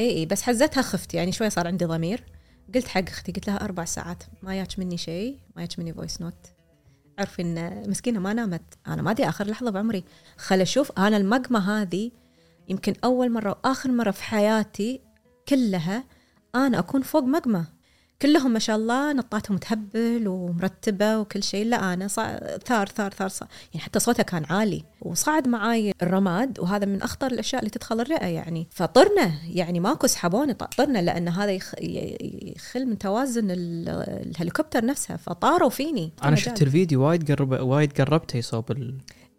اي 0.00 0.10
اي 0.10 0.26
بس 0.26 0.42
حزتها 0.42 0.82
خفت 0.82 1.14
يعني 1.14 1.32
شوي 1.32 1.50
صار 1.50 1.66
عندي 1.66 1.84
ضمير. 1.84 2.24
قلت 2.74 2.88
حق 2.88 3.08
أختي 3.08 3.32
قلت 3.32 3.46
لها 3.46 3.64
أربع 3.64 3.84
ساعات 3.84 4.22
ما 4.42 4.54
ياك 4.54 4.78
مني 4.78 4.96
شيء 4.96 5.38
ما 5.56 5.62
ياك 5.62 5.78
مني 5.78 5.94
فويس 5.94 6.20
نوت 6.20 6.46
عرفي 7.18 7.42
إن 7.42 7.90
مسكينة 7.90 8.20
ما 8.20 8.32
نامت. 8.32 8.62
أنا 8.86 9.02
ما 9.02 9.10
أدري 9.10 9.28
آخر 9.28 9.46
لحظة 9.46 9.70
بعمري. 9.70 10.04
خل 10.36 10.60
أشوف 10.60 10.98
أنا 10.98 11.16
المقمة 11.16 11.82
هذه 11.82 12.10
يمكن 12.68 12.94
أول 13.04 13.30
مرة 13.30 13.50
وآخر 13.50 13.90
مرة 13.90 14.10
في 14.10 14.22
حياتي 14.22 15.00
كلها 15.48 16.04
أنا 16.54 16.78
أكون 16.78 17.02
فوق 17.02 17.22
مقمة. 17.22 17.66
كلهم 18.22 18.50
ما 18.50 18.58
شاء 18.58 18.76
الله 18.76 19.12
نطاتهم 19.12 19.56
تهبل 19.58 20.28
ومرتبة 20.28 21.18
وكل 21.18 21.42
شيء. 21.42 21.66
لا 21.66 21.92
أنا 21.94 22.08
صع... 22.08 22.38
ثار 22.38 22.86
ثار 22.86 23.10
ثار 23.10 23.28
صار. 23.28 23.48
يعني 23.74 23.84
حتى 23.84 23.98
صوتها 23.98 24.22
كان 24.22 24.44
عالي 24.44 24.84
وصعد 25.00 25.48
معاي 25.48 25.92
الرماد 26.02 26.60
وهذا 26.60 26.86
من 26.86 27.02
أخطر 27.02 27.26
الأشياء 27.26 27.60
اللي 27.60 27.70
تدخل 27.70 28.00
الرئة 28.00 28.26
يعني. 28.26 28.68
فطرنا 28.70 29.32
يعني 29.48 29.80
ماكو 29.80 30.06
سحبوني 30.06 30.54
طرنا 30.54 30.98
لأن 30.98 31.28
هذا 31.28 31.52
يخ... 31.52 31.74
يخل 32.56 32.86
من 32.86 32.98
توازن 32.98 33.50
ال... 33.50 33.88
الهليكوبتر 34.28 34.84
نفسها 34.84 35.16
فطاروا 35.16 35.70
فيني. 35.70 36.12
أنا 36.24 36.36
شفت 36.36 36.62
الفيديو 36.62 37.02
وايد 37.02 37.32
قرب 37.32 37.52
وايد 37.60 38.00
قربته 38.00 38.36
يصوب 38.36 38.70
ال... 38.70 38.94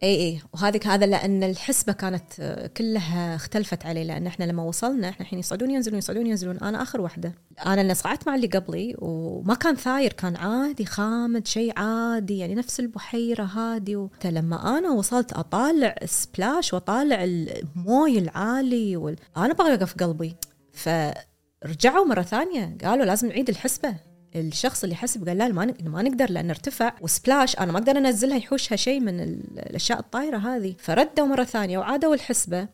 إي 0.05 0.15
إي. 0.15 0.41
وهذه 0.53 0.79
هذا 0.85 1.05
لأن 1.05 1.43
الحسبة 1.43 1.93
كانت 1.93 2.33
كلها 2.77 3.35
اختلفت 3.35 3.85
علي 3.85 4.03
لأن 4.03 4.27
إحنا 4.27 4.45
لما 4.45 4.63
وصلنا 4.63 5.09
إحنا 5.09 5.25
الحين 5.25 5.39
يصعدون 5.39 5.71
ينزلون 5.71 5.97
يصعدون 5.97 6.27
ينزلون. 6.27 6.57
أنا 6.57 6.81
آخر 6.81 7.01
واحدة. 7.01 7.33
أنا 7.65 7.81
اللي 7.81 7.93
صعدت 7.93 8.27
مع 8.27 8.35
اللي 8.35 8.47
قبلي 8.47 8.95
وما 8.99 9.53
كان 9.53 9.75
ثاير 9.75 10.13
كان 10.13 10.35
عادي 10.35 10.85
خامد 10.85 11.47
شيء 11.47 11.79
عادي 11.79 12.37
يعني 12.37 12.55
نفس 12.55 12.79
البحيرة 12.79 13.43
هادي. 13.43 13.95
و... 13.95 14.09
لما 14.25 14.77
أنا 14.77 14.91
وصلت 14.91 15.33
أطالع 15.33 15.95
splash 16.05 16.73
وأطالع 16.73 17.23
الموي 17.23 18.19
العالي 18.19 18.97
وال... 18.97 19.15
أنا 19.37 19.53
بغي 19.53 19.71
اوقف 19.71 19.93
قلبي. 19.93 20.35
فرجعوا 20.73 22.05
مرة 22.05 22.21
ثانية 22.21 22.77
قالوا 22.83 23.05
لازم 23.05 23.27
نعيد 23.27 23.49
الحسبة. 23.49 23.95
الشخص 24.35 24.83
اللي 24.83 24.95
حسب 24.95 25.27
قال 25.27 25.37
لا 25.37 25.47
ما 25.83 26.01
نقدر 26.01 26.31
لأن 26.31 26.49
ارتفع 26.49 26.93
وسبلاش 27.01 27.59
أنا 27.59 27.71
ما 27.71 27.77
أقدر 27.77 27.97
أنزلها 27.97 28.37
يحوشها 28.37 28.75
شيء 28.75 28.99
من 28.99 29.19
الأشياء 29.19 29.99
الطايرة 29.99 30.37
هذه. 30.37 30.75
فردوا 30.79 31.25
مرة 31.25 31.43
ثانية 31.43 31.77
وعادوا 31.77 32.15
الحسبة. 32.15 32.67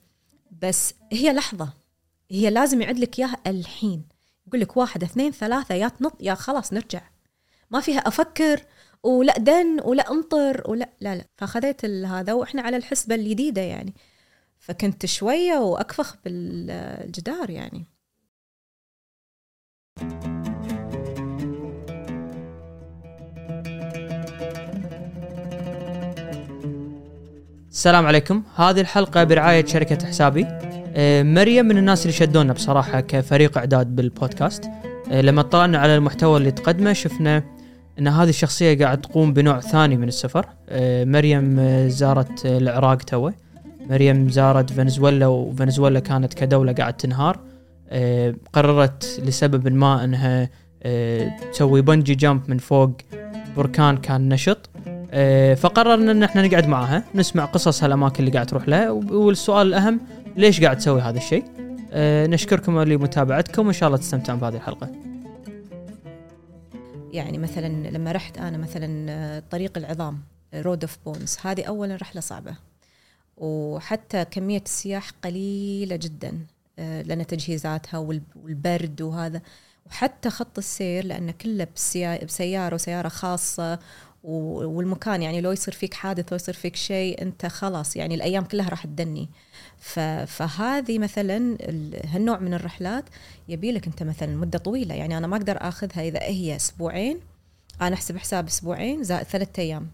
بس 0.61 0.93
هي 1.11 1.33
لحظة 1.33 1.73
هي 2.31 2.49
لازم 2.49 2.81
يعد 2.81 2.99
لك 2.99 3.19
إياها 3.19 3.37
الحين. 3.47 4.03
يقول 4.47 4.61
لك 4.61 4.77
واحد 4.77 5.03
اثنين 5.03 5.31
ثلاثة 5.31 5.75
يا 5.75 5.87
تنط 5.87 6.13
يا 6.19 6.33
خلاص 6.33 6.73
نرجع. 6.73 7.01
ما 7.71 7.79
فيها 7.79 7.99
أفكر 7.99 8.65
ولا 9.03 9.37
دن 9.37 9.79
ولا 9.83 10.11
أنطر 10.11 10.63
ولا 10.65 10.89
لا 11.01 11.15
لا. 11.15 11.25
فأخذت 11.37 11.85
هذا 11.85 12.33
وإحنا 12.33 12.61
على 12.61 12.77
الحسبة 12.77 13.15
الجديده 13.15 13.61
يعني. 13.61 13.93
فكنت 14.59 15.05
شوية 15.05 15.57
وأكفخ 15.57 16.17
بالجدار 16.25 17.49
يعني. 17.49 17.85
السلام 27.71 28.05
عليكم. 28.05 28.43
هذه 28.55 28.81
الحلقة 28.81 29.23
برعاية 29.23 29.65
شركة 29.65 30.07
حسابي. 30.07 30.45
آه، 30.95 31.23
مريم 31.23 31.65
من 31.65 31.77
الناس 31.77 32.01
اللي 32.01 32.13
شدونا 32.13 32.53
بصراحة 32.53 32.99
كفريق 32.99 33.57
إعداد 33.57 33.95
بالبودكاست. 33.95 34.65
آه، 35.11 35.21
لما 35.21 35.41
طلعنا 35.41 35.77
على 35.77 35.95
المحتوى 35.95 36.37
اللي 36.37 36.51
تقدمه 36.51 36.93
شفنا 36.93 37.43
أن 37.99 38.07
هذه 38.07 38.29
الشخصية 38.29 38.85
قاعد 38.85 39.01
تقوم 39.01 39.33
بنوع 39.33 39.59
ثاني 39.59 39.97
من 39.97 40.07
السفر. 40.07 40.45
آه، 40.69 41.03
مريم 41.03 41.59
زارت 41.87 42.45
العراق 42.45 42.97
توه. 42.97 43.33
مريم 43.89 44.29
زارت 44.29 44.69
فنزويلا 44.69 45.27
وفنزويلا 45.27 45.99
كانت 45.99 46.33
كدولة 46.33 46.73
قاعد 46.73 46.93
تنهار. 46.93 47.39
قررت 48.53 49.21
لسبب 49.25 49.67
ما 49.67 50.03
أنها 50.03 50.49
تسوي 51.51 51.81
بنجي 51.81 52.15
جامب 52.15 52.41
من 52.47 52.57
فوق 52.57 52.91
بركان 53.57 53.97
كان 53.97 54.29
نشط. 54.29 54.69
فقررنا 55.55 56.11
إن 56.11 56.23
إحنا 56.23 56.47
نقعد 56.47 56.67
معاها 56.67 57.03
نسمع 57.15 57.45
قصص 57.45 57.83
هالأماكن 57.83 58.19
اللي 58.19 58.31
قاعد 58.31 58.45
تروح 58.45 58.67
لها 58.67 58.89
والسؤال 58.89 59.67
الأهم 59.67 59.99
ليش 60.37 60.61
قاعد 60.61 60.77
تسوي 60.77 61.01
هذا 61.01 61.17
الشيء؟ 61.17 61.45
آه، 61.91 62.27
نشكركم 62.27 62.79
لمتابعتكم 62.79 63.65
وإن 63.65 63.73
شاء 63.73 63.87
الله 63.87 63.97
تستمتعون 63.97 64.39
بهذه 64.39 64.55
الحلقة. 64.55 64.89
يعني 67.11 67.37
مثلا 67.37 67.67
لما 67.67 68.11
رحت 68.11 68.37
أنا 68.37 68.57
مثلا 68.57 69.11
آه، 69.11 69.43
طريق 69.51 69.77
العظام 69.77 70.19
Road 70.53 70.83
of 70.83 70.97
Bones 71.05 71.37
هذه 71.41 71.63
اولا 71.63 71.95
رحلة 71.95 72.21
صعبة 72.21 72.55
وحتى 73.37 74.25
كمية 74.25 74.61
السياح 74.65 75.11
قليلة 75.23 75.95
جدا 75.95 76.37
لأن 76.77 77.27
تجهيزاتها 77.27 77.97
والبرد 78.35 79.01
وهذا 79.01 79.41
وحتى 79.85 80.29
خط 80.29 80.57
السير 80.57 81.05
لأنه 81.05 81.31
كله 81.31 81.67
بسيارة 82.25 82.73
وسيارة 82.75 83.07
خاصة 83.07 83.79
والمكان 84.23 85.21
يعني 85.21 85.41
لو 85.41 85.51
يصير 85.51 85.73
فيك 85.73 85.93
حادث 85.93 86.31
لو 86.31 86.35
يصير 86.35 86.53
فيك 86.53 86.75
شيء 86.75 87.21
أنت 87.21 87.45
خلاص 87.45 87.95
يعني 87.95 88.15
الأيام 88.15 88.43
كلها 88.43 88.69
راح 88.69 88.85
تدني. 88.85 89.29
فهذه 90.25 90.99
مثلا 90.99 91.57
هالنوع 92.05 92.39
من 92.39 92.53
الرحلات 92.53 93.05
يبي 93.47 93.71
لك 93.71 93.87
أنت 93.87 94.03
مثلا 94.03 94.35
مدة 94.35 94.59
طويلة. 94.59 94.95
يعني 94.95 95.17
أنا 95.17 95.27
ما 95.27 95.37
أقدر 95.37 95.57
آخذها 95.59 96.07
إذا 96.07 96.21
هي 96.21 96.55
أسبوعين 96.55 97.19
أنا 97.81 97.95
أحسب 97.95 98.17
حساب 98.17 98.47
أسبوعين 98.47 99.03
زائد 99.03 99.27
ثلاثة 99.27 99.61
أيام. 99.61 99.87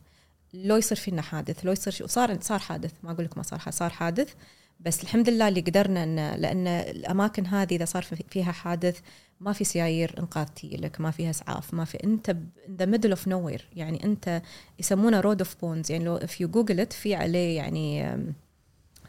لو 0.53 0.75
يصير 0.75 0.97
فينا 0.97 1.21
حادث 1.21 1.65
لو 1.65 1.71
يصير 1.71 1.97
وصار 2.03 2.37
صار 2.41 2.59
حادث 2.59 2.91
ما 3.03 3.11
أقول 3.11 3.25
لك 3.25 3.37
ما 3.37 3.43
صار 3.43 3.59
صار 3.69 3.89
حادث. 3.89 4.33
بس 4.79 5.03
الحمد 5.03 5.29
لله 5.29 5.47
اللي 5.47 5.61
قدرنا 5.61 6.03
ان 6.03 6.15
لأن 6.35 6.67
الأماكن 6.67 7.45
هذه 7.45 7.75
إذا 7.75 7.85
صار 7.85 8.05
فيها 8.29 8.51
حادث 8.51 8.99
ما 9.39 9.53
في 9.53 9.63
سيارة 9.63 10.15
إنقاذ 10.19 10.45
تجي 10.45 10.77
لك 10.77 11.01
ما 11.01 11.11
فيها 11.11 11.29
إسعاف 11.29 11.73
ما 11.73 11.85
في 11.85 12.03
in 12.03 12.37
the 12.71 12.85
middle 12.85 13.09
of 13.09 13.27
nowhere 13.27 13.69
يعني 13.75 14.03
أنت 14.03 14.41
يسمونه 14.79 15.19
Road 15.19 15.41
of 15.41 15.55
Bones 15.61 15.91
يعني 15.91 16.05
لو 16.05 16.15
if 16.15 16.41
you 16.41 16.47
Google 16.47 16.85
في 16.85 17.15
عليه 17.15 17.57
يعني 17.57 18.17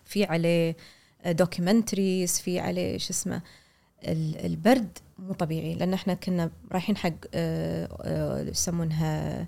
في 0.05 0.25
عليه 0.25 0.77
documentaries 1.27 2.41
في 2.41 2.61
عليه 2.61 2.99
شو 2.99 3.11
اسمه 3.11 3.43
البرد 4.05 4.99
مو 5.19 5.33
طبيعي. 5.33 5.75
لأن 5.75 5.95
إحنا 5.95 6.15
كنا 6.15 6.51
رايحين 6.73 6.97
حق 6.97 7.13
آه، 7.35 7.89
آه، 8.03 8.41
يسمونها 8.43 9.47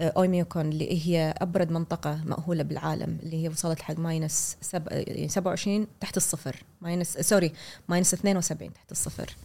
أويمياكون 0.00 0.68
اللي 0.68 1.06
هي 1.06 1.34
أبرد 1.38 1.70
منطقة 1.70 2.24
مأهولة 2.24 2.62
بالعالم 2.62 3.18
اللي 3.22 3.42
هي 3.42 3.48
وصلت 3.48 3.82
حق 3.82 3.98
minus 3.98 4.56
سب... 4.60 4.88
يعني 4.90 5.28
27 5.28 5.86
تحت 6.00 6.16
الصفر 6.16 6.64
minus 6.80 7.18
sorry 7.18 7.52
minus 7.88 8.14
72 8.14 8.72
تحت 8.72 8.92
الصفر. 8.92 9.36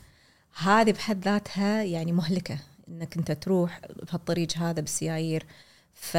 هذه 0.55 0.91
بحد 0.91 1.25
ذاتها 1.25 1.83
يعني 1.83 2.11
مهلكة 2.11 2.57
إنك 2.87 3.17
أنت 3.17 3.31
تروح 3.31 3.81
بهالطريق 4.07 4.57
هذا 4.57 4.81
بالسيايير 4.81 5.45
ف... 5.93 6.17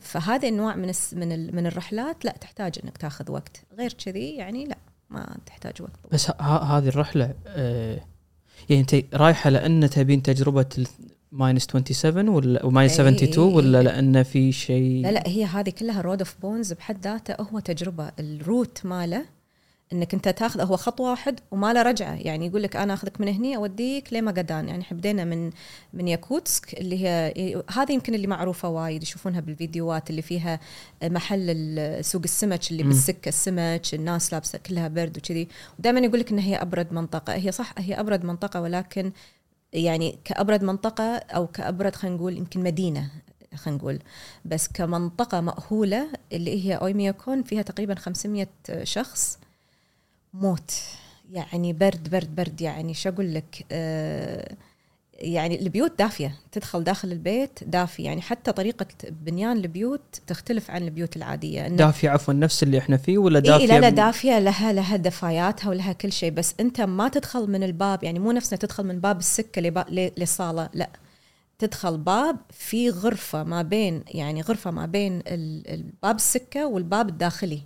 فهذه 0.00 0.48
النوع 0.48 0.76
من 0.76 0.88
الس... 0.88 1.14
من 1.14 1.32
ال... 1.32 1.56
من 1.56 1.66
الرحلات 1.66 2.24
لا 2.24 2.32
تحتاج 2.32 2.78
إنك 2.84 2.98
تاخذ 2.98 3.30
وقت. 3.30 3.62
غير 3.78 3.92
كذي 3.92 4.36
يعني 4.36 4.64
لا 4.64 4.78
ما 5.10 5.36
تحتاج 5.46 5.82
وقت 5.82 6.12
بس 6.12 6.30
ه... 6.30 6.56
هذه 6.56 6.88
الرحلة 6.88 7.34
آه 7.46 8.00
يعني 8.70 8.80
أنت 8.80 9.14
رايحة 9.14 9.50
لأن 9.50 9.90
تبين 9.90 10.22
تجربة 10.22 10.86
minus 11.32 11.62
27 11.62 12.28
ولا 12.28 12.66
minus 12.66 13.00
72 13.00 13.54
ولا 13.54 13.82
لأن 13.82 14.22
في 14.22 14.52
شيء؟ 14.52 15.02
لا 15.02 15.12
لا 15.12 15.28
هي 15.28 15.44
هذه 15.44 15.70
كلها 15.70 16.00
Road 16.00 16.18
of 16.18 16.36
Bones 16.42 16.72
بحد 16.72 17.04
ذاته 17.04 17.42
هو 17.42 17.58
تجربة 17.58 18.10
ال 18.18 18.29
route 18.29 18.86
ماله 18.86 19.24
إنك 19.92 20.14
أنت 20.14 20.28
تاخذ 20.28 20.60
هو 20.60 20.76
خط 20.76 21.00
واحد 21.00 21.40
وما 21.50 21.72
له 21.72 21.82
رجعة. 21.82 22.14
يعني 22.14 22.46
يقول 22.46 22.62
لك 22.62 22.76
أنا 22.76 22.94
أخذك 22.94 23.20
من 23.20 23.28
هني 23.28 23.56
أوديك 23.56 24.12
لمقدان 24.12 24.68
يعني 24.68 24.82
إحنا 24.82 24.96
بدينا 24.98 25.24
من 25.24 25.50
من 25.92 26.08
ياكوتسك 26.08 26.74
اللي 26.74 27.06
هي 27.06 27.34
هذه 27.70 27.92
يمكن 27.92 28.14
اللي 28.14 28.26
معروفة 28.26 28.68
وايد 28.68 29.02
يشوفونها 29.02 29.40
بالفيديوهات 29.40 30.10
اللي 30.10 30.22
فيها 30.22 30.60
محل 31.04 31.98
سوق 32.00 32.22
السمك 32.24 32.70
اللي 32.70 32.82
بالسكة 32.82 33.28
السمك 33.28 33.82
الناس 33.94 34.32
لابسة 34.32 34.58
كلها 34.58 34.88
برد 34.88 35.16
وكذي. 35.18 35.48
ودائما 35.78 36.00
يقول 36.00 36.20
لك 36.20 36.30
إنها 36.30 36.44
هي 36.44 36.56
أبرد 36.56 36.92
منطقة. 36.92 37.34
هي 37.34 37.52
صح 37.52 37.74
هي 37.78 38.00
أبرد 38.00 38.24
منطقة 38.24 38.60
ولكن 38.60 39.12
يعني 39.72 40.18
كأبرد 40.24 40.64
منطقة 40.64 41.16
أو 41.16 41.46
كأبرد 41.46 41.96
خلينا 41.96 42.16
نقول 42.16 42.36
يمكن 42.36 42.62
مدينة 42.62 43.10
خلينا 43.54 43.78
نقول. 43.78 43.98
بس 44.44 44.68
كمنطقة 44.68 45.40
مأهولة 45.40 46.08
اللي 46.32 46.66
هي 46.66 46.74
أويمياكون 46.74 47.42
فيها 47.42 47.62
تقريبا 47.62 47.94
500 47.94 48.46
شخص. 48.82 49.38
موت. 50.34 50.70
يعني 51.32 51.72
برد 51.72 52.10
برد 52.10 52.34
برد. 52.34 52.60
يعني 52.60 52.94
شو 52.94 53.08
أقول 53.08 53.34
لك؟ 53.34 53.66
آه 53.72 54.54
يعني 55.14 55.60
البيوت 55.60 55.98
دافية. 55.98 56.36
تدخل 56.52 56.84
داخل 56.84 57.12
البيت 57.12 57.58
دافي. 57.66 58.02
يعني 58.02 58.22
حتى 58.22 58.52
طريقة 58.52 58.86
بنيان 59.10 59.56
البيوت 59.56 60.20
تختلف 60.26 60.70
عن 60.70 60.82
البيوت 60.82 61.16
العادية. 61.16 61.68
دافية 61.68 62.10
عفوا 62.10 62.34
نفس 62.34 62.62
اللي 62.62 62.78
إحنا 62.78 62.96
فيه 62.96 63.18
ولا 63.18 63.38
دافيه 63.40 63.64
إيه 63.64 63.66
لا 63.66 63.80
لا 63.80 63.88
دافية؟ 63.88 64.38
لها 64.38 64.72
لها 64.72 64.96
دفاياتها 64.96 65.68
ولها 65.68 65.92
كل 65.92 66.12
شيء. 66.12 66.30
بس 66.30 66.54
أنت 66.60 66.80
ما 66.80 67.08
تدخل 67.08 67.50
من 67.50 67.62
الباب. 67.62 68.04
يعني 68.04 68.18
مو 68.18 68.32
نفسنا 68.32 68.58
تدخل 68.58 68.86
من 68.86 69.00
باب 69.00 69.18
السكة 69.18 69.60
للصاله 69.90 70.68
لا. 70.74 70.90
تدخل 71.58 71.98
باب 71.98 72.36
في 72.50 72.90
غرفة 72.90 73.44
ما 73.44 73.62
بين 73.62 74.02
يعني 74.08 74.40
غرفة 74.40 74.70
ما 74.70 74.86
بين 74.86 75.22
الباب 75.26 76.16
السكة 76.16 76.66
والباب 76.66 77.08
الداخلي. 77.08 77.60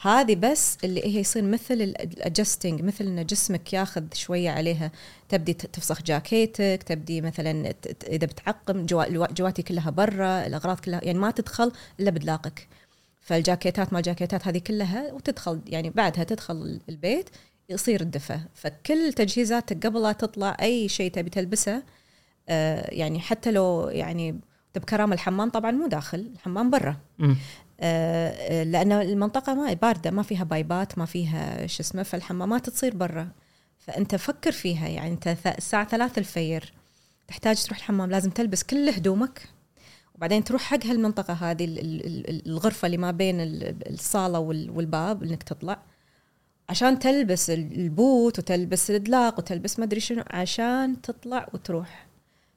هذه 0.00 0.34
بس 0.34 0.78
اللي 0.84 1.04
هي 1.04 1.20
يصير 1.20 1.42
مثل 1.42 1.74
الادجستنج 1.74 2.82
مثل 2.82 3.04
إن 3.06 3.26
جسمك 3.26 3.72
ياخذ 3.72 4.04
شوية 4.14 4.50
عليها. 4.50 4.90
تبدي 5.28 5.52
تفسخ 5.52 6.02
جاكيتك 6.02 6.82
تبدي 6.86 7.20
مثلا 7.20 7.74
إذا 8.08 8.26
بتعقم 8.26 8.86
جواتي 8.86 9.62
كلها 9.62 9.90
برا 9.90 10.46
الأغراض 10.46 10.80
كلها 10.80 11.00
يعني 11.04 11.18
ما 11.18 11.30
تدخل 11.30 11.72
إلا 12.00 12.10
بدلاقك. 12.10 12.68
فالجاكيتات 13.20 13.92
ما 13.92 13.98
الجاكيتات 13.98 14.48
هذه 14.48 14.58
كلها 14.58 15.12
وتدخل 15.12 15.60
يعني 15.66 15.90
بعدها 15.90 16.24
تدخل 16.24 16.80
البيت 16.88 17.30
يصير 17.68 18.00
الدفى 18.00 18.38
فكل 18.54 19.12
تجهيزاتك 19.12 19.86
قبل 19.86 20.02
لا 20.02 20.12
تطلع 20.12 20.56
أي 20.60 20.88
شيء 20.88 21.10
تبي 21.10 21.30
تلبسه 21.30 21.82
آه 22.48 22.94
يعني 22.94 23.20
حتى 23.20 23.50
لو 23.50 23.88
يعني 23.88 24.40
بكرامة 24.74 25.14
الحمام 25.14 25.50
طبعا 25.50 25.70
مو 25.70 25.86
داخل 25.86 26.30
الحمام 26.34 26.70
برا. 26.70 26.96
مم. 27.84 27.90
آه، 27.90 28.62
لأن 28.64 28.92
المنطقة 28.92 29.54
ما 29.54 29.72
باردة 29.72 30.10
ما 30.10 30.22
فيها 30.22 30.44
بايبات 30.44 30.98
ما 30.98 31.04
فيها 31.04 31.66
شو 31.66 31.80
اسمه 31.82 32.02
فالحمامات 32.02 32.70
تصير 32.70 32.96
برا 32.96 33.28
فأنت 33.78 34.14
فكر 34.14 34.52
فيها 34.52 34.88
يعني 34.88 35.10
أنت 35.12 35.28
ث- 35.44 35.46
الساعة 35.56 35.88
ثلاثة 35.88 36.18
الفير 36.18 36.72
تحتاج 37.28 37.62
تروح 37.64 37.78
الحمام 37.78 38.10
لازم 38.10 38.30
تلبس 38.30 38.62
كل 38.62 38.88
هدومك 38.88 39.42
وبعدين 40.14 40.44
تروح 40.44 40.62
حق 40.62 40.86
هالمنطقة 40.86 41.32
هذه 41.34 41.64
ال- 41.64 41.78
ال- 41.78 42.06
ال- 42.30 42.46
الغرفة 42.48 42.86
اللي 42.86 42.96
ما 42.96 43.10
بين 43.10 43.40
ال- 43.40 43.76
الصالة 43.92 44.38
وال- 44.38 44.70
والباب 44.70 45.22
إنك 45.22 45.42
تطلع 45.42 45.78
عشان 46.68 46.98
تلبس 46.98 47.50
ال- 47.50 47.72
ال 47.80 47.92
boot 47.92 48.38
وتلبس 48.38 48.90
الادلاق 48.90 49.38
وتلبس 49.38 49.78
ما 49.78 49.84
أدري 49.84 50.00
شنو 50.00 50.24
عشان 50.30 51.00
تطلع 51.02 51.48
وتروح 51.54 52.06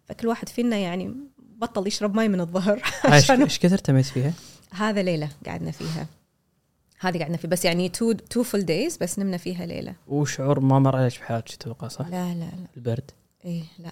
فكل 0.06 0.28
واحد 0.28 0.50
فينا 0.50 0.78
يعني 0.78 1.16
بطل 1.58 1.88
يشرب 1.88 2.16
ماي 2.16 2.28
من 2.30 2.42
الظهر 2.42 2.82
عشان 3.06 3.42
إيش 3.44 3.60
كثر 3.60 3.78
تميت 3.78 4.06
فيها؟ 4.06 4.34
هذا 4.72 5.04
ليلة 5.04 5.30
قعدنا 5.46 5.72
فيها. 5.72 6.08
هذه 7.00 7.20
قعدنا 7.20 7.38
فيها 7.38 7.50
بس 7.50 7.66
يعني 7.66 7.90
two 7.90 8.12
two 8.12 8.44
full 8.44 8.66
days 8.66 8.98
بس 8.98 9.20
نمنا 9.20 9.38
فيها 9.38 9.66
ليلة. 9.66 9.96
وشعور 10.08 10.60
ما 10.60 10.80
مر 10.80 10.96
عليك 10.96 11.20
بحياتك 11.20 11.56
تتوقع 11.56 11.88
صح؟ 11.88 12.08
لا 12.08 12.34
لا 12.34 12.40
لا. 12.40 12.68
البرد؟ 12.78 13.12
إيه 13.46 13.64
لا. 13.80 13.92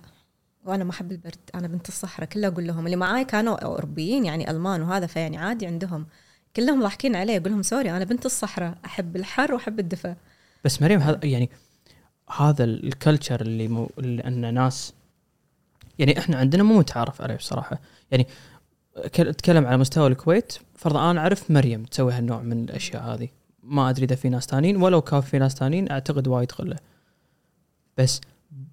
وأنا 0.66 0.84
ما 0.84 0.92
أحب 0.92 1.12
البرد. 1.12 1.50
أنا 1.56 1.68
بنت 1.68 1.88
الصحراء. 1.88 2.30
كلها 2.30 2.50
أقول 2.50 2.68
لهم 2.68 2.86
اللي 2.86 2.96
معاي 2.96 3.26
كانوا 3.26 3.56
أوروبيين 3.66 4.26
يعني 4.26 4.52
ألمان 4.52 4.82
وهذا 4.82 5.08
فيعني 5.08 5.38
عادي 5.38 5.66
عندهم. 5.66 6.06
كلهم 6.56 6.82
ضاحكين 6.82 7.16
علي. 7.16 7.38
أقول 7.38 7.52
لهم 7.52 7.64
sorry 7.64 7.92
أنا 7.92 8.06
بنت 8.06 8.26
الصحراء. 8.26 8.78
أحب 8.86 9.16
الحر 9.16 9.54
وأحب 9.54 9.80
الدفى 9.80 10.16
بس 10.66 10.82
مريم 10.82 11.00
هذا 11.00 11.20
يعني 11.24 11.50
هذا 12.38 12.64
ال 12.64 12.74
culture 12.74 13.42
اللي, 13.42 13.68
مو 13.68 13.90
اللي 13.98 14.24
أن 14.24 14.54
ناس 14.54 14.94
يعني 16.00 16.20
إحنا 16.20 16.38
عندنا 16.38 16.64
مو 16.64 16.80
متعارف 16.80 17.22
عليه 17.22 17.36
بصراحة. 17.36 17.80
يعني 18.12 18.28
أتكلم 18.98 19.66
على 19.66 19.78
مستوى 19.78 20.08
الكويت. 20.08 20.54
فرضا 20.76 21.12
أنا 21.12 21.20
أعرف 21.20 21.52
مريم 21.52 21.84
تسوي 21.84 22.14
هالنوع 22.14 22.42
من 22.42 22.64
الأشياء 22.64 23.04
هذه. 23.04 23.30
ما 23.64 23.90
أدري 23.90 24.06
إذا 24.06 24.16
في 24.16 24.30
ناس 24.30 24.46
ثانيين 24.46 24.82
ولو 24.82 25.02
كان 25.02 25.22
في 25.22 25.40
ناس 25.40 25.54
ثانيين 25.54 25.92
أعتقد 25.92 26.28
وايد 26.28 26.52
قله 26.52 26.76
بس 27.98 28.22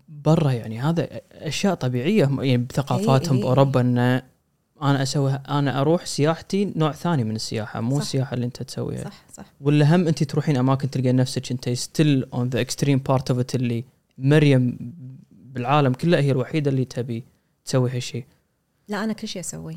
برا 0.08 0.50
يعني 0.50 0.80
هذا 0.80 1.08
أشياء 1.32 1.74
طبيعية 1.74 2.30
يعني 2.40 2.56
بثقافاتهم 2.56 3.36
إي 3.36 3.38
إي. 3.38 3.44
بأوروبا 3.44 3.80
إن 3.80 3.98
أنا 4.82 5.02
أسوي 5.02 5.32
أنا 5.32 5.80
أروح 5.80 6.04
سياحتي 6.04 6.72
نوع 6.76 6.92
ثاني 6.92 7.24
من 7.24 7.36
السياحة 7.36 7.80
مو 7.80 7.94
صح. 7.94 8.00
السياحة 8.00 8.34
اللي 8.34 8.46
أنت 8.46 8.62
تسويها. 8.62 9.04
صح 9.04 9.24
صح. 9.32 9.44
ولا 9.60 9.96
هم 9.96 10.08
أنت 10.08 10.22
تروحين 10.22 10.56
أماكن 10.56 10.90
تلقين 10.90 11.16
نفسك 11.16 11.50
أنت 11.50 11.68
still 11.68 12.24
on 12.34 12.48
the 12.48 12.60
extreme 12.60 12.98
part 12.98 13.30
of 13.30 13.40
it 13.40 13.54
اللي 13.54 13.84
مريم 14.18 14.78
بالعالم 15.30 15.92
كله 15.92 16.18
هي 16.18 16.30
الوحيدة 16.30 16.70
اللي 16.70 16.84
تبي 16.84 17.24
تسوي 17.64 17.90
هالشيء 17.90 18.24
لا 18.88 19.04
أنا 19.04 19.12
كل 19.12 19.28
شيء 19.28 19.40
أسوي 19.40 19.76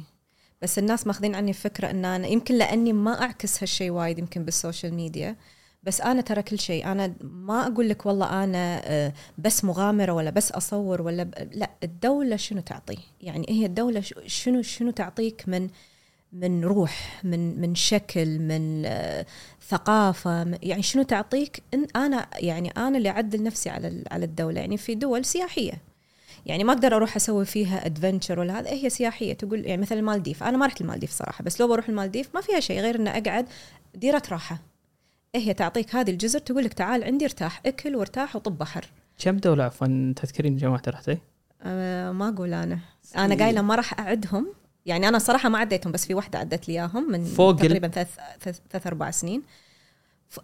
بس 0.65 0.79
الناس 0.79 1.07
ماخذين 1.07 1.35
عني 1.35 1.53
فكرة 1.53 1.89
إن 1.89 2.05
أنا 2.05 2.27
يمكن 2.27 2.55
لأني 2.55 2.93
ما 2.93 3.21
أعكس 3.21 3.63
هالشيء 3.63 3.91
وايد 3.91 4.19
يمكن 4.19 4.45
بالسوشيال 4.45 4.93
ميديا 4.93 5.35
بس 5.83 6.01
أنا 6.01 6.21
ترى 6.21 6.41
كل 6.41 6.59
شيء. 6.59 6.91
أنا 6.91 7.13
ما 7.21 7.67
أقول 7.67 7.89
لك 7.89 8.05
والله 8.05 8.43
أنا 8.43 8.81
آه، 8.85 9.13
بس 9.37 9.65
مغامرة 9.65 10.11
ولا 10.11 10.29
بس 10.29 10.51
أصور 10.51 11.01
ولا 11.01 11.23
ب... 11.23 11.33
لا 11.53 11.69
الدولة 11.83 12.35
شنو 12.35 12.61
تعطي؟ 12.61 12.97
يعني 13.21 13.45
هي 13.49 13.65
الدولة 13.65 14.03
شنو 14.25 14.61
شنو 14.61 14.91
تعطيك 14.91 15.43
من 15.47 15.69
من 16.33 16.63
روح 16.63 17.21
من 17.23 17.61
من 17.61 17.75
شكل 17.75 18.39
من 18.39 18.85
آه، 18.85 19.25
ثقافة 19.69 20.57
يعني 20.63 20.81
شنو 20.83 21.03
تعطيك؟ 21.03 21.63
أنا 21.95 22.27
يعني 22.35 22.69
أنا 22.69 22.97
اللي 22.97 23.09
أعدل 23.09 23.43
نفسي 23.43 23.69
على 23.69 24.03
على 24.11 24.25
الدولة. 24.25 24.61
يعني 24.61 24.77
في 24.77 24.95
دول 24.95 25.25
سياحية. 25.25 25.81
يعني 26.45 26.63
ما 26.63 26.73
أقدر 26.73 26.95
أروح 26.95 27.15
أسوي 27.15 27.45
فيها 27.45 27.85
adventure 27.85 28.39
ولا 28.39 28.59
هذا 28.59 28.69
هي 28.69 28.89
سياحية. 28.89 29.33
تقول 29.33 29.65
يعني 29.65 29.81
مثل 29.81 29.97
المالديف 29.97 30.43
أنا 30.43 30.57
ما 30.57 30.65
رحت 30.65 30.81
المالديف 30.81 31.11
صراحة 31.11 31.43
بس 31.43 31.61
لو 31.61 31.67
بروح 31.67 31.89
المالديف 31.89 32.29
ما 32.35 32.41
فيها 32.41 32.59
شيء 32.59 32.79
غير 32.81 32.95
ان 32.95 33.07
أقعد 33.07 33.45
ديرة 33.95 34.21
راحة. 34.31 34.59
هي 35.35 35.53
تعطيك 35.53 35.95
هذه 35.95 36.11
الجزر 36.11 36.39
تقول 36.39 36.63
لك 36.63 36.73
تعال 36.73 37.03
عندي 37.03 37.25
ارتاح 37.25 37.61
أكل 37.65 37.95
وارتاح 37.95 38.35
وطب 38.35 38.57
بحر. 38.57 38.85
كم 39.19 39.37
دولة 39.37 39.63
عفوا 39.63 40.13
تذكرين 40.15 40.57
جماعة 40.57 40.81
رحتي؟ 40.87 41.17
أه 41.61 42.11
ما 42.11 42.29
أقول 42.29 42.53
أنا. 42.53 42.79
أنا 43.17 43.35
قايلة 43.35 43.61
ما 43.61 43.75
راح 43.75 43.99
أعدهم. 43.99 44.53
يعني 44.85 45.07
أنا 45.07 45.19
صراحة 45.19 45.49
ما 45.49 45.57
عديتهم 45.57 45.91
بس 45.91 46.05
في 46.05 46.13
واحدة 46.13 46.39
عدت 46.39 46.67
لي 46.67 46.73
إياهم 46.73 47.11
من 47.11 47.23
فوق 47.23 47.55
تقريبا 47.55 47.87
ثلاث 47.87 48.09
ثلاث 48.71 48.87
أربع 48.87 49.11
سنين. 49.11 49.41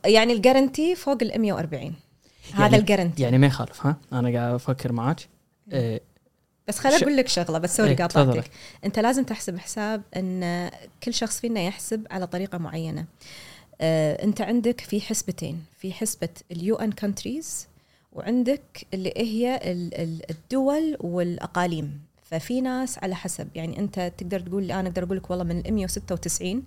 يعني 0.06 0.34
ال 0.34 0.40
guarantee 0.40 0.96
فوق 0.96 1.18
ال 1.22 1.42
140 1.42 1.94
هذا 2.54 2.62
يعني- 2.64 2.76
الجارنتي 2.78 3.24
يعني 3.24 3.38
ما 3.38 3.48
يخالف 3.48 3.86
ها؟ 3.86 3.98
أنا 4.14 4.30
قاعد 4.40 4.54
أفكر 4.54 4.92
معك 4.92 5.20
إيه 5.20 5.41
بس 6.68 6.80
خليني 6.80 7.02
أقول 7.04 7.18
لك 7.18 7.28
شغلة 7.28 7.58
بس 7.60 7.78
sorry 7.78 7.90
إيه،. 7.90 7.96
قاطعتك. 7.98 8.52
أنت 8.86 9.00
لازم 9.00 9.24
تحسب 9.24 9.58
حساب 9.58 10.02
إن 10.16 10.70
كل 11.04 11.14
شخص 11.14 11.40
فينا 11.40 11.62
يحسب 11.62 12.08
على 12.12 12.28
طريقة 12.28 12.58
معينة. 12.58 13.06
آه، 13.82 14.24
أنت 14.24 14.42
عندك 14.42 14.82
في 14.82 15.02
حسبتين 15.02 15.64
في 15.78 15.94
حسبة 15.94 16.30
ال 16.52 16.76
UN 16.76 16.92
countries 16.92 17.68
وعندك 18.14 18.86
اللي 18.94 19.14
هي 19.18 19.56
ال- 19.72 19.94
ال- 20.02 20.32
الدول 20.32 20.98
والأقاليم. 21.00 22.02
ففي 22.24 22.62
ناس 22.62 22.98
على 22.98 23.16
حسب 23.16 23.48
يعني 23.56 23.80
أنت 23.80 24.12
تقدر 24.18 24.40
تقول 24.40 24.64
لي 24.64 24.74
أنا 24.80 24.90
أقدر 24.90 25.04
أقول 25.04 25.18
لك 25.18 25.30
والله 25.30 25.44
من 25.44 25.60
ال 25.66 25.74
196 25.74 26.64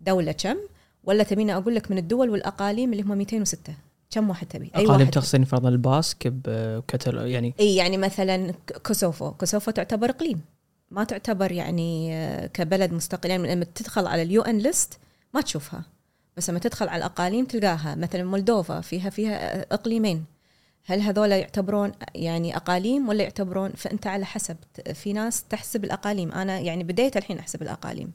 دولة 0.00 0.32
كم 0.32 0.56
ولا 1.04 1.22
تبيني 1.22 1.56
أقول 1.56 1.74
لك 1.74 1.90
من 1.90 1.98
الدول 1.98 2.30
والأقاليم 2.30 2.92
اللي 2.92 3.02
هم 3.02 3.18
206 3.18 3.74
كم 4.10 4.28
واحد 4.30 4.46
تبي؟ 4.46 4.70
أي 4.76 4.86
اقاليم 4.86 5.08
تقصدين 5.08 5.44
فرضا 5.44 5.68
الباسك 5.68 6.26
بكتل 6.26 7.16
يعني 7.26 7.54
إي 7.60 7.76
يعني 7.76 7.96
مثلا 7.96 8.54
كوسوفو. 8.86 9.30
كوسوفو 9.30 9.70
تعتبر 9.70 10.10
اقليم 10.10 10.40
ما 10.90 11.04
تعتبر 11.04 11.52
يعني 11.52 12.14
آه، 12.14 12.46
كبلد 12.46 12.92
مستقل 12.92 13.30
يعني 13.30 13.54
لما 13.54 13.64
تدخل 13.74 14.06
على 14.06 14.22
ال 14.22 14.42
UN 14.42 14.58
list 14.58 14.98
ما 15.34 15.40
تشوفها. 15.40 15.82
بس 16.36 16.50
لما 16.50 16.58
تدخل 16.58 16.88
على 16.88 16.98
الأقاليم 16.98 17.44
تلقاها. 17.44 17.94
مثلا 17.94 18.24
مولدوفا 18.24 18.80
فيها 18.80 19.10
فيها 19.10 19.60
آه، 19.60 19.66
إقليمين. 19.72 20.24
هل 20.84 21.00
هذول 21.00 21.32
يعتبرون 21.32 21.92
يعني 22.14 22.56
أقاليم 22.56 23.08
ولا 23.08 23.22
يعتبرون؟ 23.22 23.70
فأنت 23.70 24.06
على 24.06 24.24
حسب. 24.24 24.56
في 24.94 25.12
ناس 25.12 25.44
تحسب 25.44 25.84
الأقاليم. 25.84 26.32
أنا 26.32 26.58
يعني 26.58 26.84
بديت 26.84 27.16
الحين 27.16 27.38
أحسب 27.38 27.62
الأقاليم. 27.62 28.12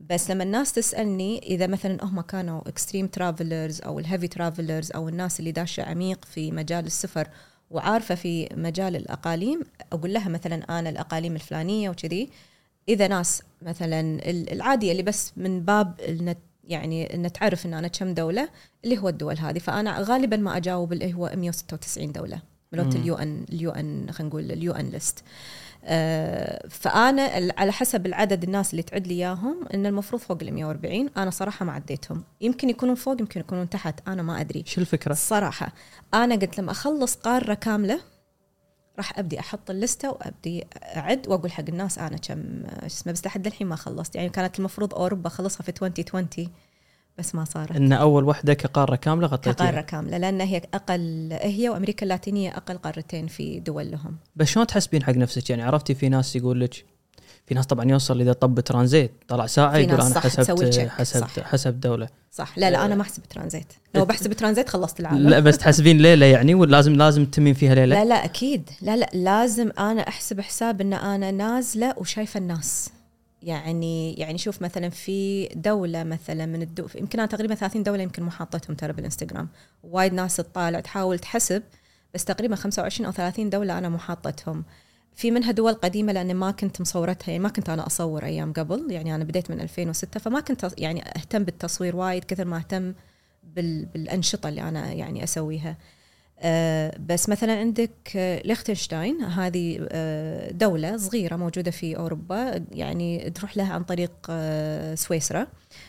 بس 0.00 0.30
لما 0.30 0.44
الناس 0.44 0.72
تسألني 0.72 1.38
إذا 1.38 1.66
مثلا 1.66 2.04
هم 2.04 2.20
كانوا 2.20 2.68
extreme 2.68 3.06
travelers 3.06 3.80
أو 3.82 3.98
ال 3.98 4.03
heavy 4.03 4.28
travelers 4.28 4.92
أو 4.92 5.08
الناس 5.08 5.40
اللي 5.40 5.52
داشه 5.52 5.82
عميق 5.82 6.24
في 6.24 6.52
مجال 6.52 6.86
السفر 6.86 7.28
وعارفة 7.70 8.14
في 8.14 8.48
مجال 8.56 8.96
الأقاليم 8.96 9.60
أقول 9.92 10.12
لها 10.14 10.28
مثلا 10.28 10.78
أنا 10.78 10.90
الأقاليم 10.90 11.34
الفلانية 11.34 11.90
وكذي. 11.90 12.30
إذا 12.88 13.08
ناس 13.08 13.42
مثلا 13.62 14.00
ال- 14.00 14.52
العادية 14.52 14.92
اللي 14.92 15.02
بس 15.02 15.32
من 15.36 15.60
باب 15.60 16.00
يعني 16.64 17.14
ان 17.14 17.32
تعرف 17.32 17.66
إن 17.66 17.74
أنا 17.74 17.88
كم 17.88 18.14
دولة 18.14 18.48
اللي 18.84 18.98
هو 18.98 19.08
الدول 19.08 19.38
هذه. 19.38 19.58
فأنا 19.58 20.00
غالبا 20.00 20.36
ما 20.36 20.56
أجاوب 20.56 20.92
اللي 20.92 21.14
هو 21.14 21.32
196 21.34 22.12
دولة. 22.12 22.40
ملوت. 22.72 22.96
ال 22.96 23.14
UN 23.14 23.44
ال 23.52 23.70
UN 23.70 24.06
خلينا 24.12 24.28
نقول 24.28 24.52
ال 24.52 24.72
UN 24.72 24.88
list 24.90 25.18
آه، 25.18 25.24
فأنا 26.70 27.52
على 27.58 27.72
حسب 27.72 28.06
العدد 28.06 28.44
الناس 28.44 28.70
اللي 28.70 28.82
تعد 28.82 29.06
لي 29.06 29.14
إياهم 29.14 29.66
إن 29.74 29.86
المفروض 29.86 30.22
فوق 30.22 30.38
ال 30.42 30.54
140 30.54 31.10
أنا 31.16 31.30
صراحة 31.30 31.64
ما 31.64 31.72
عديتهم. 31.72 32.24
يمكن 32.40 32.70
يكونون 32.70 32.94
فوق 32.94 33.20
يمكن 33.20 33.40
يكونون 33.40 33.68
تحت 33.68 34.08
أنا 34.08 34.22
ما 34.22 34.40
أدري. 34.40 34.64
شو 34.66 34.80
الفكرة؟ 34.80 35.12
الصراحة 35.12 35.72
أنا 36.14 36.34
قلت 36.34 36.58
لما 36.58 36.70
أخلص 36.70 37.14
قارة 37.14 37.54
كاملة 37.54 38.00
راح 38.96 39.18
أبدي 39.18 39.40
أحط 39.40 39.70
اللستة 39.70 40.10
وأبدي 40.10 40.66
أعد 40.82 41.28
وأقول 41.28 41.52
حق 41.52 41.64
الناس 41.68 41.98
أنا 41.98 42.16
كم 42.16 42.64
اسمه 42.66 43.12
بس 43.12 43.26
لحد 43.26 43.46
الحين 43.46 43.66
ما 43.66 43.76
خلصت. 43.76 44.16
يعني 44.16 44.28
كانت 44.28 44.58
المفروض 44.58 44.94
أوروبا 44.94 45.26
أخلصها 45.26 45.62
في 45.62 45.68
2020 45.68 46.28
بس 47.18 47.34
ما 47.34 47.44
صارت. 47.44 47.70
إن 47.76 47.92
أول 47.92 48.24
وحدة 48.24 48.54
كقارة 48.54 48.96
كاملة 48.96 49.26
كقارة 49.26 49.52
غطيتيها 49.52 49.80
كاملة 49.80 50.18
لأن 50.18 50.40
هي 50.40 50.62
أقل 50.74 51.28
هي 51.32 51.68
وأمريكا 51.68 52.02
اللاتينية 52.04 52.56
أقل 52.56 52.78
قارتين 52.78 53.26
في 53.26 53.60
دول 53.60 53.90
لهم. 53.90 54.16
بس 54.36 54.46
شلون 54.46 54.66
تحسبين 54.66 55.02
حق 55.02 55.12
نفسك؟ 55.12 55.50
يعني 55.50 55.62
عرفتي 55.62 55.94
في 55.94 56.08
ناس 56.08 56.36
يقول 56.36 56.60
لك 56.60 56.84
في 57.46 57.54
ناس 57.54 57.66
طبعا 57.66 57.84
يوصل 57.90 58.20
إذا 58.20 58.32
طب 58.32 58.60
ترانزيت 58.60 59.12
طلع 59.28 59.46
ساعه 59.46 59.76
يقول 59.76 60.00
أنا 60.00 60.20
حسبت 60.20 60.88
حسبت 60.88 61.40
صح. 61.40 61.44
حسب 61.44 61.80
دولة. 61.80 62.08
صح. 62.32 62.58
لا 62.58 62.70
لا 62.70 62.84
أنا 62.84 62.94
ما 62.94 63.02
أحسب 63.02 63.22
ترانزيت. 63.22 63.72
لو 63.94 64.04
بحسب 64.04 64.32
ترانزيت 64.32 64.68
خلصت 64.68 65.00
العالم. 65.00 65.28
لا 65.28 65.40
بس 65.40 65.58
تحسبين 65.58 65.98
ليلة 65.98 66.26
يعني 66.26 66.54
ولازم 66.54 66.94
لازم 66.94 67.24
تتمين 67.24 67.54
فيها 67.54 67.74
ليلة؟ 67.74 68.02
لا 68.02 68.08
لا 68.08 68.24
أكيد. 68.24 68.70
لا 68.82 68.96
لا 68.96 69.10
لازم 69.14 69.70
أنا 69.78 70.08
أحسب 70.08 70.40
حساب 70.40 70.80
إن 70.80 70.92
أنا 70.92 71.30
نازلة 71.30 71.94
وشايفة 71.96 72.38
الناس. 72.38 72.90
يعني 73.46 74.14
يعني 74.14 74.38
شوف 74.38 74.62
مثلا 74.62 74.88
في 74.88 75.46
دولة 75.46 76.04
مثلا 76.04 76.46
من 76.46 76.62
الدول 76.62 76.90
يمكن 76.94 77.18
أنا 77.20 77.28
تقريبا 77.28 77.54
30 77.54 77.82
دولة 77.82 78.02
يمكن 78.02 78.22
مو 78.22 78.30
حاطتهم 78.30 78.76
ترى 78.76 78.92
بالإنستغرام. 78.92 79.48
وايد 79.82 80.12
ناس 80.12 80.36
تطالع 80.36 80.80
تحاول 80.80 81.18
تحسب 81.18 81.62
بس 82.14 82.24
تقريبا 82.24 82.56
25 82.56 83.06
أو 83.06 83.12
30 83.12 83.50
دولة 83.50 83.78
أنا 83.78 83.88
مو 83.88 83.98
حاطتهم. 83.98 84.64
في 85.14 85.30
منها 85.30 85.52
دول 85.52 85.72
قديمة 85.74 86.12
لأن 86.12 86.34
ما 86.34 86.50
كنت 86.50 86.80
مصورتها 86.80 87.30
يعني 87.32 87.42
ما 87.42 87.48
كنت 87.48 87.68
أنا 87.68 87.86
أصور 87.86 88.24
أيام 88.24 88.52
قبل 88.52 88.86
يعني 88.90 89.14
أنا 89.14 89.24
بديت 89.24 89.50
من 89.50 89.60
2006 89.60 90.20
فما 90.20 90.40
كنت 90.40 90.70
يعني 90.78 91.02
أهتم 91.08 91.44
بالتصوير 91.44 91.96
وايد 91.96 92.24
كثر 92.24 92.44
ما 92.44 92.56
أهتم 92.56 92.94
بالأنشطة 93.44 94.48
اللي 94.48 94.62
أنا 94.62 94.92
يعني 94.92 95.24
أسويها. 95.24 95.76
بس 97.06 97.28
مثلا 97.28 97.58
عندك 97.58 98.40
ليختنشتاين 98.44 99.24
هذه 99.24 99.86
أه 99.90 100.50
دولة 100.50 100.96
صغيرة 100.96 101.36
موجودة 101.36 101.70
في 101.70 101.96
أوروبا 101.96 102.64
يعني 102.72 103.30
تروح 103.30 103.56
لها 103.56 103.72
عن 103.72 103.84
طريق 103.84 104.12
سويسرا. 104.94 105.46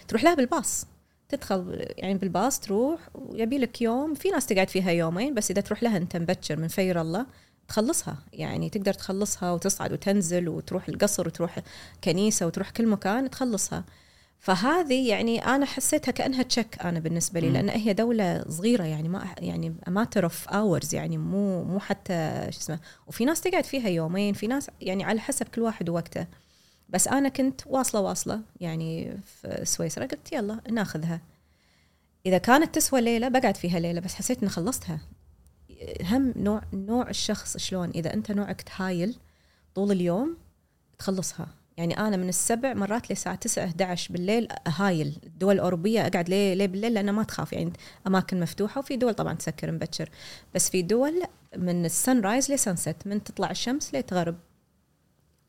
تروح 0.08 0.24
لها 0.24 0.34
بالباص. 0.34 0.86
تدخل 1.30 1.86
يعني 1.98 2.18
بالباص 2.18 2.60
تروح 2.60 3.00
ويبي 3.16 3.58
لك 3.58 3.82
يوم 3.82 4.14
في 4.14 4.30
ناس 4.30 4.46
تقعد 4.46 4.70
فيها 4.70 4.92
يومين 4.92 5.34
بس 5.34 5.52
إذا 5.52 5.62
تروح 5.62 5.84
لها 5.84 5.98
أنت 5.98 6.18
مبكر 6.18 6.60
من 6.60 6.68
فير 6.68 7.02
الله 7.02 7.26
تخلصها. 7.68 8.18
يعني 8.34 8.70
تقدر 8.70 8.94
تخلصها 8.94 9.52
وتصعد 9.52 9.94
وتنزل 9.94 10.50
وتروح 10.50 10.90
القصر 10.90 11.28
وتروح 11.28 11.60
كنيسة 12.04 12.46
وتروح 12.48 12.70
كل 12.70 12.88
مكان 12.88 13.30
تخلصها. 13.30 13.84
فهذه 14.40 15.10
يعني 15.10 15.46
أنا 15.46 15.66
حسيتها 15.66 16.12
كأنها 16.12 16.44
check 16.44 16.86
أنا 16.86 17.00
بالنسبة 17.00 17.40
لي 17.40 17.50
لأن 17.50 17.70
هي 17.70 17.94
دولة 17.94 18.46
صغيرة 18.50 18.84
يعني 18.84 19.10
ما 19.10 19.28
يعني 19.38 19.76
matter 19.88 20.24
of 20.24 20.50
hours 20.50 20.96
يعني 20.96 21.18
مو 21.18 21.64
مو 21.64 21.80
حتى 21.80 22.48
شو 22.50 22.60
اسمه 22.60 22.80
وفي 23.08 23.26
ناس 23.26 23.42
تقعد 23.42 23.66
فيها 23.66 23.90
يومين 23.90 24.34
في 24.34 24.48
ناس 24.48 24.70
يعني 24.82 25.04
على 25.04 25.20
حسب 25.20 25.48
كل 25.48 25.62
واحد 25.62 25.90
ووقته. 25.90 26.28
بس 26.90 27.08
أنا 27.08 27.30
كنت 27.30 27.62
واصلة 27.66 28.02
واصلة 28.02 28.42
يعني 28.62 29.18
في 29.26 29.66
سويسرا 29.66 30.06
قلت 30.06 30.32
يلا 30.34 30.62
ناخذها. 30.72 31.22
إذا 32.26 32.38
كانت 32.38 32.76
تسوى 32.76 33.02
ليلة 33.02 33.28
بقعد 33.28 33.58
فيها 33.58 33.80
ليلة 33.80 34.00
بس 34.00 34.16
حسيت 34.16 34.40
إني 34.40 34.50
خلصتها. 34.50 35.00
هم 36.02 36.34
نوع 36.36 36.62
نوع 36.74 37.10
الشخص 37.10 37.58
شلون؟ 37.58 37.90
إذا 37.90 38.14
أنت 38.14 38.32
نوعك 38.32 38.62
تهايل 38.62 39.16
طول 39.76 39.92
اليوم 39.92 40.38
تخلصها. 41.00 41.48
يعني 41.78 42.00
أنا 42.00 42.18
من 42.18 42.30
السبع 42.30 42.74
مرات 42.74 43.10
للساعه 43.10 43.36
9 43.36 43.66
11 43.66 44.14
بالليل 44.14 44.48
هايل 44.68 45.18
الدول 45.24 45.56
الأوروبية 45.56 46.08
أقعد 46.08 46.30
ليه 46.30 46.54
ليه 46.54 46.66
بالليل 46.66 46.94
لأن 46.94 47.12
ما 47.12 47.24
تخاف 47.24 47.54
يعني 47.54 47.74
أماكن 48.08 48.40
مفتوحة 48.40 48.80
وفي 48.80 48.96
دول 48.96 49.14
طبعا 49.14 49.34
تسكر 49.34 49.72
مبكر 49.72 50.10
بس 50.56 50.70
في 50.70 50.82
دول 50.82 51.24
من 51.58 51.86
السن 51.86 52.22
رايز 52.22 52.52
لسانست 52.52 52.96
من 53.06 53.24
تطلع 53.24 53.52
الشمس 53.52 53.96
لتغرب 53.96 54.36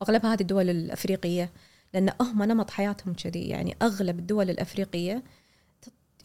اغلبها 0.01 0.33
هذه 0.33 0.41
الدول 0.41 0.69
الأفريقية 0.69 1.49
لأن 1.93 2.09
هم 2.21 2.43
نمط 2.43 2.69
حياتهم 2.69 3.13
كذي 3.13 3.49
يعني 3.49 3.75
أغلب 3.81 4.19
الدول 4.19 4.49
الأفريقية 4.49 5.23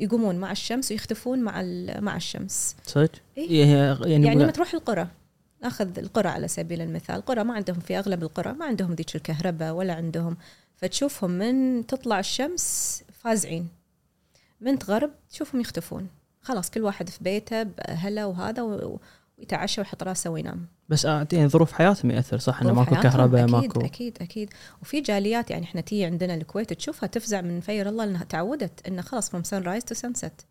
يقومون 0.00 0.36
مع 0.36 0.52
الشمس 0.52 0.90
ويختفون 0.90 1.38
مع 1.38 1.62
مع 1.98 2.16
الشمس 2.16 2.76
صدق؟ 2.86 3.10
إيه؟ 3.38 3.66
يعني 3.66 4.26
يعني 4.26 4.42
لما 4.42 4.50
تروح 4.50 4.74
القرى 4.74 5.08
ناخذ 5.64 5.98
القرى 5.98 6.28
على 6.28 6.48
سبيل 6.48 6.82
المثال. 6.82 7.16
القرى 7.16 7.44
ما 7.44 7.54
عندهم 7.54 7.80
في 7.80 7.98
أغلب 7.98 8.22
القرى 8.22 8.52
ما 8.52 8.64
عندهم 8.64 8.94
ذيك 8.94 9.16
الكهرباء 9.16 9.72
ولا 9.72 9.94
عندهم. 9.94 10.36
فتشوفهم 10.76 11.30
من 11.30 11.86
تطلع 11.86 12.18
الشمس 12.18 13.02
فازعين. 13.12 13.68
من 14.60 14.78
تغرب 14.78 15.10
تشوفهم 15.30 15.60
يختفون. 15.60 16.08
خلاص 16.42 16.70
كل 16.70 16.82
واحد 16.82 17.08
في 17.08 17.24
بيته 17.24 17.62
بأهله 17.62 18.26
وهذا 18.26 18.62
ويتعشى 19.38 19.80
ويحط 19.80 20.02
راسه 20.02 20.30
وينام. 20.30 20.66
بس 20.88 21.04
يعني 21.04 21.48
ظروف 21.48 21.72
حياتهم 21.72 22.10
يأثر 22.10 22.38
صح؟ 22.38 22.60
إنه 22.62 22.72
ماكو 22.72 22.94
كهرباء 22.94 23.44
أكيد 23.44 23.52
ماكو. 23.52 23.80
أكيد 23.80 24.18
أكيد. 24.20 24.50
وفي 24.82 25.00
جاليات 25.00 25.50
يعني 25.50 25.64
إحنا 25.64 25.80
تي 25.80 26.04
عندنا 26.04 26.34
الكويت 26.34 26.72
تشوفها 26.72 27.06
تفزع 27.06 27.40
من 27.40 27.60
فير 27.60 27.88
الله 27.88 28.04
لانها 28.04 28.24
تعودت 28.24 28.88
إنه 28.88 29.02
خلاص 29.02 29.34
من 29.34 29.44
sunrise 29.44 29.84
to 29.84 29.94
sunset 29.94 30.46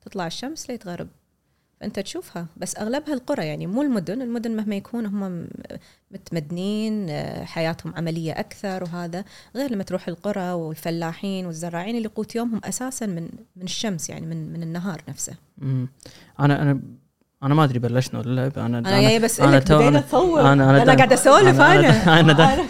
تطلع 0.00 0.26
الشمس 0.26 0.70
لتغرب 0.70 1.08
فأنت 1.80 2.00
تشوفها. 2.00 2.46
بس 2.56 2.76
أغلبها 2.76 3.14
القرى 3.14 3.46
يعني 3.46 3.66
مو 3.66 3.82
المدن. 3.82 4.22
المدن 4.22 4.56
مهما 4.56 4.76
يكون 4.76 5.06
هم 5.06 5.48
متمدنين 6.10 7.10
حياتهم 7.44 7.94
عملية 7.96 8.32
أكثر 8.32 8.84
وهذا. 8.84 9.24
غير 9.56 9.72
لما 9.72 9.82
تروح 9.82 10.08
القرى 10.08 10.52
والفلاحين 10.52 11.46
والزراعين 11.46 11.96
اللي 11.96 12.08
قوت 12.08 12.34
يومهم 12.34 12.60
أساسا 12.64 13.06
من 13.06 13.28
من 13.56 13.62
الشمس 13.62 14.10
يعني 14.10 14.26
من 14.26 14.52
من 14.52 14.62
النهار 14.62 15.02
نفسه. 15.08 15.34
امم 15.62 15.88
أنا 16.40 16.62
أنا 16.62 16.80
أنا 17.42 17.54
ما 17.54 17.64
أدري 17.64 17.78
بلشنا 17.78 18.20
ولا 18.20 18.50
لا 18.56 18.66
أنا 18.66 18.78
أنا 18.78 19.00
جاي 19.00 19.18
بس 19.18 19.40
أنا 19.40 19.58
بدينا 19.58 19.88
أنا 19.88 20.52
أنا, 20.52 20.82
أنا 20.82 20.94
قاعدة 20.94 21.14
أسولف 21.14 21.60
أنا 21.60 22.20
أنا. 22.20 22.20
أنا, 22.20 22.64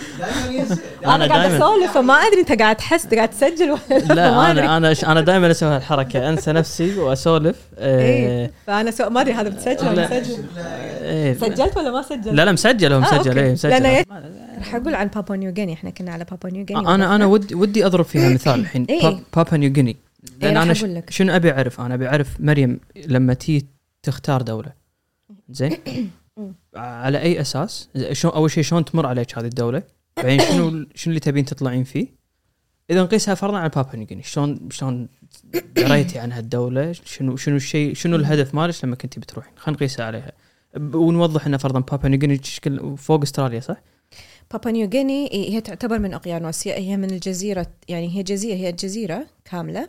أنا 1.07 1.27
قاعدة 1.27 1.57
أسولف 1.57 1.93
فما 1.95 2.15
أدري 2.15 2.41
أنت 2.41 2.63
قاعد 2.63 2.77
تحس 2.77 3.15
قاعد 3.15 3.29
تسجل 3.29 3.71
ولا 3.71 3.99
لا 3.99 4.51
أنا 4.51 4.77
أنا 4.77 4.95
أنا 5.07 5.21
دائما 5.21 5.51
أسوي 5.51 5.69
هالحركة 5.69 6.29
أنسى 6.29 6.53
نفسي 6.53 6.99
وأسولف 6.99 7.57
إيه 7.79 8.51
فأنا 8.67 8.91
سو... 8.91 9.11
ما 9.11 9.21
أدري 9.21 9.33
هذا 9.33 9.49
بتسجل 9.49 9.89
ولا 9.89 10.19
مسجل 10.19 10.45
إيه. 11.03 11.35
سجلت 11.35 11.77
ولا 11.77 11.91
ما 11.91 12.03
سجلت؟ 12.03 12.29
لا 12.29 12.45
لا 12.45 12.53
مسجل 12.53 12.93
هو 12.93 13.01
مسجل 13.01 13.39
اي 13.39 13.53
مسجل. 13.53 14.05
راح 14.59 14.75
أقول 14.75 14.95
عن 14.95 15.07
بابا 15.07 15.37
نيو 15.37 15.53
غيني 15.57 15.73
إحنا 15.73 15.91
كنا 15.91 16.13
على 16.13 16.25
بابا 16.31 16.51
نيو 16.51 16.67
غيني 16.71 16.95
أنا 16.95 17.17
أنا 17.17 17.27
ودي 17.27 17.55
ودي 17.55 17.87
أضرب 17.87 18.05
فيها 18.05 18.29
مثال 18.29 18.61
الحين 18.61 18.87
بابا 19.37 19.57
نيو 19.57 19.73
غيني 19.73 19.97
لأن 20.41 20.57
أنا 20.57 20.75
شنو 21.09 21.37
أبي 21.37 21.53
أعرف؟ 21.53 21.81
أنا 21.81 21.95
أبي 21.95 22.09
أعرف 22.09 22.29
مريم 22.41 22.81
لما 23.07 23.35
تي 23.35 23.76
تختار 24.07 24.43
دولة. 24.43 24.73
زين؟ 25.51 25.77
على 26.77 27.19
أي 27.21 27.41
أساس؟ 27.41 27.89
شلون 28.13 28.35
أول 28.35 28.51
شيء 28.51 28.63
شلون 28.63 28.85
تمر 28.85 29.07
عليك 29.07 29.39
هذه 29.39 29.47
الدولة؟ 29.47 29.83
بعدين 30.17 30.41
شنو 30.41 30.71
شنو 30.95 31.11
اللي 31.11 31.21
تبين 31.21 31.45
تطلعين 31.45 31.85
فيه؟ 31.85 32.07
إذا 32.91 33.03
نقيسها 33.03 33.35
فرضا 33.35 33.59
على 33.59 33.69
بابا 33.69 33.97
نيوغيني 33.97 34.23
شلون 34.23 34.69
شلون 34.71 35.09
قريتي 35.77 36.19
عن 36.19 36.33
هالدولة؟ 36.33 36.93
شنو 36.93 37.37
شنو 37.37 37.57
الشيء 37.57 37.95
شنو 37.95 38.17
الهدف 38.17 38.55
مالك 38.55 38.85
لما 38.85 38.97
كنتي 38.97 39.21
بتروحين؟ 39.21 39.53
خلينا 39.57 39.77
نقيسها 39.77 40.07
عليها. 40.07 40.33
ونوضح 40.77 41.47
ان 41.47 41.57
فرضا 41.57 41.81
بابا 41.81 42.09
نيوغيني 42.09 42.39
تشكل 42.39 42.97
فوق 42.97 43.23
أستراليا 43.23 43.61
صح؟ 43.61 43.77
بابا 44.53 44.71
نيوغيني 44.71 45.29
هي 45.33 45.61
تعتبر 45.61 45.99
من 45.99 46.15
أقيانوسيا. 46.15 46.77
هي 46.77 46.97
من 46.97 47.11
الجزيرة 47.11 47.67
يعني 47.89 48.17
هي 48.17 48.23
جزيره 48.23 48.57
هي 48.57 48.73
جزيرة 48.73 49.27
كاملة. 49.45 49.89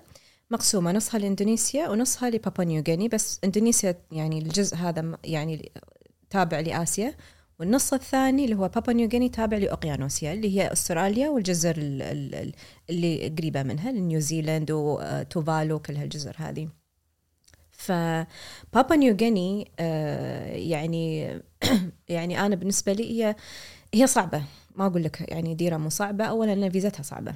مقسومة 0.51 0.91
نصها 0.91 1.19
لإندونيسيا 1.19 1.89
ونصها 1.89 2.29
لبابا 2.29 2.63
نيوغيني 2.63 3.07
بس 3.07 3.39
إندونيسيا 3.43 3.95
يعني 4.11 4.39
الجزء 4.39 4.75
هذا 4.75 5.17
يعني 5.23 5.71
تابع 6.29 6.59
لآسيا 6.59 7.13
والنص 7.59 7.93
الثاني 7.93 8.45
اللي 8.45 8.55
هو 8.55 8.67
بابا 8.67 8.93
نيوغيني 8.93 9.29
تابع 9.29 9.57
لأوقيانوسيا 9.57 10.33
اللي 10.33 10.59
هي 10.59 10.71
أستراليا 10.73 11.29
والجزر 11.29 11.75
اللي 12.89 13.35
قريبة 13.37 13.63
منها 13.63 13.91
نيوزيلاند 13.91 14.71
وتوفالو 14.71 15.79
كل 15.79 15.95
هالجزر 15.95 16.35
هذه. 16.37 16.69
فبابا 17.71 18.95
نيوغيني 18.95 19.71
آه، 19.79 20.55
يعني 20.55 21.27
يعني 22.09 22.45
أنا 22.45 22.55
بالنسبة 22.55 22.93
لي 22.93 23.23
هي 23.23 23.35
هي 23.93 24.07
صعبة. 24.07 24.43
ما 24.75 24.85
أقول 24.85 25.03
لك 25.03 25.31
يعني 25.31 25.55
ديرة 25.55 25.77
مو 25.77 25.89
صعبة 25.89 26.25
اولا 26.25 26.53
أن 26.53 26.69
فيزتها 26.69 27.03
صعبة. 27.03 27.35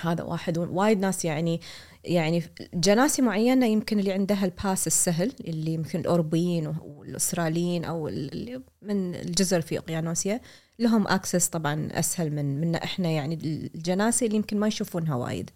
هذا 0.00 0.24
واحد 0.24 0.58
وايد 0.58 1.00
ناس 1.00 1.24
يعني 1.24 1.60
يعني 2.06 2.42
جناسي 2.74 3.22
معينة 3.22 3.66
يمكن 3.66 3.98
اللي 3.98 4.12
عندها 4.12 4.44
الباس 4.44 4.86
السهل 4.86 5.32
اللي 5.40 5.74
يمكن 5.74 6.00
الأوروبيين 6.00 6.66
والأستراليين 6.82 7.84
أو 7.84 8.08
اللي 8.08 8.62
من 8.82 9.14
الجزر 9.14 9.60
في 9.60 9.78
أقيانوسيا 9.78 10.40
لهم 10.78 11.08
أكسس 11.08 11.48
طبعا 11.48 11.88
أسهل 11.92 12.30
من 12.32 12.60
منا 12.60 12.84
إحنا. 12.84 13.08
يعني 13.08 13.34
الجناسي 13.74 14.26
اللي 14.26 14.36
يمكن 14.36 14.60
ما 14.60 14.66
يشوفونها 14.66 15.14
وايد 15.14 15.50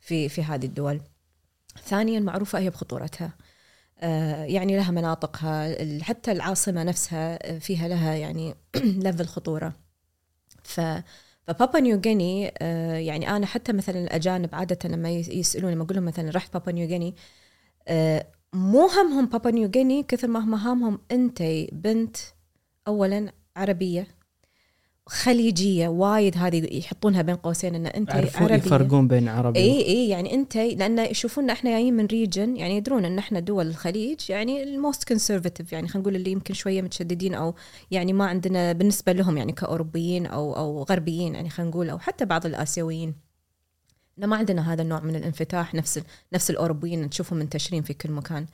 في 0.00 0.28
في 0.28 0.42
هذه 0.42 0.66
الدول. 0.66 1.00
ثانيا 1.84 2.20
معروفة 2.20 2.58
هي 2.58 2.70
بخطورتها. 2.70 3.32
آه 4.00 4.44
يعني 4.44 4.76
لها 4.76 4.90
مناطقها 4.90 5.76
حتى 6.02 6.32
العاصمة 6.32 6.82
نفسها 6.82 7.58
فيها 7.58 7.88
لها 7.88 8.14
يعني 8.14 8.54
level 9.04 9.26
خطورة. 9.26 9.72
ف 10.64 10.80
فبابا 11.46 11.80
نيو 11.80 12.00
غيني 12.06 12.52
آه 12.62 12.96
يعني 12.96 13.36
أنا 13.36 13.46
حتى 13.46 13.72
مثلا 13.72 13.98
الأجانب 14.04 14.54
عادة 14.54 14.88
لما 14.88 15.10
يسألوني 15.10 15.74
لما 15.74 15.84
أقول 15.84 15.96
لهم 15.96 16.04
مثلا 16.04 16.30
رحت 16.30 16.52
بابا 16.54 16.72
نيو 16.72 16.88
غيني 16.88 17.14
آه 17.88 18.26
مو 18.52 18.86
همهم 18.86 19.26
بابا 19.26 19.50
نيو 19.50 19.70
غيني 19.74 20.02
كثر 20.02 20.28
ما 20.28 20.40
هم 20.40 20.54
هامهم 20.54 20.98
انت 21.12 21.42
بنت 21.72 22.16
اولا 22.88 23.32
عربية. 23.56 24.06
خليجية 25.08 25.88
وايد 25.88 26.36
هذه 26.38 26.76
يحطونها 26.78 27.22
بين 27.22 27.34
قوسين 27.34 27.74
إن 27.74 27.86
أنت 27.86 28.10
عربية. 28.10 28.54
يفرقون 28.54 29.08
بين 29.08 29.28
عربي 29.28 29.58
إي 29.58 29.86
إي 29.86 30.08
يعني 30.08 30.34
أنت 30.34 30.56
لأن 30.56 30.98
يشوفون 30.98 31.50
إحنا 31.50 31.70
جايين 31.70 31.94
من 31.96 32.06
region 32.06 32.56
يعني 32.56 32.76
يدرون 32.76 33.04
إن 33.04 33.18
إحنا 33.18 33.40
دول 33.40 33.66
الخليج 33.66 34.30
يعني 34.30 34.62
ال 34.62 34.71
most 34.71 35.08
conservative 35.08 35.72
يعني 35.72 35.88
خلينا 35.88 36.00
نقول 36.02 36.16
اللي 36.16 36.30
يمكن 36.30 36.54
شوية 36.54 36.82
متشددين 36.82 37.34
أو 37.34 37.54
يعني 37.90 38.12
ما 38.12 38.26
عندنا 38.26 38.72
بالنسبة 38.72 39.12
لهم 39.12 39.38
يعني 39.38 39.52
كأوروبيين 39.52 40.26
أو 40.26 40.56
أو 40.56 40.82
غربيين 40.82 41.34
يعني 41.34 41.50
خلينا 41.50 41.70
نقول 41.70 41.90
أو 41.90 41.98
حتى 41.98 42.24
بعض 42.24 42.46
الآسيويين. 42.46 43.25
ما 44.18 44.36
عندنا 44.36 44.72
هذا 44.72 44.82
النوع 44.82 45.00
من 45.00 45.16
الانفتاح 45.16 45.74
نفس 45.74 46.02
نفس 46.32 46.50
الأوروبيين 46.50 47.02
نشوفهم 47.02 47.38
منتشرين 47.38 47.82
في 47.82 47.94
كل 47.94 48.10
مكان. 48.10 48.46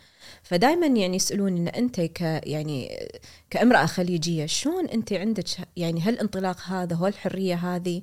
فدائما 0.42 0.86
يعني 0.86 1.16
يسألوني 1.16 1.60
إن 1.60 1.68
أنت 1.68 2.00
ك 2.00 2.20
يعني 2.46 3.08
كامرأة 3.50 3.86
خليجية 3.86 4.46
شلون 4.46 4.86
أنت 4.88 5.12
عندك 5.12 5.44
يعني 5.76 6.00
هالانطلاق 6.00 6.60
هذا 6.60 6.96
والحريه 7.00 7.54
هذه؟ 7.54 8.02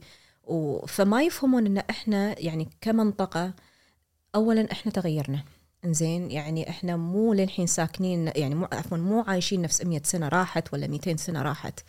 فما 0.88 1.24
يفهمون 1.24 1.66
إن 1.66 1.78
إحنا 1.78 2.39
يعني 2.39 2.70
كمنطقة 2.82 3.54
اولا 4.36 4.72
إحنا 4.72 4.92
تغيرنا. 4.92 5.44
إنزين 5.86 6.32
يعني 6.32 6.70
إحنا 6.70 6.98
مو 6.98 7.34
للحين 7.34 7.68
ساكنين 7.68 8.32
يعني 8.36 8.56
مو 8.56 8.68
عفوا 8.72 8.98
مو 8.98 9.22
عايشين 9.22 9.62
نفس 9.62 9.82
100 9.86 10.01
سنة 10.04 10.28
راحت 10.28 10.74
ولا 10.74 10.88
200 10.88 11.16
سنة 11.16 11.42
راحت. 11.42 11.80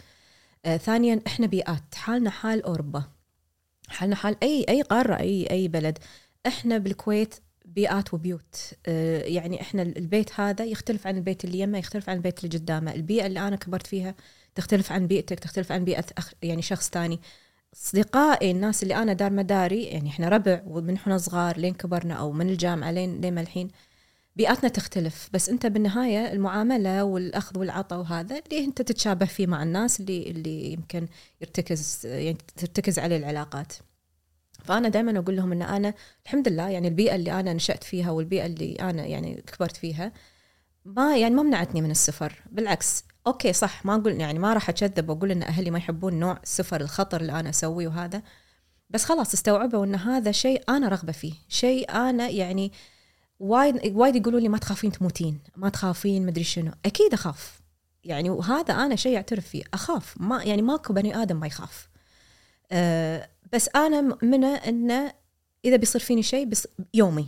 آه 0.64 0.76
ثانيا 0.76 1.20
إحنا 1.26 1.46
بيئات 1.46 1.94
حالنا 1.94 2.30
حال 2.30 2.62
أوروبا. 2.62 3.04
حالنا 3.90 4.16
حال 4.16 4.36
أي 4.42 4.66
أي 4.68 4.82
قارة 4.82 5.14
أي 5.20 5.46
أي 5.50 5.68
بلد. 5.68 5.98
إحنا 6.46 6.78
بالكويت 6.78 7.34
بيئات 7.64 8.14
وبيوت. 8.14 8.56
آه 8.86 9.22
يعني 9.22 9.60
إحنا 9.60 9.82
البيت 9.82 10.40
هذا 10.40 10.64
يختلف 10.64 11.06
عن 11.06 11.16
البيت 11.16 11.44
اللي 11.44 11.58
يمه 11.60 11.78
يختلف 11.78 12.08
عن 12.10 12.16
البيت 12.16 12.44
اللي 12.44 12.58
قدامه. 12.58 12.94
البيئة 12.94 13.26
اللي 13.26 13.40
أنا 13.40 13.56
كبرت 13.56 13.86
فيها 13.86 14.14
تختلف 14.54 14.92
عن 14.92 15.06
بيئتك 15.06 15.38
تختلف 15.38 15.72
عن 15.72 15.84
بيئة 15.84 16.04
أخ 16.18 16.32
يعني 16.42 16.62
شخص 16.62 16.90
تاني. 16.90 17.20
أصدقائي 17.74 18.50
الناس 18.50 18.82
اللي 18.82 18.96
أنا 18.96 19.12
دار 19.12 19.32
مداري 19.32 19.84
يعني 19.84 20.08
إحنا 20.10 20.28
ربع 20.28 20.62
ومن 20.66 20.94
إحنا 20.94 21.18
صغار 21.18 21.56
لين 21.58 21.74
كبرنا 21.74 22.14
أو 22.14 22.32
من 22.32 22.48
الجامعة 22.50 22.90
لين 22.90 23.20
لين 23.20 23.38
الحين 23.38 23.68
بيئاتنا 24.36 24.68
تختلف 24.68 25.30
بس 25.32 25.48
أنت 25.48 25.66
بالنهاية 25.66 26.32
المعاملة 26.32 27.04
والأخذ 27.04 27.58
والعطاء 27.58 27.98
وهذا 27.98 28.38
اللي 28.38 28.64
أنت 28.64 28.82
تتشابه 28.82 29.26
فيه 29.26 29.46
مع 29.46 29.62
الناس 29.62 30.00
اللي 30.00 30.30
اللي 30.30 30.72
يمكن 30.72 31.08
يرتكز 31.40 32.06
يعني 32.06 32.38
ترتكز 32.56 32.98
عليه 32.98 33.16
العلاقات. 33.16 33.72
فأنا 34.64 34.88
دائما 34.88 35.18
أقول 35.18 35.36
لهم 35.36 35.52
إن 35.52 35.62
أنا 35.62 35.94
الحمد 36.24 36.48
لله 36.48 36.68
يعني 36.68 36.88
البيئة 36.88 37.14
اللي 37.14 37.40
أنا 37.40 37.52
نشأت 37.52 37.84
فيها 37.84 38.10
والبيئة 38.10 38.46
اللي 38.46 38.74
أنا 38.80 39.06
يعني 39.06 39.42
كبرت 39.46 39.76
فيها 39.76 40.12
ما 40.84 41.16
يعني 41.16 41.34
ما 41.34 41.42
منعتني 41.42 41.82
من 41.82 41.90
السفر. 41.90 42.42
بالعكس 42.50 43.04
أوكي 43.26 43.52
صح 43.52 43.86
ما 43.86 43.94
أقول 43.94 44.20
يعني 44.20 44.38
ما 44.38 44.54
راح 44.54 44.68
اكذب 44.68 45.08
وأقول 45.08 45.30
إن 45.30 45.42
أهلي 45.42 45.70
ما 45.70 45.78
يحبون 45.78 46.14
نوع 46.14 46.38
السفر 46.42 46.80
الخطر 46.80 47.20
اللي 47.20 47.40
أنا 47.40 47.50
أسويه 47.50 47.88
وهذا. 47.88 48.22
بس 48.90 49.04
خلاص 49.04 49.34
استوعبوا 49.34 49.84
إن 49.84 49.94
هذا 49.94 50.32
شيء 50.32 50.62
أنا 50.68 50.88
رغبة 50.88 51.12
فيه 51.12 51.32
شيء 51.48 51.90
أنا 51.90 52.28
يعني 52.28 52.72
وايد 53.40 53.96
وايد 53.96 54.16
يقولوا 54.16 54.40
لي 54.40 54.48
ما 54.48 54.58
تخافين 54.58 54.92
تموتين 54.92 55.38
ما 55.56 55.68
تخافين 55.68 56.26
مدري 56.26 56.44
شنو. 56.44 56.72
أكيد 56.86 57.12
أخاف. 57.12 57.60
يعني 58.04 58.30
وهذا 58.30 58.74
أنا 58.74 58.96
شيء 58.96 59.16
أعترف 59.16 59.46
فيه 59.46 59.62
أخاف. 59.74 60.14
ما 60.20 60.42
يعني 60.44 60.62
ماكو 60.62 60.92
بني 60.92 61.22
آدم 61.22 61.36
ما 61.40 61.46
يخاف. 61.46 61.88
أه 62.72 63.28
بس 63.52 63.68
أنا 63.76 64.00
مؤمنه 64.00 64.54
إنه 64.54 65.12
إذا 65.64 65.76
بيصير 65.76 66.00
فيني 66.00 66.22
شيء 66.22 66.46
بس 66.46 66.68
يومي. 66.94 67.26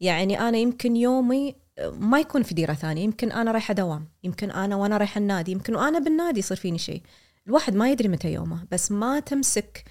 يعني 0.00 0.40
أنا 0.40 0.58
يمكن 0.58 0.96
يومي 0.96 1.54
ما 1.92 2.20
يكون 2.20 2.42
في 2.42 2.54
ديرة 2.54 2.74
ثانية. 2.74 3.04
يمكن 3.04 3.32
أنا 3.32 3.52
رايحة 3.52 3.74
دوام 3.74 4.08
يمكن 4.24 4.50
أنا 4.50 4.76
وأنا 4.76 4.96
رايحة 4.96 5.18
النادي 5.18 5.52
يمكن 5.52 5.74
وأنا 5.74 5.98
بالنادي 5.98 6.38
يصير 6.38 6.56
فيني 6.56 6.78
شيء. 6.78 7.02
الواحد 7.46 7.74
ما 7.74 7.90
يدري 7.90 8.08
متى 8.08 8.32
يومه 8.32 8.66
بس 8.70 8.92
ما 8.92 9.20
تمسك 9.20 9.84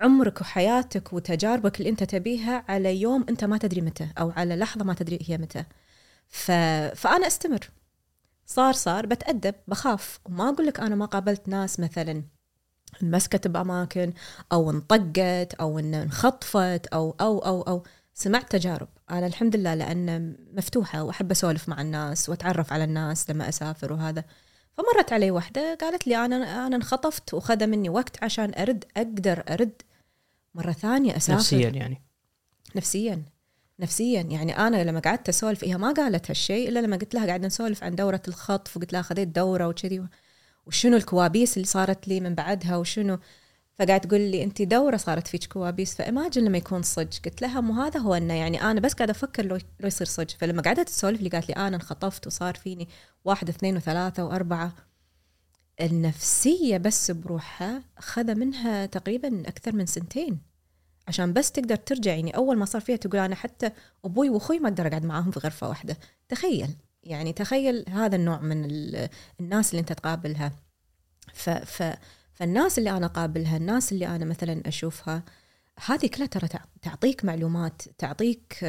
عمرك 0.00 0.40
وحياتك 0.40 1.12
وتجاربك 1.12 1.78
اللي 1.80 1.90
انت 1.90 2.04
تبيها 2.04 2.64
على 2.68 3.00
يوم 3.00 3.24
انت 3.28 3.44
ما 3.44 3.58
تدري 3.58 3.80
متى 3.80 4.08
أو 4.18 4.30
على 4.30 4.56
لحظة 4.56 4.84
ما 4.84 4.94
تدري 4.94 5.18
هي 5.26 5.38
متى. 5.38 5.64
ف... 6.28 6.50
فأنا 6.96 7.26
أستمر. 7.26 7.70
صار 8.46 8.72
صار 8.72 9.06
بتأدب 9.06 9.54
بخاف. 9.68 10.20
وما 10.26 10.48
أقول 10.48 10.66
لك 10.66 10.80
أنا 10.80 10.94
ما 10.94 11.06
قابلت 11.06 11.48
ناس 11.48 11.80
مثلا 11.80 12.24
انمسكت 13.02 13.48
بأماكن 13.48 14.12
أو 14.52 14.70
انطقت 14.70 15.54
أو 15.54 15.78
إن 15.78 15.94
انخطفت 15.94 16.86
أو 16.86 17.16
أو 17.20 17.38
أو 17.38 17.62
أو. 17.62 17.82
سمعت 18.14 18.52
تجارب. 18.52 18.88
أنا 19.10 19.26
الحمد 19.26 19.56
لله 19.56 19.74
لأن 19.74 20.36
مفتوحة 20.52 21.02
وأحب 21.02 21.30
أسولف 21.30 21.68
مع 21.68 21.80
الناس 21.80 22.28
وأتعرف 22.28 22.72
على 22.72 22.84
الناس 22.84 23.30
لما 23.30 23.48
أسافر 23.48 23.92
وهذا. 23.92 24.24
فمرت 24.76 25.12
علي 25.12 25.30
واحدة 25.30 25.74
قالت 25.80 26.06
لي 26.06 26.16
أنا 26.24 26.66
أنا 26.66 26.76
انخطفت 26.76 27.34
وخذ 27.34 27.66
مني 27.66 27.88
وقت 27.88 28.24
عشان 28.24 28.52
أرد 28.58 28.84
أقدر 28.96 29.44
أرد 29.48 29.82
مرة 30.54 30.72
ثانية 30.72 31.16
أسافر. 31.16 31.38
نفسيا 31.38 31.68
يعني. 31.68 32.02
نفسيا. 32.76 33.22
نفسيا. 33.80 34.20
يعني 34.20 34.58
أنا 34.58 34.84
لما 34.84 35.00
قعدت 35.00 35.28
أسولف 35.28 35.64
هي 35.64 35.78
ما 35.78 35.92
قالت 35.92 36.30
هالشيء 36.30 36.68
إلا 36.68 36.80
لما 36.80 36.96
قلت 36.96 37.14
لها 37.14 37.26
قاعدة 37.26 37.46
نسولف 37.46 37.84
عن 37.84 37.94
دورة 37.94 38.22
الخطف 38.28 38.76
وقلت 38.76 38.92
لها 38.92 39.02
خذيت 39.02 39.28
دورة 39.28 39.68
وكذي 39.68 40.06
وشنو 40.66 40.96
الكوابيس 40.96 41.56
اللي 41.56 41.66
صارت 41.66 42.08
لي 42.08 42.20
من 42.20 42.34
بعدها 42.34 42.76
وشنو؟ 42.76 43.18
فقاعد 43.78 44.00
تقول 44.00 44.20
لي 44.20 44.44
انت 44.44 44.62
دوره 44.62 44.96
صارت 44.96 45.28
فيك 45.28 45.44
كوابيس. 45.44 45.94
ف 45.94 46.00
imagine 46.00 46.44
لما 46.44 46.58
يكون 46.58 46.82
صج 46.82 47.18
قلت 47.24 47.42
لها 47.42 47.60
مو 47.60 47.82
هذا 47.82 48.00
هو 48.00 48.14
إنه 48.14 48.34
يعني 48.34 48.62
أنا 48.62 48.80
بس 48.80 48.92
قاعدة 48.92 49.10
أفكر 49.12 49.46
لو 49.46 49.56
لو 49.56 49.86
يصير 49.86 50.06
صج 50.06 50.30
فلما 50.38 50.62
قعدت 50.62 50.88
تسولف 50.88 51.20
لي 51.22 51.28
قالت 51.28 51.48
لي 51.48 51.54
أنا 51.54 51.76
انخطفت 51.76 52.26
وصار 52.26 52.54
فيني 52.54 52.88
واحد 53.24 53.48
اثنين 53.48 53.76
وثلاثة 53.76 54.24
وأربعة. 54.24 54.89
النفسية 55.80 56.76
بس 56.76 57.10
بروحها 57.10 57.82
خذ 57.98 58.34
منها 58.34 58.86
تقريبا 58.86 59.48
أكثر 59.48 59.74
من 59.74 59.86
سنتين. 59.86 60.38
عشان 61.08 61.32
بس 61.32 61.52
تقدر 61.52 61.76
ترجع 61.76 62.14
يعني 62.14 62.36
أول 62.36 62.56
ما 62.56 62.64
صار 62.64 62.80
فيها 62.80 62.96
تقول 62.96 63.20
أنا 63.20 63.34
حتى 63.34 63.70
أبوي 64.04 64.30
وأخوي 64.30 64.58
ما 64.58 64.68
أقدر 64.68 64.86
أقعد 64.86 65.04
معاهم 65.04 65.30
في 65.30 65.40
غرفة 65.40 65.68
واحدة. 65.68 65.96
تخيل 66.28 66.76
يعني 67.02 67.32
تخيل 67.32 67.84
هذا 67.88 68.16
النوع 68.16 68.40
من 68.40 68.64
الناس 69.40 69.70
اللي 69.70 69.80
أنت 69.80 69.92
تقابلها. 69.92 70.52
ف, 71.34 71.50
ف 71.50 71.96
فالناس 72.32 72.78
اللي 72.78 72.90
أنا 72.90 73.06
قابلها 73.06 73.56
الناس 73.56 73.92
اللي 73.92 74.06
أنا 74.06 74.24
مثلا 74.24 74.62
أشوفها 74.66 75.22
هذه 75.86 76.06
كلها 76.06 76.26
ترى 76.26 76.48
تعطيك 76.82 77.24
معلومات 77.24 77.82
تعطيك 77.98 78.62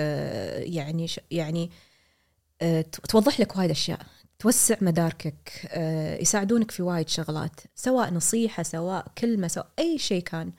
يعني 0.63 1.07
يعني 1.31 1.71
توضح 3.09 3.39
لك 3.39 3.57
وايد 3.57 3.69
اشياء 3.69 3.99
توسع 4.41 4.75
مداركك 4.81 5.51
يساعدونك 6.21 6.71
في 6.71 6.83
وايد 6.83 7.09
شغلات 7.09 7.61
سواء 7.75 8.13
نصيحة 8.13 8.63
سواء 8.63 9.07
كلمة 9.17 9.47
سواء 9.47 9.67
أي 9.79 9.97
شيء 9.97 10.23
كان. 10.23 10.51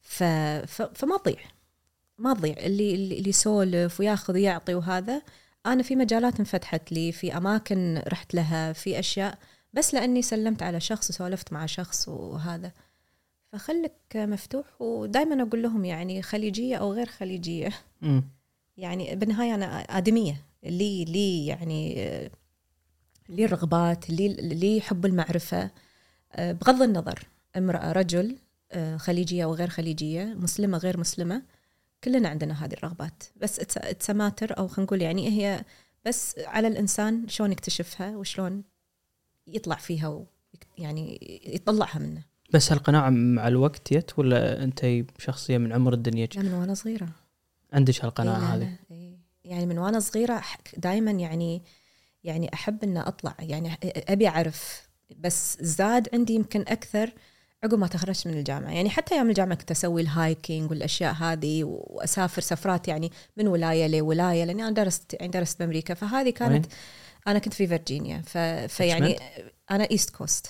ف... 0.00 0.22
ف... 0.66 0.82
فما 0.82 1.16
تضيع 1.16 1.40
ما 2.18 2.34
تضيع. 2.34 2.56
اللي 2.58 2.94
اللي 2.94 3.28
يسولف 3.28 4.00
وياخذ 4.00 4.34
ويعطي 4.34 4.74
وهذا 4.74 5.22
أنا 5.66 5.82
في 5.82 5.96
مجالات 5.96 6.38
انفتحت 6.38 6.92
لي 6.92 7.12
في 7.12 7.36
أماكن 7.36 8.02
رحت 8.08 8.34
لها 8.34 8.72
في 8.72 8.98
أشياء 8.98 9.38
بس 9.72 9.94
لأني 9.94 10.22
سلمت 10.22 10.62
على 10.62 10.80
شخص 10.80 11.10
وسولفت 11.10 11.52
مع 11.52 11.66
شخص 11.66 12.08
وهذا. 12.08 12.72
فخلك 13.52 13.96
مفتوح 14.14 14.82
ودائما 14.82 15.42
أقول 15.42 15.62
لهم 15.62 15.84
يعني 15.84 16.22
خليجية 16.22 16.76
أو 16.76 16.92
غير 16.92 17.06
خليجية. 17.06 17.72
م. 18.02 18.20
يعني 18.76 19.16
بالنهاية 19.16 19.54
أنا 19.54 19.80
آدمية 19.80 20.42
لي 20.62 21.04
لي 21.04 21.46
يعني 21.46 21.96
لي 23.28 23.44
الرغبات 23.44 24.10
لي 24.10 24.28
لي 24.28 24.80
حب 24.80 25.06
المعرفه 25.06 25.70
بغض 26.38 26.82
النظر 26.82 27.26
امرأة 27.56 27.92
رجل 27.92 28.36
خليجية 28.96 29.44
أو 29.44 29.54
غير 29.54 29.68
خليجية 29.68 30.24
مسلمة 30.24 30.78
غير 30.78 31.00
مسلمة 31.00 31.42
كلنا 32.04 32.28
عندنا 32.28 32.64
هذه 32.64 32.72
الرغبات. 32.72 33.24
بس 33.36 33.60
اتس 33.76 34.10
ماتر 34.10 34.58
أو 34.58 34.68
خلينا 34.68 34.86
نقول 34.86 35.02
يعني 35.02 35.28
هي 35.28 35.64
بس 36.06 36.34
على 36.38 36.68
الإنسان 36.68 37.28
شلون 37.28 37.52
يكتشفها 37.52 38.16
وشلون 38.16 38.62
يطلع 39.46 39.76
فيها 39.76 40.24
يعني 40.78 41.18
يطلعها 41.46 41.98
منه. 41.98 42.22
بس 42.52 42.72
هالقناعة 42.72 43.10
مع 43.10 43.48
الوقت 43.48 43.92
يت 43.92 44.18
ولا 44.18 44.64
أنت 44.64 45.04
شخصية 45.18 45.58
من 45.58 45.72
عمر 45.72 45.92
الدنيا 45.92 46.28
لا 46.34 46.42
من 46.42 46.54
وأنا 46.54 46.74
صغيرة. 46.74 47.08
عندك 47.72 48.04
هالقناعة 48.04 48.36
إيه 48.36 48.54
هذه؟ 48.54 48.76
إيه 48.90 49.18
يعني 49.44 49.66
من 49.66 49.78
وأنا 49.78 50.00
صغيرة 50.00 50.42
دائما 50.76 51.10
يعني 51.10 51.62
يعني 52.26 52.54
أحب 52.54 52.84
أن 52.84 52.96
أطلع. 52.96 53.34
يعني 53.38 53.78
أبي 53.84 54.28
أعرف. 54.28 54.88
بس 55.18 55.58
زاد 55.60 56.08
عندي 56.12 56.32
يمكن 56.32 56.60
أكثر 56.60 57.12
عقب 57.64 57.78
ما 57.78 57.86
تخرجت 57.86 58.26
من 58.26 58.34
الجامعة. 58.34 58.70
يعني 58.70 58.90
حتى 58.90 59.14
أيام 59.14 59.28
الجامعة 59.28 59.58
كنت 59.58 59.70
أسوي 59.70 60.02
ال 60.02 60.12
hiking 60.12 60.70
والأشياء 60.70 61.14
هذه 61.14 61.64
وأسافر 61.64 62.42
سفرات 62.42 62.88
يعني 62.88 63.12
من 63.36 63.48
ولاية 63.48 63.86
لولاية 63.86 64.44
لأني 64.44 64.62
أنا 64.62 64.70
درست 64.70 65.14
يعني 65.14 65.28
درست 65.28 65.58
بأمريكا. 65.58 65.94
فهذه 65.94 66.30
كانت 66.30 66.52
وين؟ 66.52 66.62
أنا 67.26 67.38
كنت 67.38 67.54
في 67.54 67.66
فيرجينيا. 67.66 68.22
ف... 68.26 68.38
فيعني 68.72 69.18
أنا 69.70 69.88
East 69.90 70.10
Coast 70.10 70.46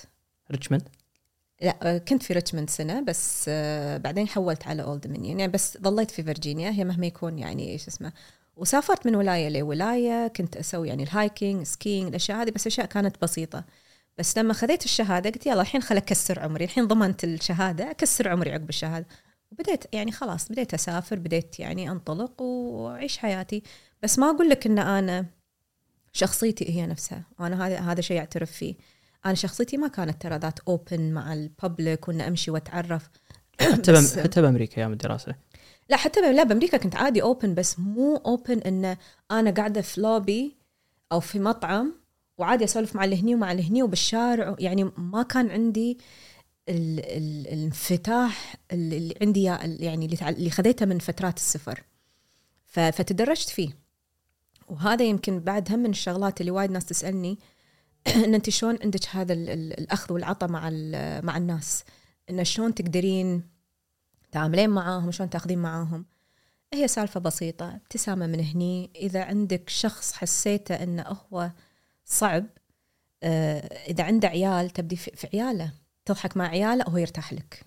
ريتشموند 0.50 0.88
لا 1.62 1.98
كنت 1.98 2.22
في 2.22 2.32
ريتشموند 2.32 2.70
سنة 2.70 3.00
بس 3.00 3.48
بعدين 3.98 4.28
حولت 4.28 4.66
على 4.66 4.82
أولد 4.82 5.00
دومينيون 5.00 5.40
يعني 5.40 5.52
بس 5.52 5.78
ظليت 5.82 6.10
في 6.10 6.22
فيرجينيا. 6.22 6.70
هي 6.70 6.84
مهما 6.84 7.06
يكون 7.06 7.38
يعني 7.38 7.70
إيش 7.72 7.88
اسمه 7.88 8.12
وسافرت 8.56 9.06
من 9.06 9.14
ولاية 9.16 9.48
لولاية 9.48 10.28
كنت 10.28 10.56
أسوي 10.56 10.88
يعني 10.88 11.02
ال 11.02 11.12
hiking 11.12 11.66
skiing 11.66 12.08
الأشياء 12.08 12.42
هذه 12.42 12.50
بس 12.50 12.66
أشياء 12.66 12.86
كانت 12.86 13.22
بسيطة. 13.22 13.64
بس 14.18 14.38
لما 14.38 14.54
خذيت 14.54 14.84
الشهادة 14.84 15.30
قلت 15.30 15.46
يلا 15.46 15.60
الحين 15.60 15.82
خل 15.82 15.96
أكسر 15.96 16.40
عمري. 16.40 16.64
الحين 16.64 16.86
ضمنت 16.86 17.24
الشهادة 17.24 17.90
أكسر 17.90 18.28
عمري 18.28 18.52
عقب 18.52 18.68
الشهادة. 18.68 19.06
وبديت 19.52 19.84
يعني 19.94 20.12
خلاص 20.12 20.48
بديت 20.48 20.74
أسافر 20.74 21.18
بديت 21.18 21.60
يعني 21.60 21.90
أنطلق 21.90 22.42
وأعيش 22.42 23.18
حياتي. 23.18 23.62
بس 24.02 24.18
ما 24.18 24.30
أقول 24.30 24.48
لك 24.48 24.66
إن 24.66 24.78
أنا 24.78 25.26
شخصيتي 26.12 26.70
هي 26.70 26.86
نفسها. 26.86 27.22
وأنا 27.38 27.66
هذا 27.66 27.78
هذا 27.78 28.00
شيء 28.00 28.18
أعترف 28.18 28.52
فيه. 28.52 28.74
أنا 29.26 29.34
شخصيتي 29.34 29.76
ما 29.76 29.88
كانت 29.88 30.22
ترى 30.22 30.36
ذات 30.36 30.60
open 30.60 31.12
مع 31.12 31.32
ال 31.32 31.43
public 31.43 32.08
وإن 32.08 32.20
أمشي 32.20 32.50
وأتعرف. 32.50 33.10
حتى. 33.60 34.20
حتى 34.22 34.42
بأمريكا 34.42 34.78
أيام 34.78 34.92
الدراسة. 34.92 35.34
لا 35.88 35.96
حتى 35.96 36.32
لا 36.32 36.42
بأمريكا 36.42 36.76
كنت 36.76 36.96
عادي 36.96 37.22
open 37.22 37.54
بس 37.54 37.78
مو 37.78 38.16
open 38.16 38.58
إن 38.58 38.96
أنا 39.30 39.50
قاعدة 39.50 39.80
في 39.80 40.00
لوبي 40.00 40.56
أو 41.12 41.20
في 41.20 41.38
مطعم 41.38 41.94
وعادي 42.38 42.64
أسولف 42.64 42.96
مع 42.96 43.04
اللي 43.04 43.22
هني 43.22 43.34
ومع 43.34 43.52
اللي 43.52 43.68
هني 43.70 43.82
وبالشارع. 43.82 44.56
يعني 44.58 44.84
ما 44.96 45.22
كان 45.22 45.50
عندي 45.50 45.98
ال- 46.68 47.00
ال- 47.00 47.48
الانفتاح 47.48 48.56
اللي 48.72 49.14
عندي 49.22 49.42
يعني 49.84 50.06
اللي 50.28 50.50
خذيته 50.50 50.86
من 50.86 50.98
فترات 50.98 51.36
السفر. 51.36 51.82
فتدرجت 52.66 53.48
فيه. 53.48 53.68
وهذا 54.68 55.04
يمكن 55.04 55.40
بعد 55.40 55.72
هم 55.72 55.78
من 55.78 55.90
الشغلات 55.90 56.40
اللي 56.40 56.50
وايد 56.50 56.70
ناس 56.70 56.84
تسألني 56.84 57.38
إن 58.24 58.34
أنت 58.34 58.50
شلون 58.50 58.78
عندك 58.82 59.00
هذا 59.10 59.32
ال- 59.32 59.50
ال- 59.50 59.78
الأخذ 59.80 60.12
والعطاء 60.14 60.50
مع 60.50 60.70
مع 61.20 61.36
الناس؟ 61.36 61.84
إن 62.30 62.44
شلون 62.44 62.74
تقدرين 62.74 63.55
تعاملين 64.32 64.70
معاهم 64.70 65.10
شلون 65.10 65.30
تاخذين 65.30 65.58
معاهم؟ 65.58 66.04
هي 66.74 66.88
سالفة 66.88 67.20
بسيطة 67.20 67.74
ابتسامة 67.76 68.26
من 68.26 68.40
هني. 68.40 68.90
إذا 68.96 69.24
عندك 69.24 69.68
شخص 69.68 70.12
حسيته 70.12 70.74
أنه 70.74 71.02
هو 71.02 71.50
صعب 72.04 72.46
آه، 73.22 73.58
إذا 73.88 74.04
عنده 74.04 74.28
عيال 74.28 74.70
تبدي 74.70 74.96
في 74.96 75.28
عياله 75.34 75.72
تضحك 76.04 76.36
مع 76.36 76.48
عياله 76.48 76.84
وهو 76.88 76.96
يرتاح 76.96 77.32
لك. 77.32 77.64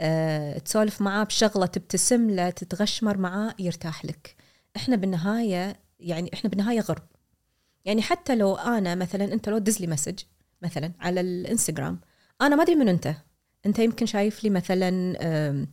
آه، 0.00 0.58
تسولف 0.58 1.02
معاه 1.02 1.24
بشغلة 1.24 1.66
تبتسم 1.66 2.30
له 2.30 2.50
تتغشمر 2.50 3.16
معاه 3.16 3.54
يرتاح 3.58 4.04
لك. 4.04 4.36
إحنا 4.76 4.96
بالنهاية 4.96 5.80
يعني 6.00 6.30
إحنا 6.34 6.50
بالنهاية 6.50 6.80
غرب. 6.80 7.02
يعني 7.84 8.02
حتى 8.02 8.36
لو 8.36 8.54
أنا 8.56 8.94
مثلا 8.94 9.24
أنت 9.24 9.48
لو 9.48 9.58
تدز 9.58 9.80
لي 9.80 9.86
مسج 9.86 10.18
مثلا 10.62 10.92
على 11.00 11.20
الإنستغرام 11.20 12.00
أنا 12.42 12.56
ما 12.56 12.62
أدري 12.62 12.74
من 12.74 12.88
أنت. 12.88 13.14
أنت 13.66 13.78
يمكن 13.78 14.06
شايف 14.06 14.44
لي 14.44 14.50
مثلا 14.50 15.66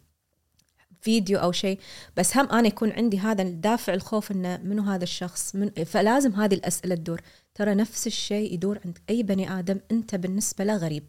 فيديو 1.01 1.39
أو 1.39 1.51
شيء 1.51 1.79
بس 2.17 2.37
هم 2.37 2.49
أنا 2.49 2.67
يكون 2.67 2.91
عندي 2.91 3.19
هذا 3.19 3.41
الدافع 3.41 3.93
الخوف 3.93 4.31
إنه 4.31 4.57
منو 4.57 4.83
هذا 4.83 5.03
الشخص؟ 5.03 5.55
من 5.55 5.69
فلازم 5.69 6.31
هذه 6.31 6.53
الأسئلة 6.53 6.95
تدور. 6.95 7.21
ترى 7.55 7.73
نفس 7.73 8.07
الشيء 8.07 8.53
يدور 8.53 8.79
عند 8.85 8.97
أي 9.09 9.23
بني 9.23 9.59
آدم 9.59 9.79
أنت 9.91 10.15
بالنسبة 10.15 10.63
له 10.63 10.75
غريب. 10.77 11.03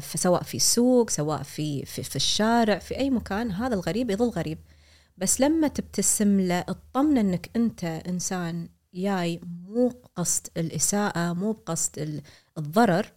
فسواء 0.00 0.42
في 0.42 0.56
السوق 0.56 1.10
سواء 1.10 1.42
في, 1.42 1.84
في 1.84 2.02
في 2.02 2.16
الشارع 2.16 2.78
في 2.78 2.98
أي 2.98 3.10
مكان 3.10 3.50
هذا 3.50 3.74
الغريب 3.74 4.10
يظل 4.10 4.28
غريب. 4.28 4.58
بس 5.18 5.40
لما 5.40 5.68
تبتسم 5.68 6.40
له 6.40 6.58
اطمن 6.60 7.18
إنك 7.18 7.50
أنت 7.56 7.84
إنسان 7.84 8.68
جاي 8.94 9.40
مو 9.68 9.88
بقصد 9.88 10.46
الإساءة 10.56 11.32
مو 11.32 11.52
بقصد 11.52 11.98
ال- 11.98 12.22
الضرر 12.58 13.12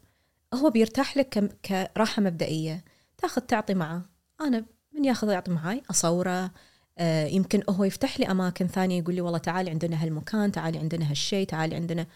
هو 0.54 0.70
بيرتاح 0.70 1.18
لك 1.18 1.58
كراحة 1.66 2.22
مبدئية. 2.22 2.84
تاخذ 3.18 3.42
تعطي 3.42 3.74
معه. 3.74 4.02
أنا 4.42 4.66
من 4.94 5.06
ياخذ 5.06 5.30
يعطي 5.30 5.52
معاي 5.52 5.84
أصوره. 5.90 6.52
آه، 6.98 7.26
يمكن 7.26 7.64
هو 7.70 7.84
يفتح 7.84 8.20
لي 8.20 8.32
أماكن 8.32 8.68
ثانية 8.68 9.00
يقول 9.00 9.16
لي 9.16 9.22
والله 9.22 9.38
تعالي 9.38 9.70
عندنا 9.70 10.04
هالمكان 10.04 10.52
تعالي 10.52 10.80
عندنا 10.80 11.12
هالشيء 11.12 11.48
تعالي 11.48 11.76
عندنا. 11.76 12.08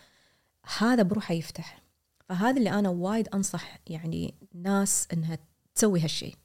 هذا 0.78 1.04
بروحه 1.04 1.34
يفتح. 1.34 1.82
فهذا 2.30 2.58
اللي 2.58 2.70
أنا 2.70 2.90
وايد 2.90 3.28
أنصح 3.34 3.80
يعني 3.88 4.34
ناس 4.54 5.08
إنها 5.14 5.38
تسوي 5.76 6.02
هالشيء 6.02 6.36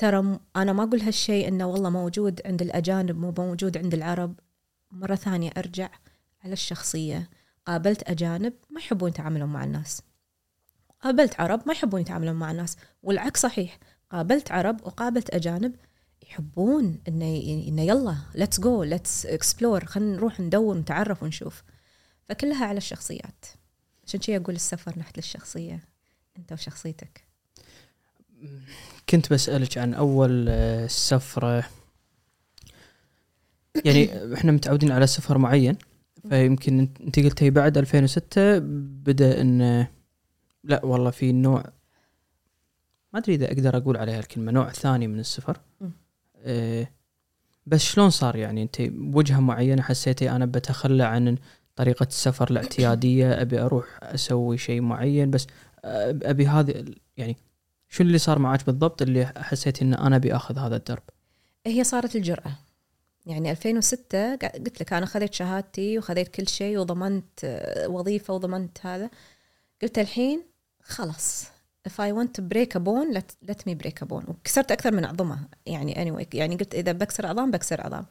ترى 0.00 0.38
أنا 0.56 0.72
ما 0.72 0.82
أقول 0.82 1.00
هالشيء 1.00 1.48
إنه 1.48 1.66
والله 1.66 1.90
موجود 1.90 2.40
عند 2.46 2.62
الأجانب 2.62 3.16
مو 3.18 3.34
موجود 3.38 3.78
عند 3.78 3.94
العرب. 3.94 4.40
مرة 4.90 5.14
ثانية 5.14 5.50
أرجع 5.58 5.90
على 6.44 6.52
الشخصية. 6.52 7.30
قابلت 7.66 8.10
أجانب 8.10 8.52
ما 8.70 8.80
يحبون 8.80 9.08
يتعاملون 9.08 9.48
مع 9.48 9.64
الناس. 9.64 10.02
قابلت 11.02 11.40
عرب 11.40 11.62
ما 11.66 11.72
يحبون 11.72 12.00
يتعاملون 12.00 12.34
مع 12.34 12.50
الناس 12.50 12.76
والعكس 13.02 13.40
صحيح. 13.40 13.78
قابلت 14.10 14.52
عرب 14.52 14.80
وقابلت 14.86 15.34
أجانب 15.34 15.74
يحبون 16.22 16.98
إنه 17.08 17.42
إنه 17.68 17.82
يلا 17.82 18.16
let's 18.34 18.60
go 18.60 18.82
let's 18.82 19.26
explore 19.26 19.84
خلينا 19.84 20.16
نروح 20.16 20.40
ندور 20.40 20.78
نتعرف 20.78 21.22
ونشوف. 21.22 21.62
فكلها 22.28 22.66
على 22.66 22.78
الشخصيات. 22.78 23.44
عشان 24.06 24.20
شي 24.20 24.36
أقول 24.36 24.54
السفر 24.54 24.98
نحت 24.98 25.16
للشخصية. 25.16 25.80
أنت 26.38 26.52
وشخصيتك. 26.52 27.24
كنت 29.08 29.32
بسألك 29.32 29.78
عن 29.78 29.94
أول 29.94 30.46
آه، 30.48 30.86
سفرة. 30.86 31.64
يعني 33.84 34.10
إحنا 34.34 34.52
متعودين 34.52 34.92
على 34.92 35.06
سفر 35.06 35.38
معين 35.38 35.76
فيمكن 36.28 36.88
أنت 37.00 37.18
قلتي 37.18 37.50
بعد 37.50 37.78
2006 37.78 38.58
بدأ 39.04 39.40
انه 39.40 39.99
لا 40.64 40.84
والله 40.84 41.10
في 41.10 41.32
نوع 41.32 41.64
ما 43.12 43.18
أدري 43.18 43.34
إذا 43.34 43.46
أقدر 43.52 43.76
أقول 43.76 43.96
عليها 43.96 44.18
الكلمة 44.18 44.52
نوع 44.52 44.70
ثاني 44.70 45.06
من 45.06 45.18
السفر. 45.20 45.60
آه 46.36 46.88
بس 47.66 47.80
شلون 47.80 48.10
صار 48.10 48.36
يعني؟ 48.36 48.62
أنت 48.62 48.76
بوجهة 48.82 49.40
معينة 49.40 49.82
حسيتي 49.82 50.30
أنا 50.30 50.46
بتخلى 50.46 51.02
عن 51.04 51.36
طريقة 51.76 52.04
السفر 52.06 52.50
الاعتيادية 52.50 53.40
أبي 53.42 53.60
أروح 53.60 53.86
أسوي 54.02 54.58
شيء 54.58 54.80
معين 54.80 55.30
بس 55.30 55.46
أبي 55.84 56.46
هذه 56.46 56.84
يعني 57.16 57.36
شو 57.88 58.02
اللي 58.02 58.18
صار 58.18 58.38
معك 58.38 58.66
بالضبط 58.66 59.02
اللي 59.02 59.26
حسيتي 59.26 59.84
إن 59.84 59.94
أنا 59.94 60.16
أبي 60.16 60.36
آخذ 60.36 60.58
هذا 60.58 60.76
الدرب؟ 60.76 61.02
هي 61.66 61.84
صارت 61.84 62.16
الجرأة. 62.16 62.52
يعني 63.26 63.50
2006 63.50 64.36
قا- 64.36 64.52
قلت 64.56 64.80
لك 64.80 64.92
أنا 64.92 65.06
خذيت 65.06 65.34
شهادتي 65.34 65.98
وخذيت 65.98 66.28
كل 66.28 66.48
شيء 66.48 66.78
وضمنت 66.78 67.24
آه، 67.44 67.88
وظيفة 67.88 68.34
وضمنت 68.34 68.78
هذا. 68.86 69.10
قلت 69.82 69.98
الحين 69.98 70.42
خلاص. 70.82 71.44
If 71.88 71.92
I 71.92 72.12
want 72.12 72.30
to 72.38 72.42
break 72.42 72.76
a 72.76 72.80
bone 72.80 73.14
let, 73.14 73.50
let 73.50 73.60
me 73.66 73.74
break 73.74 74.02
a 74.02 74.06
bone. 74.06 74.28
وكسرت 74.28 74.72
أكثر 74.72 74.94
من 74.94 75.04
عظمة. 75.04 75.38
يعني 75.66 75.94
anyway 75.94 76.26
يعني 76.34 76.56
قلت 76.56 76.74
إذا 76.74 76.92
بكسر 76.92 77.26
عظام 77.26 77.50
بكسر 77.50 77.80
عظام. 77.80 78.06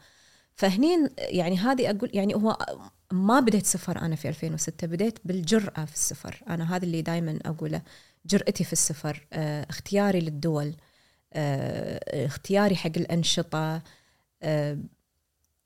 فهني 0.55 1.09
يعني 1.17 1.57
هذه 1.57 1.89
أقول 1.89 2.09
يعني 2.13 2.35
هو 2.35 2.57
ما 3.11 3.39
بديت 3.39 3.65
سفر 3.65 4.01
أنا 4.01 4.15
في 4.15 4.29
2006 4.29 4.87
بديت 4.87 5.19
بالجرأة 5.25 5.85
في 5.85 5.93
السفر. 5.93 6.43
أنا 6.49 6.75
هذا 6.75 6.85
اللي 6.85 7.01
دائما 7.01 7.39
أقوله. 7.45 7.81
جرأتي 8.25 8.63
في 8.63 8.73
السفر 8.73 9.27
آه، 9.33 9.65
اختياري 9.69 10.19
للدول 10.19 10.73
آه، 11.33 12.25
اختياري 12.25 12.75
حق 12.75 12.91
الأنشطة 12.97 13.81
آه، 14.43 14.77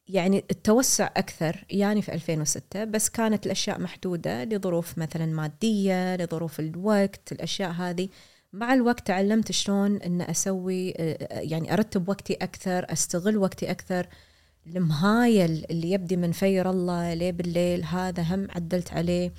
يعني 0.08 0.44
التوسع 0.52 1.06
أكثر 1.18 1.66
يعني 1.70 2.02
في 2.02 2.13
2006 2.13 2.84
بس 2.84 3.10
كانت 3.10 3.46
الأشياء 3.46 3.80
محدودة 3.80 4.44
لظروف 4.44 4.98
مثلا 4.98 5.26
مادية 5.26 6.16
لظروف 6.16 6.60
الوقت 6.60 7.32
الأشياء 7.32 7.72
هذه. 7.72 8.10
مع 8.54 8.74
الوقت 8.74 9.08
تعلمت 9.08 9.52
شلون 9.52 9.98
أن 9.98 10.22
أسوي 10.22 10.94
آه، 10.98 11.39
يعني 11.39 11.74
أرتب 11.74 12.10
وقتي 12.10 12.34
أكثر 12.34 12.86
أستغل 12.92 13.38
وقتي 13.38 13.72
أكثر. 13.72 14.08
المهايل 14.68 15.66
اللي 15.70 15.92
يبدي 15.92 16.18
من 16.18 16.32
فير 16.32 16.70
الله 16.70 17.13
ليه 17.13 17.32
بالليل 17.32 17.84
هذا 17.84 18.24
هم 18.24 18.48
عدلت 18.52 18.94
عليه. 18.94 19.34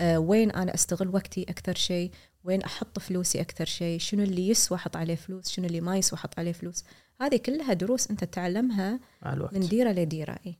آه، 0.00 0.18
وين 0.18 0.50
أنا 0.50 0.74
أستغل 0.74 1.08
وقتي 1.08 1.42
أكثر 1.42 1.74
شيء؟ 1.74 2.10
وين 2.44 2.62
أحط 2.62 2.98
فلوسي 2.98 3.40
أكثر 3.40 3.64
شيء؟ 3.64 3.98
شنو 3.98 4.22
اللي 4.22 4.48
يسوى 4.48 4.78
أحط 4.78 4.96
عليه 4.96 5.14
فلوس؟ 5.14 5.48
شنو 5.48 5.66
اللي 5.66 5.80
ما 5.80 5.96
يسوى 5.98 6.18
أحط 6.18 6.38
عليه 6.38 6.52
فلوس؟ 6.52 6.84
هذه 7.20 7.36
كلها 7.36 7.72
دروس 7.72 8.10
أنت 8.10 8.24
تتعلمها 8.24 9.00
مع 9.22 9.32
الوقت. 9.32 9.54
من 9.54 9.60
ديرة 9.60 9.90
لديرة 9.92 10.38
إيه. 10.46 10.58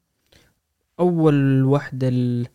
أول 1.01 1.65
وحدة 1.65 2.09
ال... 2.09 2.47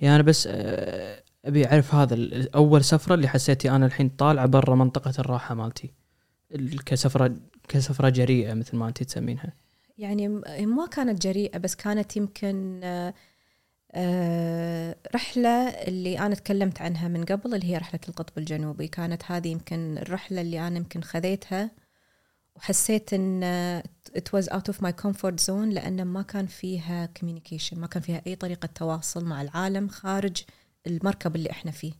يعني 0.00 0.14
أنا 0.14 0.22
بس 0.22 0.48
آه، 0.50 1.22
أبي 1.44 1.66
أعرف 1.66 1.94
هذا 1.94 2.48
أول 2.54 2.84
سفرة 2.84 3.14
اللي 3.14 3.28
حسيتي 3.28 3.70
أنا 3.70 3.86
الحين 3.86 4.08
طالعة 4.08 4.46
برا 4.46 4.74
منطقة 4.74 5.12
الراحة 5.18 5.54
مالتي. 5.54 5.90
ال- 6.54 6.84
كسفرة 6.84 7.34
كسفرة 7.68 8.08
جريئة 8.08 8.54
مثل 8.54 8.76
ما 8.76 8.88
أنت 8.88 9.02
تسمينها. 9.02 9.52
يعني 9.98 10.28
ما 10.66 10.86
كانت 10.90 11.22
جريئة 11.22 11.58
بس 11.58 11.74
كانت 11.74 12.16
يمكن 12.16 12.80
آه، 12.84 13.14
آه، 13.92 14.96
رحلة 15.14 15.68
اللي 15.68 16.18
أنا 16.18 16.34
تكلمت 16.34 16.80
عنها 16.82 17.08
من 17.08 17.24
قبل 17.24 17.54
اللي 17.54 17.66
هي 17.66 17.76
رحلة 17.78 18.00
القطب 18.08 18.38
الجنوبي. 18.38 18.88
كانت 18.88 19.22
هذه 19.26 19.48
يمكن 19.48 19.98
الرحلة 19.98 20.40
اللي 20.40 20.66
أنا 20.68 20.76
يمكن 20.76 21.02
خذيتها. 21.02 21.70
وحسيت 22.60 23.12
إن 23.14 23.40
آه، 23.42 23.82
it 24.16 24.36
was 24.36 24.44
out 24.48 24.72
of 24.72 24.76
my 24.82 24.92
comfort 25.04 25.40
zone 25.46 25.72
لأن 25.72 26.04
ما 26.04 26.22
كان 26.22 26.46
فيها 26.46 27.08
communication 27.18 27.78
ما 27.78 27.86
كان 27.86 28.02
فيها 28.02 28.22
أي 28.26 28.36
طريقة 28.36 28.66
تواصل 28.66 29.24
مع 29.24 29.42
العالم 29.42 29.88
خارج 29.88 30.42
المركب 30.86 31.36
اللي 31.36 31.50
إحنا 31.50 31.70
فيه. 31.70 31.92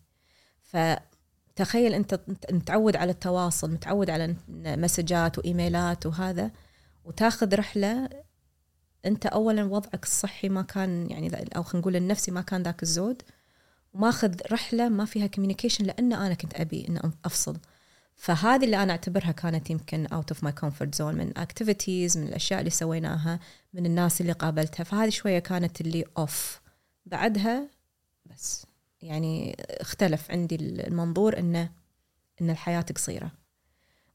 فتخيل 0.62 1.94
أنت 1.94 2.20
متعود 2.52 2.96
على 2.96 3.12
التواصل 3.12 3.70
متعود 3.70 4.10
على 4.10 4.36
مسجات 4.48 5.38
وإيميلات 5.38 6.06
وهذا 6.06 6.50
وتاخذ 7.04 7.54
رحلة 7.54 8.08
أنت 9.06 9.26
اولا 9.26 9.64
وضعك 9.64 10.04
الصحي 10.04 10.48
ما 10.48 10.62
كان 10.62 11.10
يعني 11.10 11.48
أو 11.56 11.62
خلينا 11.62 11.80
نقول 11.80 11.96
النفسي 11.96 12.30
ما 12.30 12.40
كان 12.40 12.62
ذاك 12.62 12.82
الزود 12.82 13.22
وماخذ 13.94 14.34
رحلة 14.52 14.88
ما 14.88 15.04
فيها 15.04 15.26
communication 15.26 15.84
لأن 15.84 16.12
أنا 16.12 16.34
كنت 16.34 16.54
أبي 16.54 16.88
إن 16.88 17.12
أفصل. 17.24 17.56
فهذه 18.20 18.64
اللي 18.64 18.82
أنا 18.82 18.92
أعتبرها 18.92 19.32
كانت 19.32 19.70
يمكن 19.70 20.06
out 20.06 20.32
of 20.32 20.44
my 20.44 20.52
comfort 20.52 20.94
zone 20.94 21.14
من 21.14 21.38
activities 21.38 22.18
من 22.18 22.26
الأشياء 22.26 22.60
اللي 22.60 22.70
سويناها 22.70 23.40
من 23.72 23.86
الناس 23.86 24.20
اللي 24.20 24.32
قابلتها. 24.32 24.84
فهذه 24.84 25.10
شوية 25.10 25.38
كانت 25.38 25.80
اللي 25.80 26.04
off 26.18 26.60
بعدها 27.06 27.68
بس 28.26 28.66
يعني 29.02 29.56
اختلف 29.60 30.30
عندي 30.30 30.56
المنظور 30.56 31.38
إنه 31.38 31.70
إن 32.40 32.50
الحياة 32.50 32.84
قصيرة. 32.96 33.30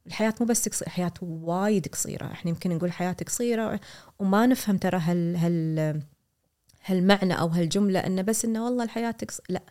الحياة 0.06 0.34
مو 0.40 0.46
بس 0.46 0.68
قصيرة 0.68 0.86
الحياة 0.86 1.14
وايد 1.22 1.88
قصيرة. 1.88 2.26
إحنا 2.26 2.50
يمكن 2.50 2.70
نقول 2.70 2.92
حياة 2.92 3.16
قصيرة 3.26 3.80
وما 4.18 4.46
نفهم 4.46 4.76
ترى 4.76 4.98
هال 4.98 5.36
هال 5.36 6.02
هالمعنى 6.84 7.40
أو 7.40 7.46
هالجملة 7.46 8.00
إنه 8.00 8.22
بس 8.22 8.44
إنه 8.44 8.64
والله 8.64 8.84
الحياة 8.84 9.14
قص... 9.28 9.40
لا. 9.48 9.62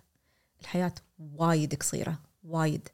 الحياة 0.61 0.93
وايد 1.19 1.75
قصيرة 1.75 2.19
وايد. 2.43 2.89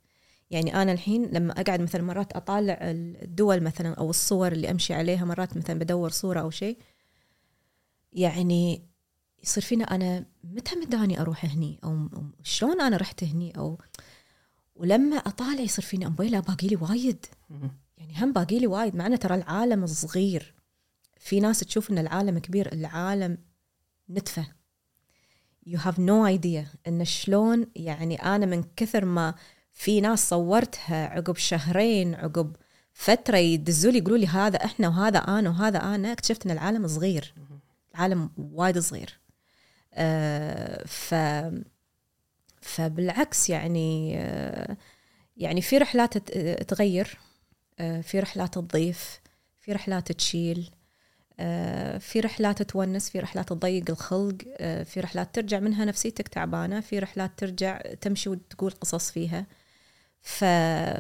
يعني 0.51 0.81
أنا 0.81 0.91
الحين 0.91 1.25
لما 1.25 1.61
أقعد 1.61 1.81
مثلا 1.81 2.01
مرات 2.01 2.33
أطالع 2.33 2.77
الدول 2.81 3.63
مثلا 3.63 3.93
أو 3.93 4.09
الصور 4.09 4.51
اللي 4.51 4.71
أمشي 4.71 4.93
عليها 4.93 5.25
مرات 5.25 5.57
مثلا 5.57 5.79
بدور 5.79 6.09
صورة 6.09 6.39
أو 6.39 6.49
شيء 6.49 6.77
يعني 8.13 8.81
يصير 9.43 9.63
فينا 9.63 9.83
أنا 9.83 10.25
متى 10.43 10.75
مداني 10.75 11.21
أروح 11.21 11.45
هني؟ 11.45 11.79
أو 11.83 12.07
شلون 12.43 12.81
أنا 12.81 12.97
رحت 12.97 13.23
هني؟ 13.23 13.57
أو 13.57 13.77
ولما 14.75 15.15
أطالع 15.15 15.61
يصير 15.61 15.85
فيني 15.85 16.07
أمبيلا 16.07 16.39
باقي 16.39 16.67
لي 16.67 16.75
وايد. 16.75 17.25
يعني 17.97 18.13
هم 18.17 18.33
باقي 18.33 18.59
لي 18.59 18.67
وايد. 18.67 18.95
مع 18.95 19.15
ترى 19.15 19.35
العالم 19.35 19.85
صغير 19.85 20.55
في 21.17 21.39
ناس 21.39 21.59
تشوف 21.59 21.91
إن 21.91 21.97
العالم 21.97 22.39
كبير 22.39 22.73
العالم 22.73 23.37
نتفة. 24.09 24.47
You 25.69 25.77
have 25.77 25.97
no 25.97 26.39
idea 26.39 26.87
إن 26.87 27.05
شلون 27.05 27.67
يعني 27.75 28.15
أنا 28.15 28.45
من 28.45 28.63
كثر 28.75 29.05
ما 29.05 29.35
في 29.73 30.01
ناس 30.01 30.29
صورتها 30.29 31.07
عقب 31.07 31.37
شهرين 31.37 32.15
عقب 32.15 32.55
فترة 32.93 33.37
يدزوا 33.37 33.91
لي 33.91 33.97
يقولوا 33.97 34.17
لي 34.17 34.27
هذا 34.27 34.65
إحنا 34.65 34.87
وهذا 34.87 35.17
أنا 35.19 35.49
وهذا 35.49 35.77
أنا. 35.77 36.11
اكتشفت 36.11 36.45
إن 36.45 36.51
العالم 36.51 36.87
صغير. 36.87 37.33
العالم 37.95 38.29
وايد 38.37 38.79
صغير. 38.79 39.19
آه 39.93 40.83
ف 40.87 41.15
فبالعكس 42.61 43.49
يعني 43.49 44.17
آه 44.19 44.77
يعني 45.37 45.61
في 45.61 45.77
رحلات 45.77 46.17
تغير. 46.69 47.17
آه 47.79 48.01
في 48.01 48.19
رحلات 48.19 48.53
تضيف 48.53 49.19
في 49.59 49.71
رحلات 49.71 50.11
تشيل. 50.11 50.69
آه، 51.39 51.97
في 51.97 52.19
رحلات 52.19 52.61
تونس 52.63 53.09
في 53.09 53.19
رحلات 53.19 53.49
تضيق 53.49 53.89
الخلق. 53.89 54.37
في 54.83 54.99
رحلات 54.99 55.35
ترجع 55.35 55.59
منها 55.59 55.85
نفسيتك 55.85 56.27
تعبانة. 56.27 56.79
في 56.79 56.99
رحلات 56.99 57.31
ترجع 57.37 57.81
تمشي 58.01 58.29
وتقول 58.29 58.71
قصص 58.71 59.11
فيها. 59.11 59.45
ف... 60.21 60.43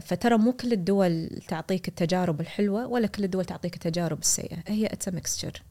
فترى 0.01 0.37
مو 0.37 0.53
كل 0.53 0.73
الدول 0.73 1.29
تعطيك 1.47 1.87
التجارب 1.87 2.41
الحلوة 2.41 2.87
ولا 2.87 3.07
كل 3.07 3.23
الدول 3.23 3.45
تعطيك 3.45 3.75
التجارب 3.75 4.19
السيئة. 4.19 4.63
هي 4.67 4.85
it's 4.85 5.09
mixture 5.09 5.63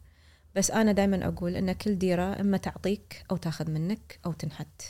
بس 0.57 0.71
أنا 0.71 0.93
دائما 0.93 1.29
أقول 1.29 1.57
إن 1.57 1.73
كل 1.73 1.99
ديرة 1.99 2.41
إما 2.41 2.57
تعطيك 2.57 3.25
أو 3.31 3.37
تاخذ 3.37 3.71
منك 3.71 4.21
أو 4.27 4.33
تنحت. 4.33 4.83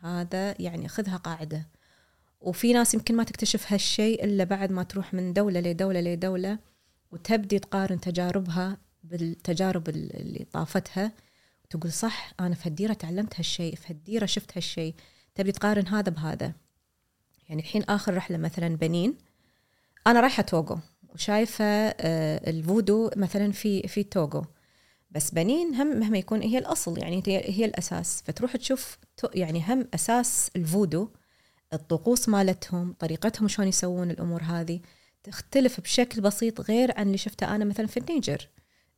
هذا 0.00 0.62
يعني 0.62 0.88
خذها 0.88 1.16
قاعدة. 1.16 1.68
وفي 2.40 2.72
ناس 2.72 2.94
يمكن 2.94 3.16
ما 3.16 3.24
تكتشف 3.24 3.72
هالشيء 3.72 4.24
إلا 4.24 4.44
بعد 4.44 4.72
ما 4.72 4.82
تروح 4.82 5.14
من 5.14 5.32
دولة 5.32 5.60
لدولة 5.60 6.00
لدولة 6.00 6.58
وتبدي 7.12 7.58
تقارن 7.58 8.00
تجاربها 8.00 8.76
بالتجارب 9.04 9.88
اللي 9.88 10.46
طافتها 10.52 11.12
وتقول 11.64 11.92
صح 11.92 12.32
أنا 12.40 12.54
في 12.54 12.68
هالديرة 12.68 12.92
تعلمت 12.92 13.36
هالشيء 13.36 13.74
في 13.74 13.92
هالديرة 13.92 14.26
شفت 14.26 14.56
هالشيء. 14.56 14.94
تبي 15.34 15.52
تقارن 15.52 15.86
هذا 15.86 16.10
بهذا. 16.10 16.52
يعني 17.50 17.62
الحين 17.62 17.82
آخر 17.82 18.14
رحلة 18.14 18.38
مثلا 18.38 18.76
بنين 18.76 19.14
أنا 20.06 20.20
رايحة 20.20 20.42
توغو 20.42 20.78
وشايفة 21.14 21.64
آه، 21.64 22.50
الفودو 22.50 23.10
مثلا 23.16 23.52
في 23.52 23.88
في 23.88 24.02
توغو. 24.02 24.44
بس 25.10 25.30
بنين 25.30 25.74
هم 25.74 26.00
مهما 26.00 26.18
يكون 26.18 26.42
هي 26.42 26.58
الأصل 26.58 26.98
يعني 26.98 27.22
هي 27.26 27.64
الأساس. 27.64 28.22
فتروح 28.26 28.56
تشوف 28.56 28.98
يعني 29.34 29.64
هم 29.68 29.88
أساس 29.94 30.50
الفودو 30.56 31.08
الطقوس 31.72 32.28
مالتهم 32.28 32.92
طريقتهم 32.98 33.48
شلون 33.48 33.68
يسوون 33.68 34.10
الأمور 34.10 34.42
هذه. 34.42 34.80
تختلف 35.22 35.80
بشكل 35.80 36.20
بسيط 36.20 36.60
غير 36.60 36.98
عن 36.98 37.06
اللي 37.06 37.18
شفته 37.18 37.54
أنا 37.54 37.64
مثلا 37.64 37.86
في 37.86 37.96
النيجر. 37.96 38.48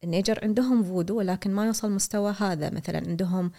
النيجر 0.04 0.38
عندهم 0.42 0.84
فودو 0.84 1.18
ولكن 1.18 1.50
ما 1.50 1.66
يوصل 1.66 1.90
مستوى 1.92 2.34
هذا. 2.40 2.70
مثلا 2.70 2.98
عندهم 3.08 3.52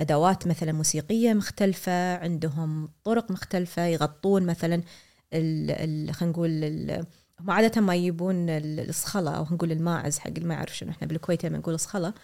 أدوات 0.00 0.46
مثلا 0.46 0.72
موسيقية 0.72 1.32
مختلفة 1.32 2.16
عندهم 2.16 2.88
طرق 3.04 3.30
مختلفة 3.30 3.86
يغطون 3.86 4.46
مثلا 4.46 4.82
خلينا 5.32 6.12
نقول 6.22 6.64
هم 7.40 7.50
عادة 7.50 7.80
ما 7.80 7.94
يجيبون 7.94 8.46
الصخلة 8.50 9.30
أو 9.30 9.42
نقول 9.42 9.72
الماعز 9.72 10.18
حق 10.18 10.38
ما 10.38 10.54
يعرف 10.54 10.76
شنو. 10.76 10.90
إحنا 10.90 11.06
بالكويت 11.06 11.46
لما 11.46 11.58
نقول 11.58 11.80
صخلة 11.80 12.14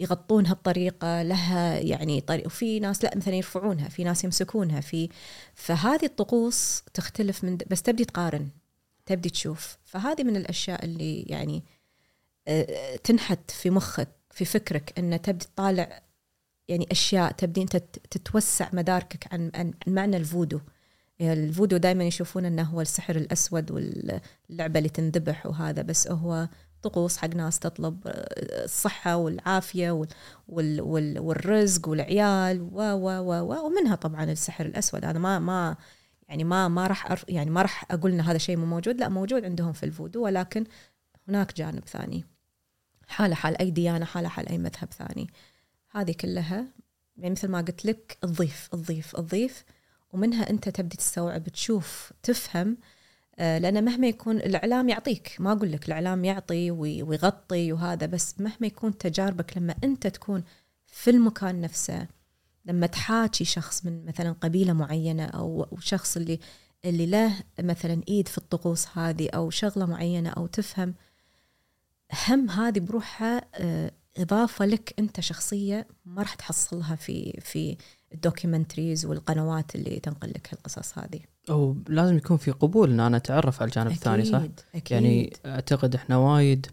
يغطونها 0.00 0.52
بطريقه 0.52 1.22
لها 1.22 1.78
يعني 1.78 2.20
طريقه 2.20 2.46
وفي 2.46 2.80
ناس 2.80 3.04
لا 3.04 3.16
مثلا 3.16 3.34
يرفعونها 3.34 3.88
في 3.88 4.04
ناس 4.04 4.24
يمسكونها 4.24 4.80
في 4.80 5.08
فهذه 5.54 6.04
الطقوس 6.04 6.82
تختلف 6.94 7.44
من 7.44 7.58
بس 7.70 7.82
تبدي 7.82 8.04
تقارن 8.04 8.48
تبدي 9.06 9.30
تشوف. 9.30 9.78
فهذه 9.84 10.24
من 10.24 10.36
الأشياء 10.36 10.84
اللي 10.84 11.22
يعني 11.22 11.62
تنحت 13.04 13.50
في 13.50 13.70
مخك 13.70 14.08
في 14.34 14.44
فكرك 14.44 14.98
إن 14.98 15.22
تبدي 15.22 15.44
تطالع 15.44 16.02
يعني 16.68 16.86
أشياء 16.90 17.32
تبدي 17.32 17.62
أنت 17.62 17.76
تتوسع 18.10 18.68
مداركك 18.72 19.32
عن 19.32 19.50
عن 19.54 19.74
معنى 19.86 20.16
الفودو. 20.16 20.60
يعني 21.18 21.44
الفودو 21.44 21.76
دائما 21.76 22.04
يشوفون 22.04 22.44
إنه 22.44 22.62
هو 22.62 22.80
السحر 22.80 23.16
الأسود 23.16 23.70
واللعبة 23.70 24.78
اللي 24.78 24.88
تنذبح 24.88 25.46
وهذا 25.46 25.82
بس 25.82 26.08
هو 26.08 26.48
طقوس 26.82 27.16
حق 27.16 27.28
ناس 27.28 27.58
تطلب 27.58 28.00
الصحة 28.64 29.16
والعافية 29.16 29.90
وال 29.90 30.08
وال 30.48 30.80
وال 30.80 31.18
والرزق 31.18 31.88
والعيال 31.88 32.62
و 32.62 32.80
و 32.80 33.08
و 33.28 33.66
ومنها 33.66 33.94
طبعا 33.94 34.24
السحر 34.24 34.66
الأسود. 34.66 35.04
هذا 35.04 35.18
ما 35.18 35.38
ما 35.38 35.76
يعني 36.28 36.44
ما 36.44 36.68
ما 36.68 36.86
راح 36.86 37.24
يعني 37.28 37.50
ما 37.50 37.62
راح 37.62 37.86
أقول 37.90 38.12
إن 38.12 38.20
هذا 38.20 38.38
شيء 38.38 38.56
مو 38.56 38.66
موجود 38.66 39.00
لا 39.00 39.08
موجود 39.08 39.44
عندهم 39.44 39.72
في 39.72 39.82
الفودو 39.86 40.24
ولكن 40.24 40.64
هناك 41.28 41.56
جانب 41.56 41.84
ثاني. 41.84 42.33
حالة 43.08 43.34
حال 43.34 43.58
أي 43.58 43.70
ديانة 43.70 44.04
حالة 44.04 44.28
حال 44.28 44.48
أي 44.48 44.58
مذهب 44.58 44.92
ثاني. 44.92 45.26
هذه 45.90 46.12
كلها 46.12 46.66
يعني 47.16 47.30
مثل 47.30 47.48
ما 47.48 47.58
قلت 47.58 47.84
لك 47.84 48.18
تضيف 48.20 48.68
تضيف 48.72 49.16
تضيف 49.16 49.64
ومنها 50.12 50.50
أنت 50.50 50.68
تبدي 50.68 50.96
تستوعب 50.96 51.48
تشوف 51.48 52.12
تفهم. 52.22 52.76
آه، 53.38 53.58
لأن 53.58 53.84
مهما 53.84 54.06
يكون 54.06 54.36
الإعلام 54.36 54.88
يعطيك. 54.88 55.36
ما 55.38 55.52
أقول 55.52 55.72
لك 55.72 55.88
الإعلام 55.88 56.24
يعطي 56.24 56.70
ويغطي 56.70 57.72
وهذا 57.72 58.06
بس 58.06 58.40
مهما 58.40 58.66
يكون 58.66 58.98
تجاربك 58.98 59.56
لما 59.56 59.74
أنت 59.84 60.06
تكون 60.06 60.44
في 60.86 61.10
المكان 61.10 61.60
نفسه 61.60 62.06
لما 62.64 62.86
تحاكي 62.86 63.44
شخص 63.44 63.84
من 63.84 64.04
مثلا 64.04 64.32
قبيلة 64.32 64.72
معينة 64.72 65.24
أو 65.24 65.66
شخص 65.80 66.16
اللي 66.16 66.38
اللي 66.84 67.06
له 67.06 67.34
مثلا 67.60 68.02
إيد 68.08 68.28
في 68.28 68.38
الطقوس 68.38 68.98
هذه 68.98 69.28
أو 69.30 69.50
شغلة 69.50 69.86
معينة 69.86 70.30
أو 70.30 70.46
تفهم 70.46 70.94
هم 72.28 72.50
هذه 72.50 72.78
بروحها 72.80 73.42
آه، 73.54 73.90
إضافة 74.18 74.64
لك 74.66 74.94
أنت 74.98 75.20
شخصية 75.20 75.86
ما 76.04 76.22
راح 76.22 76.34
تحصلها 76.34 76.96
في 76.96 77.40
في 77.40 77.76
ال 78.14 78.21
documentaries 78.21 79.06
والقنوات 79.06 79.74
اللي 79.74 80.00
تنقل 80.00 80.28
لك 80.28 80.52
القصص 80.52 80.98
هذه. 80.98 81.20
أو 81.50 81.76
لازم 81.88 82.16
يكون 82.16 82.36
في 82.36 82.50
قبول 82.50 82.90
ان 82.90 83.00
أنا 83.00 83.16
أتعرف 83.16 83.62
على 83.62 83.68
الجانب 83.68 83.90
الثاني 83.90 84.24
صح؟ 84.24 84.42
أكيد. 84.74 84.90
يعني 84.90 85.32
أعتقد 85.46 85.94
إحنا 85.94 86.16
وايد 86.16 86.66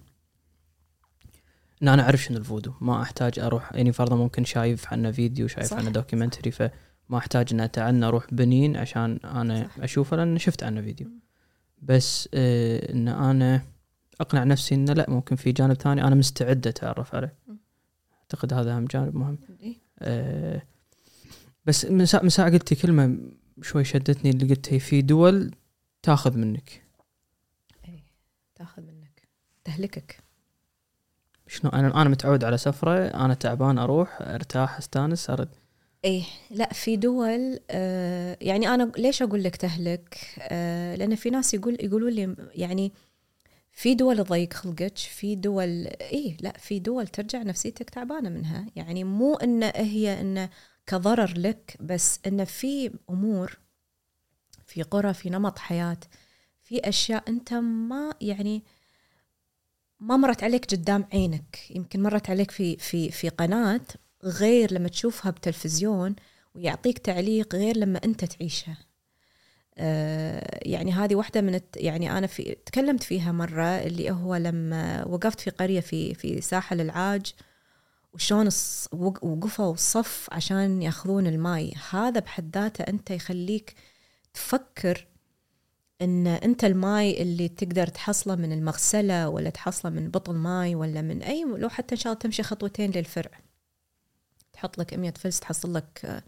إن 1.83 1.87
أنا 1.87 2.03
أعرف 2.03 2.23
شنو 2.23 2.37
الفودو 2.37 2.73
ما 2.81 3.01
أحتاج 3.01 3.39
أروح 3.39 3.73
يعني 3.73 3.91
فرضا 3.91 4.15
ممكن 4.15 4.45
شايف 4.45 4.93
عنه 4.93 5.11
فيديو 5.11 5.47
شايف 5.47 5.73
عنه 5.73 5.89
documentary 5.89 6.51
فما 6.51 7.17
أحتاج 7.17 7.47
إن 7.53 7.59
اتعنى 7.59 8.05
أروح 8.05 8.33
بنين 8.33 8.77
عشان 8.77 9.19
أنا 9.23 9.67
صح. 9.77 9.83
أشوفه 9.83 10.17
لأن 10.17 10.37
شفت 10.37 10.63
عنه 10.63 10.81
فيديو 10.81 11.07
بس 11.81 12.29
آه 12.33 12.93
إن 12.93 13.07
أنا 13.07 13.61
أقنع 14.21 14.43
نفسي 14.43 14.75
إنه 14.75 14.93
لا 14.93 15.09
ممكن 15.09 15.35
في 15.35 15.51
جانب 15.51 15.73
ثاني 15.73 16.03
أنا 16.03 16.15
مستعد 16.15 16.67
أتعرف 16.67 17.15
عليه. 17.15 17.35
أعتقد 18.21 18.53
هذا 18.53 18.75
أهم 18.75 18.85
جانب 18.85 19.15
مهم. 19.15 19.37
أه 19.99 20.61
بس 21.65 21.85
من 21.85 22.05
ساعة, 22.05 22.21
من 22.21 22.53
قلتي 22.53 22.75
كلمة 22.75 23.17
شوي 23.61 23.83
شدتني 23.83 24.29
اللي 24.29 24.53
قلتي 24.55 24.79
في 24.79 25.01
دول 25.01 25.51
تاخذ 26.03 26.37
منك. 26.37 26.83
اي 27.87 28.03
تاخذ 28.55 28.81
منك. 28.81 29.27
تهلكك. 29.63 30.23
شنو؟ 31.47 31.71
أنا 31.71 32.01
أنا 32.01 32.09
متعود 32.09 32.43
على 32.43 32.57
سفرة 32.57 33.05
أنا 33.07 33.33
تعبان 33.33 33.77
أروح 33.77 34.17
أرتاح 34.21 34.77
أستانس 34.77 35.29
أرد. 35.29 35.49
إيه 36.05 36.23
لا 36.51 36.73
في 36.73 36.95
دول 36.95 37.59
آه 37.69 38.37
يعني 38.41 38.67
أنا 38.67 38.91
ليش 38.97 39.21
أقول 39.21 39.43
لك 39.43 39.55
تهلك؟ 39.55 40.17
آه 40.39 40.95
لأن 40.95 41.15
في 41.15 41.29
ناس 41.29 41.53
يقول 41.53 41.77
يقولوا 41.79 42.09
لي 42.09 42.35
يعني 42.55 42.91
في 43.71 43.95
دول 43.95 44.17
تضيق 44.23 44.53
خلقك 44.53 44.97
في 44.97 45.35
دول 45.35 45.87
اي 45.87 46.37
لا 46.41 46.57
في 46.57 46.79
دول 46.79 47.07
ترجع 47.07 47.43
نفسيتك 47.43 47.89
تعبانة 47.89 48.29
منها. 48.29 48.65
يعني 48.75 49.03
مو 49.03 49.35
إن 49.35 49.63
هي 49.63 50.21
انه 50.21 50.49
كضرر 50.85 51.33
لك 51.37 51.77
بس 51.79 52.19
إن 52.27 52.45
في 52.45 52.91
أمور 53.09 53.59
في 54.65 54.83
قرى 54.83 55.13
في 55.13 55.29
نمط 55.29 55.59
حياة 55.59 55.97
في 56.63 56.79
أشياء 56.79 57.29
أنت 57.29 57.53
ما 57.53 58.13
يعني 58.21 58.63
ما 59.99 60.17
مرت 60.17 60.43
عليك 60.43 60.65
قدام 60.65 61.07
عينك. 61.13 61.71
يمكن 61.71 62.01
مرت 62.03 62.29
عليك 62.29 62.51
في 62.51 62.77
في 62.77 63.11
في 63.11 63.29
قناة 63.29 63.81
غير 64.23 64.73
لما 64.73 64.87
تشوفها 64.87 65.31
بتلفزيون 65.31 66.15
ويعطيك 66.55 66.97
تعليق 66.97 67.55
غير 67.55 67.77
لما 67.77 67.99
أنت 68.05 68.25
تعيشها. 68.25 68.77
يعني 70.61 70.91
هذه 70.91 71.15
واحدة 71.15 71.41
من 71.41 71.55
الت... 71.55 71.77
يعني 71.77 72.17
أنا 72.17 72.27
في 72.27 72.57
تكلمت 72.65 73.03
فيها 73.03 73.31
مرة 73.31 73.65
اللي 73.65 74.11
هو 74.11 74.35
لما 74.35 75.05
وقفت 75.07 75.39
في 75.39 75.49
قرية 75.49 75.79
في 75.79 76.13
في 76.13 76.41
ساحل 76.41 76.81
العاج 76.81 77.33
وشون 78.13 78.47
الص... 78.47 78.87
وقفوا 78.93 79.73
الصف 79.73 80.27
عشان 80.31 80.81
ياخذون 80.81 81.27
الماي. 81.27 81.73
هذا 81.89 82.19
بحد 82.19 82.57
ذاته 82.57 82.81
أنت 82.81 83.11
يخليك 83.11 83.75
تفكر 84.33 85.07
إن 86.01 86.27
أنت 86.27 86.63
الماي 86.63 87.21
اللي 87.21 87.49
تقدر 87.49 87.87
تحصله 87.87 88.35
من 88.35 88.51
المغسلة 88.51 89.29
ولا 89.29 89.49
تحصله 89.49 89.91
من 89.91 90.11
بطل 90.11 90.33
ماي 90.35 90.75
ولا 90.75 91.01
من 91.01 91.21
أي 91.23 91.43
لو 91.43 91.69
حتى 91.69 91.95
إن 91.95 91.99
شاء 91.99 92.13
الله 92.13 92.21
تمشي 92.21 92.43
خطوتين 92.43 92.91
للفرع. 92.91 93.31
تحط 94.53 94.77
لك 94.77 94.93
100 94.93 95.11
فلس 95.11 95.39
تحصل 95.39 95.73
لك 95.73 96.01
آه، 96.05 96.23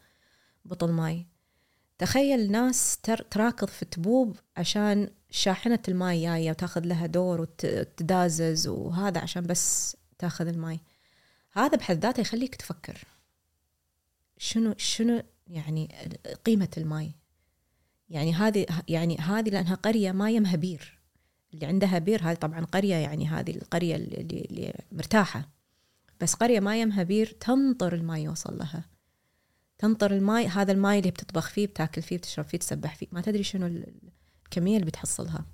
بطل 0.65 0.91
ماي. 0.91 1.27
تخيل 1.97 2.51
ناس 2.51 2.97
تر 2.97 3.17
تراكض 3.17 3.67
في 3.67 3.86
تبوب 3.86 4.38
عشان 4.58 5.10
شاحنة 5.29 5.79
الماي 5.88 6.21
جاية 6.21 6.49
وتاخذ 6.49 6.86
لها 6.86 7.06
دور 7.06 7.41
وتدازز 7.41 8.67
وهذا 8.67 9.21
عشان 9.21 9.43
بس 9.43 9.97
تاخذ 10.17 10.47
الماي. 10.47 10.79
هذا 11.51 11.77
بحد 11.77 11.99
ذاته 11.99 12.21
يخليك 12.21 12.56
تفكر 12.56 13.03
شنو 14.38 14.73
شنو 14.77 15.23
يعني 15.47 15.95
قيمة 16.45 16.69
الماي. 16.77 17.12
يعني 18.10 18.34
هذه 18.34 18.65
يعني 18.88 19.17
هذه 19.17 19.49
لأنها 19.49 19.75
قرية 19.75 20.12
ما 20.12 20.32
يمها 20.32 20.56
بير. 20.56 20.99
اللي 21.53 21.65
عندها 21.65 21.99
بير 21.99 22.23
هذه 22.23 22.36
طبعا 22.36 22.65
قرية 22.65 22.95
يعني 22.95 23.27
هذه 23.27 23.51
القرية 23.56 23.95
اللي, 23.95 24.45
اللي 24.49 24.73
مرتاحة. 24.91 25.49
بس 26.21 26.34
قرية 26.34 26.60
ما 26.60 26.82
يمها 26.82 27.03
بير 27.03 27.38
تنطر 27.39 27.93
الماء 27.93 28.19
يوصل 28.19 28.58
لها. 28.58 28.92
تنطر 29.77 30.13
الماء 30.13 30.47
هذا 30.47 30.71
الماء 30.71 30.99
اللي 30.99 31.12
بتطبخ 31.12 31.49
فيه 31.49 31.67
بتاكل 31.67 32.01
فيه 32.01 32.17
بتشرب 32.17 32.45
فيه 32.45 32.57
تسبح 32.57 32.95
فيه. 32.95 33.07
ما 33.12 33.21
تدري 33.21 33.43
شنو 33.43 33.83
الكمية 34.45 34.75
اللي 34.75 34.86
بتحصلها. 34.86 35.45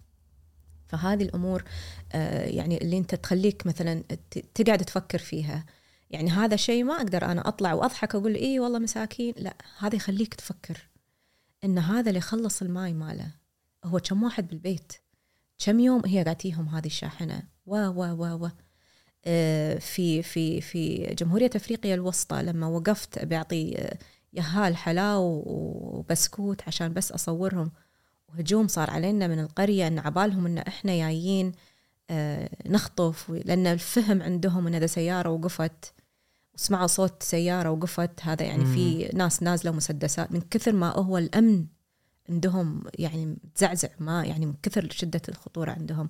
فهذه 0.88 1.24
الأمور 1.24 1.64
آه، 2.12 2.46
يعني 2.46 2.82
اللي 2.82 2.98
أنت 2.98 3.16
تخليك 3.16 3.68
مثلا 3.68 4.04
تقعد 4.56 4.80
تفكر 4.80 5.20
فيها. 5.20 5.66
يعني 6.10 6.30
هذا 6.30 6.56
شيء 6.56 6.84
ما 6.84 6.94
أقدر 6.94 7.26
أنا 7.26 7.48
أطلع 7.48 7.74
وأضحك 7.74 8.16
أقول 8.16 8.36
اي 8.36 8.60
والله 8.60 8.80
مساكين. 8.80 9.34
لا 9.38 9.56
هذا 9.80 9.96
يخليك 9.96 10.34
تفكر 10.34 10.90
إن 11.64 11.78
هذا 11.78 12.10
اللي 12.10 12.18
يخلص 12.18 12.62
الماي 12.62 12.94
ماله. 12.94 13.32
هو 13.86 14.00
كم 14.00 14.24
واحد 14.24 14.48
بالبيت؟ 14.48 14.94
كم 15.66 15.80
يوم 15.80 16.02
هي 16.06 16.24
قاعدتيهم 16.24 16.70
هذه 16.70 16.88
الشاحنة؟ 16.88 17.44
و 17.66 17.76
و 17.76 18.04
و 18.04 18.46
و 18.46 18.50
في 19.80 20.22
في 20.24 20.62
في 20.62 20.98
جمهورية 21.20 21.50
أفريقيا 21.56 21.96
الوسطى 21.96 22.44
لما 22.44 22.68
وقفت 22.68 23.26
بيعطي 23.26 23.78
آه، 23.78 23.98
يهال 24.34 24.78
حلاو 24.78 25.44
وبسكوت 25.46 26.62
عشان 26.68 26.94
بس 26.94 27.12
أصورهم 27.12 27.72
وهجوم 28.30 28.68
صار 28.68 28.90
علينا 28.90 29.28
من 29.28 29.40
القرية 29.40 29.88
إن 29.88 30.00
عبالهم 30.00 30.46
إن 30.46 30.58
إحنا 30.58 30.96
جايين 30.96 31.52
آه، 32.10 32.50
نخطف 32.66 33.30
لأن 33.30 33.68
الفهم 33.68 34.22
عندهم 34.22 34.68
إن 34.68 34.76
اذا 34.76 34.88
سيارة 34.88 35.30
وقفت 35.30 35.94
سمعوا 36.56 36.88
صوت 36.88 37.24
سيارة 37.24 37.72
وقفت 37.72 38.22
هذا 38.22 38.46
يعني. 38.46 38.66
في 38.66 39.10
ناس 39.14 39.44
نازلة 39.44 39.72
مسدسات 39.72 40.32
من 40.32 40.42
كثر 40.42 40.72
ما 40.72 40.90
هو 40.90 41.18
الأمن 41.18 41.66
عندهم 42.30 42.84
يعني 43.00 43.38
تزعزع 43.56 43.90
ما 44.00 44.26
يعني 44.26 44.46
من 44.46 44.54
كثر 44.64 44.88
شدة 44.92 45.22
الخطورة 45.30 45.72
عندهم 45.72 46.10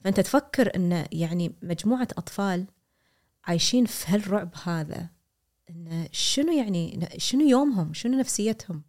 فأنت 0.00 0.20
تفكر 0.20 0.76
أن 0.76 1.06
يعني 1.12 1.52
مجموعة 1.62 2.08
أطفال 2.18 2.66
عايشين 3.44 3.86
في 3.86 4.04
هالرعب 4.08 4.54
هذا 4.64 5.08
أن 5.70 6.08
شنو 6.12 6.52
يعني 6.52 7.08
شنو 7.16 7.48
يومهم؟ 7.48 7.94
شنو 7.94 8.18
نفسيتهم؟ 8.18 8.82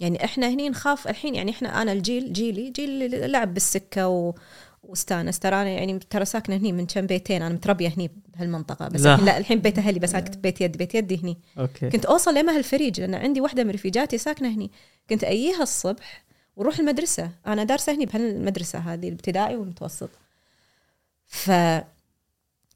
يعني 0.00 0.24
إحنا 0.24 0.48
هني 0.48 0.68
نخاف 0.68 1.08
الحين 1.08 1.34
يعني 1.34 1.50
إحنا 1.50 1.82
أنا 1.82 1.92
الجيل 1.92 2.32
جيلي 2.32 2.70
جيل 2.70 3.30
لعب 3.30 3.54
بالسكة 3.54 4.08
و 4.08 4.34
واستانس. 4.82 5.38
ترى 5.38 5.62
أنا 5.62 5.68
يعني 5.70 5.98
ترى 5.98 6.24
ساكنة 6.24 6.56
هني 6.56 6.72
من 6.72 6.86
كم 6.86 7.06
بيتين 7.06 7.42
أنا 7.42 7.54
متربية 7.54 7.88
هني 7.88 8.10
بهالمنطقة 8.28 8.88
بس 8.88 9.00
لا, 9.00 9.16
لا 9.16 9.38
الحين 9.38 9.58
بيت 9.58 9.78
أهلي 9.78 9.98
بس 9.98 10.14
أنا 10.14 10.24
كنت 10.24 10.38
بيت 10.38 10.60
يد 10.60 10.76
بيت 10.76 10.94
يدي 10.94 11.22
هني. 11.22 11.38
أوكي. 11.58 11.90
كنت 11.90 12.04
أوصل 12.04 12.34
لما 12.34 12.56
هالفريج 12.56 13.00
لأن 13.00 13.14
عندي 13.14 13.40
واحدة 13.40 13.64
من 13.64 13.70
رفيجاتي 13.70 14.18
ساكنة 14.18 14.48
هني. 14.48 14.70
كنت 15.10 15.24
اييها 15.24 15.62
الصبح 15.62 16.25
وروح 16.56 16.78
المدرسة. 16.78 17.30
أنا 17.46 17.64
دارسة 17.64 17.92
هني 17.94 18.06
بهالمدرسة 18.06 18.78
هذه 18.78 19.08
الابتدائي 19.08 19.56
والمتوسط. 19.56 20.10
ف 21.26 21.50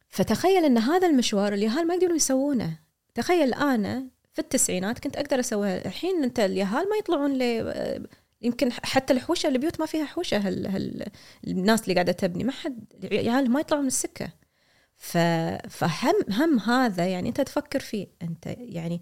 فتخيل 0.09 0.65
إن 0.65 0.79
هذا 0.79 1.07
المشوار 1.07 1.53
اليهال 1.53 1.87
ما 1.87 1.95
يقدرون 1.95 2.17
يسوونه. 2.17 2.79
تخيل 3.15 3.55
أنا 3.55 4.07
في 4.33 4.39
التسعينات 4.39 4.99
كنت 4.99 5.17
أقدر 5.17 5.41
اسويها 5.41 5.87
الحين 5.87 6.25
أنت 6.25 6.41
اليهال 6.41 6.89
ما 6.91 6.97
يطلعون 6.97 7.41
يمكن 8.43 8.73
حتى 8.73 9.13
الحوشة 9.13 9.49
البيوت 9.49 9.81
ما 9.81 9.87
فيها 9.87 10.05
حوشة 10.05 10.39
هال 10.39 10.67
هال 10.67 11.07
الناس 11.47 11.83
اللي 11.83 11.95
قاعدة 11.95 12.13
تبني. 12.13 12.45
ما 12.45 12.53
حد 12.53 12.85
العيال 13.05 13.51
ما 13.51 13.61
يطلعون 13.61 13.83
من 13.83 13.89
السكة. 13.89 14.33
ف 14.97 15.17
فهم 15.69 16.15
هم 16.29 16.59
هذا 16.59 17.07
يعني 17.07 17.29
أنت 17.29 17.41
تفكر 17.41 17.81
فيه. 17.81 18.07
أنت 18.23 18.47
يعني 18.47 19.01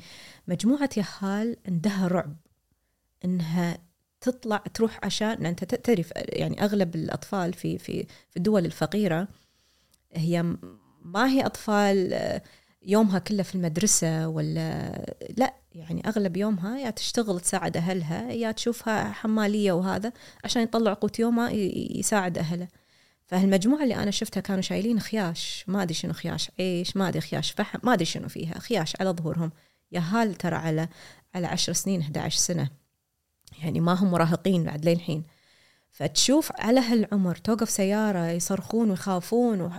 مجموعة 0.48 0.90
يهال 0.96 1.56
عندها 1.68 2.08
رعب. 2.08 2.36
إنها 3.24 3.78
تطلع 4.20 4.56
تروح 4.74 4.98
عشان 5.02 5.46
أنت 5.46 5.64
تعرف 5.64 6.12
يعني 6.16 6.64
أغلب 6.64 6.94
الأطفال 6.94 7.52
في 7.52 7.78
في 7.78 8.06
في 8.30 8.36
الدول 8.36 8.64
الفقيرة 8.64 9.28
هي 10.12 10.42
ما 11.02 11.26
هي 11.30 11.46
أطفال 11.46 12.14
يومها 12.82 13.18
كله 13.18 13.42
في 13.42 13.54
المدرسة 13.54 14.28
ولا 14.28 14.90
لا 15.36 15.54
يعني 15.72 16.08
أغلب 16.08 16.36
يومها 16.36 16.78
يا 16.78 16.90
تشتغل 16.90 17.40
تساعد 17.40 17.76
أهلها 17.76 18.32
يا 18.32 18.52
تشوفها 18.52 19.12
حمالية 19.12 19.72
وهذا 19.72 20.12
عشان 20.44 20.62
يطلع 20.62 20.92
قوت 20.92 21.18
يومها 21.18 21.50
يساعد 21.50 22.38
أهله. 22.38 22.68
فهالمجموعة 23.26 23.82
اللي 23.82 23.96
أنا 23.96 24.10
شفتها 24.10 24.40
كانوا 24.40 24.62
شايلين 24.62 25.00
خياش 25.00 25.64
ما 25.66 25.82
أدري 25.82 25.94
شنو 25.94 26.12
خياش 26.12 26.50
عيش 26.60 26.96
ما 26.96 27.08
أدري 27.08 27.20
خياش 27.20 27.50
فحم 27.50 27.78
ما 27.82 27.92
أدري 27.92 28.04
شنو 28.04 28.28
فيها 28.28 28.58
خياش 28.58 28.92
على 29.00 29.10
ظهورهم. 29.10 29.52
يا 29.92 30.00
هال 30.00 30.34
ترى 30.34 30.56
على 30.56 30.88
على 31.34 31.46
عشر 31.46 31.72
سنين 31.72 32.00
11 32.00 32.38
سنة. 32.38 32.70
يعني 33.62 33.80
ما 33.80 33.92
هم 33.92 34.10
مراهقين 34.10 34.64
بعد 34.64 34.88
للحين 34.88 35.22
فتشوف 35.90 36.52
على 36.54 36.80
هالعمر 36.80 37.36
توقف 37.36 37.70
سيارة 37.70 38.28
يصرخون 38.28 38.90
ويخافون 38.90 39.60
و... 39.60 39.70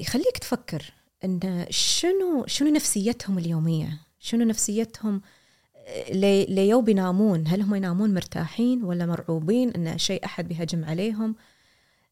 يخليك 0.00 0.38
تفكر 0.38 0.92
إن 1.24 1.66
شنو 1.70 2.44
شنو 2.46 2.70
نفسيتهم 2.70 3.38
اليومية؟ 3.38 4.00
شنو 4.18 4.44
نفسيتهم؟ 4.44 5.22
لي 6.10 6.44
ليو 6.44 6.80
بينامون 6.80 7.46
هل 7.46 7.62
هم 7.62 7.74
ينامون 7.74 8.14
مرتاحين 8.14 8.84
ولا 8.84 9.06
مرعوبين 9.06 9.70
إن 9.70 9.98
شيء 9.98 10.24
أحد 10.24 10.48
بيهجم 10.48 10.84
عليهم؟ 10.84 11.36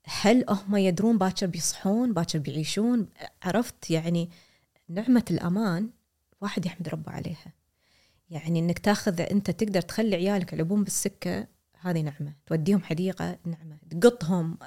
هل 0.05 0.44
هم 0.48 0.76
يدرون 0.76 1.18
باكر 1.18 1.46
بيصحون 1.46 2.12
باكر 2.12 2.38
بيعيشون؟ 2.38 3.09
عرفت 3.42 3.90
يعني 3.90 4.31
نعمة 4.88 5.24
الأمان 5.31 5.90
واحد 6.40 6.66
يحمد 6.66 6.88
ربه 6.88 7.12
عليها. 7.12 7.53
يعني 8.30 8.58
إنك 8.58 8.78
تاخذ 8.78 9.20
أنت 9.20 9.50
تقدر 9.50 9.80
تخلي 9.80 10.16
عيالك 10.16 10.52
يلعبون 10.52 10.84
بالسكة 10.84 11.46
هذه 11.80 12.00
نعمة. 12.00 12.34
توديهم 12.46 12.82
حديقة 12.82 13.38
نعمة. 13.44 13.78
تقطهم 14.00 14.58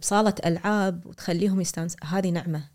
بصالة 0.00 0.34
ألعاب 0.46 1.06
وتخليهم 1.06 1.60
يستانس 1.60 1.96
هذه 2.04 2.30
نعمة. 2.30 2.68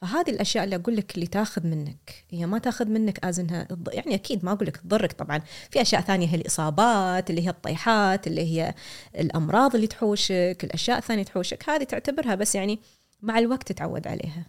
فهذه 0.00 0.30
الأشياء 0.30 0.64
اللي 0.64 0.76
أقول 0.76 0.96
لك 0.96 1.14
اللي 1.14 1.26
تاخذ 1.26 1.66
منك. 1.66 2.24
هي 2.30 2.46
ما 2.46 2.58
تاخذ 2.58 2.86
منك 2.88 3.24
از 3.24 3.40
انها 3.40 3.68
يعني 3.88 4.14
أكيد 4.14 4.44
ما 4.44 4.52
أقول 4.52 4.66
لك 4.66 4.76
تضرك 4.76 5.12
طبعا. 5.12 5.40
في 5.70 5.82
أشياء 5.82 6.00
ثانية 6.00 6.28
هي 6.28 6.34
الإصابات 6.34 7.30
اللي 7.30 7.44
هي 7.46 7.50
الطيحات 7.50 8.26
اللي 8.26 8.42
هي 8.42 8.74
الأمراض 9.18 9.74
اللي 9.74 9.86
تحوشك 9.86 10.58
الأشياء 10.64 10.98
الثانية 10.98 11.22
تحوشك 11.22 11.68
هذه 11.68 11.84
تعتبرها 11.84 12.34
بس 12.34 12.54
يعني 12.54 12.80
مع 13.22 13.38
الوقت 13.38 13.72
تتعود 13.72 14.06
عليها. 14.06 14.46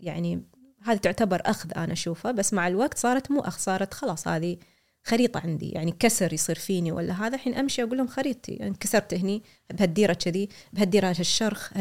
يعني 0.00 0.42
هذه 0.84 0.96
تعتبر 0.96 1.42
أخذ 1.44 1.70
أنا 1.76 1.92
اشوفها 1.92 2.32
بس 2.32 2.52
مع 2.52 2.68
الوقت 2.68 2.98
صارت 2.98 3.30
مو 3.30 3.40
أخذ 3.40 3.58
صارت 3.60 3.94
خلاص 3.94 4.28
هذه 4.28 4.56
خريطة 5.04 5.40
عندي. 5.40 5.68
يعني 5.68 5.92
كسر 5.92 6.32
يصير 6.32 6.58
فيني 6.58 6.92
ولا 6.92 7.26
هذا 7.26 7.34
الحين 7.34 7.54
أمشي 7.54 7.82
أقول 7.82 7.98
لهم 7.98 8.06
خريطتي. 8.06 8.52
يعني 8.52 8.74
كسرت 8.80 9.14
هني 9.14 9.42
بهالديرة 9.70 10.12
كذي 10.12 10.48
بهالديرة 10.72 11.08
هالشرخ 11.08 11.72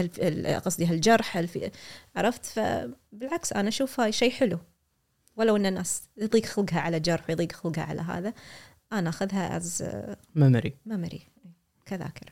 قصدي 0.66 0.86
هالجرح 0.86 1.48
عرفت؟ 2.16 2.46
فبالعكس 2.46 3.54
أنا 3.54 3.68
اشوفها 3.68 4.12
شيء 4.12 4.32
حلو. 4.32 4.60
ولو 5.36 5.56
إن 5.56 5.66
الناس 5.66 6.04
يضيق 6.18 6.46
خلقها 6.46 6.80
على 6.80 7.00
جرح 7.00 7.30
ويضيق 7.30 7.52
خلقها 7.52 7.84
على 7.84 8.02
هذا 8.02 8.34
أنا 8.94 9.10
أخذها 9.10 9.58
as 9.58 9.84
memory 10.36 10.78
memory 10.86 11.28
كذاكرة. 11.86 12.32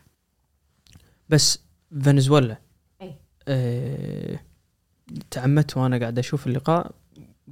بس 1.30 1.60
فنزويلا. 2.04 2.58
اي 3.02 3.16
أه 3.48 4.40
تعمدت 5.32 5.78
وأنا 5.78 5.98
قاعد 5.98 6.20
أشوف 6.20 6.48
اللقاء 6.48 6.92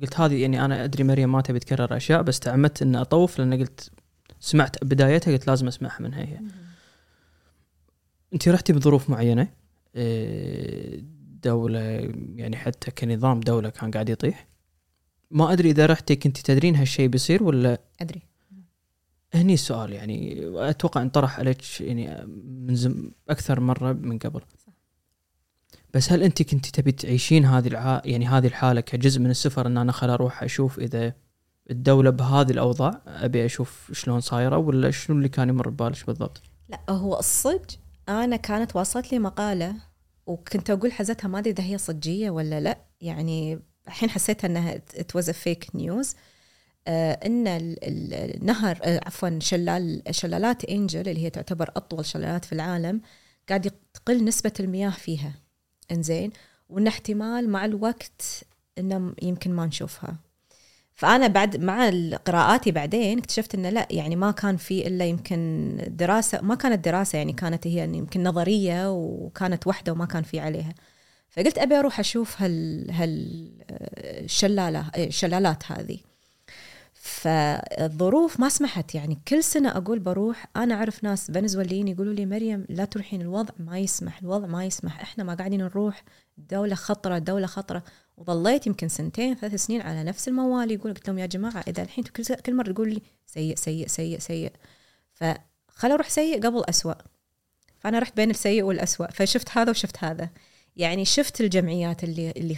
قلت 0.02 0.20
هذه 0.20 0.42
يعني 0.42 0.66
أنا 0.66 0.84
أدري 0.84 1.04
مريم 1.04 1.32
ما 1.32 1.42
تبي 1.42 1.60
تكرر 1.60 1.98
أشياء 1.98 2.22
بس 2.22 2.40
تعمدت 2.40 2.82
إني 2.82 3.02
أطوف 3.02 3.40
لأن 3.40 3.54
قلت 3.54 3.92
سمعت 4.40 4.84
بدايتها 4.84 5.32
قلت 5.32 5.48
لازم 5.48 5.68
أسمعها 5.68 6.02
منها 6.02 6.22
هي 6.22 6.40
أنت 8.34 8.50
رحتي 8.50 8.74
بظروف 8.74 9.10
معينة؟ 9.10 9.48
إيه، 9.96 11.04
دولة 11.44 11.80
يعني 12.36 12.56
حتى 12.58 12.92
كنظام 12.92 13.40
دولة 13.40 13.70
كان 13.70 13.92
قاعد 13.92 14.10
يطيح. 14.10 14.48
ما 15.32 15.54
أدري 15.54 15.70
إذا 15.70 15.86
رحتي 15.86 16.16
كنت 16.16 16.38
تدرين 16.38 16.76
هالشيء 16.76 17.08
بيصير 17.08 17.44
ولا؟ 17.44 17.82
أدري. 18.02 18.22
هني 19.34 19.54
السؤال 19.54 19.94
يعني 19.94 20.42
أتوقع 20.70 21.02
انطرح 21.02 21.40
عليك 21.40 21.82
يعني 21.82 22.26
من 22.46 22.76
زم 22.76 23.12
أكثر 23.30 23.60
مرة 23.60 23.94
من 23.94 24.18
قبل. 24.18 24.42
بس 25.94 26.12
هل 26.12 26.24
انت 26.24 26.42
كنت 26.42 26.66
تبي 26.66 26.92
تعيشين 26.92 27.46
هذه 27.46 27.68
الع... 27.68 28.02
يعني 28.06 28.28
هذه 28.28 28.48
الحالة 28.48 28.82
كجزء 28.82 29.20
من 29.20 29.30
السفر 29.30 29.68
ان 29.68 29.78
أنا 29.78 29.92
خل 29.92 30.10
أروح 30.10 30.44
أشوف 30.44 30.80
اذا 30.80 31.14
الدولة 31.72 32.10
بهذه 32.10 32.52
الاوضاع 32.52 33.02
ابي 33.08 33.46
أشوف 33.46 33.90
شلون 33.94 34.20
صايرة 34.20 34.58
ولا 34.58 34.92
شنو 34.92 35.18
اللي 35.18 35.30
كان 35.30 35.50
يمر 35.50 35.70
ببالك 35.70 36.06
بالضبط؟ 36.08 36.42
لا 36.70 36.80
هو 36.90 37.20
الصج 37.20 37.76
أنا 38.10 38.36
كانت 38.36 38.76
واصلت 38.76 39.12
لي 39.12 39.20
مقالة 39.20 39.76
وكنت 40.26 40.70
أقول 40.70 40.92
حزتها 40.92 41.28
ما 41.28 41.40
أدري 41.40 41.52
إذا 41.52 41.64
هي 41.64 41.78
صجية 41.78 42.30
ولا 42.30 42.60
لا 42.60 42.78
يعني 43.02 43.60
الحين 43.88 44.10
حسيت 44.10 44.46
إنها 44.46 44.78
توز 45.08 45.30
فيك 45.30 45.68
نيوز 45.76 46.16
إن 46.88 47.48
ال- 47.48 47.84
ال- 47.84 48.36
النهر 48.42 48.80
آه، 48.84 49.02
عفوا 49.06 49.40
شلال 49.40 50.02
شلالات 50.12 50.66
إنجل 50.66 51.00
اللي 51.10 51.24
هي 51.26 51.30
تعتبر 51.30 51.70
أطول 51.76 52.06
شلالات 52.06 52.46
في 52.46 52.54
العالم 52.54 53.02
قاعد 53.50 53.72
تقل 53.94 54.26
نسبة 54.26 54.54
المياه 54.60 54.90
فيها 54.90 55.34
إنزين 55.92 56.32
وإن 56.70 56.88
احتمال 56.88 57.50
مع 57.50 57.66
الوقت 57.66 58.22
إنه 58.78 59.14
يمكن 59.22 59.54
ما 59.54 59.66
نشوفها. 59.66 60.16
فأنا 60.96 61.28
بعد 61.28 61.58
مع 61.58 61.90
قراءاتي 62.26 62.72
بعدين 62.72 63.18
اكتشفت 63.18 63.56
إنه 63.56 63.70
لا 63.70 63.88
يعني 63.92 64.16
ما 64.16 64.32
كان 64.32 64.58
في 64.58 64.88
إلا 64.88 65.06
يمكن 65.06 65.78
دراسة 65.88 66.42
ما 66.42 66.56
كانت 66.56 66.86
دراسة 66.86 67.18
يعني 67.18 67.34
كانت 67.34 67.68
هي 67.68 67.84
يمكن 67.84 68.24
نظرية 68.24 68.92
وكانت 68.92 69.68
واحدة 69.68 69.92
وما 69.92 70.06
كان 70.06 70.24
في 70.24 70.40
عليها. 70.40 70.74
فقلت 71.30 71.58
أبي 71.58 71.76
أروح 71.76 72.00
أشوف 72.00 72.42
هال 72.42 72.92
هال 72.92 73.50
الشلالة 74.24 74.92
الشلالات 74.98 75.72
هذه. 75.72 75.98
فالظروف 77.08 78.40
ما 78.40 78.50
سمحت. 78.50 78.96
يعني 78.96 79.20
كل 79.28 79.44
سنة 79.44 79.78
أقول 79.78 80.00
بروح 80.00 80.46
أنا 80.56 80.76
أعرف 80.76 81.04
ناس 81.04 81.32
فنزويليين 81.32 81.88
يقولوا 81.88 82.14
لي 82.14 82.26
مريم 82.26 82.66
لا 82.70 82.86
تروحين 82.86 83.22
الوضع 83.22 83.54
ما 83.60 83.80
يسمح 83.80 84.22
الوضع 84.22 84.48
ما 84.48 84.66
يسمح 84.66 85.02
إحنا 85.02 85.24
ما 85.24 85.34
قاعدين 85.34 85.60
نروح 85.64 86.04
الدولة 86.38 86.76
خطرة 86.76 87.18
الدولة 87.18 87.48
خطرة. 87.48 87.84
وظليت 88.18 88.68
يمكن 88.68 88.88
سنتين 88.88 89.36
ثلاث 89.36 89.56
سنين 89.56 89.82
على 89.82 90.04
نفس 90.04 90.28
الموال 90.28 90.72
يقول 90.72 90.94
قلت 90.94 91.08
لهم 91.08 91.20
يا 91.20 91.26
جماعة 91.26 91.64
إذا 91.68 91.84
الحين 91.84 92.04
كل 92.46 92.56
مرة 92.56 92.72
تقول 92.72 92.94
لي 92.94 93.02
سيء 93.26 93.56
سيء 93.56 93.88
سيء 93.88 94.20
سيء. 94.20 94.52
فخل 95.14 95.92
أروح 95.92 96.10
سيء 96.10 96.46
قبل 96.46 96.64
أسوأ. 96.70 96.94
فأنا 97.80 98.00
رحت 98.00 98.16
بين 98.16 98.30
السيء 98.30 98.64
والأسوأ 98.64 99.12
فشفت 99.12 99.58
هذا 99.58 99.70
وشفت 99.70 100.04
هذا. 100.04 100.30
يعني 100.76 101.06
شفت 101.06 101.42
الجمعيات 101.42 102.04
اللي 102.04 102.32
اللي 102.32 102.56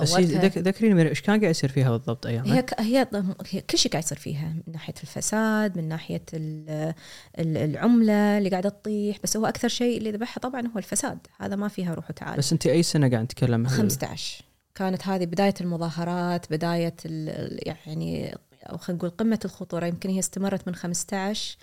خاليه 0.00 0.38
بس 0.48 0.58
ذكريني 0.58 1.08
إيش 1.08 1.20
كان 1.20 1.40
قاعد 1.40 1.50
يصير 1.50 1.70
فيها 1.72 1.90
بالضبط 1.90 2.26
أيامها؟ 2.26 2.54
هي 2.56 2.62
ك- 2.62 2.80
هي 2.80 3.06
هي 3.50 3.60
كل 3.60 3.78
شيء 3.78 3.92
قاعد 3.92 4.04
يصير 4.04 4.18
فيها 4.18 4.48
من 4.66 4.72
ناحية 4.72 4.94
الفساد 5.02 5.76
من 5.78 5.88
ناحية 5.88 6.22
ال- 6.34 6.94
ال- 7.38 7.56
العملة 7.56 8.38
اللي 8.38 8.48
قاعدة 8.48 8.68
تطيح 8.68 9.16
بس 9.24 9.36
هو 9.36 9.46
أكثر 9.46 9.68
شيء 9.68 9.98
اللي 9.98 10.10
ذبحها 10.10 10.40
طبعا 10.40 10.60
هو 10.66 10.78
الفساد. 10.78 11.18
هذا 11.40 11.56
ما 11.56 11.68
فيها 11.68 11.94
روح 11.94 12.10
وتعالى 12.10 12.36
بس 12.36 12.52
أنت 12.52 12.66
أي 12.66 12.82
سنة 12.82 13.08
قاعد 13.10 13.22
نتكلم 13.24 13.66
15 13.66 14.44
كانت 14.74 15.06
هذه 15.08 15.24
بداية 15.24 15.54
المظاهرات 15.60 16.50
بداية 16.50 16.94
ال- 17.06 17.58
يعني 17.68 18.36
أو 18.62 18.76
خلينا 18.78 18.98
نقول 18.98 19.10
قمة 19.10 19.40
الخطورة. 19.44 19.86
يمكن 19.86 20.10
هي 20.10 20.18
استمرت 20.18 20.68
من 20.68 20.74
15 20.74 21.56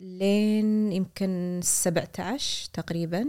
لين 0.00 0.92
يمكن 0.92 1.60
17 1.62 2.68
تقريبا. 2.72 3.26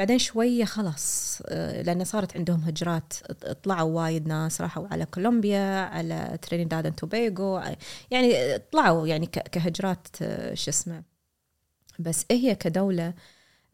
بعدين 0.00 0.18
شوية 0.18 0.64
خلاص 0.64 1.38
آه، 1.46 1.82
لأن 1.82 2.04
صارت 2.04 2.36
عندهم 2.36 2.60
هجرات 2.60 3.12
طلعوا 3.62 4.02
وايد 4.02 4.26
ناس 4.28 4.60
راحوا 4.60 4.86
على 4.90 5.06
كولومبيا 5.06 5.80
على 5.80 6.38
ترينيداد 6.42 6.86
أند 6.86 6.94
توبيغو 6.94 7.60
يعني 8.10 8.58
طلعوا 8.72 9.06
يعني 9.06 9.26
كهجرات 9.26 10.06
آه، 10.22 10.54
شو 10.54 10.70
اسمه. 10.70 11.02
بس 11.98 12.24
هي 12.30 12.54
كدولة 12.54 13.14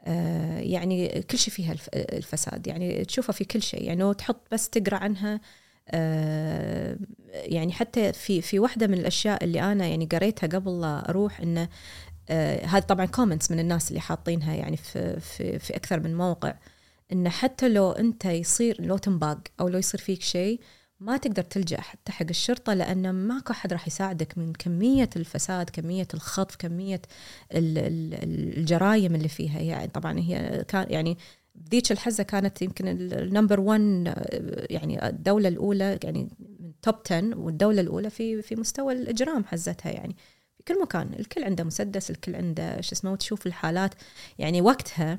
آه، 0.05 0.59
يعني 0.59 1.23
كل 1.23 1.39
شيء 1.39 1.55
فيها 1.55 1.73
الف- 1.73 1.89
الفساد 1.95 2.67
يعني 2.67 3.05
تشوفها 3.05 3.33
في 3.33 3.45
كل 3.45 3.63
شيء 3.63 3.83
يعني 3.85 4.01
لو 4.01 4.13
تحط 4.13 4.47
بس 4.53 4.69
تقرأ 4.71 4.97
عنها 4.97 5.41
آه، 5.89 6.97
يعني 7.33 7.73
حتى 7.73 8.13
في 8.13 8.41
في 8.43 8.59
واحدة 8.59 8.87
من 8.87 8.95
الأشياء 8.99 9.45
اللي 9.45 9.61
أنا 9.73 9.87
يعني 9.87 10.07
قريتها 10.13 10.47
قبل 10.47 10.81
لا 10.81 11.09
أروح 11.09 11.41
إنه 11.41 11.69
آه، 12.31 12.67
هذا 12.67 12.81
طبعا 12.87 13.07
comments 13.07 13.51
من 13.51 13.59
الناس 13.61 13.89
اللي 13.89 14.01
حاطينها 14.01 14.55
يعني 14.55 14.77
في 14.77 15.21
في 15.21 15.59
في 15.59 15.77
أكثر 15.77 16.01
من 16.01 16.15
موقع 16.17 16.55
انه 17.13 17.31
حتى 17.31 17.69
لو 17.69 17.91
أنت 17.93 18.25
يصير 18.25 18.77
لو 18.83 18.97
تنباق 18.97 19.39
أو 19.61 19.69
لو 19.69 19.79
يصير 19.79 20.01
فيك 20.01 20.23
شيء 20.23 20.61
ما 21.01 21.17
تقدر 21.17 21.43
تلجأ 21.43 21.81
حتى 21.81 22.13
حق 22.13 22.27
الشرطة 22.31 22.75
لأن 22.75 23.11
ماكو 23.11 23.53
أحد 23.53 23.73
راح 23.73 23.87
يساعدك 23.87 24.39
من 24.39 24.53
كمية 24.53 25.11
الفساد 25.17 25.71
كمية 25.71 26.09
الخطف 26.15 26.57
كمية 26.57 27.03
ال- 27.53 27.79
ال- 27.79 28.59
الجرايم 28.59 29.15
اللي 29.15 29.29
فيها. 29.29 29.61
يعني 29.61 29.89
طبعا 29.89 30.19
هي 30.19 30.65
كان 30.69 30.87
يعني 30.91 31.19
ذيك 31.73 31.93
الحزة 31.93 32.23
كانت 32.23 32.63
يمكن 32.63 32.89
ال 32.89 32.99
number 32.99 33.61
1 33.61 34.15
يعني 34.71 35.09
الدولة 35.09 35.49
الأولى 35.49 35.99
يعني 36.05 36.29
من 36.61 36.73
top 36.83 36.95
10 37.07 37.37
والدولة 37.39 37.81
الأولى 37.81 38.11
في 38.11 38.43
في 38.43 38.57
مستوى 38.57 38.93
الإجرام 38.93 39.45
حزتها 39.45 39.93
يعني. 39.93 40.17
كل 40.69 40.81
مكان 40.83 41.11
الكل 41.19 41.45
عنده 41.45 41.65
مسدس 41.65 42.11
الكل 42.11 42.37
عنده 42.37 42.81
شو 42.81 42.93
اسمه 42.93 43.13
وتشوف 43.13 43.47
الحالات. 43.47 43.95
يعني 44.39 44.61
وقتها 44.61 45.19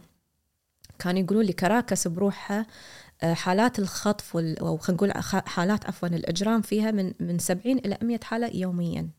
كانوا 0.99 1.21
يقولون 1.21 1.45
لي 1.45 1.53
كراكس 1.53 2.07
بروحها 2.07 2.65
آه، 3.23 3.33
حالات 3.33 3.79
الخطف 3.79 4.35
وال- 4.35 4.59
أو 4.59 4.77
خلينا 4.77 4.95
نقول 4.97 5.11
حالات 5.47 5.85
عفوا 5.85 6.07
الإجرام 6.07 6.61
فيها 6.61 6.91
من 6.91 7.13
من 7.19 7.39
70 7.39 7.77
إلى 7.77 7.97
100 8.01 8.19
حالة 8.23 8.47
يوميا. 8.47 9.09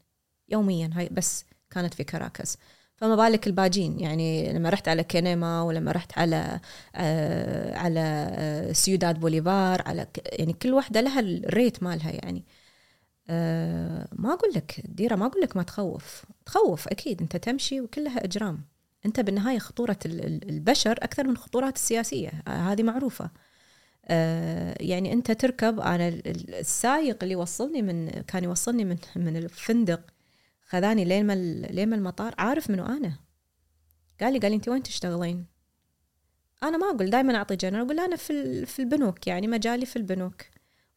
يوميا 0.49 0.91
هاي 0.95 1.09
بس 1.13 1.45
كانت 1.71 1.95
في 1.95 2.05
كراكس. 2.05 2.57
فما 2.97 3.17
بالك 3.17 3.47
الباجين 3.47 4.01
يعني 4.01 4.53
لما 4.53 4.69
رحت 4.71 4.89
على 4.89 5.05
كينيما 5.05 5.63
ولما 5.63 5.93
رحت 5.93 6.19
على 6.19 6.61
آه 6.97 7.77
على 7.79 8.01
آه 8.33 8.73
سيوداد 8.73 9.21
بوليفار 9.21 9.83
على 9.89 10.07
يعني 10.33 10.53
كل 10.53 10.73
واحدة 10.75 11.01
لها 11.01 11.21
ال 11.21 11.33
rate 11.33 11.83
مالها 11.83 12.11
يعني. 12.11 12.45
آه 13.31 14.09
ما 14.13 14.33
أقول 14.33 14.51
لك 14.57 14.81
ديرة 14.89 15.17
ما 15.17 15.27
أقول 15.27 15.43
لك 15.43 15.57
ما 15.57 15.63
تخوف. 15.63 16.25
تخوف 16.47 16.89
أكيد 16.89 17.21
أنت 17.23 17.37
تمشي 17.37 17.81
وكلها 17.81 18.25
إجرام. 18.25 18.65
أنت 19.07 19.21
بالنهاية 19.21 19.59
خطورة 19.59 19.99
ال- 20.07 20.25
ال- 20.27 20.49
البشر 20.49 20.93
أكثر 20.93 21.25
من 21.25 21.31
الخطورات 21.33 21.77
السياسية 21.77 22.31
آه 22.49 22.51
هذه 22.73 22.83
معروفة. 22.83 23.31
آه 24.07 24.77
يعني 24.81 25.13
أنت 25.13 25.31
تركب 25.33 25.81
أنا 25.81 26.09
ال- 26.09 26.29
ال- 26.29 26.55
السايق 26.55 27.23
اللي 27.23 27.37
وصلني 27.37 27.83
من 27.83 28.09
كان 28.09 28.45
يوصلني 28.45 28.85
من 28.85 28.97
من 29.17 29.37
الفندق 29.37 30.01
خذاني 30.67 31.05
لين 31.05 31.27
ما 31.27 31.35
لين 31.71 31.93
المطار 31.95 32.35
عارف 32.39 32.71
منو 32.71 32.87
أنا؟ 32.87 33.13
قال 34.21 34.33
لي 34.33 34.39
قال 34.39 34.51
لي 34.51 34.57
أنت 34.57 34.69
وين 34.69 34.83
تشتغلين؟ 34.83 35.45
أنا 36.63 36.77
ما 36.79 36.87
أقول 36.91 37.11
دائما 37.11 37.37
أعطي 37.37 37.57
جنرال 37.57 37.85
أقول 37.87 38.01
أنا 38.01 38.17
في 38.17 38.67
في 38.67 38.79
البنوك 38.83 39.27
يعني 39.27 39.47
مجالي 39.49 39.87
في 39.87 39.97
البنوك. 39.97 40.43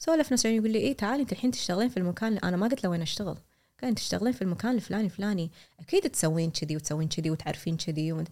سولف 0.04 0.34
نفسه 0.34 0.50
يقول 0.50 0.72
لي 0.72 0.80
إيه 0.80 0.98
تعالي 0.98 1.22
أنت 1.22 1.32
الحين 1.32 1.52
تشتغلين 1.52 1.90
في 1.90 1.98
المكان 1.98 2.38
أنا 2.38 2.58
ما 2.58 2.68
قلت 2.68 2.84
له 2.84 2.90
وين 2.90 3.02
أشتغل. 3.02 3.38
قال 3.82 3.90
أنت 3.90 4.00
تشتغلين 4.00 4.34
في 4.34 4.42
المكان 4.42 4.76
الفلاني 4.76 5.06
الفلاني 5.06 5.52
أكيد 5.80 6.02
تسوين 6.02 6.52
كذي 6.52 6.76
وتسوين 6.76 7.08
كذي 7.08 7.30
وتعرفين 7.30 7.78
كذي 7.78 8.12
ومد... 8.12 8.30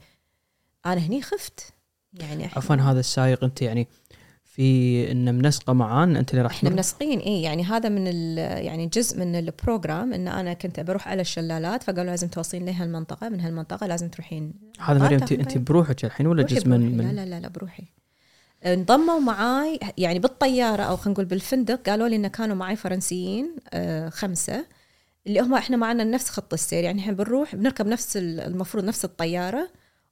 أنا 0.86 1.02
هني 1.02 1.22
خفت. 1.22 1.74
يعني 2.14 2.46
عفوا 2.46 2.76
هذا 2.76 3.00
السايق 3.00 3.44
أنت 3.44 3.62
يعني 3.62 3.88
في 4.44 5.12
انه 5.12 5.32
منسقة 5.32 5.74
معاه 5.74 6.04
إن 6.04 6.16
أنت 6.16 6.32
اللي 6.32 6.42
راح 6.42 6.52
إحنا؟ 6.52 6.70
منسقين 6.70 7.20
إيه 7.20 7.44
يعني 7.44 7.64
هذا 7.64 7.90
من 7.90 8.08
يعني 8.38 8.88
جزء 8.88 9.20
من 9.20 9.36
ال 9.36 9.46
program 9.46 10.14
إن 10.14 10.28
أنا 10.28 10.54
كنت 10.54 10.80
بروح 10.80 11.08
على 11.08 11.22
الشلالات 11.22 11.84
فقالوا 11.84 12.04
لازم 12.04 12.28
توصلين 12.28 12.66
لهالمنطقه 12.66 13.30
من 13.30 13.42
هالمنطقة 13.42 13.88
لازم 13.88 14.10
تروحين 14.10 14.54
هذا 14.80 15.00
مريم 15.00 15.20
انت 15.20 15.34
تاخذ 15.34 15.42
أنت. 15.42 15.58
بروحك 15.58 16.06
الحين 16.06 16.28
ولا 16.28 16.44
جزء 16.44 16.68
من 16.68 16.98
من 16.98 17.16
لا 17.16 17.26
لا 17.26 17.40
لا 17.40 17.48
بروحي. 17.48 17.84
انضموا 18.66 19.20
معاي 19.20 19.80
يعني 19.98 20.20
بالطيارة 20.20 20.84
أو 20.84 20.96
خلينا 20.98 21.14
نقول 21.14 21.26
بالفندق 21.26 21.90
قالوا 21.90 22.08
لي 22.08 22.16
إنه 22.16 22.28
كانوا 22.28 22.56
معي 22.56 22.76
فرنسيين 22.76 23.56
آه 23.74 24.10
خمسة. 24.10 24.66
اللي 25.28 25.40
هم 25.40 25.54
إحنا 25.54 25.78
معنا 25.78 26.04
نفس 26.04 26.30
خط 26.30 26.54
السير 26.54 26.84
يعني 26.84 27.02
إحنا 27.02 27.14
بنروح 27.14 27.56
بنركب 27.56 27.88
نفس 27.88 28.18
ال- 28.18 28.40
المفروض 28.40 28.84
نفس 28.84 29.06
الطيارة 29.06 29.70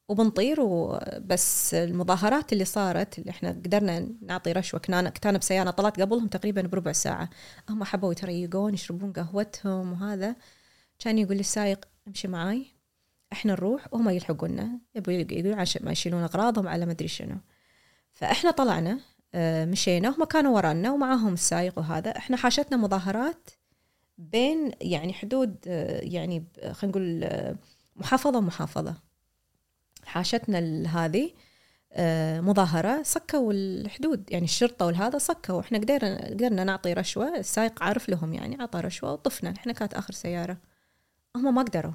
وبنطير 0.10 0.58
وبس 0.62 1.74
المظاهرات 1.74 2.54
اللي 2.54 2.66
صارت 2.66 3.20
اللي 3.20 3.30
إحنا 3.30 3.50
قدرنا 3.50 4.08
نعطي 4.22 4.52
رشوة 4.52 4.80
كنا 4.80 5.10
كنت 5.10 5.28
بسيارة 5.28 5.70
طلعت 5.72 6.02
قبلهم 6.02 6.28
تقريبا 6.28 6.62
بربع 6.62 6.92
ساعة. 6.92 7.30
هم 7.70 7.84
حبوا 7.84 8.12
يتريقون 8.12 8.74
يشربون 8.74 9.14
قهوتهم 9.14 9.92
وهذا. 9.94 10.36
كان 11.00 11.18
يقول 11.18 11.36
لي 11.36 11.40
السايق 11.40 11.86
امشي 12.08 12.28
معاي 12.28 12.66
إحنا 13.32 13.52
نروح 13.54 13.88
وهم 13.94 14.10
يلحقونا 14.10 14.80
يبوا 14.96 15.14
يقولون 15.14 15.60
عشان 15.60 15.86
ما 15.86 15.92
يشيلون 15.92 16.24
أغراضهم 16.24 16.68
على 16.68 16.86
ما 16.86 16.92
أدري 16.92 17.08
شنو. 17.08 17.38
فإحنا 18.18 18.52
طلعنا 18.52 19.00
آه، 19.36 19.66
مشينا 19.66 20.10
هم 20.10 20.24
كانوا 20.24 20.56
ورانا 20.56 20.92
ومعاهم 20.92 21.34
السايق 21.34 21.80
وهذا. 21.80 22.18
إحنا 22.18 22.38
حاشتنا 22.38 22.78
مظاهرات 22.78 23.50
بين 24.18 24.72
يعني 24.82 25.14
حدود 25.14 25.56
آه، 25.68 26.00
يعني 26.04 26.46
خلينا 26.72 26.98
نقول 26.98 27.24
آه، 27.24 27.56
محافظة 27.96 28.38
ومحافظة. 28.38 28.96
حاشتنا 30.06 30.60
هذه 30.88 31.32
مظاهرة 32.42 33.04
صكوا 33.04 33.54
الحدود 33.54 34.32
يعني 34.32 34.46
الشرطة 34.46 34.86
والهذا 34.86 35.18
صكوا. 35.18 35.56
وإحنا 35.56 35.78
قدرنا 35.78 36.28
قدرنا 36.28 36.64
نعطي 36.64 36.94
رشوة 36.94 37.38
السايق 37.38 37.84
عارف 37.84 38.10
لهم 38.10 38.34
يعني 38.34 38.62
عطى 38.62 38.80
رشوة 38.80 39.14
وطفنا. 39.14 39.54
إحنا 39.58 39.74
كانت 39.74 39.94
آخر 39.94 40.14
سيارة. 40.14 40.58
هم 41.36 41.56
ما 41.56 41.62
قدروا. 41.62 41.94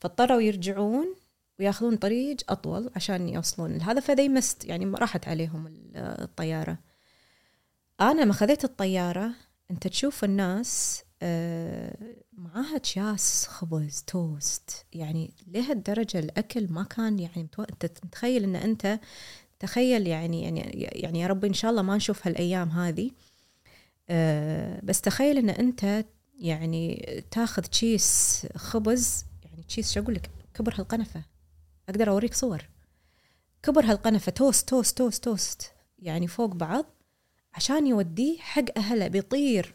فاضطروا 0.00 0.40
يرجعون 0.40 1.14
وياخذون 1.58 1.96
طريق 1.96 2.36
أطول 2.48 2.90
عشان 2.96 3.28
يوصلون 3.28 3.72
لهذا 3.76 4.00
فذي 4.00 4.28
مست 4.28 4.64
يعني 4.64 4.84
راحت 4.86 5.28
عليهم 5.28 5.66
ال- 5.66 5.96
الطيارة. 5.96 6.78
أنا 8.00 8.20
لما 8.22 8.32
خذيت 8.32 8.64
الطيارة 8.64 9.30
أنت 9.70 9.86
تشوف 9.86 10.24
الناس 10.24 11.02
آه، 11.22 11.96
معاها 12.32 12.76
اكياس 12.76 13.46
خبز 13.46 14.02
توست. 14.06 14.84
يعني 14.92 15.34
لهالدرجة 15.46 16.18
الأكل 16.18 16.72
ما 16.72 16.82
كان 16.82 17.18
يعني 17.18 17.48
متو- 17.48 17.60
أنت 17.72 17.86
تتخيل 17.86 18.44
إن 18.44 18.56
أنت 18.56 19.00
تخيل 19.60 20.06
يعني 20.06 20.42
يعني 20.42 20.60
يعني 20.80 21.20
يا 21.20 21.26
رب 21.26 21.44
إن 21.44 21.52
شاء 21.54 21.70
الله 21.70 21.82
ما 21.82 21.96
نشوف 21.96 22.26
هالأيام 22.26 22.68
هذه 22.68 23.10
آه، 24.10 24.80
بس 24.82 25.00
تخيل 25.00 25.38
إن 25.38 25.50
أنت 25.50 26.04
يعني 26.38 27.04
تاخذ 27.30 27.62
تشيس 27.62 28.46
خبز 28.56 29.24
يعني 29.44 29.62
تشيس 29.62 29.92
شو 29.92 30.00
أقول 30.00 30.14
لك؟ 30.14 30.30
كبر 30.54 30.74
هالقنفة. 30.78 31.22
أقدر 31.88 32.08
أوريك 32.08 32.34
صور. 32.34 32.62
كبر 33.62 33.84
هالقنفة 33.84 34.32
توست 34.32 34.68
توست 34.68 34.98
توست 34.98 35.24
توست. 35.24 35.72
يعني 35.98 36.26
فوق 36.26 36.54
بعض 36.54 36.86
عشان 37.54 37.86
يوديه 37.86 38.38
حق 38.38 38.64
أهله. 38.76 39.08
بيطير. 39.08 39.74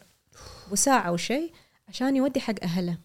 وساعة 0.70 1.12
وشيء 1.12 1.52
عشان 1.88 2.16
يودي 2.16 2.40
حق 2.40 2.54
أهله. 2.62 2.98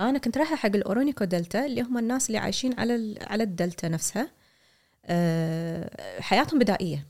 أنا 0.00 0.18
كنت 0.18 0.38
رايحة 0.38 0.56
حق 0.56 0.76
الأورونيكو 0.76 1.24
دلتا 1.24 1.66
اللي 1.66 1.82
هم 1.82 1.98
الناس 1.98 2.26
اللي 2.26 2.38
عايشين 2.38 2.80
على 2.80 3.18
على 3.20 3.42
الدلتا 3.42 3.88
نفسها. 3.88 4.30
أه 5.04 6.20
حياتهم 6.20 6.58
بدائية. 6.58 7.06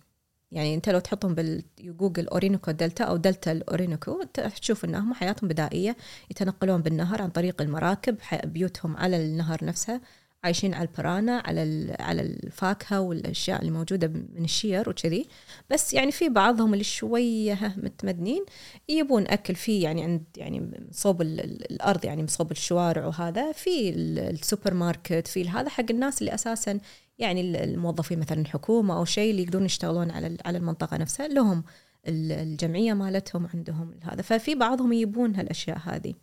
يعني 0.53 0.75
أنت 0.75 0.89
لو 0.89 0.99
تحطهم 0.99 1.35
بالجوجل 1.35 2.29
اورينوكو 2.29 2.71
دلتا 2.71 3.05
أو 3.05 3.17
دلتا 3.17 3.53
الاورينوكو 3.53 4.23
تشوف 4.61 4.85
انهم 4.85 5.15
حياتهم 5.15 5.49
بدائية. 5.49 5.97
يتنقلون 6.31 6.83
بالنهر 6.83 7.23
عن 7.23 7.31
طريق 7.31 7.63
المراكب 7.63 8.17
بيوتهم 8.45 8.97
على 8.97 9.17
النهر 9.17 9.65
نفسها. 9.65 10.01
عايشين 10.45 10.75
على 10.75 10.89
البرانا 10.89 11.43
على 11.47 11.97
على 12.01 12.23
الفاكهة 12.23 13.01
والأشياء 13.01 13.61
اللي 13.61 13.71
موجودة 13.71 14.09
من 14.09 14.45
الشير 14.45 14.89
وكذي. 14.89 15.27
بس 15.71 15.95
يعني 15.95 16.13
في 16.13 16.29
بعضهم 16.29 16.73
اللي 16.73 16.85
شوية 16.85 17.75
متمدنين 17.77 18.45
يبون 18.89 19.27
أكل 19.27 19.55
فيه 19.55 19.83
يعني 19.85 20.03
عند 20.03 20.23
يعني 20.37 20.81
صوب 20.91 21.23
ال- 21.23 21.41
ال- 21.41 21.73
الأرض 21.73 22.05
يعني 22.05 22.27
صوب 22.27 22.51
الشوارع 22.51 23.07
وهذا. 23.07 23.53
في 23.53 23.91
ال- 23.91 24.19
السوبر 24.19 24.75
ماركت 24.75 25.29
في 25.29 25.49
هذا 25.49 25.69
حق 25.69 25.85
الناس 25.91 26.21
اللي 26.21 26.35
أساسا 26.35 26.79
يعني 27.19 27.41
ال- 27.41 27.57
الموظفين 27.57 28.19
مثلا 28.19 28.41
الحكومة 28.41 28.97
أو 28.97 29.05
شيء 29.05 29.31
اللي 29.31 29.43
يقدرون 29.43 29.65
يشتغلون 29.65 30.11
على 30.11 30.37
على 30.45 30.59
المنطقة 30.59 30.97
نفسها. 30.97 31.29
لهم 31.29 31.65
ال- 32.09 32.33
الجمعية 32.33 32.93
مالتهم 32.95 33.49
عندهم 33.55 33.95
هذا. 34.03 34.23
ففي 34.23 34.55
بعضهم 34.55 34.93
يبون 34.93 35.35
هالأشياء 35.37 35.79
هذه. 35.85 36.15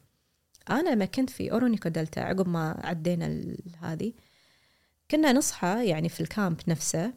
أنا 0.72 0.90
لما 0.90 1.06
كنت 1.06 1.30
في 1.30 1.52
اورونيكو 1.52 1.90
دلتا 1.90 2.20
عقب 2.20 2.48
ما 2.48 2.80
عدينا 2.84 3.56
هذه. 3.82 4.14
كنا 5.12 5.32
نصحى 5.34 5.88
يعني 5.88 6.10
في 6.10 6.22
ال 6.22 6.29
camp 6.29 6.58
نفسه. 6.68 7.14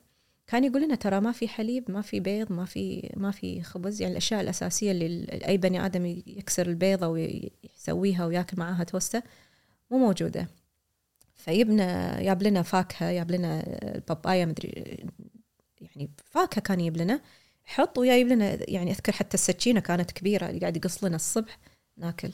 كان 0.47 0.65
يقول 0.65 0.83
لنا 0.83 0.95
ترى 0.95 1.21
ما 1.21 1.33
في 1.33 1.49
حليب 1.49 1.91
ما 1.91 2.03
في 2.03 2.21
بيض 2.21 2.53
ما 2.53 2.65
في 2.65 3.11
ما 3.17 3.31
في 3.31 3.63
خبز. 3.63 4.01
يعني 4.03 4.13
الأشياء 4.13 4.41
الأساسية 4.41 4.93
اللي 4.93 5.07
ال- 5.07 5.45
أي 5.45 5.57
بني 5.57 5.87
آدم 5.87 6.07
يكسر 6.27 6.67
البيضة 6.67 7.07
ويسويها 7.09 8.27
وياكل 8.27 8.57
معاها 8.61 8.85
توسته 8.85 9.23
مو 9.91 9.99
موجودة. 9.99 10.49
فيبنا 11.35 12.21
جاب 12.23 12.43
لنا 12.43 12.63
فاكهة 12.63 13.13
جاب 13.13 13.31
لنا 13.31 13.63
البابايا 13.97 14.45
مدري 14.45 14.69
يعني 15.81 16.11
فاكهة 16.25 16.61
كان 16.61 16.81
يجيب 16.81 16.97
لنا. 16.97 17.21
حط 17.65 17.99
ويجيب 17.99 18.29
لنا 18.29 18.71
يعني 18.71 18.91
أذكر 18.91 19.13
حتى 19.13 19.35
السكينة 19.35 19.81
كانت 19.81 20.11
كبيرة 20.11 20.49
اللي 20.49 20.61
قاعد 20.61 20.77
يقص 20.77 21.05
لنا 21.05 21.17
الصبح 21.17 21.59
ناكل. 21.97 22.31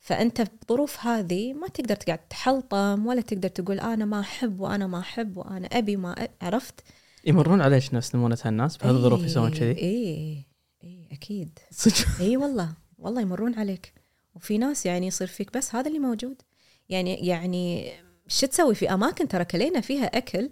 فأنت 0.00 0.42
بظروف 0.42 1.06
هذه 1.06 1.52
ما 1.52 1.68
تقدر 1.68 1.94
تقعد 1.94 2.18
تحلطم 2.18 3.06
ولا 3.06 3.20
تقدر 3.20 3.48
تقول 3.48 3.80
أنا 3.80 4.04
ما 4.04 4.20
أحب 4.20 4.60
وأنا 4.60 4.86
ما 4.86 4.98
أحب 4.98 5.36
وأنا 5.36 5.66
أبي 5.66 5.96
ما 5.96 6.28
عرفت؟ 6.42 6.80
يمرون 7.24 7.60
عليك 7.60 7.94
نفس 7.94 8.14
نمونه 8.14 8.38
الناس 8.46 8.76
بهالظروف 8.76 9.20
إيه، 9.20 9.26
يسوون 9.26 9.50
كذي؟ 9.50 9.78
اي 9.78 10.46
اي 10.84 11.08
أكيد. 11.12 11.58
صدق. 11.70 12.20
إي 12.20 12.36
والله 12.36 12.72
والله 12.98 13.20
يمرون 13.20 13.54
عليك. 13.54 13.94
وفي 14.34 14.58
ناس 14.58 14.86
يعني 14.86 15.06
يصير 15.06 15.26
فيك 15.26 15.56
بس 15.56 15.74
هذا 15.74 15.88
اللي 15.88 15.98
موجود. 15.98 16.42
يعني 16.88 17.26
يعني 17.26 17.92
شو 18.28 18.46
تسوي 18.46 18.74
في 18.74 18.94
أماكن 18.94 19.28
ترى 19.28 19.44
كلينا 19.44 19.80
فيها 19.80 20.04
أكل؟ 20.04 20.50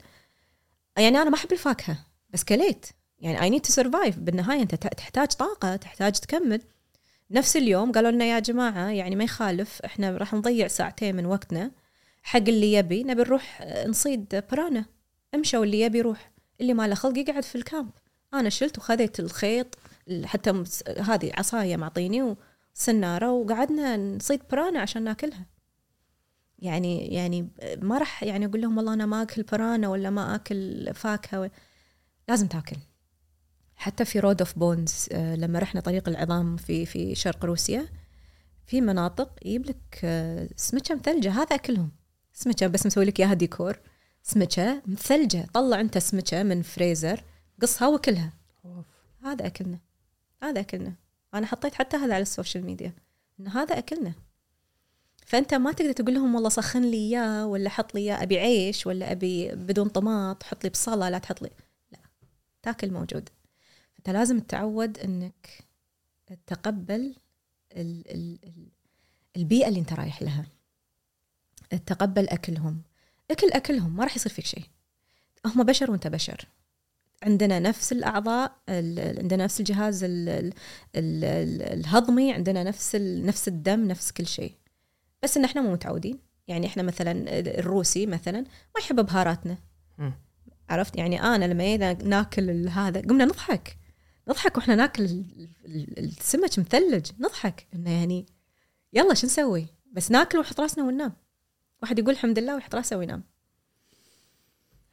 يعني 0.97 1.19
أنا 1.23 1.31
ما 1.31 1.37
أحب 1.37 1.53
الفاكهة 1.53 1.99
بس 2.31 2.45
كليت. 2.45 2.87
يعني 3.19 3.43
I 3.43 3.51
need 3.51 3.61
to 3.61 3.73
survive 3.73 4.19
بالنهاية 4.19 4.63
أنت 4.63 4.75
تحتاج 4.75 5.29
طاقة 5.29 5.77
تحتاج 5.77 6.13
تكمل. 6.13 6.63
نفس 7.31 7.57
اليوم 7.57 7.93
قالوا 7.93 8.11
لنا 8.11 8.25
يا 8.25 8.39
جماعة 8.39 8.89
يعني 8.91 9.17
ما 9.17 9.25
يخالف 9.25 9.83
إحنا 9.85 10.11
راح 10.17 10.35
نضيع 10.35 10.69
ساعتين 10.69 11.17
من 11.17 11.27
وقتنا 11.27 11.71
حق 12.23 12.37
اللي 12.41 12.73
يبي 12.73 13.03
نبي 13.05 13.23
نروح 13.23 13.59
آه، 13.63 13.87
نصيد 13.87 14.45
برانا. 14.53 14.85
امشوا 15.35 15.65
اللي 15.65 15.81
يبي 15.81 15.99
يروح. 15.99 16.31
اللي 16.61 16.75
ما 16.75 16.89
له 16.89 16.95
خلق 16.95 17.19
يقعد 17.19 17.45
في 17.45 17.55
ال 17.55 17.61
camp. 17.61 17.91
أنا 18.35 18.49
شلت 18.49 18.79
وخذيت 18.79 19.21
الخيط 19.21 19.79
ال- 20.09 20.27
حتى 20.27 20.51
هذه 20.99 21.31
عصاية 21.35 21.77
معطيني 21.77 22.37
وسنارة 22.77 23.31
وقعدنا 23.33 23.97
نصيد 23.97 24.41
برانا 24.51 24.81
عشان 24.81 25.05
ناكلها. 25.05 25.47
يعني 26.59 27.07
يعني 27.15 27.49
ما 27.83 27.99
راح 27.99 28.23
يعني 28.23 28.47
أقول 28.47 28.61
لهم 28.61 28.77
والله 28.77 28.95
أنا 28.95 29.07
ما 29.07 29.23
أكل 29.23 29.43
برانا 29.43 29.89
ولا 29.89 30.11
ما 30.11 30.35
أكل 30.35 30.89
فاكهة. 30.95 31.51
لازم 32.29 32.47
تاكل. 32.47 32.77
حتى 33.79 34.05
في 34.05 34.21
Road 34.21 34.41
of 34.41 34.59
Bones 34.59 35.09
لما 35.13 35.59
رحنا 35.59 35.81
طريق 35.81 36.09
العظام 36.09 36.57
في 36.57 36.87
في 36.87 37.15
شرق 37.15 37.45
روسيا 37.45 37.89
في 38.69 38.81
مناطق 38.81 39.31
يجيب 39.45 39.67
لك 39.67 40.01
آه، 40.05 40.49
سمكة 40.57 40.95
مثلجة 40.95 41.33
هذا 41.33 41.57
أكلهم. 41.57 41.91
سمكة 42.33 42.67
بس 42.67 42.87
مسوي 42.87 43.05
لك 43.05 43.21
إياها 43.21 43.35
ديكور. 43.35 43.79
سمكة 44.23 44.83
مثلجة 44.87 45.47
طلع 45.55 45.81
أنت 45.81 45.99
سمكة 45.99 46.43
من 46.43 46.63
فريزر 46.63 47.25
قصها 47.63 47.89
وكلها 47.89 48.33
هذا 49.25 49.47
أكلنا. 49.47 49.79
هذا 50.43 50.61
أكلنا. 50.61 50.93
أنا 51.35 51.47
حطيت 51.47 51.75
حتى 51.75 51.97
هذا 51.97 52.15
على 52.15 52.23
ال 52.23 52.29
social 52.29 52.65
media. 52.65 52.93
إن 53.41 53.49
هذا 53.49 53.79
أكلنا. 53.79 54.13
فأنت 55.27 55.55
ما 55.55 55.73
تقدر 55.73 55.93
تقول 55.93 56.15
لهم 56.15 56.35
والله 56.35 56.49
سخن 56.49 56.83
لي 56.83 56.97
إياه 56.97 57.47
ولا 57.47 57.71
حط 57.71 57.95
لي 57.95 58.01
إياه 58.01 58.23
أبي 58.23 58.39
عيش 58.39 58.87
ولا 58.87 59.13
أبي 59.13 59.55
بدون 59.55 59.89
طماط 59.89 60.43
حط 60.43 60.65
لي 60.65 60.71
بصلة 60.71 61.09
لا 61.09 61.19
تحط 61.19 61.43
لي. 61.43 61.51
لا 61.93 61.99
تاكل 62.63 62.91
موجود. 62.91 63.29
أنت 64.09 64.17
لازم 64.17 64.39
تتعود 64.41 64.99
إنك 64.99 65.65
تتقبل 66.27 67.15
ال 67.73 68.11
ال 68.11 68.39
ال 68.45 68.69
البيئة 69.37 69.69
اللي 69.69 69.81
أنت 69.81 69.93
رايح 69.93 70.23
لها. 70.23 70.47
تتقبل 71.71 72.29
أكلهم. 72.29 72.83
أكل 73.31 73.51
أكلهم 73.53 73.97
ما 73.97 74.05
راح 74.05 74.17
يصير 74.17 74.33
فيك 74.33 74.47
شيء. 74.47 74.65
هم 75.47 75.63
بشر 75.63 75.91
وأنت 75.91 76.07
بشر. 76.07 76.45
عندنا 77.23 77.59
نفس 77.59 77.93
الأعضاء 77.93 78.57
ال- 78.69 79.19
عندنا 79.19 79.45
نفس 79.45 79.61
الجهاز 79.61 80.05
ال 80.05 80.29
ال 80.29 80.53
ال 80.97 81.25
ال 81.25 81.63
الهضمي 81.63 82.33
عندنا 82.33 82.63
نفس 82.65 82.97
نفس 82.97 83.49
الدم 83.49 83.89
نفس 83.89 84.13
كل 84.13 84.27
شيء. 84.27 84.55
بس 85.23 85.37
إن 85.37 85.45
إحنا 85.45 85.63
مو 85.63 85.73
متعودين. 85.73 86.19
يعني 86.47 86.67
إحنا 86.67 86.83
مثلا 86.83 87.39
الروسي 87.41 88.07
مثلا 88.07 88.41
ما 88.41 88.81
يحب 88.81 89.07
بهاراتنا. 89.07 89.59
عرفت؟ 90.69 90.97
يعني 90.97 91.23
أنا 91.23 91.45
لما 91.45 91.65
جينا 91.65 91.93
ناكل 91.93 92.69
هذا 92.69 93.01
قمنا 93.01 93.25
نضحك. 93.25 93.79
نضحك 94.29 94.57
وإحنا 94.57 94.75
ناكل 94.75 95.03
ال- 95.05 95.49
ال- 95.65 95.99
السمك 95.99 96.59
مثلج. 96.59 97.11
نضحك. 97.19 97.67
إنه 97.75 97.91
يعني 97.91 98.27
يلا 98.93 99.15
شو 99.15 99.27
نسوي؟ 99.27 99.67
بس 99.93 100.11
ناكل 100.11 100.39
ونحط 100.39 100.61
راسنا 100.61 100.85
وننام. 100.85 101.13
واحد 101.83 101.99
يقول 101.99 102.11
الحمد 102.11 102.39
لله 102.39 102.55
ويحط 102.55 102.75
راسه 102.75 102.97
وينام. 102.97 103.23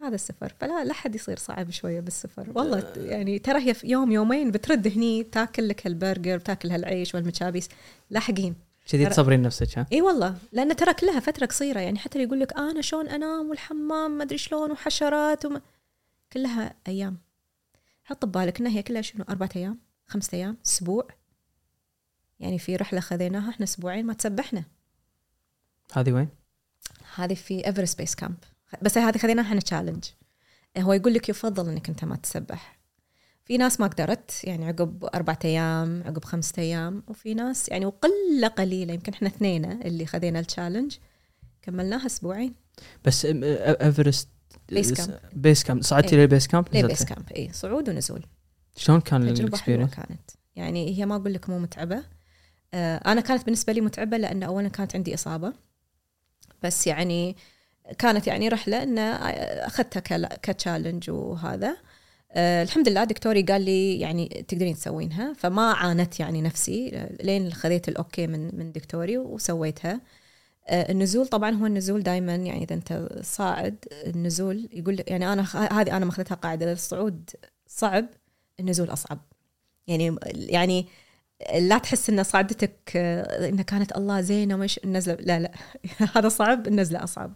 هذا 0.02 0.16
السفر. 0.16 0.54
فلا 0.60 0.84
لا 0.84 0.94
حد 0.94 1.16
يصير 1.16 1.38
صعب 1.38 1.72
شوية 1.72 2.00
بالسفر. 2.00 2.52
والله 2.56 2.94
يعني 2.98 3.40
ترى 3.40 3.68
هي 3.70 3.74
في 3.74 3.88
يوم 3.88 4.12
يومين 4.12 4.52
بترد 4.52 4.88
هني 4.88 5.24
تاكل 5.24 5.68
لك 5.68 5.88
هالبرجر 5.88 6.40
تاكل 6.40 6.72
هالعيش 6.72 7.16
والمشابيس. 7.16 7.70
لاحقين. 8.10 8.56
كذي 8.92 9.06
تصبرين 9.06 9.42
نفسك 9.42 9.78
ها؟ 9.78 9.88
إي 9.94 10.02
والله. 10.02 10.36
لأن 10.52 10.76
ترى 10.76 10.94
كلها 10.94 11.20
فترة 11.20 11.46
قصيرة. 11.46 11.80
يعني 11.80 12.00
حتى 12.00 12.24
يقول 12.24 12.40
لك 12.40 12.58
أنا 12.58 12.82
شلون 12.82 13.08
أنام 13.08 13.50
والحمام 13.50 14.18
ما 14.18 14.24
أدري 14.24 14.38
شلون 14.38 14.72
وحشرات 14.72 15.46
وما 15.46 15.62
كلها 16.34 16.76
أيام. 16.88 17.18
حط 18.06 18.26
ببالك 18.26 18.60
إنها 18.60 18.72
هي 18.72 18.84
كلها 18.84 19.02
شنو؟ 19.02 19.26
أربعة 19.30 19.50
أيام 19.56 19.80
خمسة 20.08 20.38
أيام 20.38 20.58
أسبوع. 20.66 21.08
يعني 22.40 22.60
في 22.60 22.76
رحلة 22.76 23.00
خذيناها 23.00 23.50
إحنا 23.50 23.64
أسبوعين 23.64 24.06
ما 24.06 24.14
تسبحنا. 24.14 24.64
هذه 25.94 26.12
وين؟ 26.12 26.30
هذه 27.16 27.34
في 27.34 27.68
Everest 27.68 27.98
Base 27.98 28.16
Camp 28.16 28.38
بس 28.82 28.98
هذه 28.98 29.18
خذيناها 29.18 29.46
إحنا 29.46 29.60
challenge 29.60 30.04
هو 30.78 30.94
يقول 30.94 31.14
لك 31.14 31.30
يفضل 31.30 31.70
إنك 31.70 31.90
أنت 31.90 32.06
ما 32.06 32.16
تسبح. 32.16 32.80
في 33.46 33.58
ناس 33.58 33.80
ما 33.80 33.88
قدرت 33.88 34.44
يعني 34.44 34.66
عقب 34.66 35.06
أربعة 35.06 35.40
أيام 35.46 36.04
عقب 36.06 36.26
خمسة 36.26 36.62
أيام 36.62 37.04
وفي 37.08 37.34
ناس 37.34 37.70
يعني 37.70 37.86
وقلة 37.86 38.48
قليلة 38.48 38.94
يمكن 38.94 39.14
إحنا 39.14 39.28
اثنين 39.28 39.66
اللي 39.66 40.06
خذينا 40.06 40.40
ال 40.40 40.45
challenge 40.45 40.98
كملناها 41.62 42.06
أسبوعين. 42.06 42.56
بس 43.06 43.26
Everest 43.26 44.30
Base 44.70 44.94
Camp. 44.94 45.20
Base 45.34 45.64
Camp 45.64 45.84
صعدتي. 45.84 46.16
لل 46.16 46.26
Base 46.26 46.48
Camp 46.48 46.66
ليه 46.74 46.80
نزلتي؟ 46.80 46.94
Base 46.94 47.04
Camp 47.14 47.32
اي 47.32 47.50
صعود 47.54 47.90
ونزول. 47.90 48.26
شلون 48.78 49.02
كان 49.02 49.24
ال 49.28 49.33
experience؟ 49.33 49.94
كانت. 49.94 50.32
يعني 50.56 50.98
هي 51.00 51.06
ما 51.06 51.16
أقول 51.16 51.34
لك 51.34 51.50
مو 51.50 51.60
متعبة. 51.60 52.04
آه 52.74 52.98
أنا 52.98 53.22
كانت 53.22 53.46
بالنسبة 53.46 53.74
لي 53.74 53.82
متعبة 53.82 54.18
لأن 54.18 54.44
أولا 54.44 54.68
كانت 54.70 54.96
عندي 54.96 55.14
إصابة. 55.14 55.54
بس 56.64 56.88
يعني 56.88 57.36
كانت 57.98 58.28
يعني 58.28 58.50
رحلة 58.50 58.84
أن 58.84 58.98
أخذتها 58.98 60.00
كلا- 60.00 60.40
ك 60.42 60.48
challenge 60.48 61.10
وهذا. 61.10 61.78
أه 62.32 62.64
الحمد 62.64 62.90
لله 62.90 63.04
دكتوري 63.04 63.42
قال 63.42 63.62
لي 63.62 64.00
يعني 64.00 64.46
تقدرين 64.48 64.76
تسوينها. 64.76 65.34
فما 65.34 65.74
عانت 65.74 66.20
يعني 66.20 66.42
نفسي. 66.42 67.08
لين 67.24 67.54
خذيت 67.54 67.90
ال 67.90 67.97
okay 67.97 68.28
من 68.28 68.58
من 68.58 68.72
دكتوري 68.72 69.18
وسويتها. 69.18 69.94
أه 69.94 70.00
النزول 70.70 71.28
طبعا 71.28 71.52
هو 71.52 71.66
النزول 71.66 72.04
دائما 72.04 72.36
يعني 72.36 72.64
إذا 72.64 72.76
أنت 72.76 73.10
صاعد 73.22 73.86
النزول 73.92 74.70
يقول 74.74 75.04
يعني 75.08 75.34
أنا 75.34 75.42
هذه 75.72 75.98
أنا 75.98 76.06
ماخذتها 76.06 76.36
قاعدة 76.36 76.72
الصعود 76.72 77.30
صعب 77.68 78.06
النزول 78.60 78.94
أصعب. 78.94 79.20
يعني 79.88 80.16
يعني 80.26 80.88
لا 81.60 81.78
تحس 81.78 82.10
إن 82.10 82.24
صعدتك 82.24 82.92
آه، 82.96 83.50
انها 83.50 83.64
كانت 83.64 83.98
الله 83.98 84.22
زينة 84.22 84.56
ومش 84.56 84.80
النزلة 84.84 85.16
لا 85.16 85.40
لا 85.40 85.52
هذا 86.16 86.30
صعب 86.30 86.68
النزلة 86.68 87.04
أصعب. 87.04 87.34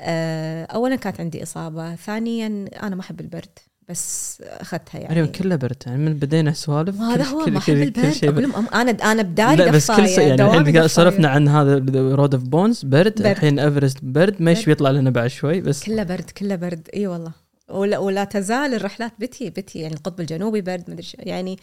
آه، 0.00 0.64
اولا 0.64 0.96
كانت 0.96 1.20
عندي 1.20 1.42
إصابة 1.42 1.96
ثانيا 1.96 2.46
أنا 2.82 2.96
ما 2.96 3.00
أحب 3.00 3.20
البرد. 3.20 3.58
بس 3.92 4.38
أخذتها 4.46 4.98
يعني. 4.98 5.14
مريم 5.14 5.32
كله 5.32 5.56
برد 5.56 5.76
يعني 5.86 5.98
من 5.98 6.14
بدينا 6.14 6.52
سوالف 6.52 7.00
هذا 7.00 7.24
هو 7.24 7.46
ما 7.46 7.58
احب 7.58 7.74
البرد 7.74 8.52
أنا 8.74 8.90
أنا 8.90 9.22
بداري 9.22 9.56
لا 9.56 9.70
بس 9.70 9.90
كل 9.90 10.06
يعني 10.06 10.58
الحين 10.58 10.88
صرفنا 10.88 11.28
عن 11.28 11.48
هذا 11.48 11.78
Road 12.14 12.34
of 12.34 12.44
Bones 12.44 12.84
برد. 12.84 13.26
الحين 13.26 13.58
Everest 13.58 13.98
برد. 14.02 14.42
ما 14.42 14.56
بيطلع 14.66 14.90
لنا 14.90 15.10
بعد 15.10 15.26
شوي 15.26 15.60
بس 15.60 15.84
كله 15.84 16.02
برد 16.02 16.30
كله 16.30 16.56
برد. 16.56 16.88
إي 16.94 17.06
والله. 17.06 17.32
ولا, 17.68 17.98
ولا 17.98 18.24
تزال 18.24 18.74
الرحلات 18.74 19.12
بتي 19.18 19.50
بتي 19.50 19.78
يعني 19.78 19.94
القطب 19.94 20.20
الجنوبي 20.20 20.60
برد 20.60 20.90
مدري 20.90 21.06
يعني 21.18 21.58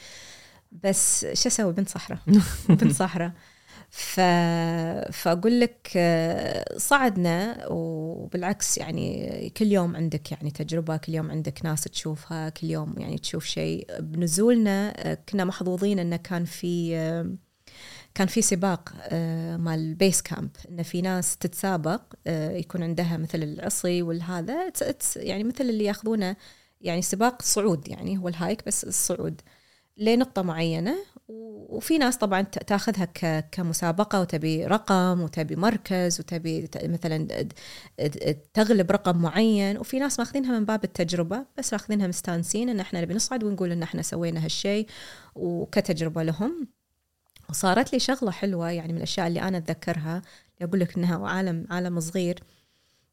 بس 0.84 1.26
شو 1.34 1.50
أسوي؟ 1.50 1.74
بنت 1.74 1.90
صحراء. 1.90 2.20
بنت 2.70 2.92
صحراء. 2.92 3.32
ف... 3.92 4.20
فأقول 5.12 5.60
لك 5.60 5.92
آه، 5.96 6.78
صعدنا 6.78 7.68
وبالعكس 7.68 8.78
يعني 8.78 9.50
كل 9.58 9.72
يوم 9.72 9.96
عندك 9.96 10.32
يعني 10.32 10.52
تجربة 10.52 10.98
كل 10.98 11.14
يوم 11.14 11.32
عندك 11.32 11.66
ناس 11.66 11.84
تشوفها 11.84 12.50
كل 12.50 12.68
يوم 12.68 12.96
يعني 12.98 13.18
تشوف 13.18 13.46
شيء. 13.46 13.88
بنزولنا 14.00 14.94
آه، 15.12 15.18
كنا 15.30 15.46
محظوظين 15.46 16.00
انه 16.00 16.16
كان 16.16 16.46
في 16.46 16.96
آه، 16.98 17.36
كان 18.16 18.28
في 18.28 18.42
سباق 18.42 18.94
مال 19.58 19.80
ال 19.80 19.88
Base 19.88 20.22
Camp 20.22 20.50
إن 20.70 20.84
في 20.84 21.02
ناس 21.02 21.38
تتسابق 21.38 22.02
يكون 22.28 22.84
عندها 22.84 23.18
مثل 23.18 23.44
العصي 23.44 24.02
والهذا. 24.02 24.72
يعني 25.16 25.44
مثل 25.44 25.64
اللي 25.64 25.84
ياخذونه 25.84 26.36
يعني 26.82 27.02
سباق 27.02 27.42
صعود 27.42 27.88
يعني 27.88 28.18
هو 28.18 28.28
الهايك 28.28 28.66
بس 28.66 28.84
الصعود. 28.84 29.42
لنقطة 30.00 30.42
معينة 30.42 30.96
وفي 31.28 31.98
ناس 31.98 32.18
طبعا 32.18 32.42
تاخذها 32.42 33.06
كمسابقة 33.52 34.22
وتبي 34.22 34.66
رقم 34.66 35.22
وتبي 35.22 35.56
مركز 35.56 36.20
وتبي 36.20 36.70
مثلا 36.84 37.48
تغلب 38.54 38.92
رقم 38.92 39.18
معين 39.18 39.78
وفي 39.78 40.00
ناس 40.00 40.20
ماخذينها 40.20 40.60
من 40.60 40.66
باب 40.66 40.84
التجربة 40.84 41.46
بس 41.58 41.74
ماخذينها 41.74 42.08
مستانسين 42.08 42.70
إن 42.70 42.80
إحنا 42.80 43.02
نبي 43.02 43.14
نصعد 43.14 43.44
ونقول 43.44 43.72
إن 43.72 43.84
إحنا 43.84 44.02
سوينا 44.02 44.46
هالشيء 44.46 44.88
وكتجربة 45.36 46.24
لهم. 46.24 46.68
وصارت 47.50 47.94
لي 47.94 48.00
شغلة 48.00 48.32
حلوة 48.32 48.70
يعني 48.72 48.92
من 48.94 48.98
الأشياء 48.98 49.28
اللي 49.28 49.42
أنا 49.42 49.58
أتذكرها 49.58 50.22
أقول 50.62 50.80
لك 50.80 50.98
إنها 50.98 51.28
عالم 51.28 51.66
عالم 51.70 52.00
صغير. 52.00 52.44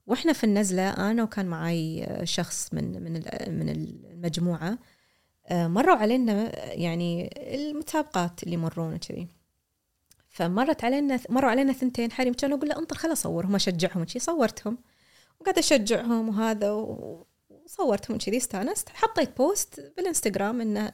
وإحنا 0.07 0.33
في 0.33 0.45
النزلة 0.45 0.91
أنا 0.91 1.23
وكان 1.23 1.47
معي 1.47 2.07
شخص 2.25 2.75
من 2.75 3.03
من 3.03 3.13
من 3.49 3.69
المجموعة 3.69 4.69
آه، 4.69 4.79
مروا 5.51 5.97
علينا 5.97 6.53
يعني 6.75 7.31
المسابقات 7.55 8.43
اللي 8.43 8.55
يمرون 8.55 8.97
كذي. 8.97 9.29
فمرت 10.29 10.85
علينا 10.85 11.21
مروا 11.29 11.51
علينا 11.51 11.73
ثنتين 11.73 12.13
حريم 12.13 12.35
كانوا 12.35 12.59
أقول 12.59 12.69
له 12.69 12.79
انطر 12.79 12.97
خل 12.97 13.13
اصورهم 13.13 13.55
أشجعهم 13.55 14.07
شي 14.07 14.19
صورتهم. 14.19 14.79
وقاعده 15.41 15.59
أشجعهم 15.59 16.29
وهذا 16.29 16.71
وصورتهم 16.71 18.19
كذي 18.19 18.37
استأنست. 18.37 18.89
حطيت 18.89 19.37
بوست 19.37 19.93
بالإنستغرام 19.97 20.61
إنه 20.61 20.93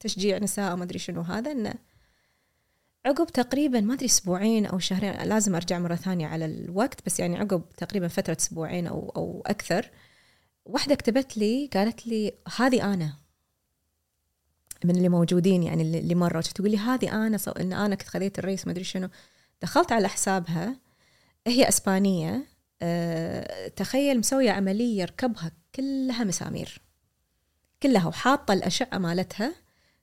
تشجيع 0.00 0.38
نساء 0.38 0.76
ما 0.76 0.84
أدري 0.84 0.98
شنو 0.98 1.20
هذا 1.20 1.52
إنه 1.52 1.74
عقب 3.06 3.26
تقريبا 3.26 3.80
ما 3.80 3.94
أدري 3.94 4.06
أسبوعين 4.06 4.66
أو 4.66 4.78
شهرين 4.78 5.12
لازم 5.28 5.54
أرجع 5.54 5.78
مرة 5.78 5.94
ثانية 5.94 6.26
على 6.26 6.44
الوقت 6.44 7.06
بس 7.06 7.20
يعني 7.20 7.38
عقب 7.38 7.62
تقريبا 7.76 8.08
فترة 8.08 8.36
أسبوعين 8.40 8.86
أو 8.86 9.12
أو 9.16 9.42
أكثر 9.46 9.90
واحدة 10.64 10.94
كتبت 10.94 11.36
لي 11.36 11.70
قالت 11.74 12.06
لي 12.06 12.32
هذه 12.56 12.94
أنا. 12.94 13.21
من 14.84 14.96
اللي 14.96 15.08
موجودين 15.08 15.62
يعني 15.62 15.82
اللي 15.82 16.14
مروا. 16.14 16.42
تقول 16.42 16.70
لي 16.70 16.78
هذه 16.78 17.26
أنا 17.26 17.36
صو... 17.36 17.50
إن 17.50 17.72
أنا 17.72 17.94
كنت 17.94 18.08
خذيت 18.08 18.38
الريس 18.38 18.66
ما 18.66 18.72
أدري 18.72 18.84
شنو. 18.84 19.08
دخلت 19.62 19.92
على 19.92 20.08
حسابها 20.08 20.76
هي 21.46 21.68
إسبانية 21.68 22.46
أه... 22.82 23.68
تخيل 23.68 24.18
مسوية 24.18 24.50
عملية 24.50 25.04
ركبها 25.04 25.52
كلها 25.74 26.24
مسامير. 26.24 26.80
كلها 27.82 28.06
وحاطة 28.06 28.54
الأشعة 28.54 28.98
مالتها 28.98 29.54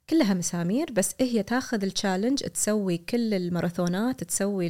كلها 0.10 0.34
مسامير 0.34 0.92
بس 0.92 1.16
هي 1.20 1.44
تاخذ 1.44 1.84
ال 1.84 1.89
challenge 1.89 2.40
تسوي 2.40 2.98
كل 2.98 3.34
الماراثونات 3.34 4.24
تسوي 4.24 4.68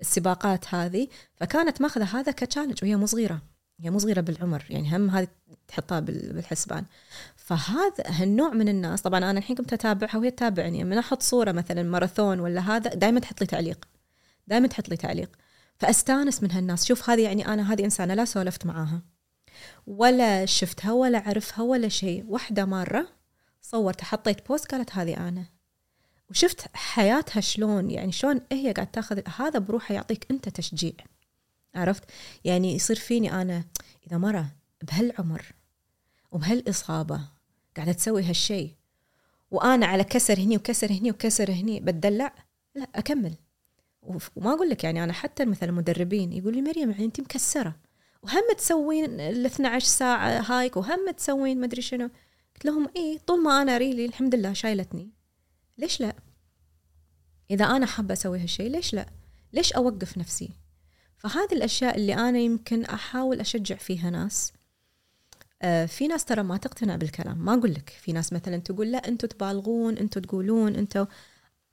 السباقات 0.00 0.74
هذه. 0.74 1.08
فكانت 1.34 1.80
ماخذة 1.80 2.04
هذا 2.04 2.32
ك 2.32 2.37
challenge 2.37 2.78
وهي 2.82 2.96
مو 2.96 3.06
صغيرة. 3.06 3.53
هي 3.80 3.90
مو 3.90 3.98
صغيرة 3.98 4.20
بالعمر 4.20 4.64
يعني 4.70 4.96
هم 4.96 5.10
هذه 5.10 5.28
تحطها 5.68 6.00
بالحسبان. 6.00 6.84
فهذا 7.36 8.04
هالنوع 8.06 8.48
من 8.50 8.68
الناس 8.68 9.02
طبعا 9.02 9.18
أنا 9.18 9.38
الحين 9.38 9.56
كنت 9.56 9.72
أتابعها 9.72 10.16
وهي 10.18 10.30
تتابعني 10.30 10.84
من 10.84 10.98
أحط 10.98 11.22
صورة 11.22 11.52
مثلا 11.52 11.82
ماراثون 11.82 12.40
ولا 12.40 12.60
هذا 12.60 12.94
دائما 12.94 13.20
تحط 13.20 13.40
لي 13.40 13.46
تعليق. 13.46 13.84
دائما 14.46 14.66
تحط 14.66 14.88
لي 14.88 14.96
تعليق. 14.96 15.36
فأستانس 15.76 16.42
من 16.42 16.50
هالناس. 16.50 16.84
شوف 16.84 17.10
هذه 17.10 17.22
يعني 17.22 17.48
أنا 17.48 17.72
هذه 17.72 17.84
إنسانة 17.84 18.14
لا 18.14 18.24
سولفت 18.24 18.66
معاها. 18.66 19.02
ولا 19.86 20.46
شفتها 20.46 20.92
ولا 20.92 21.26
اعرفها 21.26 21.64
ولا 21.64 21.88
شيء. 21.88 22.24
واحدة 22.28 22.64
مرة 22.64 23.08
صورت 23.62 24.00
حطيت 24.02 24.48
بوست 24.48 24.66
قالت 24.66 24.92
هذه 24.92 25.28
أنا. 25.28 25.44
وشفت 26.30 26.68
حياتها 26.74 27.40
شلون 27.40 27.90
يعني 27.90 28.12
شلون 28.12 28.40
هي 28.52 28.72
قاعد 28.72 28.90
تاخذ 28.90 29.20
هذا 29.36 29.58
بروحه 29.58 29.94
يعطيك 29.94 30.26
أنت 30.30 30.48
تشجيع. 30.48 30.92
عرفت؟ 31.74 32.04
يعني 32.44 32.74
يصير 32.74 32.96
فيني 32.96 33.42
أنا 33.42 33.64
إذا 34.06 34.18
مرة 34.18 34.46
بهالعمر 34.82 35.54
وبهالإصابة 36.32 37.20
قاعدة 37.76 37.92
تسوي 37.92 38.22
هالشيء 38.22 38.74
وأنا 39.50 39.86
على 39.86 40.04
كسر 40.04 40.38
هني 40.38 40.56
وكسر 40.56 40.92
هني 40.92 41.10
وكسر 41.10 41.50
هني 41.50 41.80
بتدلع 41.80 42.34
لا 42.74 42.88
أكمل. 42.94 43.34
وما 44.02 44.54
أقول 44.54 44.70
لك 44.70 44.84
يعني 44.84 45.04
أنا 45.04 45.12
حتى 45.12 45.44
مثلا 45.44 45.68
المدربين 45.68 46.32
يقول 46.32 46.54
لي 46.54 46.62
مريم 46.62 46.90
يعني 46.90 47.04
انت 47.04 47.20
مكسرة 47.20 47.76
وهم 48.22 48.42
تسوين 48.58 49.20
ال 49.20 49.46
12 49.46 49.86
ساعة 49.86 50.40
hike 50.40 50.76
وهم 50.76 51.10
تسوين 51.10 51.60
مدري 51.60 51.82
شنو. 51.82 52.10
قلت 52.54 52.64
لهم 52.64 52.88
اي 52.96 53.18
طول 53.26 53.42
ما 53.42 53.62
أنا 53.62 53.78
ريلي 53.78 54.04
الحمد 54.04 54.34
لله 54.34 54.52
شايلتني. 54.52 55.10
ليش 55.78 56.00
لا؟ 56.00 56.16
إذا 57.50 57.64
أنا 57.64 57.86
حابة 57.86 58.12
أسوي 58.12 58.40
هالشيء 58.40 58.70
ليش 58.70 58.94
لا؟ 58.94 59.06
ليش 59.52 59.72
أوقف 59.72 60.18
نفسي؟ 60.18 60.50
فهذه 61.24 61.52
الأشياء 61.52 61.96
اللي 61.96 62.14
أنا 62.14 62.38
يمكن 62.38 62.84
أحاول 62.84 63.40
أشجع 63.40 63.76
فيها 63.76 64.10
ناس. 64.10 64.52
آه، 65.62 65.86
في 65.86 66.08
ناس 66.08 66.24
ترى 66.24 66.42
ما 66.42 66.56
تقتنع 66.56 66.96
بالكلام. 66.96 67.38
ما 67.38 67.54
أقول 67.54 67.70
لك. 67.70 67.88
في 68.00 68.12
ناس 68.12 68.32
مثلا 68.32 68.56
تقول 68.56 68.92
لا 68.92 69.08
أنتم 69.08 69.28
تبالغون 69.28 69.98
أنتم 69.98 70.20
تقولون 70.20 70.74
أنتم 70.76 71.06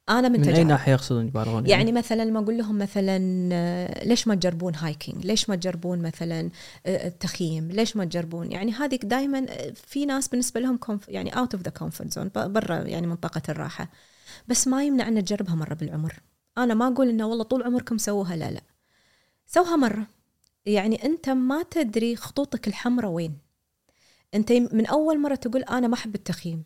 أنا 0.10 0.30
من, 0.30 0.42
من 0.42 0.50
أي 0.50 0.64
ناحية 0.64 0.92
يقصدون 0.92 1.28
يبالغون؟ 1.28 1.56
يعني, 1.56 1.70
يعني 1.70 1.92
مثلا 1.92 2.26
لما 2.26 2.40
أقول 2.40 2.58
لهم 2.58 2.78
مثلا 2.78 3.50
آه، 3.54 4.06
ليش 4.06 4.28
ما 4.28 4.36
تجربون 4.36 4.76
hiking؟ 4.76 5.26
ليش 5.26 5.50
ما 5.50 5.56
تجربون 5.56 6.02
مثلا 6.02 6.50
آه، 6.86 7.08
التخييم؟ 7.08 7.72
ليش 7.72 7.96
ما 7.96 8.06
تجربون؟ 8.06 8.52
يعني 8.52 8.72
هذه 8.72 8.96
دائما 8.96 9.46
في 9.74 10.06
ناس 10.06 10.28
بالنسبة 10.28 10.60
لهم 10.60 10.80
يعني 11.08 11.38
out 11.38 11.54
of 11.54 11.64
the 11.64 11.72
comfort 11.72 12.14
zone 12.14 12.32
برا 12.36 12.76
يعني 12.76 13.08
منطقه 13.08 13.42
الراحة. 13.50 13.92
بس 14.48 14.68
ما 14.68 14.84
يمنع 14.84 15.08
ان 15.08 15.26
تجربها 15.26 15.56
مرة 15.56 15.74
بالعمر. 15.74 16.20
أنا 16.58 16.74
ما 16.74 16.88
أقول 16.88 17.10
إنه 17.10 17.26
والله 17.28 17.44
طول 17.44 17.64
عمركم 17.64 17.98
سووها 17.98 18.36
لا 18.36 18.52
لا. 18.52 18.62
سوها 19.54 19.76
مرة. 19.76 20.08
يعني 20.66 21.06
أنت 21.06 21.30
ما 21.30 21.64
تدري 21.64 22.16
خطوطك 22.16 22.68
الحمراء 22.68 23.12
وين. 23.12 23.38
أنت 24.34 24.52
من 24.52 24.86
أول 24.86 25.20
مرة 25.20 25.36
تقول 25.36 25.64
أنا 25.64 25.88
ما 25.88 25.94
أحب 25.94 26.16
التخييم. 26.16 26.64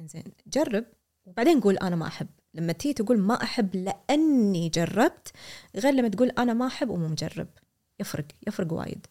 زين 0.00 0.24
جرب 0.46 0.84
وبعدين 1.26 1.60
قول 1.60 1.76
أنا 1.76 1.96
ما 1.96 2.06
أحب. 2.06 2.26
لما 2.54 2.72
تيجي 2.72 2.94
تقول 2.94 3.18
ما 3.18 3.42
أحب 3.42 3.76
لأني 3.76 4.68
جربت 4.68 5.32
غير 5.76 5.92
لما 5.94 6.08
تقول 6.08 6.30
أنا 6.30 6.54
ما 6.54 6.66
أحب 6.66 6.90
ومو 6.90 7.08
مجرب. 7.08 7.48
يفرق 8.00 8.24
يفرق 8.46 8.72
وايد. 8.72 9.06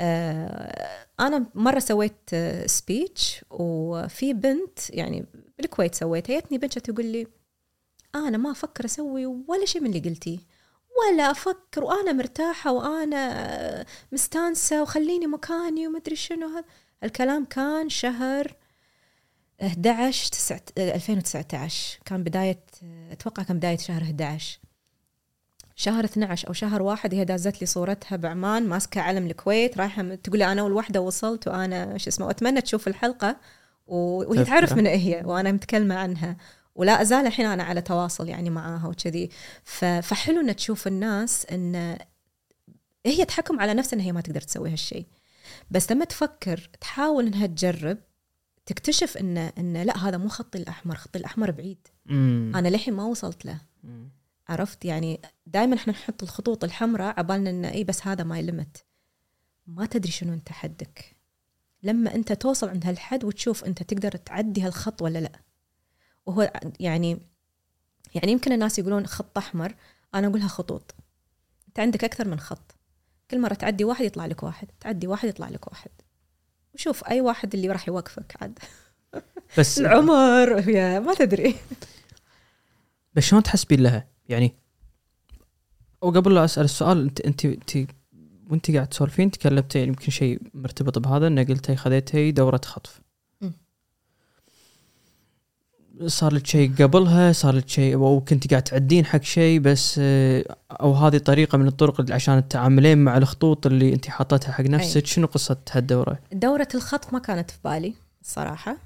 آه 0.00 1.06
أنا 1.20 1.46
مرة 1.54 1.78
سويت 1.78 2.30
speech 2.66 3.44
وفي 3.50 4.32
بنت 4.32 4.90
يعني 4.90 5.26
بالكويت 5.58 5.94
سويتها 5.94 6.40
جتني 6.40 6.58
بنت 6.58 6.78
تقول 6.78 7.06
لي 7.06 7.26
أنا 8.14 8.38
ما 8.38 8.50
أفكر 8.50 8.84
أسوي 8.84 9.26
ولا 9.26 9.64
شيء 9.64 9.82
من 9.82 9.86
اللي 9.86 10.08
قلتيه. 10.10 10.38
ولا 10.98 11.30
أفكر 11.30 11.84
وأنا 11.84 12.12
مرتاحة 12.12 12.72
وأنا 12.72 13.84
مستانسة 14.12 14.82
وخليني 14.82 15.26
مكاني 15.26 15.86
ومدري 15.88 16.16
شنو 16.16 16.48
هذا. 16.48 16.64
الكلام 17.04 17.44
كان 17.44 17.88
شهر 17.88 18.54
11 19.62 20.28
تسعة 20.32 20.60
2019 20.78 21.98
كان 22.04 22.22
بداية 22.22 22.64
أتوقع 23.12 23.42
كان 23.42 23.56
بداية 23.56 23.76
شهر 23.76 24.02
11 24.02 24.58
شهر 25.76 26.04
12 26.04 26.48
أو 26.48 26.52
شهر 26.52 26.82
واحد 26.82 27.14
هي 27.14 27.24
دازت 27.24 27.60
لي 27.60 27.66
صورتها 27.66 28.16
بعمان 28.16 28.68
ماسكة 28.68 29.00
علم 29.00 29.26
الكويت 29.26 29.78
رايحة 29.78 30.14
تقول 30.14 30.38
لي 30.38 30.52
أنا 30.52 30.60
اول 30.62 30.72
واحدة 30.72 31.00
وصلت 31.00 31.48
وأنا 31.48 31.98
شو 31.98 32.08
اسمه 32.10 32.26
واتمنى 32.26 32.60
تشوف 32.60 32.88
الحلقة 32.88 33.36
و- 33.86 34.30
وهي 34.30 34.44
تعرف 34.44 34.72
من 34.72 34.86
هي 34.86 35.22
وأنا 35.24 35.52
متكلمة 35.52 35.94
عنها. 35.94 36.36
ولا 36.74 37.02
أزال 37.02 37.26
الحين 37.26 37.46
أنا 37.46 37.62
على 37.62 37.80
تواصل 37.82 38.28
يعني 38.28 38.50
معاها 38.50 38.88
وكذي. 38.88 39.30
فحلو 40.02 40.40
ان 40.40 40.56
تشوف 40.56 40.86
الناس 40.86 41.46
إن 41.46 41.98
هي 43.06 43.24
تحكم 43.24 43.60
على 43.60 43.74
نفسها 43.74 43.96
إن 43.96 44.00
هي 44.00 44.12
ما 44.12 44.20
تقدر 44.20 44.40
تسوي 44.40 44.72
هالشيء 44.72 45.06
بس 45.70 45.92
لما 45.92 46.04
تفكر 46.04 46.70
تحاول 46.80 47.26
إنها 47.26 47.46
تجرب 47.46 47.98
تكتشف 48.66 49.16
ان 49.16 49.38
إن 49.38 49.82
لا 49.82 50.08
هذا 50.08 50.16
مو 50.16 50.28
خطي 50.28 50.58
الأحمر 50.58 50.94
خطي 50.94 51.18
الأحمر 51.18 51.50
بعيد. 51.50 51.88
مم. 52.06 52.52
أنا 52.54 52.68
للحين 52.68 52.94
ما 52.94 53.04
وصلت 53.04 53.44
له. 53.44 53.60
مم. 53.84 54.08
عرفت؟ 54.48 54.84
يعني 54.84 55.20
دائما 55.46 55.76
إحنا 55.76 55.92
نحط 55.92 56.22
الخطوط 56.22 56.64
الحمراء 56.64 57.18
عبالنا 57.18 57.50
إن 57.50 57.64
اي 57.64 57.84
بس 57.84 58.06
هذا 58.06 58.24
my 58.24 58.42
limit 58.42 58.84
ما 59.66 59.86
تدري 59.86 60.12
شنو 60.12 60.32
أنت 60.32 60.52
حدك. 60.52 61.16
لما 61.82 62.14
أنت 62.14 62.32
توصل 62.32 62.68
عند 62.68 62.86
هالحد 62.86 63.24
وتشوف 63.24 63.64
أنت 63.64 63.82
تقدر 63.82 64.16
تعدي 64.16 64.62
هالخط 64.62 65.02
ولا 65.02 65.18
لا. 65.18 65.32
وهو 66.26 66.52
يعني 66.80 67.18
يعني 68.14 68.32
يمكن 68.32 68.52
الناس 68.52 68.78
يقولون 68.78 69.06
خط 69.06 69.38
أحمر 69.38 69.74
أنا 70.14 70.26
أقولها 70.26 70.48
خطوط. 70.48 70.94
أنت 71.68 71.80
عندك 71.80 72.04
أكثر 72.04 72.28
من 72.28 72.40
خط. 72.40 72.74
كل 73.30 73.40
مرة 73.40 73.54
تعدي 73.54 73.84
واحد 73.84 74.04
يطلع 74.04 74.26
لك 74.26 74.42
واحد 74.42 74.68
تعدي 74.80 75.06
واحد 75.06 75.28
يطلع 75.28 75.48
لك 75.48 75.66
واحد. 75.66 75.90
وشوف 76.74 77.04
أي 77.08 77.20
واحد 77.20 77.54
اللي 77.54 77.68
راح 77.68 77.88
يوقفك 77.88 78.36
عاد. 78.40 78.58
بس 79.58 79.78
العمر 79.78 80.68
يا 80.68 81.00
ما 81.00 81.14
تدري. 81.14 81.56
بس 83.14 83.22
شلون 83.22 83.42
تحسبين 83.42 83.82
لها؟ 83.82 84.08
يعني 84.28 84.54
وقبل 86.02 86.34
لا 86.34 86.44
أسأل 86.44 86.64
السؤال 86.64 87.02
أنت 87.02 87.20
أنت 87.20 87.44
أنت 87.44 87.90
وأنت 88.50 88.70
قاعد 88.70 88.86
تسولفين 88.86 89.30
تكلمتي 89.30 89.82
يمكن 89.82 90.10
شيء 90.10 90.40
مرتبط 90.54 90.98
بهذا 90.98 91.26
إنه 91.26 91.44
قلتي 91.44 91.76
خذيتي 91.76 92.32
دورة 92.32 92.60
خطف. 92.64 93.00
صار 96.06 96.34
لك 96.34 96.46
شيء 96.46 96.74
قبلها 96.74 97.32
صار 97.32 97.54
لك 97.54 97.68
شيء 97.68 97.94
أو 97.94 98.20
كنت 98.20 98.50
قاعد 98.50 98.62
تعدين 98.62 99.04
حق 99.04 99.22
شيء 99.22 99.60
بس 99.60 99.96
آه، 100.02 100.56
أو 100.70 100.92
هذه 100.92 101.18
طريقة 101.18 101.58
من 101.58 101.66
الطرق 101.66 102.00
اللي 102.00 102.14
عشان 102.14 102.48
تتعاملين 102.48 102.98
مع 102.98 103.16
الخطوط 103.16 103.66
اللي 103.66 103.92
أنت 103.94 104.08
حاطتها 104.08 104.52
حق 104.52 104.64
نفسك. 104.64 105.06
شنو 105.06 105.26
قصه 105.26 105.56
هالدورة؟ 105.72 106.18
دورة 106.32 106.68
الخط 106.74 107.12
ما 107.12 107.18
كانت 107.18 107.50
في 107.50 107.58
بالي 107.64 107.94
الصراحة 108.22 108.76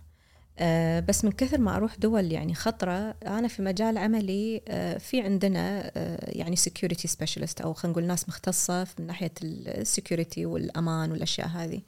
أه 0.59 1.01
بس 1.01 1.25
من 1.25 1.33
كثر 1.33 1.61
ما 1.61 1.77
أروح 1.77 1.97
دول 1.97 2.33
يعني 2.33 2.55
خطرة 2.55 3.15
أنا 3.27 3.49
في 3.49 3.63
مجال 3.63 3.99
عملي 3.99 4.63
أه 4.69 4.99
في 4.99 5.21
عندنا 5.21 5.91
أه 5.97 6.31
يعني 6.33 6.57
security 6.57 7.11
specialist 7.11 7.63
أو 7.63 7.73
خلينا 7.73 7.93
نقول 7.93 8.05
ناس 8.05 8.29
مختصة 8.29 8.87
من 8.99 9.07
ناحية 9.07 9.33
السكيورتي 9.43 10.47
والأمان 10.47 11.13
والأشياء 11.13 11.49
هذه. 11.49 11.81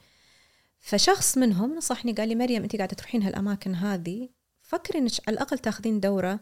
فشخص 0.81 1.39
منهم 1.39 1.77
نصحني 1.77 2.13
قال 2.13 2.29
لي 2.29 2.35
مريم 2.35 2.63
أنت 2.63 2.77
قاعدة 2.77 2.95
تروحين 2.95 3.23
هالأماكن 3.23 3.75
هذه 3.75 4.29
فكري 4.69 4.99
إنك 4.99 5.11
على 5.29 5.35
الأقل 5.35 5.59
تاخذين 5.59 6.01
دورة 6.01 6.41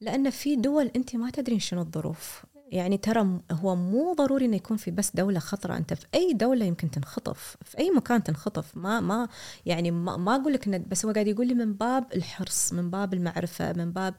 لأن 0.00 0.30
في 0.30 0.56
دول 0.56 0.90
أنت 0.96 1.16
ما 1.16 1.30
تدرين 1.30 1.60
شنو 1.60 1.80
الظروف. 1.80 2.44
يعني 2.68 2.96
ترى 2.98 3.40
هو 3.52 3.76
مو 3.76 4.14
ضروري 4.14 4.46
إنه 4.46 4.56
يكون 4.56 4.76
في 4.76 4.90
بس 4.90 5.10
دولة 5.14 5.38
خطرة. 5.38 5.76
أنت 5.76 5.94
في 5.94 6.06
أي 6.14 6.32
دولة 6.32 6.64
يمكن 6.64 6.90
تنخطف 6.90 7.56
في 7.64 7.78
أي 7.78 7.90
مكان 7.90 8.22
تنخطف. 8.22 8.76
ما 8.76 9.00
ما 9.00 9.28
يعني 9.66 9.90
ما, 9.90 10.16
ما 10.16 10.36
أقول 10.36 10.52
لك 10.52 10.66
انه 10.66 10.84
بس 10.88 11.04
هو 11.04 11.12
قاعد 11.12 11.26
يقول 11.26 11.46
لي 11.46 11.54
من 11.54 11.74
باب 11.74 12.12
الحرص 12.14 12.72
من 12.72 12.90
باب 12.90 13.14
المعرفة 13.14 13.72
من 13.72 13.92
باب 13.92 14.14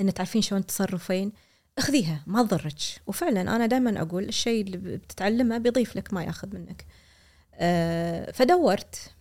إن 0.00 0.14
تعرفين 0.14 0.42
شلون 0.42 0.66
تصرفين 0.66 1.32
اخذيها 1.78 2.22
ما 2.26 2.42
تضرك. 2.42 2.78
وفعلا 3.06 3.40
أنا 3.40 3.66
دائما 3.66 4.02
أقول 4.02 4.24
الشيء 4.24 4.62
اللي 4.64 4.76
بتتعلمه 4.76 5.58
بيضيف 5.58 5.96
لك 5.96 6.14
ما 6.14 6.24
ياخذ 6.24 6.54
منك. 6.54 6.86
أه 7.54 8.30
فدورت. 8.32 9.17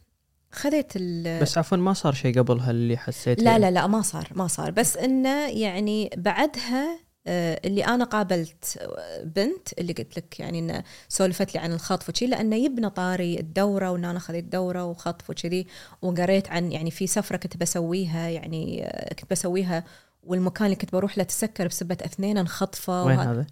خذيت 0.52 0.92
ال 0.96 1.42
بس 1.42 1.58
عفوا 1.58 1.78
ما 1.78 1.94
صار 1.94 2.14
شيء 2.14 2.40
قبلها 2.40 2.72
اللي 2.72 2.98
حسيت 2.98 3.42
لا 3.44 3.60
لا 3.60 3.72
لا 3.72 3.88
ما 3.88 4.02
صار 4.02 4.28
ما 4.36 4.48
صار 4.48 4.72
بس 4.72 4.98
إنه 4.98 5.48
يعني 5.48 6.10
بعدها 6.18 7.08
آه، 7.28 7.62
اللي 7.66 7.86
أنا 7.86 8.04
قابلت 8.04 8.90
بنت 9.24 9.80
اللي 9.80 9.94
قلت 9.94 10.18
لك 10.18 10.40
يعني 10.40 10.60
إنه 10.60 10.84
سولفت 11.10 11.56
لي 11.56 11.60
عن 11.60 11.74
الخطف 11.74 12.10
وشي 12.10 12.28
لأنه 12.28 12.56
يبنى 12.56 12.90
طاري 12.90 13.40
الدورة 13.40 13.92
وإن 13.92 14.06
أنا 14.06 14.20
خذيت 14.20 14.44
دورة 14.44 14.86
وخطف 14.86 15.30
وكذي 15.30 15.68
وقريت 16.02 16.50
عن 16.50 16.72
يعني 16.72 16.92
في 16.92 17.08
سفرة 17.08 17.38
كنت 17.38 17.58
بسويها 17.58 18.30
يعني 18.30 18.86
آه، 18.86 19.14
كنت 19.14 19.32
بسويها 19.32 19.84
والمكان 20.24 20.66
اللي 20.66 20.76
كنت 20.76 20.92
بروح 20.92 21.18
له 21.18 21.24
تسكر 21.24 21.68
بسبه 21.68 21.98
أثنين 22.02 22.38
انخطفوا 22.38 23.02
وين 23.02 23.20
هذا؟ 23.20 23.48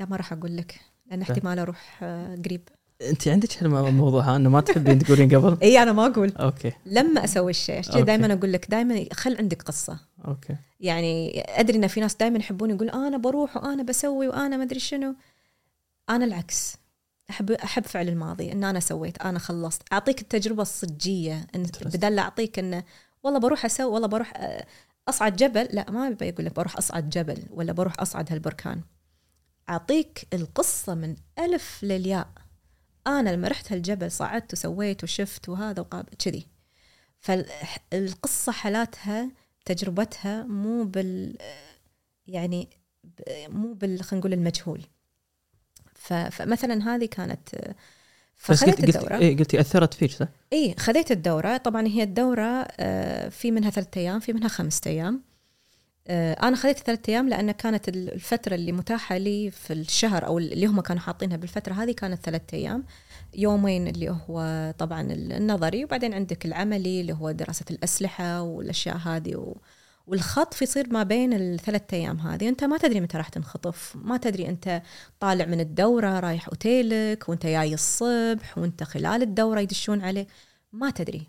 لا 0.00 0.06
ما 0.06 0.16
راح 0.16 0.32
أقول 0.32 0.56
لك 0.56 0.80
لأن 1.06 1.18
لا. 1.18 1.24
احتمال 1.24 1.58
أروح 1.58 2.02
آه، 2.02 2.36
قريب 2.44 2.68
أنت 3.02 3.28
عندك 3.28 3.62
هالموضوع 3.62 4.22
ها؟ 4.22 4.36
إنه 4.36 4.50
ما 4.50 4.60
تحبين 4.60 4.98
تقولين 4.98 5.36
قبل؟ 5.36 5.58
إي 5.62 5.82
أنا 5.82 5.92
ما 5.92 6.06
أقول. 6.06 6.32
أوكي. 6.36 6.72
لما 6.86 7.24
أسوي 7.24 7.50
الشيء 7.50 7.78
عشان. 7.78 8.04
دائما 8.04 8.32
أقول 8.32 8.52
لك 8.52 8.70
دائما 8.70 9.04
خل 9.12 9.36
عندك 9.36 9.62
قصة. 9.62 9.98
Okay. 10.28 10.56
يعني 10.80 11.42
أدري 11.60 11.76
إن 11.78 11.86
في 11.86 12.00
ناس 12.00 12.14
دائما 12.14 12.38
يحبون 12.38 12.70
يقول 12.70 12.90
أنا 12.90 13.16
بروح 13.16 13.56
وأنا 13.56 13.82
بسوي 13.82 14.28
وأنا 14.28 14.56
ما 14.56 14.62
أدري 14.62 14.80
شنو. 14.80 15.14
أنا 16.10 16.24
العكس. 16.24 16.76
أحب 17.30 17.50
أحب 17.50 17.84
فعل 17.84 18.08
الماضي 18.08 18.52
إن 18.52 18.64
أنا 18.64 18.80
سويت 18.80 19.22
أنا 19.22 19.38
خلصت. 19.38 19.82
أعطيك 19.92 20.20
التجربة 20.20 20.62
الصجية 20.62 21.46
إن. 21.54 21.66
بدل 21.84 22.16
لا 22.16 22.22
أعطيك 22.22 22.58
انه 22.58 22.84
والله 23.22 23.38
بروح 23.40 23.64
أسوي 23.64 23.86
والله 23.92 24.08
بروح 24.08 24.32
آه، 24.36 24.66
أصعد 25.08 25.36
جبل. 25.36 25.68
لا 25.72 25.90
ما 25.90 26.08
يبي 26.08 26.26
يقول 26.28 26.46
لك 26.46 26.54
بروح 26.54 26.76
أصعد 26.76 27.10
جبل 27.10 27.42
ولا 27.50 27.72
بروح 27.72 28.00
أصعد 28.00 28.32
هالبركان. 28.32 28.80
أعطيك 29.68 30.26
القصة 30.34 30.94
من 30.94 31.16
ألف 31.38 31.78
للياء. 31.82 32.28
أنا 33.06 33.30
لما 33.30 33.48
رحت 33.48 33.72
هالجبل 33.72 34.10
صعدت 34.10 34.52
وسويت 34.52 35.04
وشفت 35.04 35.48
وهذا 35.48 35.80
وقابل 35.80 36.08
كذي. 36.18 36.46
فالقصة 37.20 38.52
حالاتها 38.52 39.30
تجربتها 39.64 40.42
مو 40.42 40.84
بال 40.84 41.36
يعني 42.26 42.68
مو 43.48 43.72
بال 43.72 44.02
خلينا 44.02 44.20
نقول 44.20 44.32
المجهول. 44.32 44.82
ف- 45.94 46.12
فمثلا 46.12 46.94
هذه 46.94 47.04
كانت 47.06 47.48
بس 47.54 47.74
فخذيت 48.36 48.80
قلت 48.86 48.96
الدورة. 48.96 49.18
إيه 49.18 49.36
قلتي 49.36 49.60
أثرت 49.60 49.94
فيك 49.94 50.10
صح؟ 50.12 50.28
اي 50.52 50.74
خذيت 50.78 51.10
الدورة. 51.10 51.56
طبعا 51.56 51.86
هي 51.86 52.02
الدورة 52.02 52.66
آه، 52.80 53.28
في 53.28 53.50
منها 53.50 53.70
ثلاثة 53.70 54.00
أيام 54.00 54.20
في 54.20 54.32
منها 54.32 54.48
خمسة 54.48 54.80
أيام. 54.86 55.14
آه، 55.14 55.25
أنا 56.10 56.56
خذيت 56.56 56.78
ثلاثة 56.78 57.10
أيام 57.12 57.28
لأن 57.28 57.50
كانت 57.50 57.88
ال- 57.88 58.12
الفترة 58.14 58.54
اللي 58.54 58.72
متاحة 58.72 59.16
لي 59.18 59.50
في 59.50 59.72
الشهر 59.72 60.26
أو 60.26 60.38
اللي 60.38 60.66
هم 60.66 60.80
كانوا 60.80 61.02
حاطينها 61.02 61.36
بالفترة 61.36 61.72
هذه 61.74 61.92
كانت 61.92 62.24
ثلاثة 62.24 62.56
أيام. 62.56 62.84
يومين 63.34 63.88
اللي 63.88 64.10
هو 64.10 64.74
طبعا 64.78 65.00
النظري 65.12 65.84
وبعدين 65.84 66.14
عندك 66.14 66.46
العملي 66.46 67.00
اللي 67.00 67.12
هو 67.12 67.30
دراسة 67.30 67.64
الأسلحة 67.70 68.42
والأشياء 68.42 68.96
هذه 68.96 69.36
و... 69.36 69.56
والخطف 70.06 70.62
يصير 70.62 70.92
ما 70.92 71.02
بين 71.02 71.32
الثلاث 71.32 71.82
أيام 71.92 72.18
هذه. 72.20 72.48
أنت 72.48 72.64
ما 72.64 72.78
تدري 72.78 73.00
متى 73.00 73.18
راح 73.18 73.28
تنخطف 73.28 73.96
ما 73.96 74.16
تدري 74.16 74.48
أنت 74.48 74.82
طالع 75.20 75.44
من 75.44 75.60
الدورة 75.60 76.20
رايح 76.20 76.48
أوتيلك 76.48 77.28
وأنت 77.28 77.46
جاي 77.46 77.74
الصبح 77.74 78.58
وأنت 78.58 78.82
خلال 78.82 79.22
الدورة 79.22 79.60
يدشون 79.60 80.00
عليه 80.00 80.26
ما 80.72 80.90
تدري. 80.90 81.28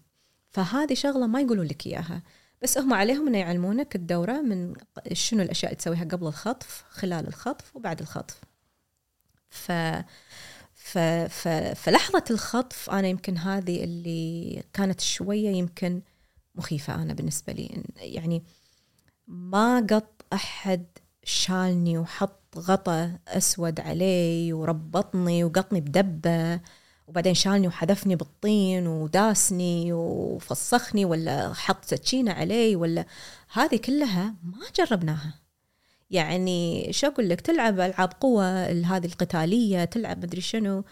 فهذه 0.51 0.93
شغلة 0.93 1.28
ما 1.28 1.41
يقولوا 1.41 1.63
لك 1.63 1.88
إياها. 1.88 2.21
بس 2.62 2.78
هم 2.78 2.93
عليهم 2.93 3.28
إنه 3.28 3.38
يعلمونك 3.38 3.95
الدورة 3.95 4.41
من 4.41 4.74
شنو 5.14 5.41
الأشياء 5.43 5.72
اللي 5.72 5.82
تسويها 5.82 6.03
قبل 6.03 6.28
الخطف 6.28 6.84
خلال 6.89 7.28
الخطف 7.28 7.76
وبعد 7.76 8.01
الخطف. 8.01 8.41
ف 9.49 9.72
ف 10.76 10.97
ف 11.30 11.47
فلحظة 11.76 12.24
الخطف 12.32 12.89
أنا 12.89 13.08
يمكن 13.08 13.38
هذه 13.38 13.84
اللي 13.84 14.64
كانت 14.74 15.01
شوية 15.01 15.49
يمكن 15.49 16.01
مخيفة 16.55 16.95
أنا 16.95 17.14
بالنسبة 17.14 17.53
لي. 17.53 17.84
يعني 17.95 18.43
ما 19.28 19.80
قط 19.80 20.26
أحد 20.34 20.86
شالني 21.24 21.97
وحط 21.97 22.58
غطا 22.58 23.20
أسود 23.28 23.80
علي 23.80 24.53
وربطني 24.53 25.43
وقطني 25.43 25.82
بدبة. 25.82 26.60
وبعدين 27.08 27.34
شالني 27.34 27.68
وحذفني 27.68 28.16
بالطين 28.16 28.88
وداسني 28.88 29.93
وفسخني 29.93 31.05
ولا 31.05 31.53
حط 31.53 31.86
سكينه 31.86 32.32
علي 32.32 32.76
ولا 32.76 33.05
هذه 33.53 33.76
كلها 33.76 34.36
ما 34.43 34.58
جربناها. 34.78 35.34
يعني 36.10 36.88
شو 36.93 37.08
أقول 37.08 37.30
لك؟ 37.30 37.41
تلعب 37.41 37.80
ألعاب 37.80 38.14
قوة 38.20 38.66
هذه 38.66 39.05
القتالية 39.05 39.86
تلعب 39.86 40.18
مدري 40.24 40.41
شنو 40.41 40.84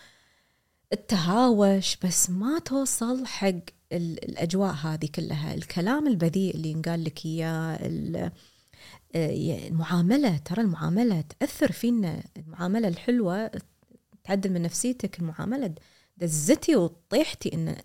التهاوش 0.94 1.98
بس 2.04 2.30
ما 2.30 2.60
توصل 2.60 3.26
حق 3.26 3.48
ال- 3.92 4.26
الأجواء 4.30 4.74
هذه 4.74 5.08
كلها. 5.16 5.54
الكلام 5.54 6.08
البذيء 6.08 6.56
اللي 6.56 6.70
ينقال 6.72 7.04
لك 7.04 7.26
إياه 7.26 7.76
ال- 7.82 8.32
المعاملة 9.16 10.38
ترى 10.38 10.62
المعاملة 10.62 11.22
تأثر 11.40 11.72
فينا. 11.72 12.24
المعاملة 12.38 12.88
الحلوة 12.88 13.52
تعدل 14.24 14.52
من 14.52 14.62
نفسيتك 14.62 15.20
المعاملة 15.20 15.74
دزتي 16.18 16.76
وطيحتي 16.76 17.54
انه 17.54 17.76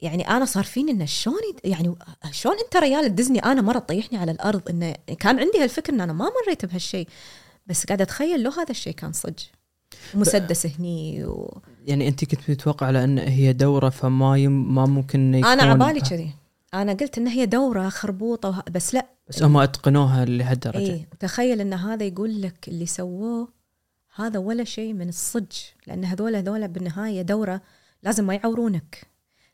يعني 0.00 0.28
أنا 0.28 0.44
صار 0.44 0.64
فيني 0.64 0.90
انه 0.90 1.04
شلون 1.04 1.36
يعني 1.64 1.94
شلون 2.30 2.56
أنت 2.64 2.76
ريال 2.76 3.08
تدزني 3.08 3.38
أنا 3.38 3.60
مرة 3.60 3.78
تطيحني 3.78 4.18
على 4.18 4.32
الأرض 4.32 4.68
انه 4.70 4.94
كان 5.18 5.38
عندي 5.38 5.62
هالفكر 5.62 5.92
إن 5.92 6.00
أنا 6.00 6.12
ما 6.12 6.30
مريت 6.44 6.64
بهالشيء 6.64 7.08
بس 7.66 7.86
قاعدة 7.86 8.04
أتخيل 8.04 8.42
لو 8.42 8.50
هذا 8.50 8.70
الشيء 8.70 8.92
كان 8.92 9.12
صج 9.12 9.38
مسدس 10.14 10.66
هني 10.66 11.24
و... 11.24 11.60
يعني 11.86 12.08
أنت 12.08 12.24
كنت 12.24 12.50
متوقع 12.50 12.86
على 12.86 13.04
إن 13.04 13.18
هي 13.18 13.52
دورة 13.52 13.88
فما 13.88 14.38
يم 14.38 14.74
ما 14.74 14.86
ممكن 14.86 15.34
يكون 15.34 15.50
أنا 15.50 15.62
عبالي 15.62 16.00
كذي. 16.00 16.30
أنا 16.74 16.92
قلت 16.92 17.18
إن 17.18 17.26
هي 17.26 17.46
دورة 17.46 17.88
خربوطة 17.88 18.48
وه... 18.48 18.62
بس 18.70 18.94
لا. 18.94 19.06
بس 19.28 19.42
هم 19.42 19.56
أتقنوها 19.56 20.24
لهالدرجة. 20.24 20.78
إيه 20.78 21.08
تخيل 21.20 21.60
إن 21.60 21.72
هذا 21.72 22.04
يقول 22.04 22.42
لك 22.42 22.68
اللي 22.68 22.86
سووه 22.86 23.48
هذا 24.20 24.38
ولا 24.38 24.64
شيء 24.64 24.92
من 24.92 25.08
الصج 25.08 25.46
لأن 25.86 26.04
هذول 26.04 26.36
هذول 26.36 26.68
بالنهاية 26.68 27.22
دورة 27.22 27.60
لازم 28.02 28.24
ما 28.26 28.34
يعورونك 28.34 29.06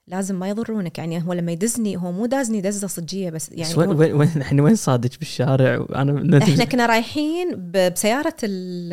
لازم 0.06 0.34
ما 0.38 0.48
يضرونك. 0.48 0.98
يعني 0.98 1.22
هو 1.22 1.32
لما 1.32 1.52
يدزني 1.52 1.96
هو 1.96 2.12
مو 2.12 2.26
دازني 2.26 2.60
دزة 2.60 2.86
صجية 2.88 3.30
بس 3.30 3.50
يعني 3.52 3.74
وين 3.76 3.88
هو- 3.88 3.98
وين 3.98 4.12
وين 4.12 4.28
إحنا 4.40 4.62
وين 4.62 4.76
صادق 4.76 5.10
بالشارع؟ 5.18 5.78
وأنا 5.78 6.38
إحنا 6.42 6.64
كنا 6.64 6.86
رايحين 6.86 7.54
ب- 7.56 7.92
بسيارة 7.92 8.36
ال- 8.42 8.92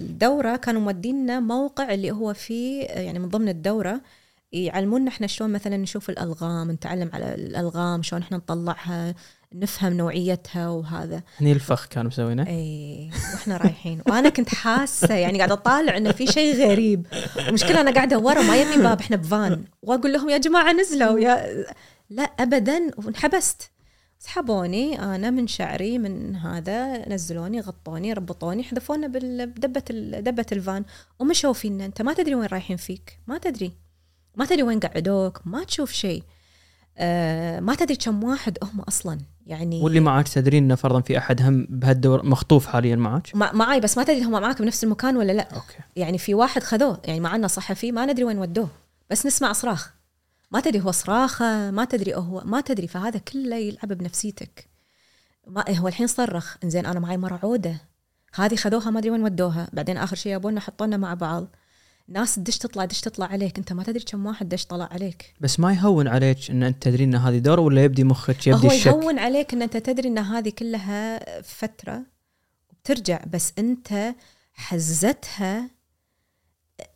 الدورة 0.00 0.56
كانوا 0.56 0.80
مودينا 0.80 1.40
موقع 1.40 1.94
اللي 1.94 2.10
هو 2.10 2.34
فيه 2.34 2.82
يعني 2.84 3.18
من 3.18 3.28
ضمن 3.28 3.48
الدورة 3.48 4.00
يعلمونا 4.52 5.08
إحنا 5.08 5.26
شلون 5.26 5.52
مثلا 5.52 5.76
نشوف 5.76 6.10
الألغام 6.10 6.70
نتعلم 6.70 7.10
على 7.12 7.34
الألغام 7.34 8.02
شلون 8.02 8.22
إحنا 8.22 8.36
نطلعها 8.36 9.14
نفهم 9.54 9.92
نوعيتها 9.92 10.68
وهذا. 10.68 11.22
هني 11.40 11.52
الفخ 11.52 11.86
كانوا 11.86 12.10
مسوينه. 12.10 12.46
إي 12.46 13.10
وإحنا 13.34 13.56
رايحين. 13.56 14.02
وأنا 14.06 14.28
كنت 14.28 14.48
حاسة 14.48 15.14
يعني 15.14 15.38
قاعدة 15.38 15.54
أطالع 15.54 15.96
انه 15.96 16.12
في 16.12 16.26
شيء 16.26 16.66
غريب. 16.68 17.06
المشكلة 17.38 17.80
أنا 17.80 17.90
قاعدة 17.90 18.18
ورا 18.18 18.42
ما 18.42 18.56
يبني 18.56 18.82
باب 18.82 19.00
إحنا 19.00 19.16
بفان. 19.16 19.64
وأقول 19.82 20.12
لهم 20.12 20.28
يا 20.28 20.38
جماعة 20.38 20.72
نزلوا 20.72 21.18
يا 21.18 21.64
لا 22.10 22.22
ابدا. 22.22 22.90
وانحبست. 22.96 23.70
سحبوني 24.18 25.02
أنا 25.02 25.30
من 25.30 25.46
شعري 25.46 25.98
من 25.98 26.36
هذا 26.36 27.08
نزلوني 27.08 27.60
غطوني 27.60 28.12
ربطوني 28.12 28.64
حذفونا 28.64 29.06
بدبة 29.06 29.82
دبة 30.20 30.46
الفان. 30.52 30.84
ومشوا 31.18 31.52
فينا 31.52 31.84
أنت 31.84 32.02
ما 32.02 32.12
تدري 32.12 32.34
وين 32.34 32.46
رايحين 32.46 32.76
فيك. 32.76 33.18
ما 33.26 33.38
تدري. 33.38 33.72
ما 34.36 34.44
تدري 34.44 34.62
وين 34.62 34.80
قعدوك. 34.80 35.40
ما 35.44 35.64
تشوف 35.64 35.92
شيء. 35.92 36.22
آه 36.98 37.60
ما 37.60 37.74
تدري 37.74 37.96
كم 37.96 38.24
واحد 38.24 38.58
هم 38.62 38.80
أصلا. 38.80 39.18
يعني 39.46 39.80
واللي 39.82 40.00
معك 40.00 40.28
تدرين 40.28 40.64
إنه 40.64 40.74
فرضا 40.74 41.00
في 41.00 41.18
أحد 41.18 41.42
هم 41.42 41.66
بهالدور 41.70 42.26
مخطوف 42.26 42.66
حاليا 42.66 42.96
معك 42.96 43.30
مع- 43.36 43.52
معاي 43.52 43.80
بس 43.80 43.98
ما 43.98 44.04
تدري 44.04 44.22
هم 44.22 44.30
معاك 44.32 44.62
بنفس 44.62 44.84
المكان 44.84 45.16
ولا 45.16 45.32
لا. 45.32 45.42
أوكي. 45.54 45.78
يعني 45.96 46.18
في 46.18 46.34
واحد 46.34 46.62
خذوه 46.62 47.00
يعني 47.04 47.20
معنا 47.20 47.46
صحفي 47.46 47.92
ما 47.92 48.06
ندري 48.06 48.24
وين 48.24 48.38
ودوه 48.38 48.68
بس 49.10 49.26
نسمع 49.26 49.52
صراخ. 49.52 49.92
ما 50.50 50.60
تدري 50.60 50.80
هو 50.84 50.90
صراخة 50.90 51.70
ما 51.70 51.84
تدري 51.84 52.14
هو 52.14 52.42
ما 52.44 52.60
تدري 52.60 52.86
فهذا 52.88 53.18
كله 53.18 53.56
يلعب 53.56 53.88
بنفسيتك. 53.92 54.68
ما 55.46 55.64
هو 55.78 55.88
الحين 55.88 56.06
صرخ 56.06 56.56
إنزين 56.64 56.86
أنا 56.86 57.00
معي 57.00 57.16
مره 57.16 57.40
عوده 57.42 57.76
هذه 58.34 58.56
خذوها 58.56 58.90
ما 58.90 58.98
أدري 58.98 59.10
وين 59.10 59.22
ودوها. 59.22 59.68
بعدين 59.72 59.96
آخر 59.96 60.16
شيء 60.16 60.36
ابونا 60.36 60.60
حطونا 60.60 60.96
مع 60.96 61.14
بعض. 61.14 61.46
ناس 62.08 62.38
دش 62.38 62.58
تطلع 62.58 62.84
دش 62.84 63.00
تطلع 63.00 63.26
عليك. 63.26 63.58
انت 63.58 63.72
ما 63.72 63.82
تدري 63.82 64.04
كم 64.04 64.26
واحد 64.26 64.48
دش 64.48 64.66
طلع 64.66 64.88
عليك. 64.92 65.34
بس 65.40 65.60
ما 65.60 65.72
يهون 65.72 66.08
عليك 66.08 66.50
إن 66.50 66.62
أنت 66.62 66.82
تدرين 66.82 67.14
إن 67.14 67.20
هذه 67.20 67.38
دور 67.38 67.60
ولا 67.60 67.84
يبدي 67.84 68.04
مخك 68.04 68.46
يبدي 68.46 68.66
هو 68.66 68.70
الشك؟ 68.72 68.86
يهون 68.86 69.18
عليك 69.18 69.54
إن 69.54 69.62
أنت 69.62 69.76
تدري 69.76 70.08
إن 70.08 70.18
هذه 70.18 70.48
كلها 70.50 71.20
فترة 71.42 72.02
وبترجع 72.70 73.24
بس 73.32 73.52
أنت 73.58 74.14
حزتها. 74.52 75.70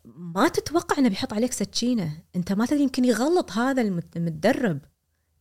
ما 0.05 0.47
تتوقع 0.47 0.97
إنه 0.97 1.09
بيحط 1.09 1.33
عليك 1.33 1.53
سكينة. 1.53 2.11
أنت 2.35 2.53
ما 2.53 2.65
تدري 2.65 2.81
يمكن 2.83 3.05
يغلط 3.05 3.51
هذا 3.51 3.81
المت- 3.81 4.17
المتدرب. 4.17 4.79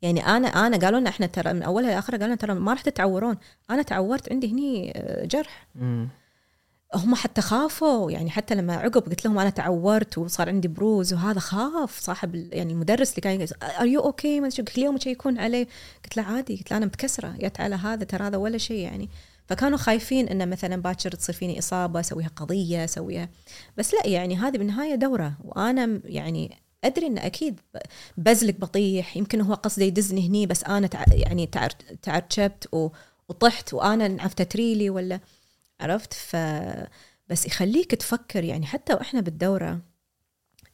يعني 0.03 0.27
أنا 0.27 0.49
أنا 0.49 0.77
قالوا 0.77 1.01
لنا 1.01 1.11
إحنا 1.11 1.27
ترى 1.27 1.53
من 1.53 1.63
أولها 1.63 1.91
لاخرها 1.91 2.17
قالوا 2.19 2.27
لنا 2.27 2.37
ترى 2.37 2.55
ما 2.55 2.73
راح 2.73 2.81
تتعورون. 2.83 3.37
أنا 3.71 3.83
تعورت 3.83 4.33
عندي 4.33 4.53
هني 4.53 4.93
آه، 4.97 5.25
جرح. 5.25 5.69
مم. 5.75 6.09
هم 6.95 7.15
حتى 7.15 7.41
خافوا 7.41 8.11
يعني 8.11 8.31
حتى 8.31 8.55
لما 8.55 8.77
عقب 8.77 9.03
قلت 9.09 9.25
لهم 9.25 9.39
أنا 9.39 9.51
تعورت 9.51 10.19
وصار 10.19 10.49
عندي 10.49 10.69
بروز 10.69 11.13
وهذا 11.15 11.41
خاف 11.41 11.99
صاحب 12.01 12.35
يعني 12.35 12.73
المدرس 12.73 13.11
اللي 13.11 13.21
كان 13.21 13.47
are 13.81 13.87
you 13.87 14.01
okay 14.01 14.41
ما 14.41 14.47
أدري 14.47 14.57
شو 14.57 14.63
اليوم 14.79 14.97
يشيكون 14.97 15.39
عليه 15.39 15.67
قلت 16.05 16.17
له 16.17 16.23
عادي 16.23 16.57
قلت 16.57 16.71
له 16.71 16.77
أنا 16.77 16.87
متكسره 16.87 17.29
جت 17.39 17.61
على 17.61 17.75
هذا 17.77 18.05
ترى 18.05 18.25
هذا 18.27 18.37
ولا 18.37 18.59
شيء 18.59 18.79
يعني. 18.79 19.09
فكانوا 19.47 19.79
خايفين 19.79 20.29
إنه 20.29 20.45
مثلا 20.45 20.83
باكر 20.83 21.11
تصير 21.13 21.35
فيني 21.35 21.59
إصابة 21.59 22.01
أسويها 22.01 22.29
قضية 22.37 22.85
أسويها. 22.85 23.29
بس 23.77 23.95
لا 23.95 24.07
يعني 24.07 24.37
هذه 24.37 24.57
بالنهاية 24.59 24.95
دورة 24.95 25.33
وأنا 25.45 26.01
يعني 26.05 26.57
أدري 26.85 27.07
انه 27.07 27.27
أكيد 27.27 27.61
بزلق 28.17 28.55
بطيح 28.59 29.17
يمكن 29.17 29.41
هو 29.41 29.55
قصده 29.55 29.85
يدزني 29.85 30.29
هني 30.29 30.47
بس 30.47 30.65
أنا 30.65 30.87
تع 30.87 31.05
يعني 31.13 31.47
تعر 31.47 31.71
تعرشبت 32.03 32.69
و- 32.75 32.89
وطحت 33.29 33.75
وأنا 33.75 34.07
انعفت 34.07 34.57
ريلي 34.57 34.91
ولا 34.91 35.21
عرفت 35.81 36.13
ف 36.15 36.37
بس 37.29 37.47
يخليك 37.47 37.91
تفكر 37.95 38.45
يعني 38.45 38.67
حتى 38.67 38.95
وإحنا 38.95 39.21
بالدورة 39.21 39.81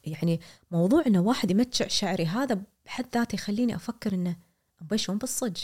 يعني 0.03 0.39
موضوع 0.71 1.03
إنه 1.07 1.19
واحد 1.21 1.51
يمتع 1.51 1.87
شعري 1.87 2.25
هذا 2.25 2.61
بحد 2.85 3.05
ذاته 3.13 3.35
يخليني 3.35 3.75
أفكر 3.75 4.13
إنه 4.13 4.35
شلون 4.95 5.17
بالصج. 5.17 5.57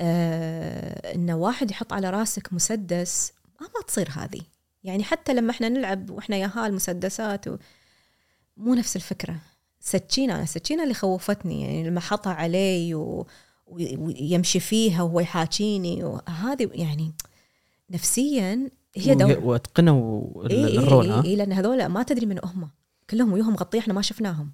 آه 0.00 1.14
إنه 1.14 1.36
واحد 1.36 1.70
يحط 1.70 1.92
على 1.92 2.10
راسك 2.10 2.52
مسدس 2.52 3.32
ما 3.60 3.66
ما 3.66 3.82
تصير 3.86 4.08
هذه 4.10 4.40
يعني 4.84 5.04
حتى 5.04 5.34
لما 5.34 5.50
إحنا 5.50 5.68
نلعب 5.68 6.10
وإحنا 6.10 6.36
ياها 6.36 6.66
المسدسات 6.66 7.48
و... 7.48 7.56
مو 8.56 8.74
نفس 8.74 8.96
الفكرة 8.96 9.36
سكينه 9.80 10.34
أنا 10.34 10.42
السكينه 10.42 10.82
اللي 10.82 10.94
خوفتني 10.94 11.62
يعني 11.62 11.88
لما 11.88 12.00
حطها 12.00 12.32
علي. 12.32 12.94
و- 12.94 13.26
ويمشي 13.66 14.60
فيها 14.60 15.02
وهو 15.02 15.20
يحاكيني 15.20 16.04
وهذه 16.04 16.70
يعني 16.74 17.12
نفسيا 17.90 18.70
هي 18.96 19.14
دور 19.14 19.38
واتقنوا 19.44 20.44
ال- 20.46 20.50
إيه 20.50 20.78
الرول 20.78 21.04
إيه 21.04 21.18
ها؟ 21.18 21.24
إيه 21.24 21.36
لأن 21.36 21.52
هذول 21.52 21.86
ما 21.86 22.02
تدري 22.02 22.26
من 22.26 22.40
هم 22.44 22.70
كلهم 23.10 23.32
وياهم 23.32 23.52
مغطيه 23.52 23.78
إحنا 23.78 23.94
ما 23.94 24.02
شفناهم. 24.02 24.52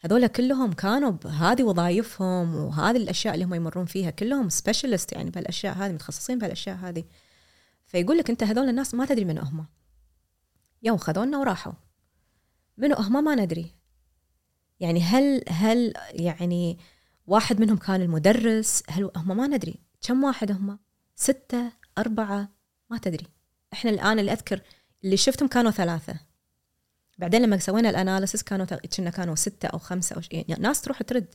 هذول 0.00 0.26
كلهم 0.26 0.72
كانوا 0.72 1.10
بهذه 1.10 1.62
وظائفهم 1.62 2.54
وهذه 2.54 2.96
الأشياء 2.96 3.34
اللي 3.34 3.44
هم 3.44 3.54
يمرون 3.54 3.84
فيها. 3.86 4.10
كلهم 4.10 4.48
سبيشالست 4.48 5.12
يعني 5.12 5.30
بهالأشياء 5.30 5.74
هذه 5.76 5.92
متخصصين 5.92 6.38
بهالأشياء 6.38 6.76
هذه. 6.76 7.04
فيقول 7.86 8.18
لك 8.18 8.30
أنت 8.30 8.42
هذول 8.42 8.68
الناس 8.68 8.94
ما 8.94 9.06
تدري 9.06 9.24
من 9.24 9.38
هم 9.38 9.66
يوم 10.82 10.96
خذونا 10.96 11.38
وراحوا. 11.38 11.72
منو 12.76 12.94
هم 12.94 13.24
ما 13.24 13.34
ندري. 13.34 13.74
يعني 14.80 15.02
هل 15.02 15.44
هل 15.48 15.92
يعني 16.12 16.78
واحد 17.26 17.60
منهم 17.60 17.76
كان 17.76 18.02
المدرس؟ 18.02 18.82
هل 18.88 19.10
هم 19.16 19.36
ما 19.36 19.46
ندري. 19.46 19.74
كم 20.00 20.24
واحد 20.24 20.52
هم؟ 20.52 20.78
ستة؟ 21.16 21.72
أربعة 21.98 22.48
ما 22.90 22.98
تدري. 22.98 23.26
إحنا 23.72 23.90
الآن 23.90 24.18
اللي 24.18 24.32
أذكر 24.32 24.60
اللي 25.04 25.16
شفتهم 25.16 25.48
كانوا 25.48 25.70
ثلاثة. 25.70 26.14
بعدين 27.18 27.42
لما 27.42 27.58
سوينا 27.58 27.90
الأناليسيس 27.90 28.42
كانوا 28.42 28.66
كنا 28.66 29.10
كانوا 29.10 29.34
ستة 29.34 29.66
أو 29.66 29.78
خمسة 29.78 30.16
أو 30.16 30.20
ش- 30.20 30.28
يعني 30.32 30.62
ناس 30.62 30.80
تروح 30.82 31.02
ترد. 31.02 31.34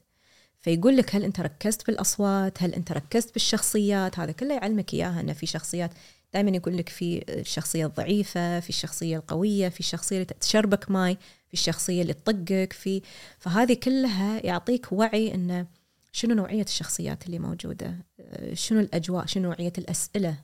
فيقول 0.60 0.98
لك 0.98 1.16
هل 1.16 1.24
أنت 1.24 1.40
ركزت 1.40 1.88
بالأصوات؟ 1.88 2.64
هل 2.64 2.74
أنت 2.74 2.92
ركزت 2.92 3.34
بالشخصيات؟ 3.34 4.20
هذا 4.20 4.32
كله 4.32 4.54
يعلمك 4.54 4.94
إياها 4.94 5.22
أن 5.22 5.34
في 5.34 5.46
شخصيات 5.46 5.92
دائما 6.34 6.52
يقول 6.58 6.78
لك 6.78 6.90
في 6.90 7.26
الشخصية 7.30 7.86
الضعيفة 7.86 8.60
في 8.60 8.70
الشخصية 8.70 9.18
القوية 9.18 9.70
في 9.70 9.80
الشخصية 9.80 10.16
اللي 10.16 10.26
تشربك 10.26 10.92
ماي 10.92 11.16
في 11.48 11.54
الشخصية 11.54 12.02
اللي 12.02 12.14
تطقك 12.14 12.74
في 12.74 13.02
فهذه 13.40 13.74
كلها 13.74 14.46
يعطيك 14.46 14.92
وعي 14.92 15.34
أنه 15.34 15.68
شنو 16.16 16.36
نوعية 16.36 16.64
الشخصيات 16.64 17.26
اللي 17.26 17.40
موجودة؟ 17.40 17.96
آه، 18.20 18.54
شنو 18.54 18.80
الأجواء؟ 18.80 19.26
شنو 19.26 19.44
نوعية 19.44 19.74
الأسئلة؟ 19.78 20.38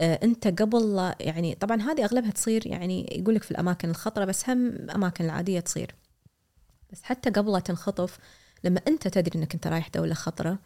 آه، 0.00 0.20
أنت 0.22 0.46
قبل 0.62 1.12
يعني 1.20 1.54
طبعا 1.54 1.82
هذه 1.82 2.04
أغلبها 2.04 2.30
تصير 2.30 2.66
يعني 2.66 3.18
يقول 3.18 3.34
لك 3.34 3.42
في 3.42 3.50
الأماكن 3.50 3.90
الخطرة 3.90 4.24
بس 4.24 4.50
هم 4.50 4.66
الاماكن 4.66 5.24
العادية 5.24 5.60
تصير. 5.60 5.94
بس 6.92 7.02
حتى 7.02 7.30
قبل 7.30 7.52
لا 7.52 7.58
تنخطف 7.58 8.18
لما 8.64 8.80
أنت 8.88 9.08
تدري 9.08 9.38
إنك 9.38 9.54
أنت 9.54 9.66
رايح 9.66 9.88
دولة 9.88 10.14
خطرة 10.14 10.58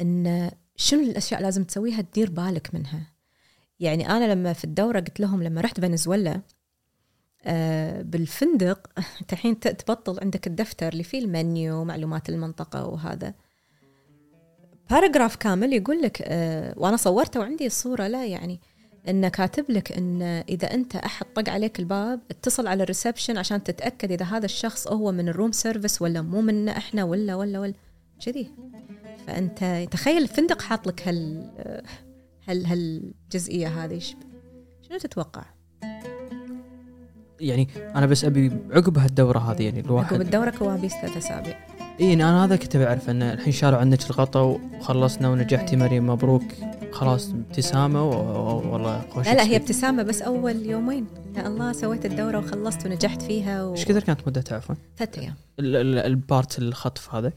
إن 0.00 0.50
شنو 0.76 1.00
الأشياء 1.02 1.42
لازم 1.42 1.64
تسويها؟ 1.64 2.00
تدير 2.00 2.30
بالك 2.30 2.74
منها. 2.74 3.12
يعني 3.80 4.10
أنا 4.10 4.32
لما 4.32 4.52
في 4.52 4.64
الدورة 4.64 5.00
قلت 5.00 5.20
لهم 5.20 5.42
لما 5.42 5.60
رحت 5.60 5.80
فنزويلا 5.80 6.42
آه، 7.42 8.02
بالفندق 8.02 8.90
الحين 9.32 9.60
تبطل 9.60 10.20
عندك 10.22 10.46
الدفتر 10.46 10.88
اللي 10.88 11.04
فيه 11.04 11.18
المنيو 11.18 11.84
معلومات 11.84 12.28
المنطقة 12.28 12.86
وهذا. 12.86 13.34
paragraph 14.90 15.36
كامل 15.36 15.72
يقول 15.72 16.02
لك 16.02 16.22
آه، 16.22 16.74
وأنا 16.76 16.96
صورته 16.96 17.40
وعندي 17.40 17.66
الصورة 17.66 18.06
لا 18.06 18.26
يعني 18.26 18.60
إنه 19.08 19.28
كاتب 19.28 19.64
لك 19.68 19.92
إن 19.92 20.22
إذا 20.48 20.74
أنت 20.74 20.96
أحد 20.96 21.26
طق 21.34 21.48
عليك 21.48 21.78
الباب 21.78 22.20
اتصل 22.30 22.66
على 22.66 22.82
ال 22.82 22.88
reception 22.88 23.38
عشان 23.38 23.64
تتأكد 23.64 24.12
إذا 24.12 24.24
هذا 24.24 24.44
الشخص 24.44 24.88
هو 24.88 25.12
من 25.12 25.28
ال 25.28 25.33
room 25.33 25.52
service 25.52 26.02
ولا 26.02 26.22
مو 26.22 26.40
منا 26.40 26.76
إحنا 26.76 27.04
ولا 27.04 27.34
ولا 27.34 27.60
ولا. 27.60 27.74
كذي. 28.26 28.50
فأنت 29.26 29.88
تخيل 29.90 30.22
الفندق 30.22 30.62
حاط 30.62 30.86
لك 30.86 31.08
هال 31.08 31.50
هال 32.48 32.66
هالجزئية 32.66 33.84
هذه. 33.84 34.00
شنو 34.88 34.98
تتوقع؟ 34.98 35.44
يعني 37.40 37.68
أنا 37.78 38.06
بس 38.06 38.24
أبي 38.24 38.52
عقب 38.70 38.98
هالدورة 38.98 39.38
هذه 39.38 39.62
يعني 39.62 39.78
عقب 39.78 39.86
الواحد 39.86 40.20
الدورة 40.20 40.50
كوابيس 40.50 40.92
ثلاث 40.92 41.16
أسابيع. 41.16 41.77
إي 42.00 42.12
أنا 42.12 42.44
هذا 42.44 42.56
كنت 42.56 42.76
بعرف 42.76 43.10
إن 43.10 43.22
الحين 43.22 43.52
شالوا 43.52 43.78
عنك 43.78 44.10
الغطا 44.10 44.40
وخلصنا 44.40 45.28
ونجحتي 45.28 45.76
مريم 45.76 46.06
مبروك. 46.06 46.42
خلاص 46.92 47.30
ابتسامة 47.30 48.04
والله 48.58 49.08
خوش 49.10 49.26
لا 49.26 49.34
لا 49.34 49.42
هي 49.42 49.56
ابتسامة 49.56 50.02
بس 50.02 50.22
أول 50.22 50.66
يومين. 50.66 51.06
يا 51.36 51.46
الله 51.46 51.72
سويت 51.72 52.06
الدورة 52.06 52.38
وخلصت 52.38 52.86
ونجحت 52.86 53.22
فيها 53.22 53.64
و... 53.64 53.74
إيش 53.74 53.84
كثر 53.84 54.00
كانت 54.02 54.28
مدتها 54.28 54.56
عفوا؟ 54.56 54.74
ثلاث 54.96 55.18
أيام. 55.18 55.34
ال- 55.58 55.76
ال- 55.76 55.98
ال 55.98 56.10
part 56.10 56.58
الخطف 56.58 57.14
هذا؟ 57.14 57.32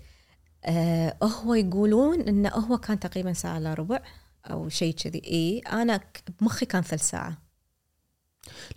آه 0.65 1.17
هو 1.23 1.53
يقولون 1.53 2.21
انه 2.21 2.49
هو 2.49 2.77
كان 2.77 2.99
تقريبا 2.99 3.33
ساعة 3.33 3.57
الا 3.57 3.73
ربع 3.73 3.99
أو 4.45 4.69
شيء 4.69 4.93
كذي. 4.93 5.21
إي 5.25 5.59
أنا 5.59 5.99
بمخي 6.39 6.65
كان 6.65 6.81
ثلث 6.81 7.09
ساعة. 7.09 7.37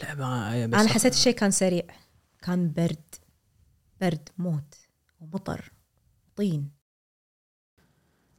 لا 0.03 0.14
ما 0.14 0.66
بس 0.66 0.80
أنا 0.80 0.89
حسيت 0.89 1.12
الشيء 1.12 1.35
كان 1.35 1.51
سريع. 1.51 1.82
كان 2.43 2.72
برد. 2.72 3.14
برد 4.01 4.28
موت 4.39 4.74
ومطر. 5.20 5.72
طين. 6.37 6.68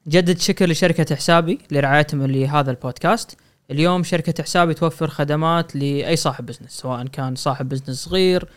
جدد 0.07 0.37
شكر 0.37 0.69
لشركة 0.69 1.15
حسابي 1.15 1.59
لرعايتهم 1.71 2.23
لهذا 2.25 2.71
البودكاست. 2.71 3.37
اليوم 3.71 4.03
شركة 4.03 4.43
حسابي 4.43 4.73
توفر 4.73 5.07
خدمات 5.07 5.75
لأي 5.75 6.15
صاحب 6.15 6.45
business 6.45 6.71
سواء 6.71 7.07
كان 7.07 7.35
صاحب 7.35 7.69
business 7.69 8.03
صغير 8.03 8.49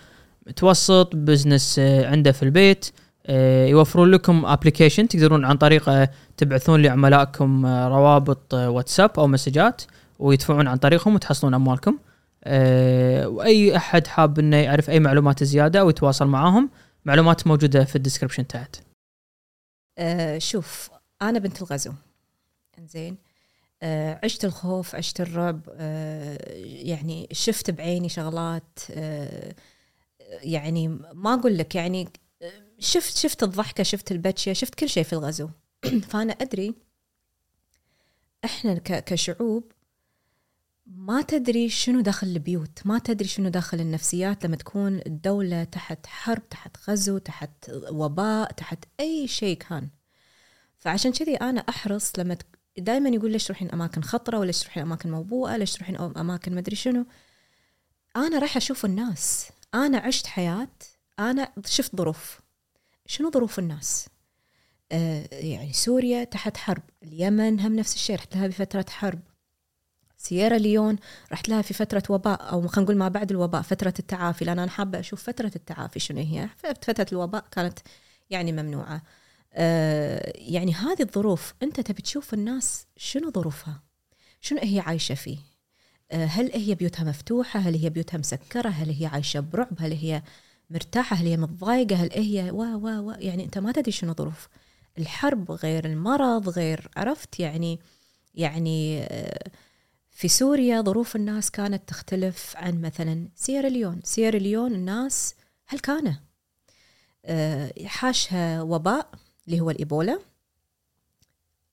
متوسط 0.47 1.17
business 1.17 1.79
آه، 1.79 2.07
عنده 2.07 2.33
في 2.33 2.43
البيت. 2.43 2.91
آه، 3.27 3.67
يوفرون 3.67 4.11
لكم 4.11 4.47
application 4.47 5.09
تقدرون 5.09 5.45
عن 5.45 5.57
طريقه 5.57 6.09
تبعثون 6.37 6.83
لعملائكم 6.83 7.67
آه، 7.67 7.89
روابط 7.89 8.55
آه، 8.55 8.71
واتساب 8.71 9.11
أو 9.19 9.27
مسجات 9.27 9.83
ويدفعون 10.19 10.69
عن 10.69 10.77
طريقهم 10.77 11.15
وتحصلون 11.15 11.55
أموالكم. 11.55 11.99
آه، 12.45 13.29
وأي 13.29 13.77
أحد 13.77 14.07
حاب 14.07 14.39
إنه 14.39 14.57
يعرف 14.57 14.91
أي 14.91 15.01
معلومات 15.01 15.45
زيادة 15.45 15.81
أو 15.81 15.91
يتواصل 15.91 16.27
معاهم 16.27 16.71
معلومات 17.05 17.47
موجودة 17.47 17.85
في 17.85 17.97
الديسكربشن 17.97 18.47
تحت. 18.47 18.77
آه 19.99 20.39
شوف 20.39 20.91
أنا 21.23 21.39
بنت 21.39 21.63
الغزو. 21.63 21.93
إنزين؟ 22.79 23.17
آه 23.83 24.21
عشت 24.25 24.45
الخوف 24.45 24.95
عشت 24.95 25.21
الرعب 25.21 25.61
آه 25.71 26.39
يعني 26.65 27.29
شفت 27.33 27.71
بعيني 27.71 28.09
شغلات 28.09 28.79
آه 28.91 29.55
يعني 30.43 30.89
ما 31.15 31.35
أقول 31.35 31.59
لك 31.59 31.75
يعني 31.75 32.09
آه، 32.43 32.53
شفت 32.79 33.17
شفت 33.17 33.43
الضحكة 33.43 33.83
شفت 33.83 34.13
البكية 34.13 34.53
شفت 34.53 34.75
كل 34.75 34.89
شيء 34.89 35.03
في 35.05 35.13
الغزو. 35.13 35.49
فأنا 36.11 36.33
أدري 36.33 36.75
إحنا 38.45 38.75
كشعوب 38.79 39.73
ما 40.91 41.23
تدري 41.23 41.69
شنو 41.69 42.01
داخل 42.01 42.27
البيوت 42.27 42.79
ما 42.85 42.99
تدري 42.99 43.29
شنو 43.29 43.49
داخل 43.49 43.81
النفسيات 43.81 44.45
لما 44.45 44.57
تكون 44.57 45.01
الدولة 45.07 45.65
تحت 45.65 46.07
حرب 46.07 46.49
تحت 46.49 46.77
غزو 46.91 47.19
تحت 47.19 47.51
وباء 47.91 48.53
تحت 48.53 48.85
أي 49.01 49.29
شيء 49.29 49.57
كان. 49.57 49.89
فعشان 50.79 51.13
كذي 51.13 51.37
أنا 51.37 51.61
أحرص 51.61 52.13
لما 52.19 52.37
دائما 52.79 53.09
يقول 53.09 53.33
ليش 53.33 53.45
تروحين 53.45 53.71
أماكن 53.71 54.03
خطرة 54.03 54.39
وليش 54.39 54.61
تروحين 54.63 54.83
أماكن 54.83 55.11
موبوءة 55.11 55.57
ليش 55.57 55.73
تروحين 55.73 55.99
أم- 55.99 56.19
أماكن 56.19 56.55
مدري 56.55 56.77
شنو. 56.77 57.07
أنا 58.17 58.39
رايحة 58.39 58.59
أشوف 58.59 58.85
الناس. 58.85 59.49
أنا 59.75 59.99
عشت 59.99 60.27
حياة 60.27 60.69
أنا 61.19 61.53
شفت 61.67 61.97
ظروف. 61.97 62.41
شنو 63.07 63.31
ظروف 63.31 63.59
الناس؟ 63.59 64.07
آه 64.93 65.29
يعني 65.33 65.73
سوريا 65.73 66.25
تحت 66.25 66.57
حرب 66.57 66.83
اليمن 67.03 67.61
هم 67.61 67.77
نفس 67.77 67.95
الشيء 67.95 68.17
رحت 68.17 68.37
لها 68.37 68.47
بفترة 68.47 68.87
حرب. 68.89 69.21
سييرا 70.19 70.59
ليون 70.59 70.97
رحت 71.33 71.49
لها 71.49 71.63
في 71.63 71.75
فترة 71.75 72.03
وباء 72.09 72.53
أو 72.53 72.69
خلينا 72.69 72.85
نقول 72.85 72.97
ما 72.97 73.09
بعد 73.09 73.31
الوباء 73.31 73.63
فترة 73.63 73.95
التعافي 73.99 74.45
لأن 74.45 74.59
أنا 74.59 74.71
حابة 74.71 75.01
أشوف 75.01 75.23
فترة 75.23 75.53
التعافي 75.57 75.99
شنو 76.01 76.19
هي. 76.19 76.49
فترة 76.57 77.07
الوباء 77.13 77.45
كانت 77.51 77.79
يعني 78.31 78.53
ممنوعة. 78.53 79.03
آه 79.53 80.33
يعني 80.37 80.75
هذه 80.75 81.03
الظروف 81.03 81.55
أنت 81.63 81.81
تبي 81.81 82.03
تشوف 82.03 82.35
الناس 82.35 82.87
شنو 82.97 83.31
ظروفها؟ 83.31 83.83
شنو 84.41 84.59
هي 84.63 84.81
عايشة 84.81 85.15
فيه؟ 85.15 85.39
آه 86.11 86.25
هل 86.25 86.53
هي 86.53 86.75
بيوتها 86.75 87.05
مفتوحة؟ 87.05 87.61
هل 87.61 87.75
هي 87.75 87.91
بيوتها 87.91 88.19
مسكرة؟ 88.19 88.69
هل 88.69 88.91
هي 88.91 89.07
عايشة 89.07 89.41
برعب؟ 89.41 89.77
هل 89.79 89.93
هي 89.93 90.23
مرتاحة؟ 90.71 91.17
هل 91.17 91.27
هي 91.27 91.37
متضايقة؟ 91.37 91.97
هل 91.97 92.11
هي 92.13 92.51
وا 92.51 92.75
وا 92.75 92.99
وا 92.99 93.15
يعني 93.19 93.45
أنت 93.45 93.59
ما 93.59 93.73
تدري 93.73 93.93
شنو 93.93 94.13
ظروف. 94.15 94.49
الحرب 94.99 95.51
غير 95.51 95.85
المرض 95.85 96.49
غير 96.49 96.89
عرفت؟ 96.97 97.41
يعني 97.41 97.79
يعني 98.35 99.03
آه 99.03 99.51
في 100.19 100.29
سوريا 100.29 100.81
ظروف 100.81 101.17
الناس 101.17 101.51
كانت 101.51 101.89
تختلف 101.89 102.57
عن 102.57 102.81
مثلا 102.81 103.29
سيراليون 103.35 104.01
سيراليون 104.05 104.75
الناس 104.75 105.35
هلكانة 105.67 106.21
آه، 107.25 107.73
حاشها 107.85 108.63
وباء 108.63 109.11
اللي 109.47 109.61
هو 109.61 109.71
الإيبولا؟ 109.71 110.19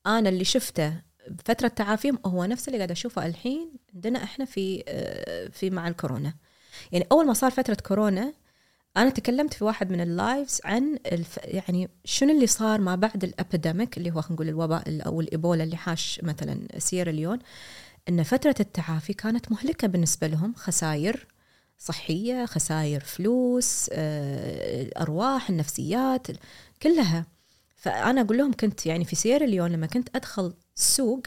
أنا 0.06 0.30
اللي 0.30 0.44
شفته 0.44 1.02
بفترة 1.28 1.68
تعافيهم 1.68 2.20
هو 2.26 2.46
نفس 2.46 2.68
اللي 2.68 2.78
قاعد 2.78 2.92
أشوفه 2.92 3.26
الحين 3.26 3.72
عندنا 3.96 4.24
إحنا 4.24 4.46
في 4.46 4.84
آه، 4.88 5.48
في 5.48 5.70
مع 5.70 5.88
الكورونا. 5.88 6.34
يعني 6.92 7.08
أول 7.12 7.26
ما 7.28 7.34
صار 7.34 7.52
فترة 7.52 7.78
كورونا 7.88 8.34
أنا 8.98 9.10
تكلمت 9.10 9.54
في 9.54 9.64
واحد 9.64 9.92
من 9.92 10.02
ال 10.02 10.12
lives 10.12 10.62
عن 10.66 10.98
الف... 11.12 11.40
يعني 11.44 11.90
شنو 12.04 12.32
اللي 12.32 12.48
صار 12.48 12.82
ما 12.82 12.96
بعد 12.96 13.24
ال 13.24 13.32
epidemic 13.32 13.98
اللي 13.98 14.12
هو 14.12 14.22
خلينا 14.22 14.34
نقول 14.36 14.50
الوباء 14.50 14.84
أو 15.06 15.22
الإيبولا 15.22 15.64
اللي 15.64 15.78
حاش 15.78 16.20
مثلا 16.24 16.68
سيراليون 16.78 17.40
إن 18.10 18.24
فترة 18.24 18.56
التعافي 18.60 19.14
كانت 19.14 19.52
مهلكة 19.52 19.88
بالنسبة 19.88 20.28
لهم. 20.28 20.54
خسائر 20.54 21.28
صحية 21.78 22.46
خسائر 22.46 23.00
فلوس 23.00 23.90
آه، 23.94 24.82
الارواح 24.82 25.50
النفسيات 25.50 26.28
كلها. 26.84 27.26
فأنا 27.76 28.22
أقول 28.22 28.38
لهم 28.38 28.54
كنت 28.54 28.86
يعني 28.86 29.06
في 29.06 29.16
سيراليون 29.16 29.68
لما 29.68 29.88
كنت 29.88 30.16
أدخل 30.16 30.54
السوق 30.78 31.22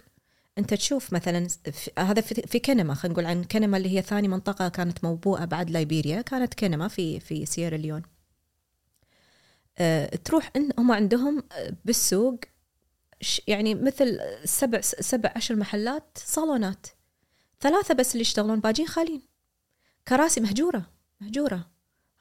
أنت 0.59 0.75
تشوف 0.75 1.13
مثلا 1.13 1.49
في 1.49 1.91
هذا 1.99 2.21
في 2.21 2.59
كنما 2.59 2.95
خلينا 2.95 3.13
نقول 3.13 3.27
عن 3.27 3.45
كنما 3.45 3.77
اللي 3.77 3.97
هي 3.99 4.03
ثاني 4.03 4.29
منطقة 4.29 4.69
كانت 4.69 5.05
موبوءة 5.05 5.45
بعد 5.45 5.71
ليبيريا 5.71 6.23
كانت 6.23 6.55
كنما 6.55 6.89
في 6.89 7.21
في 7.21 7.47
سيراليون 7.47 8.03
أه 9.79 10.17
تروح 10.17 10.51
إن 10.57 10.71
هم 10.79 10.93
عندهم 10.93 11.43
آه، 11.53 11.73
بالسوق 11.85 12.41
يعني 13.47 13.75
مثل 13.75 14.21
سبع 14.45 14.81
سبع 14.81 15.33
عشر 15.37 15.57
محلات 15.57 16.19
صالونات. 16.25 16.87
ثلاثة 17.61 17.95
بس 17.95 18.13
اللي 18.13 18.21
يشتغلون 18.21 18.61
باجين 18.61 18.87
خالين 18.87 19.23
كراسي 20.09 20.41
مهجورة 20.41 20.83
مهجورة. 21.21 21.67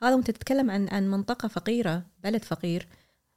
هذا 0.04 0.16
وانت 0.16 0.32
تتكلم 0.32 0.72
عن 0.72 0.90
عن 0.90 1.12
منطقة 1.12 1.48
فقيرة 1.48 2.04
بلد 2.24 2.44
فقير 2.44 2.88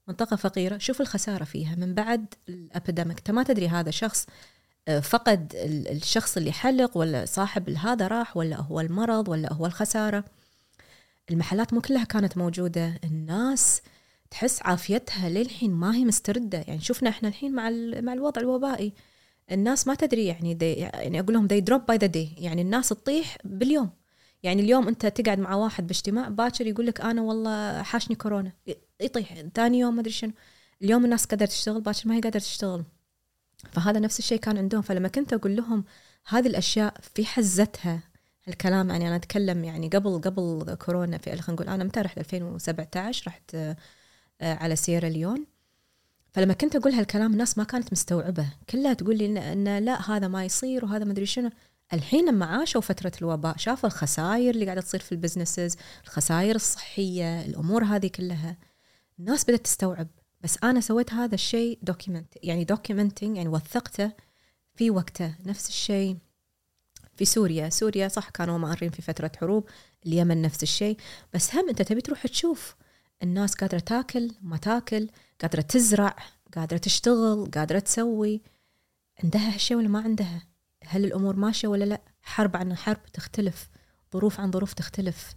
منطقة 0.08 0.36
فقيرة. 0.36 0.78
شوف 0.78 1.00
الخسارة 1.00 1.44
فيها. 1.44 1.74
من 1.74 1.94
بعد 1.94 2.34
الأبيديميك. 2.48 3.18
انت 3.18 3.30
ما 3.30 3.42
تدري 3.42 3.68
هذا 3.68 3.90
شخص 3.90 4.26
آه، 4.88 5.00
فقد 5.00 5.54
ال- 5.54 5.88
الشخص 5.88 6.36
اللي 6.36 6.52
حلق 6.52 6.96
ولا 6.96 7.24
صاحب 7.24 7.70
هذا 7.70 8.06
راح 8.06 8.36
ولا 8.36 8.56
هو 8.56 8.80
المرض 8.80 9.28
ولا 9.28 9.52
هو 9.52 9.66
الخسارة. 9.66 10.24
المحلات 11.30 11.72
مو 11.74 11.80
كلها 11.80 12.04
كانت 12.04 12.36
موجودة. 12.38 13.00
الناس 13.04 13.82
تحس 14.30 14.62
عافيتها 14.62 15.28
للحين 15.28 15.70
ما 15.70 15.94
هي 15.94 16.04
مستردة. 16.04 16.64
يعني 16.68 16.80
شفنا 16.80 17.10
إحنا 17.10 17.28
الحين 17.28 17.52
مع 17.52 17.70
مع 18.00 18.12
الوضع 18.12 18.40
الوبائي. 18.40 18.92
الناس 19.52 19.86
ما 19.86 19.94
تدري 19.94 20.26
يعني 20.26 20.54
دي 20.54 20.72
يعني 20.72 21.20
أقول 21.20 21.34
لهم 21.34 21.48
they 21.48 21.62
drop 21.70 21.94
by 21.94 21.98
the 21.98 22.08
day. 22.08 22.38
يعني 22.38 22.62
الناس 22.62 22.88
تطيح 22.88 23.36
باليوم. 23.44 23.90
يعني 24.42 24.62
اليوم 24.62 24.88
أنت 24.88 25.06
تقعد 25.06 25.38
مع 25.38 25.54
واحد 25.54 25.86
باجتماع 25.86 26.28
باكر 26.28 26.66
يقول 26.66 26.86
لك 26.86 27.00
أنا 27.00 27.22
والله 27.22 27.82
حاشني 27.82 28.16
كورونا. 28.16 28.52
يطيح. 29.00 29.42
ثاني 29.54 29.78
يوم 29.78 29.94
ما 29.94 30.00
أدري 30.00 30.12
شنو. 30.12 30.32
اليوم 30.82 31.04
الناس 31.04 31.24
قادرة 31.26 31.46
تشتغل 31.46 31.80
باكر 31.80 32.08
ما 32.08 32.14
هي 32.16 32.20
قادرة 32.20 32.40
تشتغل. 32.40 32.84
فهذا 33.72 34.00
نفس 34.00 34.18
الشيء 34.18 34.38
كان 34.38 34.58
عندهم. 34.58 34.82
فلما 34.82 35.08
كنت 35.08 35.32
أقول 35.32 35.56
لهم 35.56 35.84
هذه 36.28 36.46
الأشياء 36.46 36.94
في 37.14 37.24
حزتها 37.26 38.02
الكلام 38.48 38.90
يعني 38.90 39.08
أنا 39.08 39.16
أتكلم 39.16 39.64
يعني 39.64 39.88
قبل 39.88 40.20
قبل 40.20 40.74
كورونا 40.74 41.18
في 41.18 41.30
خلينا 41.30 41.50
نقول 41.50 41.68
أنا 41.68 41.84
متى 41.84 42.00
رحت؟ 42.00 42.18
2017 42.18 43.26
رحت 43.26 43.56
على 44.40 44.76
سيرا 44.76 45.08
ليون 45.08 45.46
فلما 46.32 46.54
كنت 46.54 46.76
أقول 46.76 46.92
هالكلام 46.92 47.32
الناس 47.32 47.58
ما 47.58 47.64
كانت 47.64 47.92
مستوعبة. 47.92 48.46
كلها 48.70 48.92
تقول 48.92 49.18
لي 49.18 49.26
ان, 49.26 49.36
إن 49.36 49.84
لا 49.84 50.10
هذا 50.10 50.28
ما 50.28 50.44
يصير 50.44 50.84
وهذا 50.84 51.04
ما 51.04 51.12
أدري 51.12 51.26
شنو. 51.26 51.50
الحين 51.92 52.28
لما 52.28 52.46
عاشوا 52.46 52.80
فترة 52.80 53.12
الوباء 53.22 53.56
شافوا 53.56 53.88
الخسائر 53.88 54.54
اللي 54.54 54.64
قاعدة 54.64 54.80
تصير 54.80 55.00
في 55.00 55.12
ال 55.12 55.18
businesses 55.18 55.76
الخسائر 56.04 56.54
الصحية 56.54 57.40
الأمور 57.44 57.84
هذه 57.84 58.06
كلها. 58.06 58.56
الناس 59.18 59.44
بدأت 59.44 59.64
تستوعب. 59.64 60.08
بس 60.40 60.58
أنا 60.64 60.80
سويت 60.80 61.12
هذا 61.12 61.34
الشيء 61.34 61.78
document 61.82 62.34
يعني 62.42 62.64
documenting 62.64 63.36
يعني 63.36 63.48
وثقته 63.48 64.12
في 64.74 64.90
وقته. 64.90 65.34
نفس 65.46 65.68
الشيء 65.68 66.16
في 67.16 67.24
سوريا. 67.24 67.68
سوريا 67.68 68.08
صح 68.08 68.28
كانوا 68.28 68.58
مارين 68.58 68.90
في 68.90 69.02
فترة 69.02 69.32
حروب 69.40 69.68
اليمن 70.06 70.42
نفس 70.42 70.62
الشيء. 70.62 70.96
بس 71.34 71.54
هم 71.54 71.68
أنت 71.68 71.82
تبي 71.82 72.00
تروح 72.00 72.26
تشوف 72.26 72.76
الناس 73.22 73.54
قادرة 73.54 73.78
تاكل 73.78 74.30
ما 74.42 74.56
تاكل 74.56 75.08
قادرة 75.42 75.60
تزرع 75.60 76.16
قادرة 76.56 76.78
تشتغل 76.78 77.50
قادرة 77.54 77.78
تسوي. 77.78 78.40
عندها 79.24 79.54
هالشيء 79.54 79.76
ولا 79.76 79.88
ما 79.88 80.00
عندها؟ 80.00 80.42
هل 80.86 81.04
الأمور 81.04 81.36
ماشية 81.36 81.68
ولا 81.68 81.84
لا؟ 81.84 82.00
حرب 82.22 82.56
عن 82.56 82.76
حرب 82.76 83.02
تختلف 83.12 83.68
ظروف 84.12 84.40
عن 84.40 84.50
ظروف 84.50 84.72
تختلف. 84.72 85.34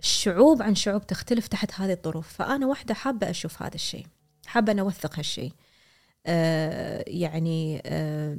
الشعوب 0.00 0.62
عن 0.62 0.74
شعوب 0.74 1.06
تختلف 1.06 1.46
تحت 1.48 1.80
هذه 1.80 1.92
الظروف. 1.92 2.28
فأنا 2.32 2.66
واحدة 2.66 2.94
حابة 2.94 3.30
أشوف 3.30 3.62
هذا 3.62 3.74
الشيء 3.74 4.06
حابة 4.46 4.72
أن 4.72 4.78
أوثق 4.78 5.18
هالشيء. 5.18 5.52
آه 6.26 7.04
يعني 7.06 7.82
آه 7.86 8.36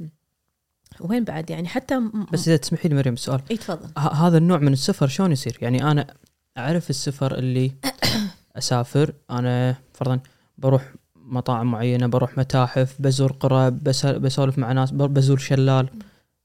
وين 1.00 1.24
بعد؟ 1.24 1.50
يعني 1.50 1.68
حتى 1.68 1.98
م- 1.98 2.26
بس 2.32 2.48
إذا 2.48 2.56
تسمحي 2.56 2.88
لي 2.88 2.94
مريم 2.94 3.16
سؤال. 3.16 3.40
إي 3.50 3.56
تفضل. 3.56 3.90
ه- 3.98 4.26
هذا 4.26 4.38
النوع 4.38 4.58
من 4.58 4.72
السفر 4.72 5.06
شلون 5.08 5.32
يصير؟ 5.32 5.58
يعني 5.62 5.90
أنا 5.90 6.14
أعرف 6.58 6.90
السفر 6.90 7.38
اللي 7.38 7.72
أسافر. 8.56 9.14
أنا 9.30 9.76
فرضا 9.92 10.20
بروح 10.58 10.94
مطاعم 11.16 11.70
معينة 11.70 12.06
بروح 12.06 12.38
متاحف 12.38 12.96
بزور 13.02 13.32
قرى 13.32 13.70
بس- 13.70 14.06
بسولف 14.06 14.58
مع 14.58 14.72
ناس 14.72 14.90
بزور 14.90 15.38
شلال. 15.38 15.88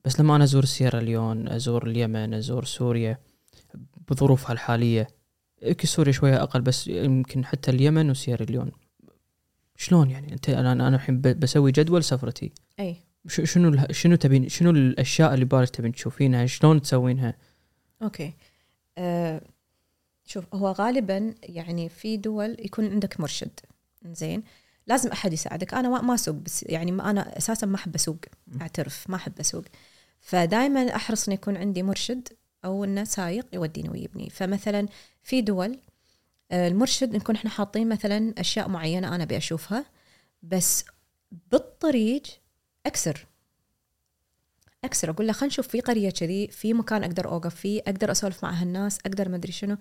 بس 0.05 0.19
لما 0.19 0.35
أنا 0.35 0.43
أزور 0.43 0.65
سيرا 0.65 0.99
ليون 0.99 1.47
أزور 1.47 1.87
اليمن 1.87 2.33
أزور 2.33 2.65
سوريا 2.65 3.17
بظروفها 4.11 4.51
الحالية 4.53 5.07
يمكن 5.61 5.87
سوريا 5.87 6.11
شوية 6.11 6.43
أقل 6.43 6.61
بس 6.61 6.87
يمكن 6.87 7.45
حتى 7.45 7.71
اليمن 7.71 8.09
وسيرا 8.09 8.43
ليون. 8.45 8.71
شلون 9.75 10.09
يعني؟ 10.09 10.33
أنت 10.33 10.49
أنا 10.49 10.71
أنا 10.71 10.95
الحين 10.95 11.21
بسوي 11.21 11.71
جدول 11.71 12.03
سفرتي. 12.03 12.51
أي. 12.79 12.95
شنو 13.27 13.85
شنو 13.91 14.15
تبين 14.15 14.49
شنو 14.49 14.69
الأشياء 14.69 15.33
اللي 15.33 15.45
بالك 15.45 15.69
تبين 15.69 15.91
تشوفينها؟ 15.91 16.45
شلون 16.45 16.81
تسوينها؟ 16.81 17.33
أوكي. 18.01 18.33
آه 18.97 19.41
شوف 20.29 20.55
هو 20.55 20.71
غالبا 20.71 21.35
يعني 21.43 21.89
في 21.89 22.17
دول 22.17 22.55
يكون 22.59 22.91
عندك 22.91 23.19
مرشد. 23.19 23.59
زين؟ 24.05 24.43
لازم 24.87 25.11
أحد 25.11 25.33
يساعدك. 25.33 25.73
أنا 25.73 26.01
ما 26.01 26.13
أسوق 26.13 26.35
بس 26.35 26.63
يعني 26.63 26.91
أنا 26.91 27.37
أساسا 27.37 27.67
ما 27.67 27.75
أحب 27.75 27.95
أسوق 27.95 28.17
أعترف 28.61 29.09
ما 29.09 29.15
أحب 29.15 29.39
أسوق. 29.39 29.63
فدائما 30.21 30.95
أحرص 30.95 31.27
إنه 31.27 31.33
يكون 31.33 31.57
عندي 31.57 31.83
مرشد 31.83 32.27
أو 32.65 32.83
إنه 32.83 33.03
سايق 33.03 33.45
يوديني 33.53 33.89
ويبني. 33.89 34.29
فمثلا 34.29 34.87
في 35.23 35.41
دول 35.41 35.79
آه، 36.51 36.67
المرشد 36.67 37.15
نكون 37.15 37.35
إحنا 37.35 37.49
حاطين 37.49 37.89
مثلا 37.89 38.33
أشياء 38.37 38.69
معينة 38.69 39.15
أنا 39.15 39.23
أبي 39.23 39.37
أشوفها 39.37 39.85
بس 40.43 40.85
بالطريق 41.51 42.23
أكسر. 42.85 43.27
أكسر 44.83 45.09
أقول 45.09 45.27
له 45.27 45.33
خلينا 45.33 45.47
نشوف 45.53 45.67
في 45.67 45.81
قرية 45.81 46.09
كذي 46.09 46.47
في 46.47 46.73
مكان 46.73 47.03
أقدر 47.03 47.27
أوقف 47.27 47.55
فيه 47.55 47.81
أقدر 47.81 48.11
أسولف 48.11 48.43
مع 48.43 48.51
هالناس 48.51 48.99
أقدر 49.05 49.29
ما 49.29 49.35
أدري 49.35 49.51
شنو. 49.51 49.77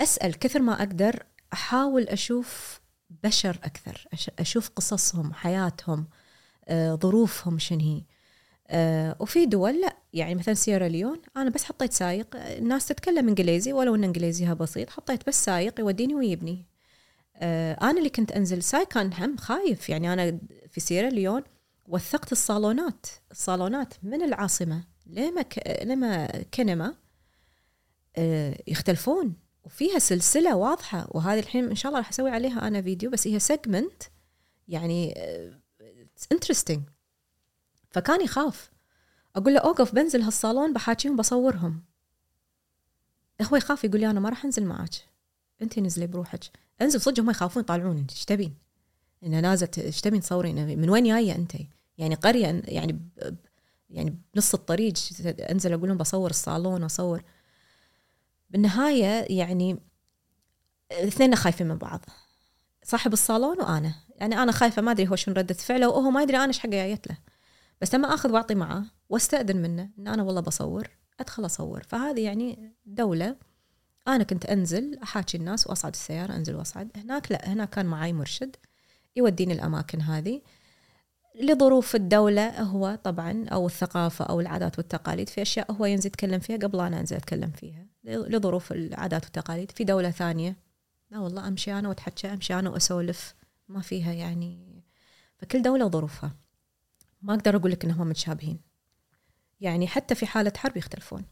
أسأل 0.00 0.38
كثر 0.38 0.62
ما 0.62 0.72
أقدر 0.72 1.26
أحاول 1.52 2.02
أشوف 2.02 2.80
بشر 3.24 3.58
أكثر 3.64 4.08
أشوف 4.38 4.70
قصصهم 4.76 5.32
حياتهم 5.32 6.06
آه، 6.68 6.94
ظروفهم 6.94 7.58
شنو 7.58 7.80
هي. 7.80 8.02
آه، 8.68 9.16
وفي 9.20 9.46
دول 9.46 9.80
لا 9.80 9.96
يعني 10.12 10.34
مثلا 10.34 10.54
سيرا 10.54 10.88
ليون 10.88 11.22
أنا 11.36 11.50
بس 11.50 11.64
حطيت 11.64 11.92
سايق 11.92 12.36
الناس 12.36 12.86
تتكلم 12.86 13.28
إنجليزي 13.28 13.72
ولو 13.72 13.94
إن 13.94 14.04
إنجليزيها 14.04 14.54
بسيط 14.54 14.90
حطيت 14.90 15.26
بس 15.26 15.44
سايق 15.44 15.80
يوديني 15.80 16.14
ويبني. 16.14 16.66
آه، 17.36 17.72
أنا 17.82 17.98
اللي 17.98 18.10
كنت 18.10 18.32
أنزل 18.32 18.62
سايق 18.62 18.88
كان 18.88 19.12
هم 19.12 19.36
خايف 19.36 19.88
يعني 19.88 20.12
أنا 20.12 20.38
في 20.70 20.80
سيرا 20.80 21.10
ليون 21.10 21.42
وثقت 21.88 22.32
الصالونات 22.32 23.06
الصالونات 23.30 23.94
من 24.02 24.22
العاصمة 24.22 24.84
لما 25.06 25.42
ك... 25.42 25.82
لما 25.84 26.26
كنما 26.54 26.94
يختلفون. 28.68 29.43
وفيها 29.64 29.98
سلسلة 29.98 30.56
واضحة 30.56 31.06
وهذه 31.10 31.38
الحين 31.38 31.64
إن 31.68 31.74
شاء 31.74 31.90
الله 31.90 32.00
راح 32.00 32.08
أسوي 32.08 32.30
عليها 32.30 32.68
أنا 32.68 32.82
فيديو 32.82 33.10
بس 33.10 33.26
هي 33.26 33.38
segment 33.38 34.02
يعني 34.68 35.14
انترستنج 36.32 36.82
فكان 37.90 38.20
يخاف. 38.24 38.70
أقول 39.36 39.54
له 39.54 39.60
أوقف 39.60 39.94
بنزل 39.94 40.22
هالصالون 40.22 40.72
بحاكيهم 40.72 41.16
بصورهم. 41.16 41.82
هو 43.42 43.56
يخاف 43.56 43.84
يقول 43.84 44.00
لي 44.00 44.10
أنا 44.10 44.20
ما 44.20 44.28
راح 44.28 44.44
أنزل 44.44 44.64
معك 44.64 44.90
أنت 45.62 45.78
نزلي 45.78 46.06
بروحك. 46.06 46.44
أنزل 46.82 47.00
صدق 47.00 47.20
هم 47.20 47.30
يخافون 47.30 47.62
يطالعون. 47.62 48.06
إيش 48.10 48.24
تبين؟ 48.24 48.54
إنه 49.22 49.40
نازل 49.40 49.68
إيش 49.78 50.00
تبين 50.00 50.20
تصورين 50.20 50.78
من 50.78 50.90
وين 50.90 51.04
جاية 51.04 51.34
أنت؟ 51.34 51.52
يعني 51.98 52.14
قرية 52.14 52.62
يعني 52.64 53.00
يعني 53.90 54.18
بنص 54.34 54.54
الطريق. 54.54 54.94
أنزل 55.50 55.72
أقول 55.72 55.88
لهم 55.88 55.98
بصور 55.98 56.30
الصالون 56.30 56.82
واصور 56.82 57.22
بالنهاية 58.54 59.38
يعني 59.38 59.78
الاثنين 60.92 61.34
خايفين 61.34 61.68
من 61.68 61.78
بعض. 61.78 62.04
صاحب 62.84 63.12
الصالون 63.12 63.60
وأنا. 63.60 63.94
يعني 64.16 64.42
أنا 64.42 64.52
خايفة 64.52 64.82
ما 64.82 64.90
أدري 64.90 65.08
هو 65.08 65.16
شنو 65.16 65.34
ردة 65.34 65.54
فعله 65.54 65.88
وهو 65.88 66.10
ما 66.10 66.22
يدري 66.22 66.36
أنا 66.36 66.46
إيش 66.46 66.58
حقه 66.58 66.70
جايت 66.70 67.08
له. 67.08 67.18
بس 67.80 67.94
لما 67.94 68.14
آخذ 68.14 68.32
واعطي 68.32 68.54
معاه 68.54 68.84
واستأذن 69.08 69.56
منه 69.56 69.90
إن 69.98 70.08
أنا 70.08 70.22
والله 70.22 70.40
بصور 70.40 70.88
أدخل 71.20 71.46
أصور. 71.46 71.82
فهذه 71.88 72.20
يعني 72.20 72.74
دولة. 72.86 73.36
أنا 74.08 74.24
كنت 74.24 74.46
أنزل 74.46 74.98
أحاكي 75.02 75.36
الناس 75.36 75.66
وأصعد 75.66 75.92
السيارة 75.92 76.36
أنزل 76.36 76.54
وأصعد. 76.56 76.90
هناك 76.96 77.32
لا 77.32 77.48
هناك 77.52 77.70
كان 77.70 77.86
معي 77.86 78.12
مرشد 78.12 78.56
يوديني 79.16 79.52
الأماكن 79.52 80.00
هذه. 80.00 80.42
لظروف 81.34 81.94
الدولة 81.94 82.60
هو 82.62 82.98
طبعا 83.04 83.44
أو 83.48 83.66
الثقافة 83.66 84.24
أو 84.24 84.40
العادات 84.40 84.78
والتقاليد 84.78 85.28
في 85.28 85.42
أشياء 85.42 85.72
هو 85.72 85.84
ينزل 85.84 86.06
يتكلم 86.06 86.38
فيها 86.38 86.56
قبل 86.56 86.80
أنا 86.80 87.00
أنزل 87.00 87.16
أتكلم 87.16 87.50
فيها. 87.50 87.86
لظروف 88.04 88.72
العادات 88.72 89.24
والتقاليد. 89.24 89.70
في 89.70 89.84
دولة 89.84 90.10
ثانية. 90.10 90.56
لا 91.10 91.18
والله 91.18 91.48
أمشي 91.48 91.72
أنا 91.72 91.88
وأتحكى 91.88 92.32
أمشي 92.32 92.54
أنا 92.54 92.70
وأسولف. 92.70 93.34
ما 93.68 93.80
فيها 93.80 94.12
يعني. 94.12 94.82
فكل 95.38 95.62
دولة 95.62 95.84
وظروفها 95.84 96.32
ما 97.22 97.34
أقدر 97.34 97.56
أقول 97.56 97.70
لك 97.70 97.84
إنهم 97.84 98.08
متشابهين. 98.08 98.60
يعني 99.60 99.86
حتى 99.86 100.14
في 100.14 100.26
حالة 100.26 100.52
حرب 100.56 100.76
يختلفون. 100.76 101.24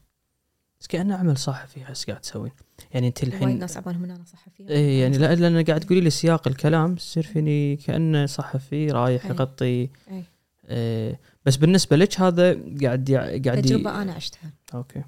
بس 0.83 0.87
كأنه 0.87 1.15
عمل 1.15 1.37
صحفي 1.37 1.83
احس 1.83 2.05
قاعد 2.05 2.21
تسوين 2.21 2.51
يعني 2.93 3.07
أنت 3.07 3.23
وايد 3.23 3.33
الحين 3.33 3.59
ناس 3.59 3.77
عبالهم 3.77 4.03
إن 4.03 4.11
أنا 4.11 4.23
صحفية 4.25 4.69
إيه 4.69 5.01
يعني 5.01 5.17
لا 5.17 5.35
لأن 5.35 5.63
قاعد 5.65 5.79
تقولي 5.79 6.01
لي 6.01 6.09
سياق 6.09 6.47
الكلام 6.47 6.95
يصير 6.95 7.23
فيني 7.23 7.75
كأنه 7.75 8.25
صحفي 8.25 8.87
رايح 8.91 9.25
أي. 9.25 9.31
يغطي. 9.31 9.89
أي. 10.11 10.23
إيه 10.69 11.19
بس 11.45 11.55
بالنسبة 11.55 11.95
لك 11.95 12.21
هذا 12.21 12.57
قاعد 12.83 13.09
يع- 13.09 13.21
قاعد 13.21 13.61
تجربة 13.61 14.01
أنا 14.01 14.13
عشتها. 14.13 14.51
أوكي. 14.73 15.03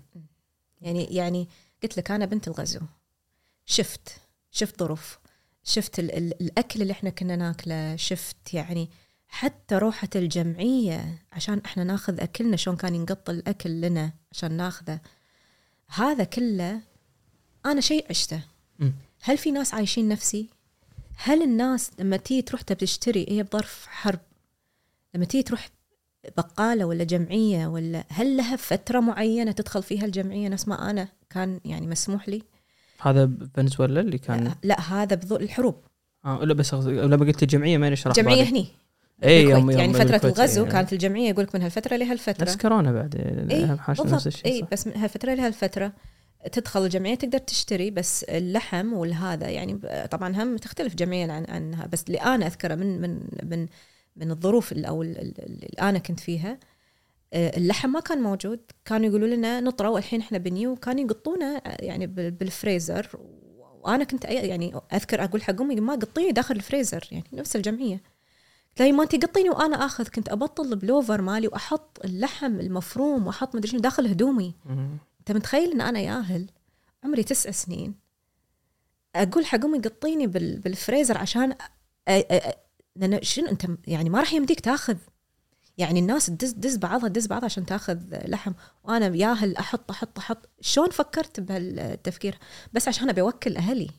يعني 0.81 1.03
يعني 1.03 1.47
قلت 1.83 1.97
لك 1.97 2.11
أنا 2.11 2.25
بنت 2.25 2.47
الغزو. 2.47 2.79
شفت 3.65 4.09
شفت 4.51 4.79
ظروف. 4.79 5.19
شفت 5.63 5.99
ال 5.99 6.11
ال 6.17 6.41
الأكل 6.41 6.81
اللي 6.81 6.91
إحنا 6.93 7.09
كنا 7.09 7.35
ناكله. 7.35 7.95
شفت 7.95 8.53
يعني 8.53 8.89
حتى 9.27 9.75
روحة 9.75 10.09
الجمعية 10.15 11.25
عشان 11.31 11.61
إحنا 11.65 11.83
ناخذ 11.83 12.19
أكلنا 12.19 12.55
شلون 12.57 12.75
كان 12.77 12.95
ينقط 12.95 13.29
الأكل 13.29 13.81
لنا 13.81 14.13
عشان 14.31 14.51
ناخذه. 14.51 14.99
هذا 15.89 16.23
كله 16.23 16.81
أنا 17.65 17.81
شيء 17.81 18.05
عشته. 18.09 18.41
هل 19.21 19.37
في 19.37 19.51
ناس 19.51 19.73
عايشين 19.73 20.07
نفسي؟ 20.07 20.49
هل 21.17 21.41
الناس 21.41 21.91
لما 21.99 22.17
تيجي 22.17 22.41
تروح 22.41 22.61
تشتري 22.61 23.25
هي 23.29 23.43
بظرف 23.43 23.85
حرب. 23.87 24.19
لما 25.15 25.25
تيجي 25.25 25.43
تروح 25.43 25.69
بقالة 26.37 26.85
ولا 26.85 27.03
جمعية 27.03 27.67
ولا 27.67 28.03
هل 28.09 28.37
لها 28.37 28.55
فترة 28.55 28.99
معينة 28.99 29.51
تدخل 29.51 29.83
فيها 29.83 30.05
الجمعية؟ 30.05 30.49
نفس 30.49 30.67
ما 30.67 30.89
أنا 30.89 31.07
كان 31.29 31.59
يعني 31.65 31.87
مسموح 31.87 32.29
لي. 32.29 32.43
هذا 33.01 33.31
فنزويلا 33.53 34.01
اللي 34.01 34.17
كان؟ 34.17 34.43
لا, 34.43 34.55
لا 34.63 34.81
هذا 34.81 35.15
بضوء 35.15 35.43
الحروب. 35.43 35.75
آه 36.25 36.45
لا 36.45 36.53
بس 36.53 36.73
لما 36.73 37.25
قلت 37.25 37.43
الجمعية 37.43 37.77
ما 37.77 37.87
يشرح 37.87 38.15
جمعية. 38.15 38.43
هني. 38.43 38.67
اي. 39.23 39.41
يوم 39.43 39.51
يوم 39.71 39.79
يعني 39.79 39.93
فترة 39.93 40.05
بالكويت، 40.11 40.37
الغزو 40.39 40.63
إيه. 40.65 40.69
كانت 40.71 40.93
الجمعية 40.93 41.29
يقول 41.29 41.43
لك 41.43 41.55
من 41.55 41.61
هالفترة 41.61 41.93
نفس 41.93 42.03
لهالفترة 42.03 42.55
كورونا 42.61 42.91
بعد 42.91 43.15
اي 43.51 43.63
اهم 43.63 43.77
حاجة 43.79 44.01
نفس 44.03 44.27
الشيء 44.27 44.45
اي. 44.53 44.67
بس 44.71 44.87
من 44.87 44.97
هالفترة 44.97 45.33
لهالفترة 45.33 45.93
تدخل 46.51 46.83
الجمعية 46.85 47.15
تقدر 47.15 47.37
تشتري 47.37 47.91
بس 47.91 48.23
اللحم 48.23 48.93
والهذا 48.93 49.49
يعني 49.49 49.79
طبعا 50.11 50.43
هم 50.43 50.57
تختلف 50.57 50.95
جمعيا 50.95 51.33
عن 51.33 51.45
عنها 51.49 51.85
بس 51.87 52.03
اللي 52.07 52.17
أنا 52.17 52.47
أذكره 52.47 52.75
من 52.75 53.01
من 53.01 53.19
من 53.43 53.67
من 54.15 54.31
الظروف 54.31 54.71
ال- 54.71 54.85
أو 54.85 55.03
ال- 55.03 55.17
ال- 55.21 55.41
اللي 55.45 55.67
أنا 55.89 55.99
كنت 55.99 56.19
فيها 56.19 56.59
آه، 57.33 57.57
اللحم 57.57 57.89
ما 57.89 57.99
كان 57.99 58.21
موجود 58.21 58.59
كانوا 58.85 59.05
يقولوا 59.07 59.27
لنا 59.27 59.59
نطرة 59.59 59.89
والحين 59.89 60.19
إحنا 60.19 60.37
بنيو 60.37 60.71
وكانوا 60.71 61.01
يقطونه 61.01 61.61
يعني 61.65 62.07
بال- 62.07 62.31
بالفريزر 62.31 63.07
وأنا 63.81 64.03
كنت 64.03 64.25
يعني 64.25 64.73
أذكر 64.93 65.23
أقول 65.23 65.43
حق 65.43 65.61
امي 65.61 65.75
ما 65.75 65.93
قطيني 65.95 66.31
داخل 66.31 66.55
الفريزر 66.55 67.07
يعني 67.11 67.25
نفس 67.33 67.55
الجمعية 67.55 68.01
تلاقي 68.75 68.91
ما 68.91 69.03
انت 69.03 69.25
قطيني 69.25 69.49
وأنا 69.49 69.85
آخذ 69.85 70.07
كنت 70.07 70.29
أبطل 70.29 70.73
البلوفر 70.73 71.21
مالي 71.21 71.47
وأحط 71.47 71.99
اللحم 72.05 72.59
المفروم 72.59 73.27
وأحط 73.27 73.55
مدري 73.55 73.67
شنو 73.67 73.79
داخل 73.79 74.07
هدومي. 74.07 74.53
أنت 75.19 75.31
متخيل 75.31 75.71
إن 75.71 75.81
أنا 75.81 75.99
ياهل 75.99 76.47
عمري 77.03 77.23
تسع 77.23 77.51
سنين 77.51 77.95
أقول 79.15 79.45
حق 79.45 79.65
أمي 79.65 79.79
قطيني 79.79 80.27
بال- 80.27 80.59
بالفريزر 80.59 81.17
عشان 81.17 81.55
لأن 82.95 83.19
شنو 83.21 83.47
أنت 83.47 83.65
يعني 83.87 84.09
ما 84.09 84.19
راح 84.19 84.33
يمديك 84.33 84.59
تاخذ. 84.59 84.97
يعني 85.77 85.99
الناس 85.99 86.25
تدز 86.25 86.51
دز 86.51 86.77
بعضها 86.77 87.09
تدز 87.09 87.27
بعضها 87.27 87.45
عشان 87.45 87.65
تاخذ 87.65 87.99
لحم. 88.27 88.51
وأنا 88.83 89.15
ياهل 89.15 89.57
أحط 89.57 89.91
أحط 89.91 90.17
أحط. 90.17 90.49
شلون 90.61 90.89
فكرت 90.89 91.39
بهالتفكير؟ 91.39 92.37
بس 92.73 92.87
عشان 92.87 93.09
أبي 93.09 93.21
أوكل 93.21 93.57
أهلي 93.57 93.89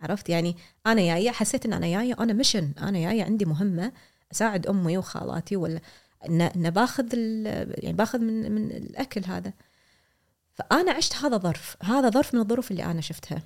عرفت؟ 0.00 0.28
يعني 0.28 0.56
أنا 0.86 1.00
جاية 1.02 1.30
حسيت 1.30 1.66
إن 1.66 1.72
أنا 1.72 1.86
جاية 1.86 2.16
أنا 2.20 2.32
مشن. 2.32 2.72
أنا 2.78 2.98
جاية 2.98 3.24
عندي 3.24 3.44
مهمة 3.44 3.92
اساعد 4.32 4.66
أمي 4.66 4.98
وخالاتي 4.98 5.56
ولا 5.56 5.80
ان 6.28 6.70
باخذ 6.70 7.14
يعني 7.14 7.92
باخذ 7.92 8.18
من 8.18 8.52
من 8.52 8.70
الأكل 8.70 9.24
هذا. 9.24 9.52
فأنا 10.54 10.92
عشت 10.92 11.14
هذا 11.14 11.36
ظرف. 11.36 11.76
هذا 11.82 12.10
ظرف 12.10 12.34
من 12.34 12.40
الظروف 12.40 12.70
اللي 12.70 12.84
أنا 12.84 13.00
شفتها. 13.00 13.42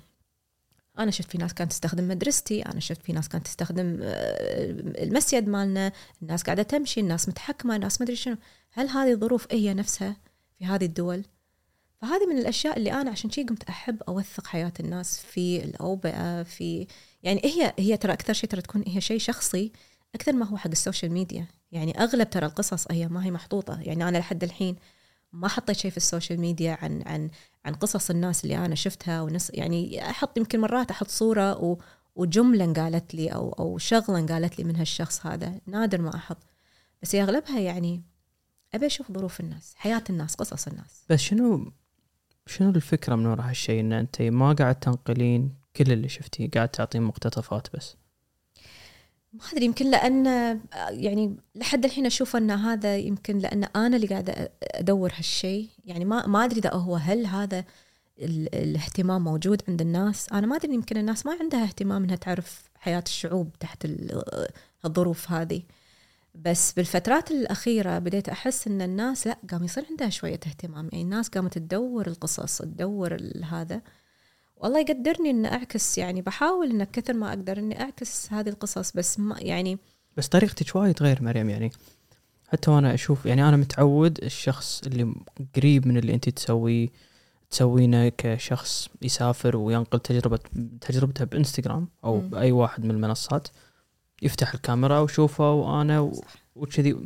أنا 0.99 1.11
شفت 1.11 1.31
في 1.31 1.37
ناس 1.37 1.53
كانت 1.53 1.71
تستخدم 1.71 2.07
مدرستي 2.07 2.61
أنا 2.61 2.79
شفت 2.79 3.01
في 3.01 3.13
ناس 3.13 3.29
كانت 3.29 3.45
تستخدم 3.45 3.99
آه، 4.01 4.71
المسجد 5.03 5.47
مالنا. 5.47 5.91
الناس 6.21 6.43
قاعدة 6.43 6.63
تمشي 6.63 6.99
الناس 6.99 7.29
متحكمة 7.29 7.75
الناس 7.75 8.01
مدري 8.01 8.15
شنو. 8.15 8.37
هل 8.71 8.89
هذه 8.89 9.11
الظروف 9.11 9.47
هي 9.51 9.73
نفسها 9.73 10.15
في 10.59 10.65
هذه 10.65 10.85
الدول؟ 10.85 11.23
فهذه 12.01 12.25
من 12.29 12.37
الأشياء 12.37 12.77
اللي 12.77 12.93
أنا 12.93 13.11
عشان 13.11 13.29
شي 13.31 13.43
قمت 13.43 13.63
أحب 13.63 14.03
أوثق 14.03 14.47
حياة 14.47 14.73
الناس 14.79 15.19
في 15.19 15.63
الأوبئة 15.63 16.43
في 16.43 16.87
يعني 17.23 17.41
هي 17.43 17.73
هي 17.79 17.97
ترى 17.97 18.13
أكثر 18.13 18.33
شيء 18.33 18.49
ترى 18.49 18.61
تكون 18.61 18.83
هي 18.87 19.01
شيء 19.01 19.19
شخصي. 19.19 19.71
أكثر 20.15 20.33
ما 20.33 20.45
هو 20.45 20.57
حق 20.57 20.71
ال 20.71 20.77
social 20.77 21.11
media. 21.11 21.47
يعني 21.71 22.03
أغلب 22.03 22.29
ترى 22.29 22.45
القصص 22.45 22.91
هي 22.91 23.07
ما 23.07 23.25
هي 23.25 23.31
محطوطة. 23.31 23.81
يعني 23.81 24.09
أنا 24.09 24.17
لحد 24.17 24.43
الحين 24.43 24.75
ما 25.33 25.47
حطيت 25.47 25.77
شيء 25.77 25.91
في 25.91 25.97
ال 25.97 26.03
social 26.03 26.39
media 26.39 26.77
عن 26.81 27.03
عن 27.05 27.29
عن 27.65 27.73
قصص 27.73 28.09
الناس 28.09 28.43
اللي 28.43 28.57
أنا 28.65 28.75
شفتها 28.75 29.21
ونس. 29.21 29.51
يعني 29.53 30.09
أحط 30.09 30.37
يمكن 30.37 30.59
مرات 30.59 30.91
أحط 30.91 31.07
صورة 31.07 31.57
و 31.63 31.77
وجملة 32.15 32.73
قالت 32.73 33.15
لي 33.15 33.29
أو 33.29 33.49
أو 33.49 33.77
شغلة 33.77 34.25
قالت 34.25 34.59
لي 34.59 34.63
من 34.63 34.75
هالشخص 34.75 35.25
هذا. 35.25 35.59
نادر 35.65 36.01
ما 36.01 36.15
أحط. 36.15 36.37
بس 37.01 37.15
هي 37.15 37.23
أغلبها 37.23 37.59
يعني 37.59 38.01
أبي 38.73 38.85
أشوف 38.85 39.11
ظروف 39.11 39.39
الناس 39.39 39.73
حياة 39.75 40.03
الناس 40.09 40.35
قصص 40.35 40.67
الناس. 40.67 41.05
بس 41.09 41.19
شنو 41.19 41.71
شنو 42.47 42.69
الفكرة 42.69 43.15
من 43.15 43.25
وراء 43.25 43.49
هالشيء 43.49 43.79
إن 43.79 43.93
أنت 43.93 44.21
ما 44.21 44.53
قاعد 44.53 44.79
تنقلين 44.79 45.55
كل 45.75 45.91
اللي 45.91 46.09
شفتيه 46.09 46.49
قاعد 46.49 46.69
تعطين 46.69 47.01
مقتطفات 47.01 47.67
بس؟ 47.75 47.95
ما 49.35 49.41
أدري 49.51 49.65
يمكن 49.65 49.91
لأن 49.91 50.25
يعني 50.89 51.35
لحد 51.55 51.85
الحين 51.85 52.05
أشوف 52.05 52.35
أن 52.35 52.51
هذا 52.51 52.97
يمكن 52.97 53.37
لأن 53.37 53.63
أنا 53.63 53.95
اللي 53.95 54.07
قاعدة 54.07 54.51
أدور 54.63 55.13
هالشيء. 55.17 55.69
يعني 55.85 56.05
ما 56.05 56.27
ما 56.27 56.45
أدري 56.45 56.59
إذا 56.59 56.73
هو 56.73 56.95
هل 56.95 57.25
هذا 57.25 57.65
الاهتمام 58.19 59.23
موجود 59.23 59.61
عند 59.67 59.81
الناس؟ 59.81 60.29
أنا 60.33 60.47
ما 60.47 60.55
أدري 60.55 60.73
يمكن 60.73 60.97
الناس 60.97 61.25
ما 61.25 61.37
عندها 61.41 61.63
اهتمام 61.63 62.03
إنها 62.03 62.15
تعرف 62.15 62.69
حياة 62.75 63.03
الشعوب 63.07 63.53
تحت 63.59 63.87
الظروف 64.85 65.31
هذه. 65.31 65.61
بس 66.35 66.73
بالفترات 66.73 67.31
الأخيرة 67.31 67.99
بديت 67.99 68.29
أحس 68.29 68.67
إن 68.67 68.81
الناس 68.81 69.27
لأ 69.27 69.37
قام 69.51 69.63
يصير 69.63 69.85
عندها 69.89 70.09
شوية 70.09 70.39
اهتمام. 70.47 70.89
يعني 70.91 71.03
الناس 71.03 71.29
قامت 71.29 71.53
تدور 71.57 72.07
القصص 72.07 72.57
تدور 72.57 73.17
هذا. 73.43 73.81
والله 74.65 74.79
يقدرني 74.79 75.29
إن 75.29 75.45
أعكس 75.45 75.97
يعني 75.97 76.21
بحاول 76.21 76.71
إن 76.71 76.83
كثر 76.83 77.13
ما 77.13 77.29
أقدر 77.29 77.57
إني 77.57 77.81
أعكس 77.81 78.33
هذه 78.33 78.49
القصص 78.49 78.91
بس 78.91 79.19
ما 79.19 79.35
يعني 79.39 79.77
بس 80.17 80.27
طريقتك 80.27 80.75
وايد 80.75 81.03
غير 81.03 81.23
مريم 81.23 81.49
يعني 81.49 81.71
حتى 82.47 82.71
وأنا 82.71 82.93
أشوف 82.93 83.25
يعني 83.25 83.49
أنا 83.49 83.57
متعود 83.57 84.23
الشخص 84.23 84.81
اللي 84.85 85.13
قريب 85.55 85.87
من 85.87 85.97
اللي 85.97 86.13
أنت 86.13 86.29
تسويه 86.29 86.89
تسوينه 87.49 88.09
كشخص 88.09 88.89
يسافر 89.01 89.57
وينقل 89.57 89.99
تجربة 89.99 90.39
تجربته 90.81 91.25
بإنستغرام 91.25 91.87
أو 92.03 92.17
م. 92.17 92.29
بأي 92.29 92.51
واحد 92.51 92.85
من 92.85 92.91
المنصات 92.91 93.47
يفتح 94.21 94.53
الكاميرا 94.53 94.99
وشوفه 94.99 95.51
وأنا 95.51 96.11
وكذي. 96.55 96.97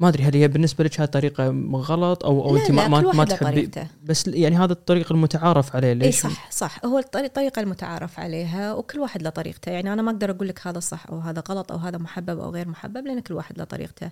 ما 0.00 0.08
أدري 0.08 0.22
هل 0.22 0.36
هي 0.36 0.48
بالنسبة 0.48 0.84
لك 0.84 1.00
هذه 1.00 1.04
الطريقة 1.04 1.48
غلط 1.74 2.24
أو 2.24 2.48
أو 2.48 2.56
أنت 2.56 2.70
ما 2.70 2.88
ما, 2.88 3.00
ما 3.00 3.24
تحبي 3.24 3.70
بس 4.02 4.28
يعني 4.28 4.56
هذا 4.56 4.72
الطريق 4.72 5.12
المتعارف 5.12 5.76
عليه 5.76 5.92
ليش؟ 5.92 6.24
اي 6.24 6.30
صح 6.30 6.50
صح 6.50 6.84
هو 6.84 6.98
الطريقة 6.98 7.60
المتعارف 7.60 8.20
عليها 8.20 8.72
وكل 8.72 8.98
واحد 8.98 9.22
له 9.22 9.30
طريقته 9.30 9.72
يعني 9.72 9.92
أنا 9.92 10.02
ما 10.02 10.10
أقدر 10.10 10.30
أقول 10.30 10.48
لك 10.48 10.66
هذا 10.66 10.80
صح 10.80 11.06
أو 11.06 11.18
هذا 11.18 11.42
غلط 11.48 11.72
أو 11.72 11.78
هذا 11.78 11.98
محبب 11.98 12.38
أو 12.38 12.50
غير 12.50 12.68
محبب 12.68 13.06
لأن 13.06 13.20
كل 13.20 13.34
واحد 13.34 13.58
له 13.58 13.64
طريقته. 13.64 14.10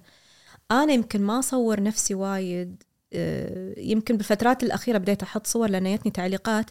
أنا 0.70 0.92
يمكن 0.92 1.22
ما 1.22 1.38
أصور 1.38 1.82
نفسي 1.82 2.14
وايد 2.14 2.82
آه، 3.12 3.74
يمكن 3.80 4.16
بالفترات 4.16 4.62
الأخيرة 4.62 4.98
بديت 4.98 5.22
أحط 5.22 5.46
صور 5.46 5.70
لأن 5.70 5.94
جتني 5.94 6.10
تعليقات 6.10 6.70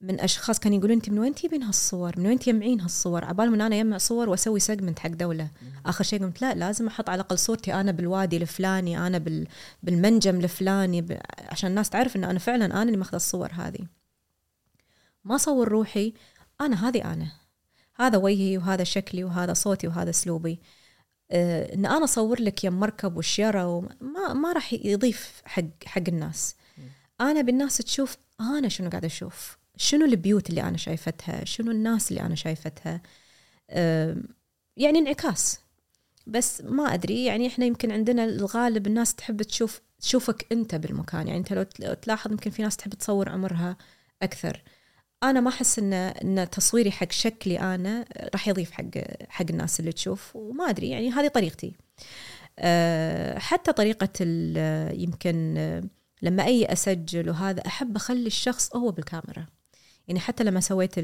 من 0.00 0.20
أشخاص 0.20 0.58
كانوا 0.58 0.78
يقولون 0.78 0.96
أنت 0.96 1.10
من 1.10 1.18
وين 1.18 1.34
تجيبين 1.34 1.62
هالصور؟ 1.62 2.20
من 2.20 2.26
وين 2.26 2.38
تجمعين 2.38 2.80
هالصور؟ 2.80 3.24
عبال 3.24 3.50
من 3.50 3.60
أنا 3.60 3.80
أجمع 3.80 3.98
صور 3.98 4.28
وأسوي 4.28 4.60
segment 4.60 4.98
حق 4.98 5.08
دولة. 5.08 5.50
آخر 5.86 6.04
شيء 6.04 6.24
قلت 6.24 6.42
لا 6.42 6.54
لازم 6.54 6.86
أحط 6.86 7.08
على 7.08 7.20
الأقل 7.20 7.38
صورتي 7.38 7.74
أنا 7.74 7.92
بالوادي 7.92 8.36
الفلاني، 8.36 9.06
أنا 9.06 9.18
بال 9.18 9.46
بالمنجم 9.82 10.36
الفلاني 10.36 11.02
ب... 11.02 11.18
عشان 11.38 11.70
الناس 11.70 11.90
تعرف 11.90 12.16
إن 12.16 12.24
أنا 12.24 12.38
فعلا 12.38 12.64
أنا 12.64 12.82
اللي 12.82 12.96
ماخذة 12.96 13.16
الصور 13.16 13.52
هذه. 13.52 13.86
ما 15.24 15.34
اصور 15.34 15.68
روحي 15.68 16.14
أنا 16.60 16.88
هذه 16.88 17.12
أنا. 17.12 17.32
هذا 17.94 18.18
وجهي 18.18 18.58
وهذا 18.58 18.84
شكلي 18.84 19.24
وهذا 19.24 19.52
صوتي 19.52 19.86
وهذا 19.86 20.10
أسلوبي. 20.10 20.60
آه 21.30 21.74
إن 21.74 21.86
أنا 21.86 22.04
أصور 22.04 22.40
لك 22.40 22.64
يم 22.64 22.80
مركب 22.80 23.16
والشيره 23.16 23.66
وما 23.66 24.32
ما 24.32 24.52
راح 24.52 24.72
يضيف 24.72 25.42
حق 25.44 25.64
حق 25.84 26.02
الناس. 26.08 26.54
أنا 27.20 27.40
بالناس 27.40 27.76
تشوف 27.76 28.16
أنا 28.40 28.68
شنو 28.68 28.90
قاعدة 28.90 29.06
أشوف 29.06 29.58
شنو 29.78 30.04
البيوت 30.04 30.50
اللي 30.50 30.62
أنا 30.62 30.76
شايفتها؟ 30.76 31.44
شنو 31.44 31.70
الناس 31.70 32.10
اللي 32.10 32.20
أنا 32.20 32.34
شايفتها؟ 32.34 33.02
يعني 34.76 34.98
انعكاس. 34.98 35.60
بس 36.26 36.60
ما 36.60 36.94
أدري 36.94 37.24
يعني 37.24 37.46
إحنا 37.46 37.64
يمكن 37.64 37.92
عندنا 37.92 38.24
الغالب 38.24 38.86
الناس 38.86 39.14
تحب 39.14 39.42
تشوف 39.42 39.80
تشوفك 40.00 40.46
أنت 40.52 40.74
بالمكان. 40.74 41.28
يعني 41.28 41.38
أنت 41.38 41.52
لو 41.80 41.94
تلاحظ 41.94 42.30
يمكن 42.30 42.50
في 42.50 42.62
ناس 42.62 42.76
تحب 42.76 42.94
تصور 42.94 43.28
عمرها 43.28 43.76
أكثر. 44.22 44.62
أنا 45.22 45.40
ما 45.40 45.48
أحس 45.48 45.78
إن 45.78 45.92
إن 45.92 46.50
تصويري 46.50 46.90
حق 46.90 47.12
شكلي 47.12 47.60
أنا 47.60 48.04
راح 48.34 48.48
يضيف 48.48 48.70
حق 48.70 48.84
حق 49.28 49.46
الناس 49.50 49.80
اللي 49.80 49.92
تشوف 49.92 50.36
وما 50.36 50.70
أدري. 50.70 50.90
يعني 50.90 51.10
هذه 51.10 51.28
طريقتي. 51.28 51.74
أه 52.58 53.38
حتى 53.38 53.72
طريقة 53.72 54.24
يمكن 54.94 55.54
لما 56.22 56.44
أي 56.44 56.64
أسجل 56.72 57.30
وهذا 57.30 57.66
أحب 57.66 57.96
أخلي 57.96 58.26
الشخص 58.26 58.76
هو 58.76 58.90
بالكاميرا. 58.90 59.46
يعني 60.08 60.20
حتى 60.20 60.44
لما 60.44 60.60
سويت 60.60 60.98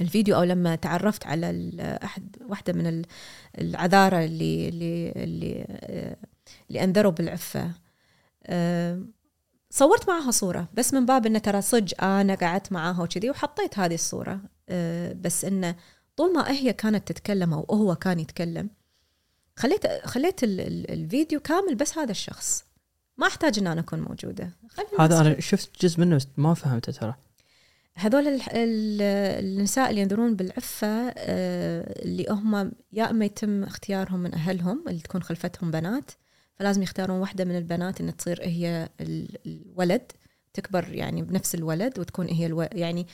الفيديو 0.00 0.36
أو 0.36 0.42
لما 0.42 0.74
تعرفت 0.74 1.26
على 1.26 1.72
احد 2.04 2.36
واحدة 2.48 2.72
من 2.72 3.02
العذارة 3.58 4.24
اللي 4.24 4.68
اللي 4.68 5.12
اللي, 5.12 5.66
اللي 6.70 6.84
أنذروا 6.84 7.12
بالعفة 7.12 7.70
صورت 9.70 10.08
معها 10.08 10.30
صورة 10.30 10.68
بس 10.74 10.94
من 10.94 11.06
باب 11.06 11.26
إنه 11.26 11.38
ترى 11.38 11.62
صج 11.62 11.92
أنا 12.02 12.34
قعدت 12.34 12.72
معاها 12.72 13.02
وكذي 13.02 13.30
وحطيت 13.30 13.78
هذه 13.78 13.94
الصورة 13.94 14.40
بس 15.20 15.44
إنه 15.44 15.76
طول 16.16 16.34
ما 16.34 16.50
هي 16.50 16.72
كانت 16.72 17.12
تتكلم 17.12 17.54
أو 17.54 17.64
هو 17.70 17.94
كان 17.94 18.20
يتكلم 18.20 18.70
خليت 19.56 19.86
خليت 20.04 20.40
الفيديو 20.42 21.40
كامل 21.40 21.74
بس 21.74 21.98
هذا 21.98 22.10
الشخص. 22.10 22.64
ما 23.18 23.26
أحتاج 23.26 23.58
إن 23.58 23.66
أنا 23.66 23.80
أكون 23.80 24.00
موجودة. 24.00 24.50
هذا 24.98 25.20
أنا 25.20 25.40
شفت 25.40 25.84
جزء 25.84 26.00
منه 26.00 26.16
بس 26.16 26.26
ما 26.36 26.54
فهمته 26.54 26.92
ترى. 26.92 27.14
هذول 27.94 28.40
النساء 28.52 29.90
اللي 29.90 30.00
ينذرون 30.00 30.36
بالعفة 30.36 31.12
آه، 31.16 32.02
اللي 32.02 32.26
هم 32.30 32.72
يا 32.92 33.10
إما 33.10 33.24
يتم 33.24 33.64
اختيارهم 33.64 34.20
من 34.20 34.34
أهلهم 34.34 34.84
اللي 34.88 35.00
تكون 35.00 35.22
خلفتهم 35.22 35.70
بنات 35.70 36.10
فلازم 36.58 36.82
يختارون 36.82 37.20
واحدة 37.20 37.44
من 37.44 37.56
البنات 37.56 38.00
إن 38.00 38.16
تصير 38.16 38.40
هي 38.42 38.88
الولد 39.00 40.12
تكبر 40.54 40.94
يعني 40.94 41.22
بنفس 41.22 41.54
الولد 41.54 41.98
وتكون 41.98 42.26
هي 42.26 42.46
ألو... 42.46 42.62
يعني 42.62 43.06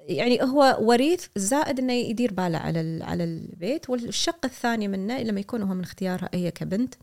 يعني 0.00 0.42
هو 0.42 0.76
وريث 0.80 1.26
زائد 1.36 1.78
إنه 1.78 1.92
يدير 1.92 2.34
باله 2.34 2.58
على 2.58 3.04
على 3.04 3.24
البيت. 3.24 3.90
والشق 3.90 4.44
الثاني 4.44 4.88
منه 4.88 5.22
لما 5.22 5.40
يكون 5.40 5.62
هو 5.62 5.74
من 5.74 5.82
اختيارها 5.82 6.30
هي 6.34 6.50
كبنت 6.50 6.94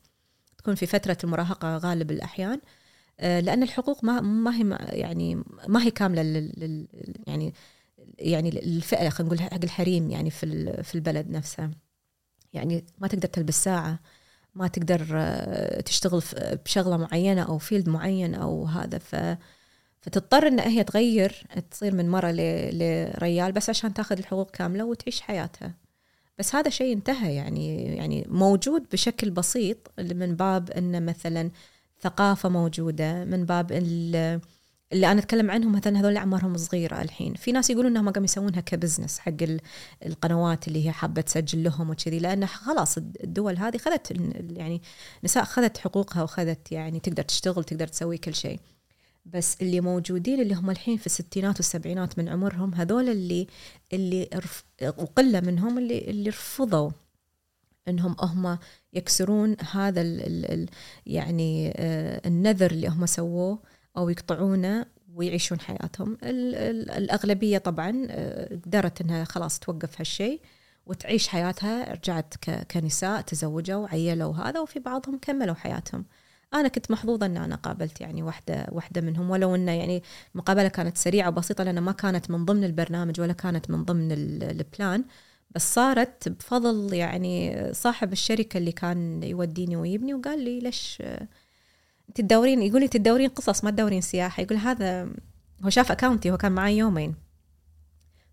تكون 0.57 0.76
في 0.76 0.85
فترة 0.85 1.18
المراهقة 1.23 1.77
غالب 1.77 2.11
الأحيان. 2.11 2.61
لأن 3.24 3.64
الحقوق 3.64 4.04
ما 4.04 4.22
ما 4.22 4.58
هي 4.58 4.78
يعني 5.00 5.44
ما 5.68 5.84
هي 5.84 5.91
كاملة 5.91 6.52
يعني 7.28 7.54
يعني 8.20 8.50
الفئه 8.50 9.10
خلينا 9.10 9.34
نقول 9.34 9.41
حق 9.41 9.64
الحريم 9.64 10.10
يعني 10.12 10.30
في 10.30 10.84
في 10.84 10.95
البلد 10.95 11.30
نفسه. 11.30 11.72
يعني 12.54 12.86
ما 13.00 13.08
تقدر 13.08 13.28
تلبس 13.28 13.64
ساعة 13.64 14.00
ما 14.56 14.68
تقدر 14.68 15.08
آه، 15.14 15.82
تشتغل 15.82 16.22
بشغلة 16.66 16.98
معينة 16.98 17.41
أو 17.44 17.58
field 17.57 17.90
معين 17.90 18.36
أو 18.36 18.66
هذا. 18.66 18.98
ف 18.98 19.16
فتضطر 20.02 20.48
إن 20.48 20.60
هي 20.60 20.84
تغير 20.84 21.48
تصير 21.72 21.95
من 21.95 22.10
مرة 22.10 22.32
لريال 22.32 23.52
بس 23.52 23.70
عشان 23.70 23.94
تاخذ 23.94 24.18
الحقوق 24.18 24.52
كاملة 24.52 24.86
وتعيش 24.86 25.22
حياتها. 25.22 25.74
بس 26.40 26.56
هذا 26.56 26.70
شيء 26.70 26.94
انتهى 26.94 27.36
يعني 27.36 27.84
يعني 27.84 28.26
موجود 28.30 28.86
بشكل 28.91 29.32
بسيط 29.32 29.91
من 30.00 30.36
باب 30.36 30.72
إنه 30.72 31.00
مثلا 31.00 31.52
ثقافة 32.03 32.49
موجودة 32.49 33.25
من 33.25 33.45
باب 33.45 33.71
اللي 33.71 35.11
أنا 35.11 35.19
أتكلم 35.19 35.51
عنهم 35.51 35.71
مثلا 35.71 35.99
هذول 35.99 36.17
أعمارهم 36.17 36.57
صغيرة 36.57 37.01
الحين. 37.01 37.34
في 37.34 37.51
ناس 37.51 37.69
يقولون 37.69 37.91
إنهم 37.91 38.09
قاموا 38.09 38.25
يسوونها 38.25 38.61
ك 38.61 38.68
business 38.68 39.19
حق 39.19 39.31
القنوات 40.05 40.67
اللي 40.67 40.85
هي 40.85 40.91
حابة 40.91 41.21
تسجل 41.21 41.63
لهم 41.63 41.89
وكذي 41.89 42.19
لأن 42.19 42.45
خلاص 42.45 42.97
الدول 42.97 43.57
هذه 43.57 43.77
خذت 43.77 44.11
يعني 44.57 44.81
نساء 45.23 45.43
خذت 45.43 45.77
حقوقها 45.77 46.23
وخذت 46.23 46.71
يعني 46.71 46.99
تقدر 46.99 47.23
تشتغل 47.23 47.63
تقدر 47.63 47.88
تسوي 47.88 48.17
كل 48.17 48.35
شيء. 48.35 48.59
بس 49.25 49.57
اللي 49.61 49.81
موجودين 49.81 50.41
اللي 50.41 50.53
هم 50.53 50.69
الحين 50.69 50.97
في 50.97 51.05
الستينات 51.05 51.55
والسبعينات 51.55 52.19
من 52.19 52.30
عمرهم 52.30 52.73
هذول 52.73 53.09
اللي 53.09 53.47
اللي 53.93 54.30
وقلة 54.81 55.39
منهم 55.39 55.77
اللي 55.77 55.99
اللي 55.99 56.30
رفضوا 56.30 56.91
إنهم 57.88 58.15
هم 58.19 58.57
يكسرون 58.93 59.55
هذا 59.72 60.01
ال 60.01 60.22
ال 60.22 60.51
ال 60.53 60.69
يعني 61.05 61.73
آه 61.76 62.22
النذر 62.27 62.72
اللي 62.72 62.88
هم 62.88 63.05
سووه 63.05 63.60
أو 63.97 64.10
يقطعونه 64.10 64.85
ويعيشون 65.14 65.60
حياتهم. 65.60 66.18
ال- 66.23 66.55
ال- 66.55 66.91
الأغلبية 66.91 67.57
طبعا 67.57 68.07
آه، 68.10 68.55
قدرت 68.65 69.01
أنها 69.01 69.23
خلاص 69.23 69.60
توقف 69.60 69.99
هالشيء 70.01 70.41
وتعيش 70.85 71.27
حياتها 71.27 71.93
رجعت 71.93 72.34
كنساء 72.72 73.22
تزوجوا 73.22 73.88
عيلوا 73.88 74.34
هذا 74.35 74.60
وفي 74.60 74.80
بعضهم 74.80 75.18
كملوا 75.22 75.55
حياتهم. 75.55 76.05
أنا 76.53 76.68
كنت 76.68 76.91
محظوظة 76.91 77.26
أن 77.26 77.38
أنا 77.38 77.55
قابلت 77.55 78.01
يعني 78.01 78.23
واحدة 78.23 78.68
واحدة 78.72 79.01
منهم 79.01 79.30
ولو 79.30 79.55
أن 79.55 79.68
يعني 79.68 80.03
المقابلة 80.35 80.68
كانت 80.68 80.97
سريعة 80.97 81.27
وبسيطة 81.30 81.64
لأن 81.64 81.80
ما 81.80 81.91
كانت 81.91 82.31
من 82.31 82.45
ضمن 82.45 82.64
البرنامج 82.64 83.22
ولا 83.22 83.34
كانت 83.34 83.69
من 83.69 83.84
ضمن 83.84 84.11
ال- 84.11 84.43
ال 84.44 84.56
plan 84.56 85.06
بس 85.55 85.73
صارت 85.73 86.30
بفضل 86.30 86.93
يعني 86.93 87.67
صاحب 87.73 88.11
الشركة 88.11 88.57
اللي 88.57 88.71
كان 88.71 89.23
يوديني 89.23 89.75
ويبني 89.75 90.13
وقال 90.13 90.43
لي 90.43 90.59
ليش 90.59 91.03
تدورين؟ 92.15 92.61
يقول 92.61 92.81
لي 92.81 92.88
تدورين 92.88 93.30
قصص 93.30 93.63
ما 93.63 93.71
تدورين 93.71 94.01
سياحة. 94.01 94.43
يقول 94.43 94.57
هذا 94.57 95.09
هو 95.63 95.69
شاف 95.69 95.91
account 95.91 96.27
ي 96.27 96.31
هو 96.31 96.38
كان 96.38 96.51
معي 96.51 96.77
يومين. 96.77 97.15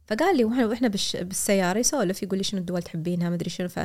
فقال 0.07 0.37
لي 0.37 0.45
وإحنا 0.45 0.89
بالسيارة 1.15 1.79
يسولف 1.79 2.23
يقول 2.23 2.39
لي 2.39 2.45
شنو 2.45 2.61
الدول 2.61 2.83
تحبينها 2.83 3.29
ما 3.29 3.35
أدري 3.35 3.51
شنو. 3.51 3.69
ف 3.69 3.79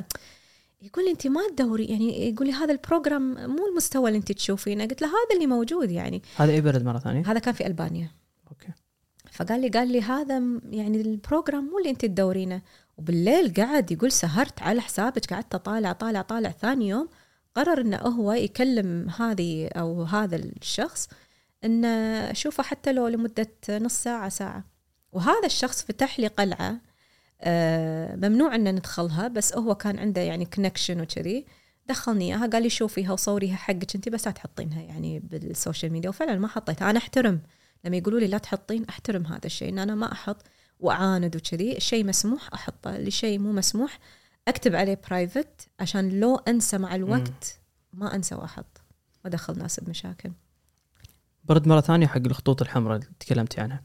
يقول 0.82 1.06
لي 1.06 1.12
انت 1.12 1.28
ما 1.28 1.42
تدوري 1.50 1.86
يعني 1.86 2.30
يقول 2.30 2.48
لي 2.48 2.54
هذا 2.54 2.72
ال 2.72 2.82
program 2.82 3.50
مو 3.50 3.68
المستوى 3.68 4.08
اللي 4.08 4.18
انت 4.18 4.32
تشوفينه. 4.32 4.86
قلت 4.86 5.02
له 5.02 5.08
هذا 5.08 5.36
اللي 5.36 5.48
موجود 5.48 5.92
يعني. 5.92 6.22
هذا 6.36 6.52
اي 6.52 6.62
بلد 6.62 6.84
مرة 6.84 7.00
ثانية؟ 7.00 7.32
هذا 7.32 7.40
كان 7.40 7.54
في 7.54 7.68
ألبانيا. 7.68 8.12
okay. 8.48 8.68
فقال 9.32 9.62
لي 9.62 9.70
قال 9.70 9.92
لي 9.92 10.02
هذا 10.02 10.44
يعني 10.70 11.02
ال 11.02 11.10
program 11.10 11.64
مو 11.66 11.78
اللي 11.80 11.90
انت 11.90 12.06
تدورينه. 12.06 12.62
وبالليل 12.98 13.54
قعد 13.54 13.92
يقول 13.92 14.12
سهرت 14.12 14.62
على 14.62 14.82
حسابك 14.82 15.34
قعدت 15.34 15.56
أطالع 15.56 15.92
طالع 15.92 16.22
طالع 16.22 16.52
ثاني 16.52 16.88
يوم 16.88 17.10
قرر 17.56 17.82
إنه 17.82 17.98
هو 17.98 18.34
يكلم 18.34 19.10
هذه 19.10 19.68
أو 19.68 20.04
هذا 20.04 20.36
الشخص 20.36 21.10
انه 21.66 21.88
اشوفه 22.32 22.64
حتى 22.64 22.94
لو 22.94 23.08
لمدة 23.08 23.52
نص 23.70 23.94
ساعة 23.94 24.30
ساعة. 24.30 24.64
وهذا 25.12 25.46
الشخص 25.46 25.84
فتح 25.84 26.20
لي 26.20 26.28
قلعة 26.28 26.82
آه، 27.42 28.16
ممنوع 28.16 28.56
إن 28.56 28.76
ندخلها 28.76 29.28
بس 29.28 29.54
هو 29.54 29.76
كان 29.76 30.00
عنده 30.00 30.22
يعني 30.22 30.46
connection 30.46 31.02
وكذي. 31.02 31.46
دخلني 31.88 32.26
إياها 32.26 32.48
قال 32.48 32.64
لي 32.64 32.70
شوفيها 32.70 33.12
وصوريها 33.14 33.56
حقك 33.56 33.96
انت 33.96 34.10
بس 34.10 34.28
لا 34.28 34.32
تحطينها 34.32 34.82
يعني 34.82 35.20
بال 35.20 35.38
social 35.38 35.92
media. 35.92 36.10
وفعلا 36.10 36.36
ما 36.40 36.48
حطيتها. 36.48 36.90
أنا 36.90 36.98
أحترم. 36.98 37.42
لما 37.86 37.98
يقولوا 37.98 38.20
لي 38.20 38.28
لا 38.28 38.38
تحطين 38.38 38.86
أحترم 38.90 39.26
هذا 39.26 39.46
الشيء 39.46 39.70
إن 39.70 39.80
أنا 39.80 39.96
ما 39.96 40.12
أحط 40.12 40.38
وأعاند 40.80 41.36
وكذي. 41.36 41.78
الشيء 41.78 42.06
مسموح 42.06 42.50
أحطه. 42.54 42.96
اللي 42.96 43.12
شيء 43.12 43.40
مو 43.40 43.52
مسموح 43.52 44.00
أكتب 44.48 44.76
عليه 44.76 45.00
private 45.10 45.68
عشان 45.80 46.20
لو 46.20 46.36
أنسى 46.36 46.78
مع 46.78 46.96
الوقت 46.96 47.60
ما 47.94 48.16
أنسى 48.16 48.36
وأحط. 48.36 48.82
وادخل 49.26 49.58
ناس 49.58 49.80
بمشاكل. 49.80 50.32
برد 51.44 51.68
مرة 51.68 51.82
ثانية 51.82 52.08
حق 52.08 52.18
الخطوط 52.18 52.62
الحمراء 52.62 52.96
اللي 52.96 53.08
تكلمتي 53.20 53.62
عنها. 53.62 53.82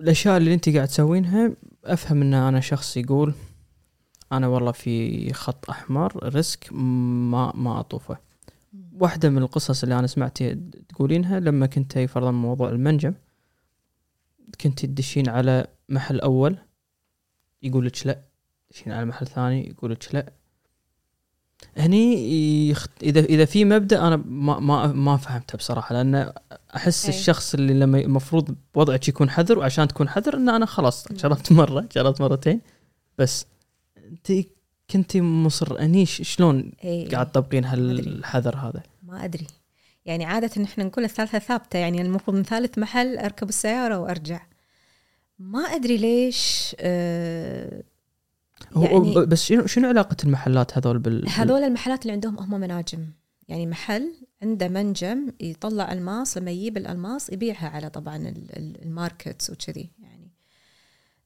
الأشياء 0.00 0.36
اللي 0.36 0.54
أنت 0.54 0.68
قاعد 0.68 0.88
تسوينها 0.88 1.52
أفهم 1.84 2.22
إن 2.22 2.34
أنا 2.34 2.60
شخص 2.60 2.96
يقول 2.96 3.34
أنا 4.32 4.46
والله 4.48 4.72
في 4.72 5.32
خط 5.32 5.70
أحمر 5.70 6.34
ريسك 6.34 6.72
ما 6.72 7.52
ما 7.54 7.80
أطوفه. 7.80 8.16
واحدة 8.92 9.30
من 9.30 9.38
القصص 9.38 9.82
اللي 9.82 9.98
أنا 9.98 10.06
سمعت 10.06 10.42
تقولينها 10.88 11.40
لما 11.40 11.66
كنت 11.66 11.98
فرضا 11.98 12.30
موضوع 12.30 12.68
المنجم 12.68 13.14
كنت 14.60 14.86
تدشين 14.86 15.28
على 15.28 15.66
محل 15.88 16.20
أول 16.20 16.58
يقول 17.62 17.86
لك 17.86 18.06
لا 18.06 18.22
تدشين 18.70 18.92
على 18.92 19.04
محل 19.04 19.26
ثاني 19.26 19.68
يقول 19.70 19.90
لك 19.90 20.14
لا 20.14 20.32
هني 21.76 22.68
يخت... 22.68 22.90
إذا 23.02 23.20
إذا 23.20 23.44
في 23.44 23.64
مبدأ 23.64 24.06
أنا 24.08 24.16
ما 24.16 24.58
ما 24.60 24.86
ما 24.86 25.16
فهمته 25.16 25.58
بصراحة 25.58 25.92
لأن 25.92 26.32
أحس 26.76 27.04
أي. 27.08 27.10
الشخص 27.16 27.54
اللي 27.54 27.74
لما 27.74 27.98
المفروض 28.00 28.54
وضعك 28.74 29.08
يكون 29.08 29.30
حذر 29.30 29.58
وعشان 29.58 29.88
تكون 29.88 30.08
حذر 30.08 30.36
إن 30.36 30.48
أنا 30.48 30.66
خلاص 30.66 31.12
جربت 31.12 31.52
مرة 31.52 31.88
جربت 31.96 32.20
مرتين 32.20 32.60
بس 33.18 33.46
أنت 33.96 34.32
كنتي 34.90 35.20
مصر 35.20 35.78
اني 35.80 36.06
ش- 36.06 36.22
شلون 36.34 36.72
إيه. 36.84 37.08
قاعد 37.10 37.30
تطبقين. 37.32 37.64
هالحذر 37.64 38.56
هذا 38.56 38.82
ما 39.02 39.24
أدري 39.24 39.46
يعني 40.04 40.24
عادة 40.24 40.64
إحنا 40.64 40.84
نقول 40.84 41.04
الثالثة 41.04 41.38
ثابتة 41.38 41.78
يعني 41.78 42.02
المفروض 42.02 42.36
من 42.36 42.42
ثالث 42.42 42.78
محل 42.78 43.18
أركب 43.18 43.48
السيارة 43.48 43.98
وأرجع. 43.98 44.40
ما 45.38 45.60
أدري 45.60 45.96
ليش 45.96 46.76
آه 46.80 47.82
يعني- 48.76 49.14
بس 49.26 49.42
شنو 49.44 49.66
شنو 49.66 49.88
علاقة 49.88 50.16
المحلات 50.24 50.78
هذول 50.78 50.98
بال 50.98 51.28
هذول 51.28 51.62
المحلات 51.64 52.02
اللي 52.02 52.12
عندهم 52.12 52.38
هم 52.38 52.60
مناجم. 52.60 53.06
يعني 53.48 53.66
محل 53.66 54.14
عنده 54.42 54.68
منجم 54.68 55.32
يطلع 55.40 55.92
ألماس 55.92 56.38
لما 56.38 56.50
يجيب 56.50 56.76
الألماس 56.76 57.30
يبيعها 57.30 57.68
على 57.68 57.90
طبعا 57.90 58.16
ال- 58.16 58.56
ال- 58.58 58.82
ال 58.84 58.92
markets 58.92 59.50
وكذي 59.50 59.90
يعني. 59.98 60.30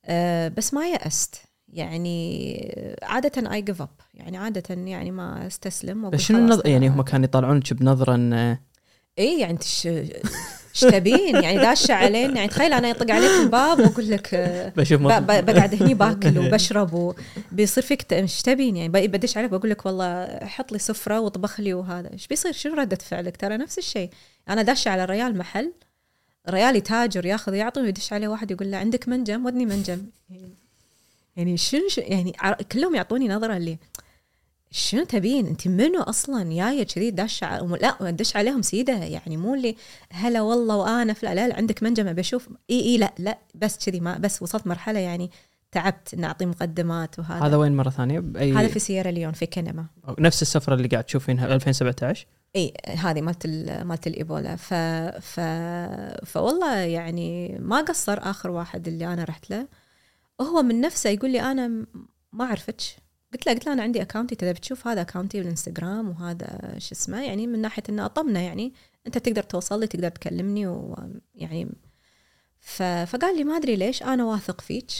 أه 0.04 0.48
بس 0.48 0.74
ما 0.74 0.88
يأست. 0.88 1.34
يعني 1.76 2.98
عادة 3.02 3.52
I 3.52 3.62
give 3.62 3.82
up 3.82 3.88
يعني 4.14 4.36
عادة 4.36 4.62
يعني 4.74 5.10
ما 5.10 5.46
استسلم 5.46 6.10
بس 6.10 6.20
شنو 6.20 6.38
النظ... 6.38 6.60
يعني 6.66 6.88
هم 6.88 7.02
كانوا 7.02 7.24
يطالعونك 7.24 7.72
بنظره 7.72 8.14
إن 8.14 8.32
إيه 9.18 9.40
يعني 9.40 9.52
أنت 9.52 9.62
إيش 9.86 10.80
تبين؟ 10.80 11.42
يعني 11.42 11.58
داشه 11.58 11.94
علينا. 11.94 12.34
يعني 12.36 12.48
تخيل 12.48 12.72
أنا 12.72 12.88
يطق 12.88 13.10
عليك 13.10 13.30
الباب 13.42 13.78
وأقول 13.78 14.10
لك 14.10 14.34
بشوف 14.76 15.02
ب- 15.02 15.26
ب- 15.26 15.46
بقعد 15.46 15.82
هني 15.82 15.94
باكل 15.94 16.38
وبشرب 16.38 17.14
وبيصير 17.52 17.82
فيك 17.84 18.12
إيش 18.12 18.42
تبين؟ 18.42 18.76
يعني 18.76 18.88
بدش 18.88 19.36
عليك 19.36 19.50
بقول 19.50 19.70
لك 19.70 19.86
والله 19.86 20.38
حط 20.42 20.72
لي 20.72 20.78
سفرة 20.78 21.20
واطبخ 21.20 21.60
لي 21.60 21.74
وهذا. 21.74 22.12
إيش 22.12 22.26
بيصير؟ 22.26 22.52
شنو 22.52 22.74
ردة 22.74 22.98
فعلك؟ 23.02 23.36
ترى 23.36 23.56
نفس 23.56 23.78
الشيء. 23.78 24.10
أنا 24.48 24.62
داشه 24.62 24.88
على 24.88 25.04
ريال 25.04 25.38
محل 25.38 25.72
ريال 26.50 26.76
يتاجر 26.76 27.26
ياخذ 27.26 27.54
يعطي 27.54 27.80
ويدش 27.80 28.12
عليه 28.12 28.28
واحد 28.28 28.50
يقول 28.50 28.70
له 28.70 28.76
عندك 28.76 29.08
منجم؟ 29.08 29.46
ودني 29.46 29.66
منجم. 29.66 30.02
يعني 31.36 31.56
شنو 31.56 31.80
يعني 31.98 32.32
كلهم 32.72 32.94
يعطوني 32.94 33.28
نظرة 33.28 33.56
اللي 33.56 33.78
شنو 34.70 35.04
تبين؟ 35.04 35.46
انت 35.46 35.68
منو 35.68 36.02
أصلا؟ 36.02 36.54
جاية 36.54 36.82
كذي 36.82 37.10
داشه 37.10 37.58
لا 37.66 38.10
دش 38.10 38.36
عليهم 38.36 38.62
سيدة 38.62 38.92
يعني 38.92 39.36
مو 39.36 39.54
اللي 39.54 39.76
هلا 40.10 40.40
والله 40.40 40.76
وأنا 40.76 41.12
في 41.12 41.26
لا, 41.34 41.56
عندك 41.56 41.82
منجم 41.82 42.08
ابي 42.08 42.20
أشوف 42.20 42.48
إي 42.70 42.80
إي 42.80 42.98
لا 42.98 43.14
لا 43.18 43.38
بس 43.54 43.86
كذي 43.86 44.00
ما 44.00 44.18
بس 44.18 44.42
وصلت 44.42 44.66
مرحلة 44.66 44.98
يعني 45.00 45.30
تعبت 45.72 46.14
ان 46.14 46.24
اعطي 46.24 46.46
مقدمات 46.46 47.18
وهذا. 47.18 47.46
هذا 47.46 47.56
وين 47.56 47.76
مرة 47.76 47.90
ثانية؟ 47.90 48.20
هذا 48.20 48.68
في 48.68 48.78
سييرا 48.78 49.10
ليون 49.10 49.32
في 49.32 49.46
كنما. 49.46 49.86
نفس 50.18 50.42
السفرة 50.42 50.74
اللي 50.74 50.88
قاعد 50.88 51.04
تشوفينها 51.04 51.54
2017 51.54 52.26
إي 52.56 52.72
هذه 52.96 53.20
مالت 53.20 53.44
ال- 53.44 53.84
مالت 53.84 54.06
الإيبولا. 54.06 54.56
ف 54.56 54.74
ف 55.20 55.40
فوالله 56.26 56.74
يعني 56.76 57.58
ما 57.60 57.80
قصر 57.80 58.18
آخر 58.30 58.50
واحد 58.50 58.88
اللي 58.88 59.06
أنا 59.12 59.24
رحت 59.24 59.50
له. 59.50 59.66
هو 60.40 60.62
من 60.62 60.80
نفسه 60.80 61.10
يقول 61.10 61.30
لي 61.30 61.40
أنا 61.40 61.86
ما 62.32 62.44
أعرفك. 62.44 62.80
قلت 63.32 63.46
له 63.46 63.52
قلت 63.52 63.66
له 63.66 63.72
أنا 63.72 63.82
عندي 63.82 64.02
اكونتي 64.02 64.34
تبي 64.34 64.52
تشوف 64.52 64.86
هذا 64.88 65.00
اكونتي 65.00 65.40
بالانستغرام 65.40 66.08
وهذا 66.08 66.74
شو 66.78 66.92
اسمه 66.92 67.22
يعني 67.22 67.46
من 67.46 67.60
ناحية 67.60 67.82
إنه 67.88 68.04
اطمنا 68.04 68.40
يعني 68.40 68.74
أنت 69.06 69.18
تقدر 69.18 69.42
توصل 69.42 69.80
لي 69.80 69.86
تقدر 69.86 70.08
تكلمني 70.08 70.66
ويعني 70.66 71.68
ف... 72.60 72.82
فقال 72.82 73.36
لي 73.36 73.44
ما 73.44 73.56
أدري 73.56 73.76
ليش 73.76 74.02
أنا 74.02 74.24
واثق 74.24 74.60
فيك. 74.60 74.90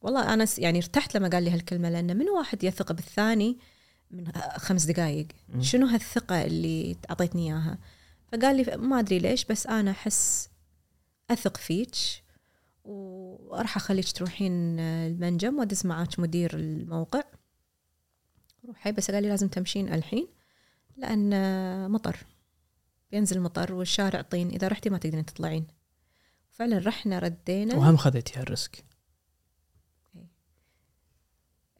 والله 0.00 0.34
أنا 0.34 0.46
يعني 0.58 0.78
ارتحت 0.78 1.16
لما 1.16 1.28
قال 1.28 1.42
لي 1.42 1.50
هالكلمة 1.50 1.90
لأن 1.90 2.16
من 2.16 2.28
واحد 2.28 2.64
يثق 2.64 2.92
بالثاني 2.92 3.58
من 4.10 4.32
خمس 4.56 4.84
دقائق. 4.84 5.26
شنو 5.60 5.86
هالثقة 5.86 6.44
اللي 6.44 6.96
أعطيتني 7.10 7.52
إياها؟ 7.52 7.78
فقال 8.32 8.56
لي 8.56 8.76
ما 8.76 9.00
أدري 9.00 9.18
ليش 9.18 9.44
بس 9.44 9.66
أنا 9.66 9.90
أحس 9.90 10.48
أثق 11.30 11.56
فيك. 11.56 11.94
وراح 12.84 13.76
أخليك 13.76 14.12
تروحين 14.12 14.80
المنجم 14.80 15.58
وادز 15.58 15.86
معاك 15.86 16.20
مدير 16.20 16.54
الموقع. 16.54 17.22
روحي 18.66 18.92
بس 18.92 19.10
قال 19.10 19.22
لي 19.22 19.28
لازم 19.28 19.48
تمشين 19.48 19.92
الحين 19.92 20.28
لأن 20.96 21.90
مطر. 21.90 22.16
بينزل 23.10 23.40
مطر 23.40 23.74
والشارع 23.74 24.22
طين 24.22 24.48
إذا 24.48 24.68
رحتي 24.68 24.90
ما 24.90 24.98
تقدرين 24.98 25.26
تطلعين. 25.26 25.66
فعلا 26.50 26.78
رحنا 26.78 27.18
ردينا. 27.18 27.74
وهم 27.74 27.96
خذيتي 27.96 28.38
هال 28.38 28.53
risk 28.53 28.84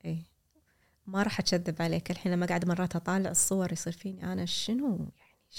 اي 0.05 0.19
ما 1.07 1.23
راح 1.23 1.41
اكذب 1.41 1.83
عليك 1.83 2.11
الحين 2.11 2.33
لما 2.33 2.47
قاعد 2.47 2.69
مرات 2.69 2.97
أطالع 2.97 3.31
الصور 3.31 3.73
يصير 3.73 3.93
فيني 3.93 4.33
أنا 4.33 4.45
شنو؟ 4.45 4.89
يعني؟ 4.89 5.11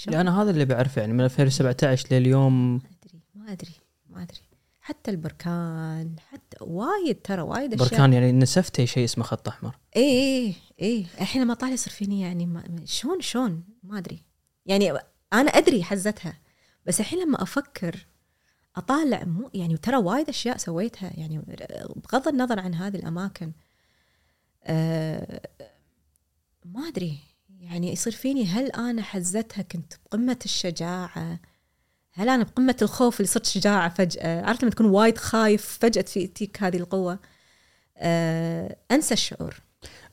لا 0.06 0.20
أنا 0.20 0.42
هذا 0.42 0.50
اللي 0.50 0.64
بعرفه 0.64 1.00
يعني 1.00 1.12
من 1.12 1.20
2017 1.20 2.08
لليوم 2.10 2.72
ما 2.74 2.80
أدري 3.02 3.20
ما 3.34 3.52
أدري 3.52 3.72
ما 4.10 4.22
أدري. 4.22 4.40
حتى 4.86 5.10
البركان 5.10 6.16
حتى 6.30 6.56
وايد 6.60 7.22
ترى 7.22 7.42
وايد 7.42 7.74
أشياء. 7.74 7.88
بركان 7.88 8.12
يعني 8.12 8.32
نسفتي 8.32 8.86
شيء 8.86 9.04
اسمه 9.04 9.24
خط 9.24 9.48
أحمر. 9.48 9.78
اي 9.96 10.02
اي 10.02 10.54
اي 10.82 11.06
الحين 11.20 11.42
لما 11.42 11.54
طالع 11.54 11.72
يصير 11.72 11.92
فيني 11.92 12.20
يعني 12.20 12.46
ما 12.46 12.64
شلون 12.84 13.20
شلون 13.20 13.64
ما 13.82 13.98
أدري. 13.98 14.22
يعني 14.66 14.92
أنا 15.32 15.50
أدري 15.50 15.84
حزتها. 15.84 16.38
بس 16.84 17.00
الحين 17.00 17.18
لما 17.22 17.42
أفكر 17.42 18.06
أطالع 18.76 19.24
مو 19.24 19.50
يعني 19.54 19.76
ترى 19.76 19.96
وايد 19.96 20.28
أشياء 20.28 20.56
سويتها. 20.56 21.10
يعني 21.14 21.38
بغض 21.96 22.28
النظر 22.28 22.60
عن 22.60 22.74
هذه 22.74 22.96
الأماكن 22.96 23.52
أه 24.64 25.40
ما 26.64 26.88
أدري. 26.88 27.18
يعني 27.60 27.92
يصير 27.92 28.12
فيني 28.12 28.44
هل 28.44 28.70
أنا 28.70 29.02
حزتها 29.02 29.62
كنت 29.62 29.94
بقمة 30.04 30.38
الشجاعة؟ 30.44 31.40
هل 32.18 32.28
أنا 32.28 32.44
بقمة 32.44 32.76
الخوف 32.82 33.20
اللي 33.20 33.28
صرت 33.28 33.46
شجاعة 33.46 33.88
فجأة. 33.88 34.42
عرفت 34.46 34.62
لما 34.62 34.70
تكون 34.70 34.86
وايد 34.86 35.18
خايف 35.18 35.78
فجأة 35.80 36.02
تجيك 36.02 36.62
هذه 36.62 36.76
القوة. 36.76 37.18
آه 37.96 38.76
أنسى 38.90 39.14
الشعور. 39.14 39.54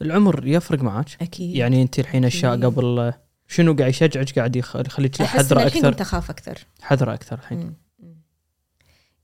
العمر 0.01 0.47
يفرق 0.47 0.79
معك؟ 0.81 1.07
أكيد. 1.21 1.55
يعني 1.55 1.81
أنت 1.81 1.99
الحين 1.99 2.25
أشياء 2.25 2.53
أكيد. 2.53 2.65
قبل 2.65 3.13
شنو 3.47 3.75
قاعد 3.75 3.89
يشجعك 3.89 4.39
قاعد 4.39 4.55
يخ- 4.55 4.75
يخليك 4.75 5.21
حذرة 5.21 5.63
الحين 5.63 5.77
أكثر؟ 5.77 5.91
كنت 5.91 6.01
أخاف 6.01 6.29
أكثر. 6.29 6.57
حذرة 6.81 7.13
أكثر 7.13 7.39
الحين. 7.39 7.73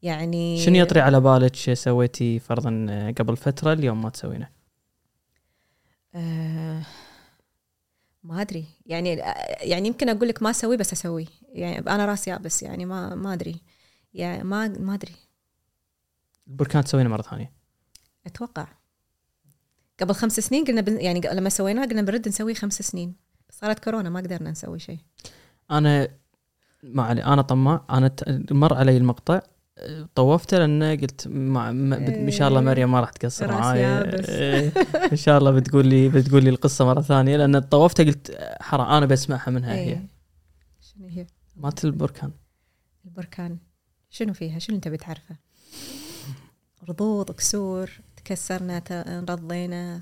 يعني 0.01 0.65
شنو 0.65 0.75
يطري 0.75 0.99
على 1.01 1.19
بالك 1.19 1.55
سويتي 1.73 2.39
فرضا 2.39 2.69
قبل 3.17 3.37
فترة 3.37 3.73
اليوم 3.73 4.01
ما 4.01 4.09
تسوينه؟ 4.09 4.49
آه 6.15 6.81
ما 8.23 8.41
أدري. 8.41 8.65
يعني 8.85 9.09
يعني 9.61 9.87
يمكن 9.87 10.09
أقول 10.09 10.27
لك 10.27 10.43
ما 10.43 10.49
أسوي 10.49 10.77
بس 10.77 10.93
أسوي. 10.93 11.27
يعني 11.53 11.79
أنا 11.79 12.05
راسي 12.05 12.29
يابس 12.29 12.63
يعني 12.63 12.85
ما 12.85 13.15
ما 13.15 13.33
أدري. 13.33 13.61
يعني 14.13 14.43
ما 14.43 14.67
ما 14.67 14.93
أدري. 14.93 15.15
البركان 16.47 16.83
تسوينه 16.83 17.09
مرة 17.09 17.21
ثانية. 17.21 17.53
أتوقع. 18.25 18.67
قبل 19.99 20.13
خمس 20.13 20.39
سنين 20.39 20.65
قلنا 20.65 20.81
بن 20.81 21.01
يعني 21.01 21.21
لما 21.33 21.49
سويناه 21.49 21.85
قلنا 21.85 22.01
بنرد 22.01 22.27
نسوي 22.27 22.55
خمس 22.55 22.81
سنين. 22.81 23.15
صارت 23.49 23.79
كورونا 23.79 24.09
ما 24.09 24.19
قدرنا 24.19 24.51
نسوي 24.51 24.79
شيء. 24.79 24.99
أنا 25.71 26.07
ما 26.83 27.03
علي 27.03 27.23
أنا 27.23 27.41
طماع 27.41 27.85
أنا 27.89 28.15
مر 28.51 28.73
علي 28.73 28.97
المقطع. 28.97 29.41
طوفته 30.15 30.57
لأن 30.57 30.83
قلت 31.01 31.27
ما 31.27 31.69
إن 31.69 32.31
شاء 32.31 32.47
الله 32.47 32.59
إيه. 32.59 32.65
مريم 32.65 32.91
ما 32.91 32.99
راح 32.99 33.09
تقصر 33.11 33.47
معاي. 33.51 33.79
إيه، 33.79 34.71
إن 35.11 35.17
شاء 35.17 35.37
الله 35.37 35.51
بتقول 35.51 35.87
لي 35.87 36.09
بتقول 36.09 36.43
لي 36.43 36.49
القصة 36.49 36.85
مرة 36.85 37.01
ثانية. 37.01 37.37
لأن 37.37 37.59
طوفته 37.59 38.03
قلت 38.03 38.37
حرام 38.61 38.87
أنا 38.87 39.05
بسمعها 39.05 39.49
منها 39.51 39.73
هي. 39.75 39.79
إيه. 39.89 40.07
شنو 40.81 41.07
هي؟ 41.07 41.27
مالت 41.55 41.85
البركان. 41.85 42.31
البركان. 43.05 43.57
شنو 44.09 44.33
فيها؟ 44.33 44.59
شنو 44.59 44.75
أنت 44.75 44.87
بتعرفه؟ 44.87 45.35
رضوض 46.89 47.31
كسور 47.31 47.89
تكسرنا 48.17 48.79
ت- 48.79 49.29
رضينا. 49.31 50.01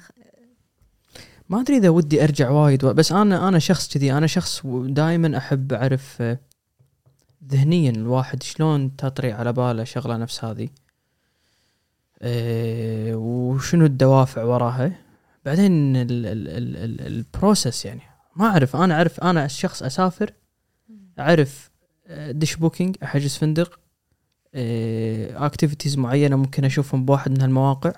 ما 1.49 1.61
أدري 1.61 1.77
إذا 1.77 1.89
ودي 1.89 2.23
أرجع 2.23 2.49
وايد 2.49 2.85
بس 2.85 3.11
أنا 3.11 3.47
أنا 3.47 3.59
شخص 3.59 3.93
كذي. 3.93 4.13
أنا 4.13 4.27
شخص 4.27 4.61
دائما 4.67 5.37
أحب 5.37 5.73
أعرف 5.73 6.23
ذهنيا 7.45 7.91
الواحد 7.91 8.43
شلون 8.43 8.95
تطري 8.95 9.31
على 9.31 9.53
باله 9.53 9.83
شغلة 9.83 10.17
نفس 10.17 10.43
هذه. 10.45 10.69
آه، 12.21 13.15
وشنو 13.15 13.85
الدوافع 13.85 14.43
وراها. 14.43 14.91
بعدين 15.45 15.95
ال- 15.95 16.11
ال- 16.11 16.47
ال- 16.47 16.77
ال- 16.77 17.07
ال 17.07 17.17
process 17.17 17.85
يعني. 17.85 18.01
ما 18.35 18.45
أعرف 18.45 18.75
أنا 18.75 18.93
أعرف 18.95 19.19
أنا 19.19 19.47
شخص 19.47 19.83
أسافر 19.83 20.33
أعرف 21.19 21.71
آه، 22.07 22.31
دش 22.31 22.55
Booking 22.55 22.95
أحجز 23.03 23.37
فندق 23.37 23.79
activities 25.35 25.97
معينة 25.97 26.35
ممكن 26.35 26.65
أشوفهم 26.65 27.05
بواحد 27.05 27.31
من 27.31 27.41
هالمواقع. 27.41 27.91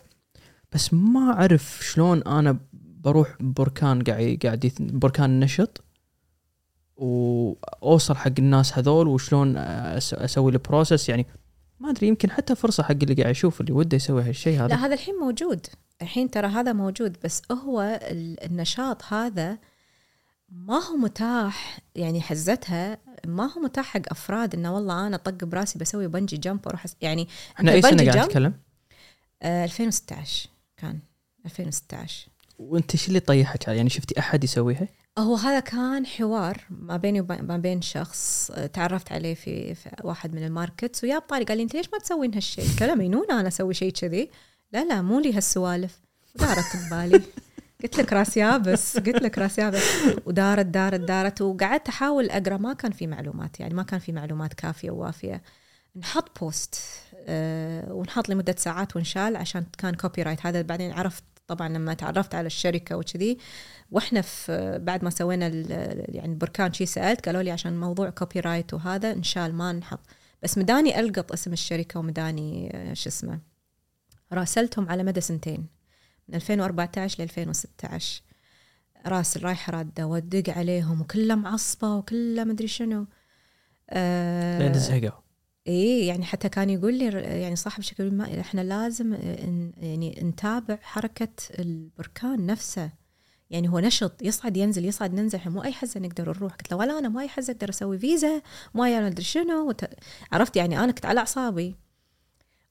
بس 0.73 0.93
ما 0.93 1.33
أعرف 1.33 1.79
شلون 1.83 2.23
أنا 2.23 2.57
بروح 2.73 3.35
بركان 3.39 4.01
قاعد 4.03 4.39
قاعد 4.43 4.71
بركان 4.79 5.39
نشط. 5.39 5.83
وأوصل 7.03 8.15
حق 8.15 8.31
الناس 8.39 8.77
هذول 8.77 9.07
وشلون 9.07 9.57
أسوي 9.57 10.51
البروسس 10.51 11.09
يعني 11.09 11.25
ما 11.79 11.89
أدري 11.89 12.07
يمكن 12.07 12.31
حتى 12.31 12.55
فرصة 12.55 12.83
حق 12.83 12.91
اللي 12.91 13.13
قاعد 13.13 13.31
يشوف 13.31 13.61
اللي 13.61 13.71
وده 13.71 13.95
يسوي 13.95 14.23
هالشيء 14.23 14.59
هذا. 14.59 14.67
لا 14.67 14.85
هذا 14.85 14.93
الحين 14.93 15.15
موجود. 15.15 15.65
الحين 16.01 16.31
ترى 16.31 16.47
هذا 16.47 16.73
موجود 16.73 17.17
بس 17.23 17.41
هو 17.51 17.99
ال- 18.11 18.43
النشاط 18.43 19.03
هذا 19.03 19.57
ما 20.49 20.83
هو 20.83 20.97
متاح. 20.97 21.79
يعني 21.95 22.21
حزتها 22.21 22.97
ما 23.27 23.51
هو 23.53 23.61
متاح 23.61 23.85
حق 23.85 24.01
أفراد 24.07 24.55
إنه 24.55 24.75
والله 24.75 25.07
أنا 25.07 25.17
طق 25.17 25.43
براسي 25.43 25.79
بسوي 25.79 26.07
بنجي 26.07 26.37
جمب 26.37 26.59
وأروح 26.65 26.85
يعني 27.01 27.27
إحنا 27.55 27.71
أي 27.71 27.81
سنة 27.81 28.11
قاعد؟ 28.11 28.25
نتكلم؟ 28.27 28.53
آه 29.41 29.63
2016 29.65 30.49
كان 30.77 30.99
2016 31.45 32.27
وأنت 32.59 32.95
شو 32.95 33.07
اللي 33.07 33.19
طيحك؟ 33.19 33.67
يعني 33.67 33.89
شفتي 33.89 34.19
أحد 34.19 34.43
يسويها؟ 34.43 34.87
هو 35.19 35.35
هذا 35.35 35.59
كان 35.59 36.05
حوار 36.05 36.57
ما 36.69 36.97
بيني 36.97 37.21
وما 37.21 37.57
بين 37.57 37.81
شخص 37.81 38.51
آه، 38.51 38.65
تعرفت 38.65 39.11
عليه 39.11 39.33
في, 39.33 39.75
في 39.75 39.89
واحد 40.03 40.35
من 40.35 40.43
ال 40.43 40.51
markets 40.51 41.03
ويا 41.03 41.19
بطاري 41.19 41.43
قال 41.43 41.57
لي 41.57 41.63
أنت 41.63 41.73
ليش 41.73 41.89
ما 41.93 41.99
تسوين 41.99 42.33
هالشيء؟ 42.33 42.65
له 42.81 42.95
مجنون 42.95 43.31
أنا 43.31 43.47
أسوي 43.47 43.73
شيء 43.73 43.91
كذي؟ 43.91 44.29
لا 44.71 44.85
لا 44.85 45.01
مو 45.01 45.19
لي 45.19 45.33
هالسوالف. 45.33 45.99
ودارت 46.35 46.77
ببالي. 46.77 47.21
قلت 47.83 47.97
لك 47.97 48.13
راس 48.13 48.37
يابس 48.37 48.97
قلت 48.97 49.21
لك 49.21 49.37
راس 49.37 49.59
يابس. 49.59 49.83
ودارت 50.25 50.65
دارت 50.65 50.99
دارت 50.99 51.41
وقعدت 51.41 51.87
أحاول 51.87 52.29
أقرأ. 52.29 52.57
ما 52.57 52.73
كان 52.73 52.91
في 52.91 53.07
معلومات 53.07 53.59
يعني 53.59 53.73
ما 53.73 53.83
كان 53.83 53.99
في 53.99 54.11
معلومات 54.11 54.53
كافية 54.53 54.91
ووافية. 54.91 55.41
نحط 55.95 56.39
post 56.39 56.75
أه 57.27 57.93
ونحط 57.93 58.29
لمدة 58.29 58.55
ساعات 58.57 58.95
ونشال 58.95 59.35
عشان 59.35 59.65
كان 59.77 59.95
copyright 59.95 60.45
هذا 60.45 60.61
بعدين 60.61 60.91
عرفت 60.91 61.23
طبعا 61.49 61.69
لما 61.69 61.93
تعرفت 61.93 62.35
على 62.35 62.47
الشركة 62.47 62.97
وكذي 62.97 63.37
وإحنا 63.91 64.21
في 64.21 64.79
بعد 64.81 65.03
ما 65.03 65.09
سوينا 65.09 65.47
يعني 66.09 66.31
البركان 66.31 66.73
شي 66.73 66.85
سألت 66.85 67.25
قالوا 67.25 67.41
لي 67.41 67.51
عشان 67.51 67.79
موضوع 67.79 68.09
copyright 68.09 68.73
وهذا 68.73 69.11
انشال 69.11 69.55
ما 69.55 69.71
نحط. 69.71 69.99
بس 70.43 70.57
مداني 70.57 70.99
ألقط 70.99 71.31
اسم 71.31 71.53
الشركة 71.53 71.99
ومداني 71.99 72.71
آه، 72.73 72.93
شو 72.93 73.09
اسمه 73.09 73.39
راسلتهم 74.33 74.89
على 74.89 75.03
مدى 75.03 75.21
سنتين 75.21 75.67
من 76.27 76.35
2014 76.35 77.19
ل 77.19 77.21
2016 77.21 78.21
راسل 79.07 79.43
رايحة 79.43 79.71
رادة 79.71 80.07
وادق 80.07 80.49
عليهم 80.57 81.01
وكلها 81.01 81.35
معصبه 81.35 81.95
وكلها 81.95 82.43
مدري 82.43 82.67
شنو. 82.67 83.07
آه 83.89 84.59
لين 84.59 84.73
زهقوا 84.73 85.28
إيه 85.69 86.07
يعني 86.07 86.25
حتى 86.25 86.49
كان 86.49 86.69
يقول 86.69 86.93
لي 86.93 87.05
يعني 87.41 87.55
صاحب 87.55 87.83
يقول 87.99 88.13
ما 88.13 88.39
إحنا 88.39 88.61
لازم 88.61 89.13
يعني 89.77 90.19
نتابع 90.23 90.77
حركة 90.81 91.29
البركان 91.59 92.45
نفسه. 92.45 92.89
يعني 93.49 93.69
هو 93.69 93.79
نشط 93.79 94.21
يصعد 94.21 94.57
ينزل 94.57 94.85
يصعد 94.85 95.13
ننزل 95.13 95.39
مو 95.45 95.63
أي 95.63 95.73
حزة 95.73 95.99
نقدر 95.99 96.29
نروح. 96.29 96.53
قلت 96.53 96.71
له 96.71 96.77
ولا 96.77 96.99
أنا 96.99 97.09
ما 97.09 97.21
أي 97.21 97.27
حزة 97.29 97.53
أقدر 97.53 97.69
أسوي 97.69 97.99
فيزا 97.99 98.41
ما 98.73 99.07
أدري 99.07 99.23
شنو. 99.23 99.67
وت... 99.67 99.85
عرفت 100.31 100.55
يعني 100.55 100.79
أنا 100.83 100.91
كنت 100.91 101.05
على 101.05 101.19
أعصابي. 101.19 101.75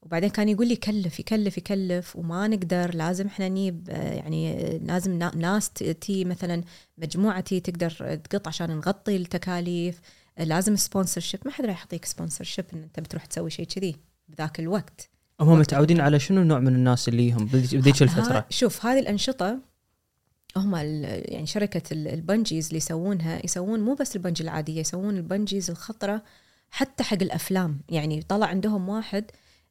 وبعدين 0.01 0.29
كان 0.29 0.49
يقول 0.49 0.67
لي 0.67 0.75
كلف 0.75 1.19
يكلف 1.19 1.57
يكلف 1.57 2.15
وما 2.15 2.47
نقدر 2.47 2.95
لازم 2.95 3.27
إحنا 3.27 3.49
نجيب 3.49 3.89
يعني 3.89 4.77
لازم 4.79 5.11
نا- 5.17 5.35
ناس 5.35 5.69
تي 5.73 6.25
مثلا 6.25 6.63
مجموعة 6.97 7.39
تي 7.41 7.59
تقدر 7.59 8.15
تقط 8.15 8.47
عشان 8.47 8.69
نغطي 8.77 9.15
التكاليف. 9.15 10.01
لازم 10.39 10.75
sponsorship 10.75 11.39
ما 11.45 11.51
حد 11.51 11.65
راح 11.65 11.79
يعطيك 11.79 12.05
sponsorship 12.05 12.65
إن 12.73 12.83
أنت 12.83 12.99
بتروح 12.99 13.25
تسوي 13.25 13.49
شيء 13.49 13.65
كذي 13.65 13.95
بذاك 14.27 14.59
الوقت. 14.59 15.09
هم 15.41 15.59
متعودين 15.59 16.01
على 16.01 16.19
شنو 16.19 16.43
نوع 16.43 16.59
من 16.59 16.75
الناس 16.75 17.07
اللي 17.09 17.33
هم 17.33 17.45
بذيك 17.45 18.01
الفترة؟ 18.01 18.45
شوف 18.49 18.85
هذه 18.85 18.99
الأنشطة 18.99 19.59
هم 20.57 20.75
يعني 20.75 21.45
شركة 21.45 21.81
ال- 21.93 22.07
ال 22.07 22.14
bungees 22.14 22.65
اللي 22.65 22.77
يسوونها 22.77 23.45
يسوون 23.45 23.79
مو 23.79 23.93
بس 23.93 24.15
ال 24.15 24.19
bungee 24.19 24.43
العادية 24.43 24.79
يسوون 24.79 25.17
ال 25.17 25.23
bungees 25.23 25.69
الخطرة 25.69 26.23
حتى 26.71 27.03
حق 27.03 27.17
الأفلام. 27.21 27.79
يعني 27.89 28.21
طلع 28.21 28.47
عندهم 28.47 28.89
واحد 28.89 29.25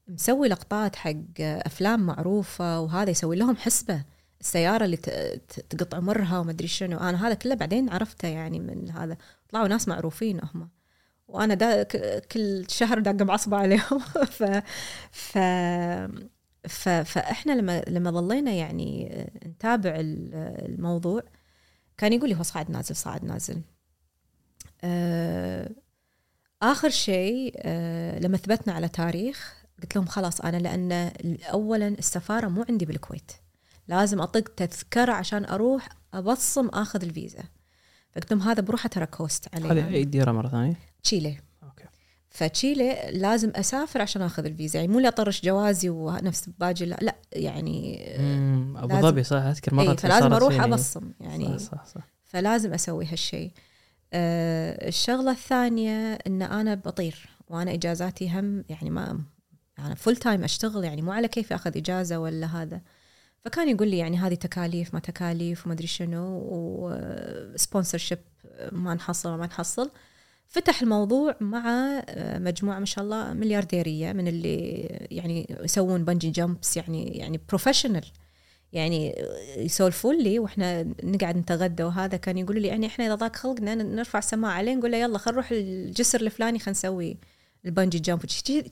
مسوي 0.08 0.48
لقطات 0.48 0.96
حق 0.96 1.14
أفلام 1.40 2.00
معروفة 2.00 2.80
وهذا 2.80 3.10
يسوي 3.10 3.36
لهم 3.36 3.56
حسبة. 3.56 4.02
السيارة 4.40 4.84
اللي 4.84 4.96
ت- 4.96 5.10
ت- 5.48 5.60
تقط 5.76 5.94
عمرها 5.94 6.38
وما 6.38 6.50
أدري 6.50 6.68
شنو. 6.68 6.98
أنا 6.98 7.26
هذا 7.28 7.34
كله 7.34 7.54
بعدين 7.54 7.88
عرفته 7.90 8.28
يعني 8.28 8.60
من 8.60 8.90
هذا. 8.90 9.16
طلعوا 9.50 9.68
ناس 9.68 9.88
معروفين 9.88 10.40
هم. 10.54 10.68
وأنا 11.28 11.54
دا 11.54 11.82
كل 12.32 12.64
شهر 12.68 12.98
داقه 12.98 13.24
معصبه 13.24 13.56
عليهم. 13.56 13.98
ف 14.38 14.42
ف 15.12 15.38
ف 16.68 16.88
فإحنا 16.88 17.52
لما 17.52 17.82
لما 17.88 18.10
ظلينا 18.10 18.50
يعني 18.50 19.08
نتابع 19.46 19.90
ال- 19.96 20.34
الموضوع 20.68 21.22
كان 21.98 22.12
يقول 22.12 22.28
لي 22.28 22.34
هو 22.38 22.42
صاعد 22.42 22.70
نازل 22.70 22.96
صاعد 22.96 23.24
نازل. 23.24 23.62
آه، 24.84 25.70
آخر 26.62 26.88
شيء 26.90 27.52
آه، 27.58 28.18
لما 28.18 28.36
ثبتنا 28.36 28.72
على 28.74 28.88
تاريخ 28.88 29.54
قلت 29.82 29.96
لهم 29.96 30.06
خلاص 30.06 30.40
أنا 30.40 30.56
لأن 30.56 30.92
اولا 31.52 31.88
السفارة 31.88 32.48
مو 32.48 32.64
عندي 32.68 32.84
بالكويت. 32.86 33.32
لازم 33.88 34.20
أطق 34.20 34.48
تذكرة 34.56 35.12
عشان 35.12 35.44
أروح 35.44 35.88
أبصم 36.14 36.68
آخذ 36.68 37.02
الفيزا. 37.02 37.42
فقلت 38.12 38.32
لهم 38.32 38.42
هذا 38.42 38.60
بروحه 38.60 38.88
ترى 38.88 39.06
cost 39.06 39.54
علي 39.54 39.68
هذه 39.68 39.94
اي 39.94 40.04
ديرة 40.04 40.32
مرة 40.32 40.48
ثانية. 40.48 40.74
تشيلي. 41.02 41.36
okay. 41.62 41.84
فتشيلي 42.30 43.10
لازم 43.12 43.52
أسافر 43.56 44.02
عشان 44.02 44.22
آخذ 44.22 44.44
الفيزا. 44.44 44.78
يعني 44.78 44.92
مو 44.92 44.98
اللي 44.98 45.08
اطرش 45.08 45.44
جوازي 45.44 45.88
ونفس 45.88 46.50
باجي 46.58 46.84
لا, 46.84 46.98
لا 47.00 47.16
يعني 47.32 48.04
أبو 48.76 49.00
ظبي 49.00 49.22
صح 49.22 49.36
أذكر 49.36 49.74
مرة 49.74 49.90
إيه 49.90 49.96
فلازم 49.96 50.32
أروح 50.32 50.52
فيني. 50.52 50.64
أبصم 50.64 51.12
يعني 51.20 51.58
صح 51.58 51.72
صح 51.72 51.84
صح. 51.84 52.08
فلازم 52.24 52.74
أسوي 52.74 53.06
هالشيء 53.06 53.52
أه 54.12 54.88
الشغلة 54.88 55.30
الثانية 55.30 56.18
إن 56.26 56.42
أنا 56.42 56.74
بطير 56.74 57.28
وأنا 57.48 57.74
إجازاتي 57.74 58.30
هم 58.30 58.64
يعني 58.68 58.90
ما 58.90 59.20
أنا 59.78 59.94
full 59.94 60.16
time 60.16 60.44
أشتغل 60.44 60.84
يعني 60.84 61.02
مو 61.02 61.12
على 61.12 61.28
كيف 61.28 61.52
أخذ 61.52 61.76
إجازة 61.76 62.18
ولا 62.18 62.46
هذا. 62.46 62.80
فكان 63.48 63.68
يقول 63.68 63.88
لي 63.88 63.98
يعني 63.98 64.16
هذه 64.16 64.34
تكاليف 64.34 64.94
ما 64.94 65.00
تكاليف 65.00 65.66
وما 65.66 65.74
أدري 65.74 65.86
شنو 65.86 66.42
و 66.50 67.98
sponsorship 67.98 68.18
ما 68.72 68.94
نحصل 68.94 69.38
ما 69.38 69.46
نحصل. 69.46 69.90
فتح 70.48 70.82
الموضوع 70.82 71.36
مع 71.40 71.62
آه، 72.08 72.38
مجموعة 72.38 72.78
ما 72.78 72.84
شاء 72.84 73.04
الله 73.04 73.32
مليارديرية 73.32 74.12
من 74.12 74.28
اللي 74.28 74.70
يعني 75.10 75.56
يسوون 75.64 76.04
bungee 76.04 76.30
jumps 76.30 76.76
يعني 76.76 77.04
يعني 77.18 77.40
professional 77.48 78.04
يعني 78.72 79.14
يسولفون 79.56 80.18
لي 80.18 80.38
وإحنا 80.38 80.82
نقعد 81.04 81.36
نتغدى 81.36 81.82
وهذا. 81.82 82.16
كان 82.16 82.38
يقولوا 82.38 82.60
لي 82.62 82.68
يعني 82.68 82.86
إحنا 82.86 83.06
إذا 83.06 83.14
ضاق 83.14 83.36
خلقنا 83.36 83.74
نرفع 83.74 84.20
سماعة 84.20 84.52
عليه 84.52 84.74
نقول 84.74 84.92
له 84.92 84.98
يلا 84.98 85.18
خل 85.18 85.32
نروح 85.32 85.50
الجسر 85.52 86.20
الفلاني 86.20 86.58
خلينا 86.58 86.70
نسوي 86.70 87.16
ال 87.64 87.69
bungee 87.69 87.98
jump 87.98 88.20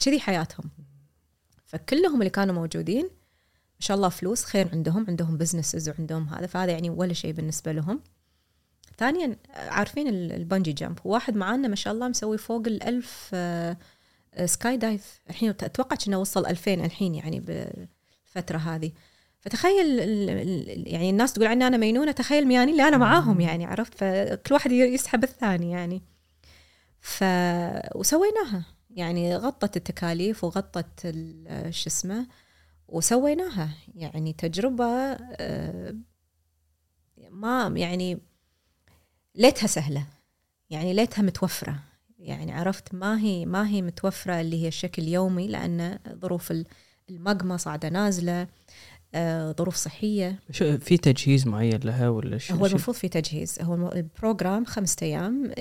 كذي 0.04 0.20
حياتهم. 0.20 0.70
فكلهم 1.66 2.20
اللي 2.20 2.30
كانوا 2.30 2.54
موجودين 2.54 3.08
ما 3.80 3.86
شاء 3.86 3.96
الله 3.96 4.08
فلوس 4.08 4.44
خير 4.44 4.68
عندهم 4.72 5.06
عندهم 5.08 5.36
businesses 5.36 5.88
وعندهم 5.88 6.28
هذا 6.28 6.46
فهذا 6.46 6.72
يعني 6.72 6.90
ولا 6.90 7.12
شيء 7.12 7.32
بالنسبة 7.32 7.72
لهم. 7.72 8.00
ثانيا 8.98 9.36
عارفين 9.54 10.08
ال 10.08 10.17
bungee 10.17 10.72
jump 10.72 10.98
واحد 11.04 11.36
معانا 11.36 11.68
ما 11.68 11.76
شاء 11.76 11.92
الله 11.92 12.08
مسوي 12.08 12.38
فوق 12.38 12.62
الألف 12.66 13.36
skydive 14.44 15.20
الحين 15.30 15.50
أتوقع 15.50 15.96
انه 16.08 16.18
وصل 16.18 16.46
2000 16.46 16.74
الحين 16.74 17.14
يعني 17.14 17.40
بالفترة 17.40 18.58
هذه. 18.58 18.92
فتخيل 19.40 19.98
يعني 20.86 21.10
الناس 21.10 21.32
تقول 21.32 21.46
عني 21.46 21.66
أنا 21.66 21.76
مينونة 21.76 22.12
تخيل 22.12 22.46
ميانين 22.46 22.72
اللي 22.72 22.88
أنا 22.88 22.96
معاهم 22.96 23.40
يعني 23.40 23.66
عرفت؟ 23.66 23.94
فكل 23.94 24.54
واحد 24.54 24.72
يسحب 24.72 25.24
الثاني 25.24 25.70
يعني. 25.70 26.02
ف 27.00 27.24
وسويناها. 27.94 28.64
يعني 28.90 29.36
غطت 29.36 29.76
التكاليف 29.76 30.44
وغطت 30.44 31.00
شو 31.70 31.86
اسمه 31.86 32.26
وسويناها. 32.88 33.70
يعني 33.94 34.32
تجربة 34.32 34.84
آه، 34.84 35.94
ما 37.30 37.72
يعني 37.76 38.18
ليتها 39.34 39.66
سهلة. 39.66 40.06
يعني 40.70 40.92
ليتها 40.94 41.22
متوفرة. 41.22 41.78
يعني 42.18 42.52
عرفت 42.52 42.94
ما 42.94 43.20
هي 43.20 43.46
ما 43.46 43.68
هي 43.68 43.82
متوفرة 43.82 44.40
اللي 44.40 44.62
هي 44.62 44.68
الشكل 44.68 45.02
يومي 45.02 45.48
لأن 45.48 45.98
ظروف 46.12 46.52
المقمة 47.10 47.56
صاعده 47.56 47.88
نازلة 47.88 48.46
آه، 49.14 49.52
ظروف 49.52 49.74
صحية. 49.76 50.38
في 50.52 50.96
تجهيز 50.96 51.46
معين 51.46 51.80
لها 51.84 52.08
ولا 52.08 52.38
شيء 52.38 52.56
هو 52.56 52.66
المفروض 52.66 52.96
في 52.96 53.08
تجهيز. 53.08 53.58
هو 53.62 53.92
ال 53.92 54.01
program 54.01 54.64
خمسة 54.64 54.96
أيام 55.02 55.52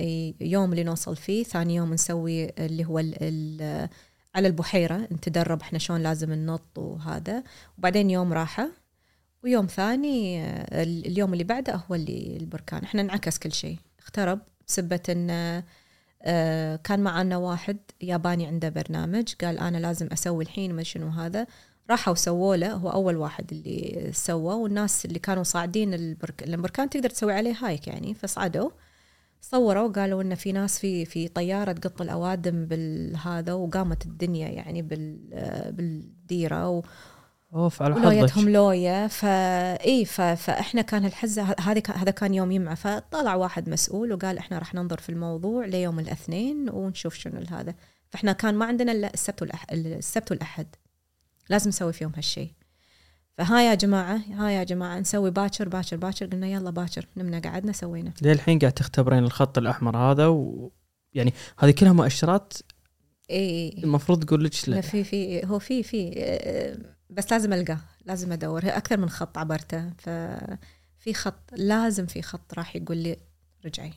يوم 0.41 0.71
اللي 0.71 0.83
نوصل 0.83 1.15
فيه 1.15 1.43
ثاني 1.43 1.75
يوم 1.75 1.93
نسوي 1.93 2.45
اللي 2.45 2.85
هو 2.85 2.99
ال 2.99 3.15
ال 3.21 3.89
على 4.35 4.47
البحيرة 4.47 4.97
نتدرب 4.97 5.61
إحنا 5.61 5.79
شلون 5.79 6.03
لازم 6.03 6.33
ننط 6.33 6.77
وهذا. 6.77 7.43
وبعدين 7.77 8.09
يوم 8.09 8.33
راحة 8.33 8.69
ويوم 9.43 9.65
ثاني 9.65 10.43
آه، 10.43 10.83
اليوم 10.83 11.33
اللي 11.33 11.43
بعده 11.43 11.75
هو 11.75 11.95
اللي 11.95 12.37
البركان. 12.37 12.83
إحنا 12.83 13.03
نعكس 13.03 13.37
كل 13.37 13.51
شيء. 13.51 13.77
اخترب 13.99 14.39
بسبة 14.67 14.99
إن 15.09 15.63
آه، 16.21 16.75
كان 16.75 16.99
معنا 16.99 17.37
واحد 17.37 17.77
ياباني 18.01 18.47
عنده 18.47 18.69
برنامج 18.69 19.33
قال 19.41 19.59
أنا 19.59 19.77
لازم 19.77 20.07
أسوي 20.13 20.43
الحين 20.43 20.73
ما 20.73 20.83
شنو 20.83 21.07
هذا. 21.09 21.47
راحوا 21.89 22.15
سووا 22.15 22.55
له 22.55 22.73
هو 22.73 22.89
أول 22.89 23.15
واحد 23.17 23.51
اللي 23.51 24.09
سوى. 24.13 24.53
والناس 24.53 25.05
اللي 25.05 25.19
كانوا 25.19 25.43
صاعدين 25.43 25.93
البرك... 25.93 26.43
البركان 26.43 26.89
تقدر 26.89 27.09
تسوي 27.09 27.33
عليه 27.33 27.53
hike 27.61 27.87
يعني 27.87 28.13
فصعدوا. 28.13 28.69
صوروا 29.51 29.87
قالوا 29.87 30.21
إن 30.21 30.35
في 30.35 30.51
ناس 30.51 30.79
في 30.79 31.05
في 31.05 31.27
طيارة 31.27 31.71
تقط 31.71 32.01
الأوادم 32.01 32.65
بالهذا 32.65 33.53
وقامت 33.53 34.05
الدنيا 34.05 34.49
يعني 34.49 34.81
بال 34.81 35.19
بالديرة 35.71 36.69
و 36.69 36.83
أوف 37.53 37.81
على 37.81 37.95
لويتهم 37.95 38.49
لوية. 38.49 39.07
فاي 39.07 40.05
فإحنا 40.05 40.81
كان 40.81 41.05
الحزه 41.05 41.55
هذه 41.59 41.83
هذا 41.95 42.11
كان 42.11 42.33
يوم 42.33 42.51
يمعه 42.51 42.75
فطلع 42.75 43.35
واحد 43.35 43.69
مسؤول 43.69 44.13
وقال 44.13 44.37
إحنا 44.37 44.59
راح 44.59 44.73
ننظر 44.73 44.99
في 44.99 45.09
الموضوع 45.09 45.65
ليوم 45.65 45.99
الاثنين 45.99 46.69
ونشوف 46.69 47.15
شنو 47.15 47.41
هذا. 47.49 47.75
فإحنا 48.09 48.31
كان 48.31 48.55
ما 48.55 48.65
عندنا 48.65 48.91
إلا 48.91 49.13
السبت 49.13 49.41
والاحد 49.41 49.71
السبت 49.71 50.31
والأحد. 50.31 50.67
لازم 51.49 51.69
نسوي 51.69 51.93
فيهم 51.93 52.11
هالشيء 52.15 52.51
فها 53.37 53.61
يا 53.61 53.75
جماعة 53.75 54.17
ها 54.17 54.49
يا 54.49 54.63
جماعة 54.63 54.99
نسوي 54.99 55.31
باكر 55.31 55.69
باكر 55.69 55.97
باكر 55.97 56.25
قلنا 56.25 56.47
يلا 56.47 56.69
باكر 56.69 57.07
نمنا 57.17 57.39
قعدنا 57.39 57.71
سوينا. 57.71 58.13
للحين 58.21 58.59
قاعد 58.59 58.73
تختبرين 58.73 59.23
الخط 59.23 59.57
الأحمر 59.57 59.97
هذا 59.97 60.27
ويعني 60.27 61.33
هذه 61.59 61.71
كلها 61.71 61.93
مؤشرات 61.93 62.53
إي 63.31 63.69
المفروض 63.83 64.23
تقول 64.23 64.43
لك 64.43 64.69
لا 64.69 64.81
في 64.81 65.03
في 65.03 65.45
هو 65.45 65.59
في 65.59 65.83
في 65.83 66.11
بس 67.09 67.31
لازم 67.31 67.53
ألقاه 67.53 67.79
لازم 68.05 68.31
أدور. 68.31 68.61
أكثر 68.65 68.97
من 68.97 69.09
خط 69.09 69.37
عبرته 69.37 69.89
ففي 69.89 71.13
خط 71.13 71.51
لازم 71.53 72.05
في 72.05 72.21
خط 72.21 72.53
راح 72.53 72.75
يقول 72.75 72.97
لي 72.97 73.17
رجعي. 73.65 73.93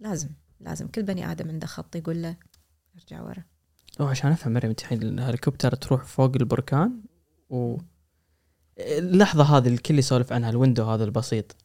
لازم 0.00 0.28
لازم. 0.60 0.88
كل 0.88 1.02
بني 1.02 1.30
آدم 1.30 1.48
عنده 1.48 1.66
خط 1.66 1.96
يقول 1.96 2.22
له 2.22 2.36
ارجع 2.96 3.22
ورا. 3.22 3.44
أو 4.00 4.06
عشان 4.06 4.32
أفهم 4.32 4.52
مريم 4.52 4.70
انت 4.70 4.80
الحين 4.80 5.02
الهليكوبتر 5.02 5.74
تروح 5.74 6.04
فوق 6.04 6.32
البركان 6.36 7.00
و 7.50 7.76
اللحظة 9.00 9.44
هذه 9.44 9.68
الكل 9.68 9.98
يسولف 9.98 10.32
عنها 10.32 10.50
ال 10.50 10.55
window 10.55 10.84
هذا 10.84 11.04
البسيط. 11.04 11.56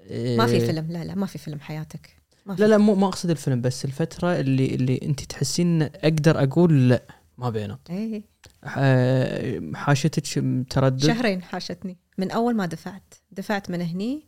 إيه. 0.00 0.36
ما 0.36 0.46
في 0.46 0.60
فيلم 0.60 0.92
لا 0.92 1.04
لا 1.04 1.14
ما 1.14 1.26
في 1.26 1.38
فيلم 1.38 1.60
حياتك. 1.60 2.16
ما 2.46 2.54
في. 2.54 2.62
لا 2.62 2.66
لا 2.66 2.78
مو 2.78 2.94
ما 2.94 3.06
أقصد 3.08 3.30
الفيلم 3.30 3.60
بس 3.60 3.84
الفترة 3.84 4.40
اللي 4.40 4.74
اللي 4.74 5.00
أنت 5.02 5.20
تحسين 5.20 5.82
أقدر 5.82 6.42
أقول 6.42 6.88
لا 6.88 7.02
ما 7.38 7.50
بينط 7.50 7.90
إيه 7.90 8.24
حاشتك 9.74 10.22
تردد؟ 10.70 11.06
شهرين 11.06 11.42
حاشتني. 11.42 11.98
من 12.18 12.30
أول 12.30 12.56
ما 12.56 12.66
دفعت. 12.66 13.14
دفعت 13.30 13.70
من 13.70 13.80
هني 13.80 14.26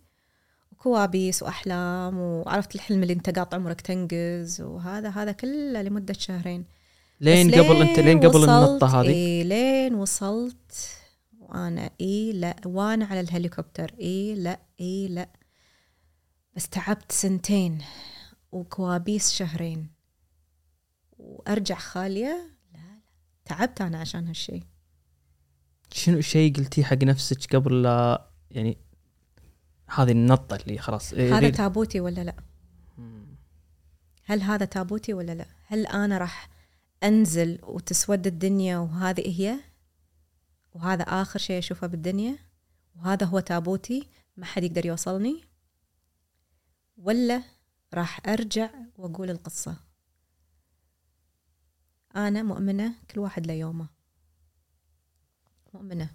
وكوابيس 0.73 1.43
وأحلام 1.43 2.19
وعرفت 2.19 2.75
الحلم 2.75 3.03
اللي 3.03 3.13
أنت 3.13 3.39
قاطع 3.39 3.57
عمرك 3.57 3.81
تنقز 3.81 4.61
وهذا 4.61 5.09
هذا 5.09 5.33
كله 5.33 5.83
لمدة 5.83 6.15
شهرين. 6.15 6.65
لين 7.21 7.51
قبل 7.55 7.77
أنت 7.77 8.01
لين 8.01 8.21
قبل 8.21 8.45
النطة 8.45 9.01
هذه؟ 9.01 9.09
إيه 9.09 9.45
لين 9.45 9.95
وصلت 9.95 10.73
وأنا 11.49 11.91
اي 12.01 12.33
لا 12.33 12.57
وأنا 12.67 13.05
على 13.05 13.21
الهليكوبتر 13.21 13.95
اي 14.01 14.35
لا 14.35 14.61
اي 14.81 15.09
لا. 15.09 15.29
بس 16.57 16.69
تعبت 16.69 17.13
سنتين 17.13 17.79
وكوابيس 18.53 19.33
شهرين. 19.33 19.91
وأرجع 21.19 21.75
خالية؟ 21.75 22.57
لا 22.73 22.79
لا. 22.79 23.01
تعبت 23.45 23.81
أنا 23.81 23.99
عشان 23.99 24.27
هالشيء 24.27 24.63
شنو 25.93 26.21
شيء 26.21 26.57
قلتيه 26.57 26.85
حق 26.85 27.05
نفسك 27.05 27.57
قبل 27.57 27.83
لا 27.83 28.29
يعني 28.51 28.79
هذه 29.87 30.11
النطة 30.11 30.57
اللي 30.57 30.79
خلاص 30.79 31.15
هذا 31.15 31.51
تابوتي 31.51 32.01
ولا 32.01 32.25
لا؟ 32.25 32.35
هل 34.25 34.43
هذا 34.43 34.65
تابوتي 34.65 35.15
ولا 35.15 35.33
لا؟ 35.33 35.47
هل 35.67 35.87
أنا 35.87 36.19
راح 36.19 36.49
أنزل 37.03 37.59
وتسود 37.63 38.27
الدنيا 38.27 38.79
وهذه 38.79 39.41
هي؟ 39.41 39.61
وهذا 40.79 41.03
آخر 41.03 41.39
شيء 41.39 41.59
أشوفه 41.59 41.87
بالدنيا 41.87 42.39
وهذا 42.97 43.27
هو 43.27 43.41
تابوتي 43.41 44.09
ما 44.37 44.47
حد 44.47 44.65
يقدر 44.65 44.87
يوصلني 44.87 45.45
ولا 46.97 47.43
راح 47.95 48.21
أرجع 48.29 48.71
وأقول 48.99 49.31
القصة. 49.31 49.77
أنا 52.17 52.43
مؤمنة 52.43 52.95
كل 53.11 53.21
واحد 53.21 53.47
له 53.47 53.55
يومه. 53.55 53.89
مؤمنة. 55.75 56.11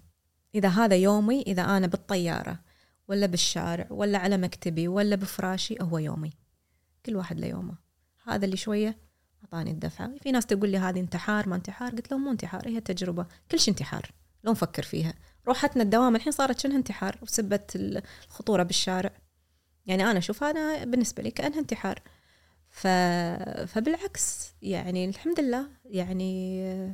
إذا 0.54 0.68
هذا 0.68 0.96
يومي 0.96 1.42
إذا 1.42 1.62
أنا 1.62 1.86
بالطيارة 1.86 2.60
ولا 3.08 3.26
بالشارع 3.26 3.86
ولا 3.90 4.18
على 4.18 4.36
مكتبي 4.36 4.88
ولا 4.88 5.16
بفراشي 5.16 5.76
هو 5.80 5.98
يومي. 5.98 6.30
كل 7.06 7.16
واحد 7.16 7.40
له 7.40 7.46
يومه. 7.46 7.74
هذا 8.24 8.44
اللي 8.44 8.56
شوية 8.56 8.98
أعطاني 9.44 9.70
الدفعه 9.70 10.18
في 10.18 10.32
ناس 10.32 10.46
تقول 10.46 10.68
لي 10.70 10.78
هذه 10.78 11.00
انتحار 11.00 11.48
ما 11.48 11.56
انتحار؟ 11.56 11.90
قلت 11.90 12.10
لهم 12.10 12.24
مو 12.24 12.30
انتحار 12.30 12.68
هي 12.68 12.80
تجربة. 12.80 13.26
كل 13.50 13.58
شيء 13.58 13.74
انتحار. 13.74 14.23
لو 14.44 14.52
نفكر 14.52 14.82
فيها. 14.82 15.14
روحتنا 15.46 15.82
الدوام 15.82 16.16
الحين 16.16 16.32
صارت 16.32 16.58
شنها 16.58 16.76
انتحار 16.76 17.18
وسبة 17.22 17.60
الخطورة 17.74 18.62
بالشارع. 18.62 19.10
يعني 19.86 20.10
أنا 20.10 20.18
أشوف 20.18 20.42
هذا 20.42 20.84
بالنسبة 20.84 21.22
لي 21.22 21.30
كأنها 21.30 21.58
انتحار. 21.58 22.02
ف... 22.70 22.86
فبالعكس 23.66 24.54
يعني 24.62 25.04
الحمد 25.04 25.40
لله 25.40 25.66
يعني 25.84 26.88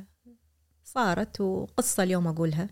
صارت 0.83 1.41
وقصة 1.41 2.03
اليوم 2.03 2.27
أقولها. 2.27 2.69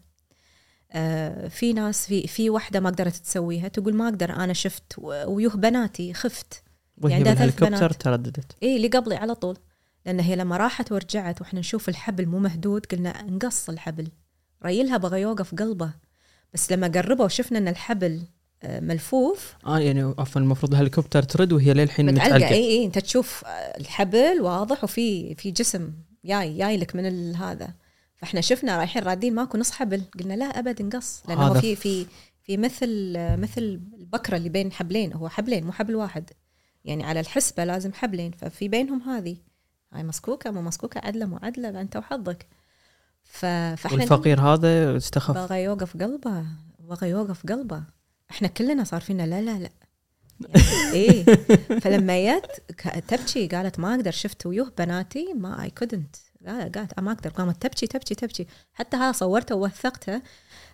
آه 0.92 1.48
في 1.48 1.74
ناس 1.74 2.06
في 2.06 2.28
في 2.28 2.50
وحدة 2.50 2.80
ما 2.80 2.90
قدرت 2.90 3.16
تسويها 3.16 3.68
تقول 3.68 3.96
ما 3.96 4.06
أقدر 4.10 4.32
أنا 4.32 4.54
شفت 4.54 4.96
ويوه 4.98 5.56
بناتي 5.56 6.14
خفت. 6.14 6.64
وهي 6.98 7.12
يعني 7.12 7.24
بالهليكوبتر 7.24 7.90
ترددت. 7.90 8.56
اي 8.64 8.76
اللي 8.76 8.88
قبلي 8.88 9.16
على 9.16 9.36
طول. 9.36 9.58
لأن 10.06 10.20
هي 10.20 10.36
لما 10.36 10.58
راحت 10.58 10.92
ورجعت 10.92 11.42
وإحنا 11.42 11.60
نشوف 11.60 11.90
الحبل 11.90 12.26
مو 12.26 12.40
مهدود 12.40 12.86
قلنا 12.86 13.24
نقص 13.24 13.70
الحبل. 13.70 14.08
ريلها 14.66 14.98
بغى 14.98 15.22
يوقف 15.22 15.56
قلبه. 15.56 15.92
بس 16.54 16.72
لما 16.72 16.88
قربوا 16.88 17.26
وشفنا 17.26 17.58
إن 17.58 17.68
الحبل 17.68 18.22
آه، 18.64 18.80
ملفوف. 18.80 19.56
آه 19.66 19.80
يعني 19.80 20.14
عفوا 20.20 20.42
المفروض 20.42 20.72
الهليكوبتر 20.72 21.24
ترد 21.24 21.54
وهي 21.54 21.74
للحين 21.74 22.06
متعلقة. 22.06 22.50
إي 22.50 22.70
إي 22.70 22.86
أنت 22.86 23.00
تشوف 23.00 23.46
آه، 23.46 23.50
الحبل 23.50 24.42
واضح 24.42 24.84
وفي 24.84 25.36
في 25.36 25.52
جسم 25.52 25.92
جاي 26.26 26.58
جاي 26.58 26.78
لك 26.78 26.96
من 26.96 27.36
هذا. 27.36 27.74
فإحنا 28.16 28.42
شفنا 28.42 28.78
رايحين 28.78 29.04
رادين 29.04 29.36
ماكو 29.36 29.58
نص 29.58 29.72
حبل. 29.72 30.02
قلنا 30.20 30.34
لا 30.34 30.46
ابد 30.46 30.82
نقص 30.82 31.24
لأنه 31.28 31.42
هو 31.42 31.54
في 31.54 31.76
في 31.76 32.06
في 32.44 32.58
مثل 32.58 33.14
مثل 33.18 33.82
البكرة 34.00 34.38
اللي 34.38 34.50
بين 34.50 34.72
حبلين. 34.72 35.14
هو 35.14 35.30
حبلين 35.30 35.66
مو 35.66 35.72
حبل 35.72 35.96
واحد. 35.96 36.30
يعني 36.86 37.04
على 37.04 37.20
الحسبة 37.20 37.64
لازم 37.64 37.94
حبلين. 37.94 38.32
ففي 38.32 38.68
بينهم 38.68 39.02
هذه. 39.02 39.38
هاي 39.94 40.04
مسكوكه 40.04 40.52
مو 40.52 40.62
مسكوكه 40.62 41.02
عدلة 41.04 41.26
مو 41.26 41.40
عدلة. 41.44 41.82
انت 41.82 41.98
وحظك. 41.98 42.46
فاحنا 43.30 44.00
والفقير 44.00 44.42
هذا 44.42 44.98
استخف. 44.98 45.36
بغى 45.38 45.64
يوقف 45.64 45.98
قلبه 45.98 46.46
بغى 46.80 47.10
يوقف 47.10 47.46
قلبه. 47.46 47.84
إحنا 48.32 48.48
كلنا 48.48 48.84
صار 48.84 49.02
فينا 49.02 49.24
لا 49.24 49.42
لا 49.42 49.60
لا. 49.60 49.70
يعني 50.40 50.94
إيه. 50.94 51.24
فلما 51.80 52.38
جت 52.38 52.64
تبكي 53.08 53.48
قالت 53.48 53.80
ما 53.80 53.96
أقدر 53.96 54.12
شفت 54.12 54.46
ويوه 54.46 54.74
بناتي 54.78 55.34
ما 55.34 55.64
اي 55.64 55.70
كودنت 55.70 56.16
قالت 56.48 57.00
ما 57.00 57.12
أقدر. 57.12 57.30
قامت 57.30 57.62
تبكي 57.62 57.88
تبكي 57.88 58.16
تبكي. 58.16 58.48
حتى 58.74 58.98
ها 58.98 59.12
صورتها 59.12 59.56
ووثقتها 59.56 60.22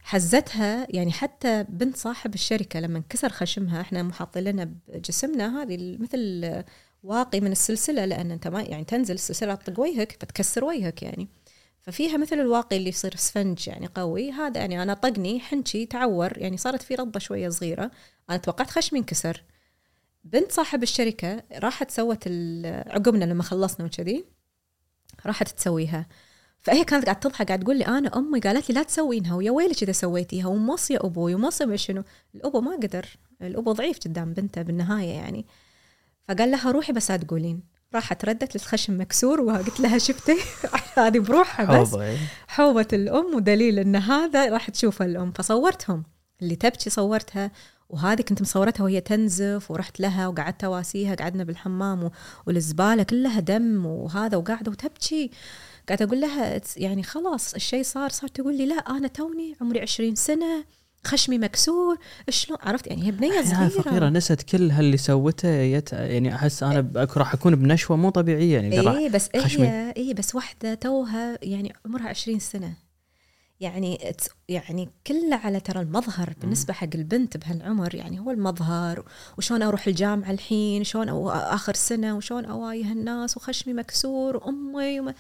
حزتها. 0.04 0.88
يعني 0.90 1.12
حتى 1.12 1.66
بنت 1.70 1.98
صاحب 1.98 2.34
الشركة 2.34 2.80
لما 2.80 2.98
انكسر 2.98 3.30
خشمها 3.30 3.82
إحنا 3.82 4.04
محاطين 4.04 4.44
لنا 4.44 4.74
بجسمنا 4.88 5.62
هذه 5.62 5.98
مثل 6.00 6.64
واقي 7.04 7.40
من 7.40 7.52
السلسلة 7.52 8.06
لأن 8.06 8.32
أنت 8.32 8.48
ما 8.48 8.62
يعني 8.62 8.84
تنزل 8.84 9.14
السلسلة 9.14 9.56
تطق 9.56 9.80
وجهك 9.80 10.18
فتكسر 10.22 10.66
وجهك 10.66 11.04
يعني. 11.04 11.30
ففيها 11.86 12.18
مثل 12.18 12.40
الواقي 12.40 12.78
اللي 12.78 12.90
يصير 12.90 13.14
اسفنج 13.14 13.68
يعني 13.68 13.88
قوي. 13.96 14.32
هذا 14.32 14.60
يعني 14.60 14.84
أنا 14.84 14.94
طقني 14.94 15.40
حنشي 15.40 15.86
تعور 15.86 16.38
يعني 16.38 16.58
صارت 16.58 16.82
في 16.82 16.96
رضة 16.96 17.20
شوية 17.20 17.50
صغيرة. 17.50 17.92
أنا 18.30 18.38
توقعت 18.38 18.70
خشمي 18.70 19.00
انكسر 19.00 19.44
بنت 20.24 20.52
صاحب 20.52 20.84
الشركة 20.84 21.44
راحت 21.54 21.92
سوت 21.92 22.28
عقبنا 22.88 23.26
لما 23.26 23.44
خلصنا 23.44 23.86
وكذي 23.86 24.26
راحت 25.26 25.50
تسويها. 25.50 26.08
فهي 26.60 26.84
كانت 26.84 27.06
قاعدة 27.06 27.20
تضحك 27.20 27.48
قاعدة 27.48 27.64
تقول 27.64 27.78
لي 27.78 27.86
أنا 27.88 28.18
أمي 28.18 28.40
قالت 28.40 28.70
لي 28.70 28.76
لا 28.76 28.84
تسوينها 28.84 29.36
ويا 29.36 29.52
ويلك 29.52 29.84
إذا 29.84 29.92
سويتيها 29.92 30.48
وموصي 30.48 30.98
أبوي 30.98 31.36
وموصي 31.36 31.78
شنو. 31.78 32.04
الأبو 32.36 32.62
ما 32.62 32.76
قدر 32.76 33.06
الأبو 33.42 33.72
ضعيف 33.72 34.00
قدام 34.00 34.34
بنته 34.34 34.62
بالنهاية 34.62 35.14
يعني. 35.14 35.46
فقال 36.28 36.52
لها 36.52 36.72
روحي 36.72 36.94
بس 36.94 37.12
لا 37.12 37.18
تقولين. 37.18 37.75
راحت 37.96 38.26
ردت 38.26 38.56
الخشم 38.56 39.02
مكسور 39.02 39.42
وقلت 39.42 39.80
لها 39.80 39.98
شفتي؟ 39.98 40.38
هذه 40.98 41.20
بروحها 41.20 41.82
بس. 41.82 41.90
حوضة 42.48 42.88
إيه. 42.96 42.98
الأم 43.02 43.36
ودليل 43.36 43.80
أن 43.80 43.96
هذا 43.96 44.50
راح 44.50 44.70
تشوفه 44.70 45.06
الأم. 45.06 45.32
فصورتهم. 45.32 46.04
اللي 46.42 46.56
تبكي 46.56 46.90
صورتها 46.90 47.52
وهذه 47.90 48.22
كنت 48.22 48.42
مصورتها 48.42 48.84
وهي 48.84 49.02
تنزف 49.02 49.72
ورحت 49.72 50.00
لها 50.00 50.28
وقعدت 50.28 50.64
أواسيها 50.64 51.16
قعدنا 51.16 51.44
بالحمام 51.44 52.04
و- 52.04 52.12
والزبالة 52.48 53.04
كلها 53.04 53.40
دم 53.40 53.86
وهذا 53.86 54.38
وقاعدة 54.38 54.72
وتبكي. 54.72 55.32
قاعدة 55.88 56.06
أقول 56.06 56.22
لها 56.22 56.60
"It's- 56.60 56.78
يعني 56.78 57.04
خلاص 57.04 57.54
الشيء 57.54 57.84
صار 57.84 58.10
صار 58.10 58.30
تقول 58.30 58.58
لي 58.58 58.66
لا 58.66 58.76
أنا 58.76 59.08
توني 59.08 59.56
عمري 59.62 59.80
20 59.82 60.16
سنة. 60.16 60.66
خشمي 61.06 61.38
مكسور 61.38 61.98
شلون؟ 62.30 62.60
عرفت؟ 62.62 62.88
يعني 62.88 63.08
هي 63.08 63.12
بنية 63.12 63.42
صغيرة. 63.44 63.68
فقيرة 63.70 64.10
نست 64.10 64.42
كل 64.42 64.72
هاللي 64.72 64.98
سوته 64.98 65.50
يت... 65.50 65.94
يعني 65.94 66.36
أحس 66.36 66.64
أنا 66.64 66.82
ب- 66.82 66.98
راح 67.18 67.34
أكون 67.34 67.56
بنشوة 67.56 67.98
مو 67.98 68.10
طبيعية 68.10 68.54
يعني 68.60 68.80
اي 68.98 69.10
بس 69.10 69.30
خشمي. 69.38 69.68
هي 69.68 69.94
اي 69.98 70.14
بس 70.14 70.36
واحدة 70.36 70.74
توها 70.74 71.38
يعني 71.44 71.74
عمرها 71.86 72.10
20 72.10 72.40
سنة. 72.40 72.74
يعني 73.60 74.00
يعني 74.50 74.90
كله 75.08 75.36
على 75.36 75.60
ترى 75.60 75.82
المظهر 75.82 76.34
بالنسبة 76.42 76.74
حق 76.74 76.88
البنت 76.96 77.38
بهالعمر 77.38 77.96
يعني 77.96 78.20
هو 78.20 78.32
المظهر 78.32 79.04
وشلون 79.38 79.62
أروح 79.64 79.88
الجامعة 79.88 80.32
الحين 80.32 80.84
شلون 80.84 81.10
أو 81.10 81.30
آخر 81.30 81.74
سنة 81.74 82.18
وشلون 82.18 82.46
أوايه 82.46 82.92
الناس 82.92 83.38
وخشمي 83.38 83.74
مكسور 83.74 84.38
وأمي 84.38 85.00
وما 85.00 85.14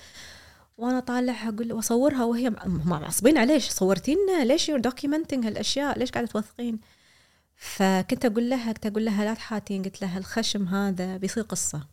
وأنا 0.77 0.99
طالعها 0.99 1.49
أقول 1.49 1.73
وأصورها 1.73 2.23
وهي 2.23 2.49
معصبين 2.65 3.37
عليه 3.37 3.53
"إيش 3.53 3.69
صورتينا 3.69 4.45
ليش 4.45 4.69
you're 4.69 4.79
documenting 4.79 5.45
هالاشياء 5.45 5.99
ليش 5.99 6.11
قاعدة 6.11 6.27
توثقين؟ 6.27 6.79
فكنت 7.55 8.25
أقول 8.25 8.49
لها 8.49 8.71
كنت 8.71 8.85
أقول 8.85 9.05
لها 9.05 9.25
لا 9.25 9.33
تحاتين. 9.33 9.83
قلت 9.83 10.01
لها 10.01 10.17
الخشم 10.17 10.67
هذا 10.67 11.17
بيصير 11.17 11.43
قصة. 11.43 11.87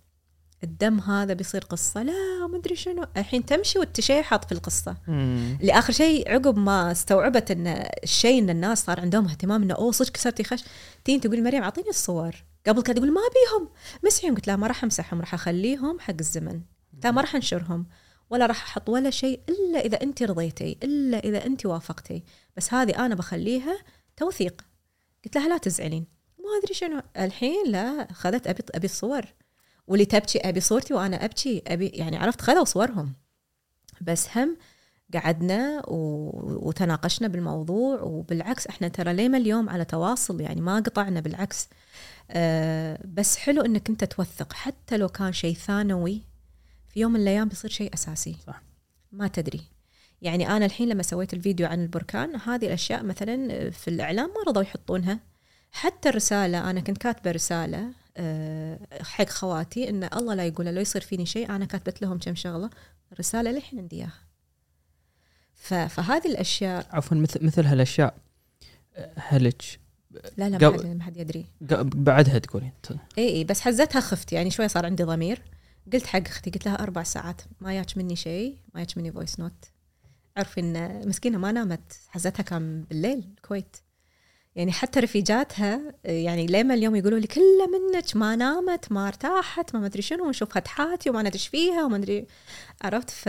الدم 0.65 0.99
هذا 1.01 1.35
بيصير 1.35 1.65
قصة. 1.65 2.03
لا 2.03 2.47
ما 2.51 2.57
أدري 2.59 2.77
شنو. 2.77 3.05
الحين 3.17 3.47
تمشي 3.47 3.79
والتشيحط 3.79 4.45
في 4.45 4.53
القصة. 4.53 4.97
مم. 5.09 5.59
اللي 5.61 5.73
اخر 5.73 5.93
شيء 5.93 6.31
عقب 6.33 6.59
ما 6.59 6.93
استوعبت 6.93 7.51
إن 7.51 7.67
الشيء 8.03 8.43
إن 8.43 8.51
الناس 8.51 8.85
صار 8.85 9.01
عندهم 9.01 9.29
اهتمام 9.29 9.63
إنه 9.63 9.75
أوه 9.75 9.93
صدق 9.93 10.11
كسرتي 10.11 10.45
خش 10.45 10.65
تين 11.05 11.21
تقول 11.21 11.43
مريم 11.45 11.63
أعطيني 11.63 11.89
الصور. 11.89 12.35
قبل 12.67 12.83
كانت 12.83 12.99
تقول 12.99 13.13
ما 13.13 13.21
بيهم 13.21 13.69
مسحهم 14.05 14.35
قلت 14.35 14.47
لها 14.47 14.57
ما 14.57 14.67
راح 14.67 14.85
أمسحهم. 14.85 15.21
راح 15.21 15.35
أخليهم 15.35 16.01
حق 16.01 16.15
الزمن. 16.21 16.61
لها 17.05 17.13
ما 17.13 17.21
راح 17.21 17.35
أنشرهم. 17.35 17.87
ولا 18.33 18.47
راح 18.47 18.63
أحط 18.63 18.89
ولا 18.89 19.11
شيء 19.11 19.41
إلا 19.49 19.81
إذا 19.81 20.03
أنت 20.03 20.23
رضيتي 20.23 20.79
إلا 20.83 21.19
إذا 21.19 21.47
أنت 21.47 21.67
وافقتي. 21.67 22.23
بس 22.57 22.75
هذه 22.75 23.07
أنا 23.07 23.15
بخليها 23.15 23.79
توثيق. 24.17 24.65
قلت 25.25 25.37
لها 25.37 25.49
لا 25.49 25.59
تزعلين. 25.59 26.07
ما 26.39 26.45
أدري 26.63 26.75
شنو. 26.75 27.03
الحين 27.17 27.67
لا 27.67 28.11
أخذت 28.11 28.47
أبي 28.47 28.63
أبي 28.75 28.85
الصور 28.85 29.23
واللي 29.87 30.05
تبكي 30.05 30.39
أبي 30.39 30.61
صورتي 30.61 30.95
وأنا 30.95 31.25
أبكي. 31.25 31.63
أبي 31.67 31.87
يعني 31.87 32.17
عرفت 32.17 32.41
خذوا 32.41 32.65
صورهم. 32.65 33.13
بس 34.01 34.37
هم 34.37 34.57
قعدنا. 35.15 35.83
وتناقشنا 35.87 37.29
بالموضوع 37.29 38.01
وبالعكس 38.01 38.67
إحنا 38.67 38.89
ترى 38.89 39.13
ليما 39.15 39.39
اليوم 39.39 39.71
على 39.71 39.85
تواصل 39.85 40.41
يعني 40.41 40.61
ما 40.61 40.77
قطعنا 40.77 41.21
بالعكس. 41.21 41.69
أه 42.31 42.99
بس 43.05 43.37
حلو 43.37 43.63
إنك 43.63 43.89
أنت 43.89 44.05
توثق. 44.05 44.53
حتى 44.53 44.97
لو 44.97 45.09
كان 45.09 45.33
شيء 45.33 45.55
ثانوي 45.55 46.32
في 46.93 47.01
يوم 47.01 47.13
من 47.13 47.21
الأيام 47.21 47.49
بيصير 47.49 47.71
شيء 47.71 47.95
أساسي. 47.95 48.37
صح. 48.47 48.63
ما 49.13 49.29
تدري. 49.29 49.61
يعني 50.23 50.49
أنا 50.49 50.67
الحين 50.67 50.89
لما 50.89 51.03
سويت 51.03 51.35
الفيديو 51.35 51.67
عن 51.67 51.83
البركان 51.83 52.37
هذه 52.37 52.67
الأشياء 52.67 53.03
مثلا 53.05 53.71
في 53.71 53.89
الإعلام 53.89 54.29
ما 54.29 54.43
رضوا 54.47 54.63
يحطونها. 54.63 55.21
حتى 55.73 56.09
الرسالة 56.09 56.71
أنا 56.71 56.81
كنت 56.81 56.99
كاتبة 56.99 57.31
رسالة 57.31 57.89
أه 58.17 58.79
حق 59.03 59.29
خواتي 59.29 59.89
إن 59.89 60.05
الله 60.05 60.35
لا 60.35 60.47
يقول 60.47 60.67
لو 60.67 60.81
يصير 60.81 61.03
فيني 61.03 61.27
شيء 61.27 61.51
أنا 61.51 61.65
كاتبت 61.65 62.03
لهم 62.03 62.19
كم 62.19 62.35
شغلة 62.35 62.71
الرساله 63.13 63.51
للحين 63.51 63.79
عندي 63.79 63.97
إياها. 63.97 64.13
فهذه 65.89 66.27
الأشياء 66.27 66.87
عفوا 66.91 67.17
مثل 67.17 67.45
مثل 67.45 67.67
هالأشياء. 67.67 68.15
هلج. 69.17 69.61
لا 70.37 70.49
لا 70.49 70.59
ما 70.59 70.79
حد, 70.79 70.87
ما 70.87 71.03
حد 71.03 71.17
يدري. 71.17 71.47
بعدها 71.85 72.39
تقولين. 72.39 72.73
اي 73.19 73.29
اي 73.29 73.45
بس 73.45 73.61
حزتها 73.61 74.01
خفت 74.01 74.33
يعني 74.33 74.51
شوي 74.51 74.69
صار 74.69 74.87
عندي 74.87 75.03
ضمير. 75.03 75.43
قلت 75.93 76.07
حق 76.07 76.21
أختي 76.27 76.51
قلت 76.51 76.67
لها 76.67 76.83
أربع 76.83 77.03
ساعات 77.03 77.43
ما 77.61 77.75
ياك 77.77 77.99
مني 77.99 78.17
شيء 78.17 78.59
ما 78.75 78.81
ياك 78.81 78.99
مني 78.99 79.13
voice 79.13 79.41
note 79.41 79.65
عرفي 80.37 80.61
إن 80.61 81.09
مسكينة 81.09 81.39
ما 81.39 81.53
نامت 81.53 81.93
حزتها 82.09 82.43
كان 82.43 82.85
بالليل 82.85 83.35
الكويت 83.37 83.77
يعني 84.57 84.73
حتى 84.73 85.01
رفيجاتها 85.01 85.81
يعني 86.05 86.47
لما 86.47 86.75
اليوم 86.75 86.97
يقولوا 86.97 87.19
لي 87.19 87.27
كله 87.27 87.67
منك 87.73 88.17
ما 88.17 88.37
نامت 88.37 88.93
ما 88.93 89.09
ارتاحت 89.09 89.75
ما 89.77 89.87
ادري 89.87 90.03
شنو 90.03 90.27
ونشوفها 90.27 90.61
تحاتي 90.61 91.11
وما 91.11 91.23
ندري 91.23 91.39
فيها 91.39 91.85
وما 91.85 91.97
ادري 91.97 92.27
عرفت؟ 92.83 93.11
ف... 93.11 93.29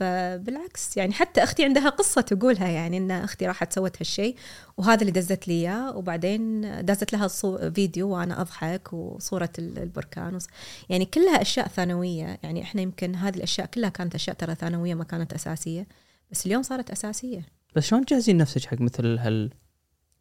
فبالعكس 0.00 0.96
يعني 0.96 1.12
حتى 1.12 1.42
أختي 1.42 1.64
عندها 1.64 1.88
قصة 1.88 2.20
تقولها 2.20 2.68
يعني 2.68 2.96
إن 2.96 3.10
أختي 3.10 3.46
راحت 3.46 3.72
سوت 3.72 3.96
هالشيء 4.00 4.36
وهذا 4.76 5.00
اللي 5.00 5.12
دزت 5.12 5.48
لي 5.48 5.54
إياه 5.54 5.96
وبعدين 5.96 6.60
دزت 6.86 7.12
لها 7.12 7.28
صو- 7.28 7.70
فيديو 7.70 8.08
وأنا 8.08 8.40
أضحك 8.40 8.92
وصورة 8.92 9.50
ال- 9.58 9.78
البركان 9.78 10.34
وص... 10.34 10.46
يعني 10.88 11.04
كلها 11.04 11.42
أشياء 11.42 11.68
ثانوية 11.68 12.38
يعني 12.42 12.62
إحنا 12.62 12.82
يمكن 12.82 13.14
هذه 13.14 13.36
الأشياء 13.36 13.66
كلها 13.66 13.88
كانت 13.88 14.14
أشياء 14.14 14.36
ترى 14.36 14.54
ثانوية 14.54 14.94
ما 14.94 15.04
كانت 15.04 15.32
أساسية 15.32 15.86
بس 16.30 16.46
اليوم 16.46 16.62
صارت 16.62 16.90
أساسية. 16.90 17.46
بس 17.76 17.86
شلون 17.86 18.04
تجهزين 18.06 18.36
نفسك 18.36 18.64
حق 18.64 18.80
مثل 18.80 19.18
هال 19.18 19.50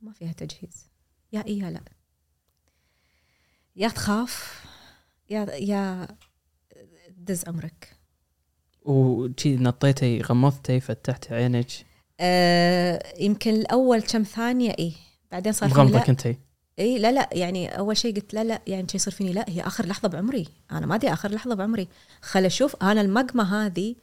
ما 0.06 0.12
فيها 0.12 0.32
تجهيز. 0.32 0.90
يا 1.34 1.46
إيه 1.46 1.60
يا 1.60 1.72
لا. 1.72 1.82
يا 3.76 3.88
تخاف 3.88 4.66
يا 5.30 5.46
يا 5.54 6.08
دز 7.18 7.48
عمرك 7.48 7.98
وشي 8.82 9.56
نطيتي 9.56 10.22
غمضتي 10.22 10.80
فتحتي 10.80 11.34
عينك. 11.34 11.68
آه 12.20 13.14
يمكن 13.20 13.54
الأول 13.54 14.02
كم 14.02 14.24
ثانية 14.24 14.72
إيه 14.80 14.94
بعدين 15.32 15.54
صار 15.54 15.90
لا. 15.90 16.00
كنتي 16.00 16.38
إي 16.80 17.00
لا 17.00 17.12
لا. 17.12 17.30
يعني 17.32 17.78
أول 17.78 17.98
شيء 17.98 18.16
قلت 18.16 18.34
لا 18.34 18.44
لا. 18.44 18.62
يعني 18.68 18.88
شيء 18.88 18.96
يصير 18.96 19.14
فيني 19.14 19.34
لا. 19.34 19.46
هي 19.50 19.62
آخر 19.62 19.86
لحظة 19.86 20.08
بعمري. 20.08 20.48
أنا 20.72 20.86
ما 20.86 20.96
أدري 20.96 21.14
آخر 21.14 21.32
لحظة 21.32 21.56
بعمري. 21.56 21.88
خل 22.22 22.46
أشوف. 22.46 22.84
أنا 22.84 23.02
المقمة 23.02 23.66
هذه 23.66 23.96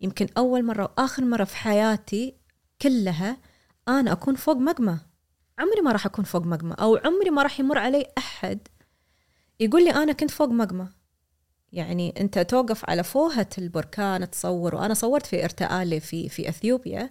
يمكن 0.00 0.28
أول 0.38 0.64
مرة 0.64 0.82
وآخر 0.82 1.24
مرة 1.24 1.44
في 1.44 1.56
حياتي 1.56 2.34
كلها 2.82 3.36
أنا 3.88 4.12
أكون 4.12 4.34
فوق 4.34 4.56
مقمة. 4.56 5.13
عمري 5.58 5.80
ما 5.80 5.92
راح 5.92 6.06
أكون 6.06 6.24
فوق 6.24 6.42
مقمة 6.46 6.74
أو 6.74 6.96
عمري 6.96 7.30
ما 7.30 7.42
راح 7.42 7.60
يمر 7.60 7.78
علي 7.78 8.06
أحد 8.18 8.68
يقول 9.60 9.84
لي 9.84 9.90
أنا 9.90 10.12
كنت 10.12 10.30
فوق 10.30 10.48
مقمة. 10.48 10.88
يعني 11.72 12.14
أنت 12.20 12.38
توقف 12.38 12.90
على 12.90 13.02
فوهة 13.04 13.48
البركان 13.58 14.30
تصور 14.30 14.74
وأنا 14.74 14.94
صورت 14.94 15.26
في 15.26 15.44
ارتآلي 15.44 16.00
في 16.00 16.28
في 16.28 16.48
إثيوبيا. 16.48 17.10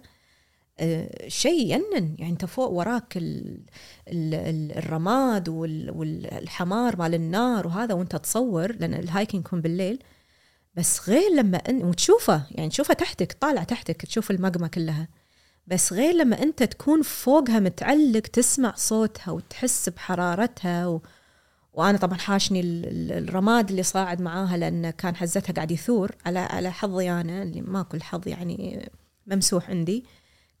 آه، 0.80 1.28
شيء 1.28 1.74
ينن 1.74 2.16
يعني 2.18 2.32
أنت 2.32 2.44
فوق 2.44 2.70
وراك 2.70 3.16
ال 3.16 3.60
ال 4.08 4.34
ال 4.34 4.78
الرماد 4.78 5.48
وال 5.48 5.90
والحمار 5.90 6.96
مال 6.96 7.14
النار 7.14 7.66
وهذا 7.66 7.94
وأنت 7.94 8.16
تصور 8.16 8.72
لأن 8.72 8.94
الهايكنج 8.94 9.40
يكون 9.46 9.60
بالليل. 9.60 10.02
بس 10.74 11.08
غير 11.10 11.30
لما 11.30 11.58
أن 11.58 11.84
وتشوفه 11.84 12.42
يعني 12.50 12.68
تشوفه 12.68 12.94
تحتك 12.94 13.32
طالع 13.32 13.62
تحتك 13.64 14.02
تشوف 14.06 14.30
المقمة 14.30 14.68
كلها. 14.68 15.08
بس 15.66 15.92
غير 15.92 16.14
لما 16.14 16.42
انت 16.42 16.62
تكون 16.62 17.02
فوقها 17.02 17.60
متعلق 17.60 18.20
تسمع 18.20 18.74
صوتها 18.76 19.30
وتحس 19.30 19.88
بحرارتها 19.88 20.86
و 20.86 21.02
وأنا 21.72 21.98
طبعا 21.98 22.18
حاشني 22.18 22.60
ال- 22.60 22.86
ال- 22.86 23.28
الرماد 23.28 23.70
اللي 23.70 23.82
صاعد 23.82 24.20
معاها 24.22 24.56
لأن 24.56 24.90
كان 24.90 25.16
حزتها 25.16 25.52
قاعد 25.52 25.70
يثور. 25.70 26.10
على 26.26 26.38
على 26.38 26.72
حظي 26.72 27.10
أنا 27.10 27.42
اللي 27.42 27.60
ما 27.62 27.82
كل 27.82 28.02
حظ 28.02 28.28
يعني 28.28 28.90
ممسوح 29.26 29.70
عندي. 29.70 30.04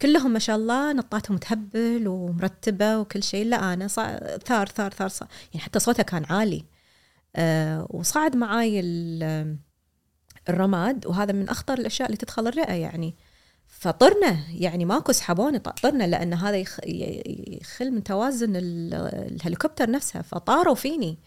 كلهم 0.02 0.30
ما 0.30 0.38
شاء 0.38 0.56
الله 0.56 0.92
نطاتهم 0.92 1.36
تهبل 1.36 2.08
ومرتبة 2.08 2.98
وكل 2.98 3.22
شيء. 3.22 3.42
الا 3.42 3.72
أنا 3.72 3.88
صا... 3.88 4.18
ثار 4.38 4.66
ثار 4.66 4.90
ثار, 4.92 5.08
ثار 5.08 5.28
يعني 5.54 5.64
حتى 5.64 5.78
صوتها 5.78 6.02
كان 6.02 6.24
عالي. 6.24 6.64
آه 7.36 7.86
وصعد 7.90 8.36
معاي 8.36 8.80
ال- 8.80 9.56
الرماد. 10.48 11.06
وهذا 11.06 11.32
من 11.32 11.48
أخطر 11.48 11.74
الأشياء 11.78 12.06
اللي 12.08 12.16
تدخل 12.16 12.46
الرئة 12.46 12.72
يعني. 12.72 13.14
فطرنا 13.84 14.38
يعني 14.50 14.84
ماكو 14.84 15.12
سحبوني 15.12 15.58
طرنا 15.58 16.04
لأن 16.04 16.34
هذا 16.34 16.56
يخل 16.86 17.90
من 17.90 18.04
توازن 18.04 18.56
ال- 18.56 18.94
الهليكوبتر 19.34 19.90
نفسها 19.90 20.22
فطاروا 20.22 20.74
فيني. 20.74 21.18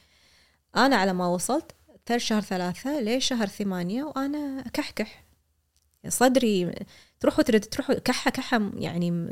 أنا 0.78 0.96
على 0.96 1.14
ما 1.14 1.28
وصلت 1.28 1.72
ثلاث 2.06 2.22
شهر 2.22 2.42
ثلاثة 2.42 3.00
ليه 3.00 3.20
شهر 3.20 3.48
ثمانية 3.48 4.04
وأنا 4.04 4.64
أكحكح. 4.68 5.24
صدري 6.08 6.72
تروح 7.20 7.40
وترد 7.40 7.62
تروح 7.62 7.92
كحة 7.92 8.32
كحة 8.32 8.72
يعني 8.76 9.30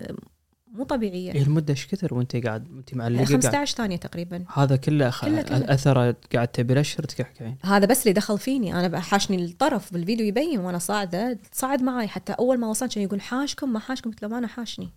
مو 0.76 0.84
طبيعية. 0.84 1.32
هي 1.32 1.42
المدة 1.42 1.72
إيش 1.72 1.88
كثر 1.88 2.14
وأنت 2.14 2.36
قاعد 2.36 2.72
وانت 2.72 2.94
معلقة 2.94 3.16
قاعد؟ 3.26 3.28
15 3.28 3.76
ثانية 3.78 3.98
تقريبا. 3.98 4.46
هذا 4.54 4.76
كله, 4.76 5.10
خ... 5.10 5.26
كله- 5.26 5.42
كله. 5.42 5.74
اثره 5.74 6.16
قاعد 6.34 6.48
تبي 6.48 6.74
الاشهر 6.74 7.06
تكحكين 7.06 7.58
هذا 7.64 7.86
بس 7.86 8.02
اللي 8.02 8.14
دخل 8.14 8.38
فيني. 8.40 8.80
أنا 8.80 9.00
حاشني 9.00 9.46
الطرف 9.46 9.94
بالفيديو 9.94 10.26
يبين 10.26 10.60
وأنا 10.60 10.78
صاعدة. 10.78 11.40
صعد 11.52 11.82
معي 11.82 12.08
حتى 12.08 12.34
أول 12.34 12.58
ما 12.58 12.68
وصلت 12.68 12.94
كان 12.96 13.04
يقول 13.04 13.22
حاشكم 13.22 13.74
ما 13.74 13.80
حاشكم. 13.80 14.10
قلت 14.10 14.22
له 14.22 14.28
ما 14.28 14.38
أنا 14.38 14.48
حاشني. 14.48 14.90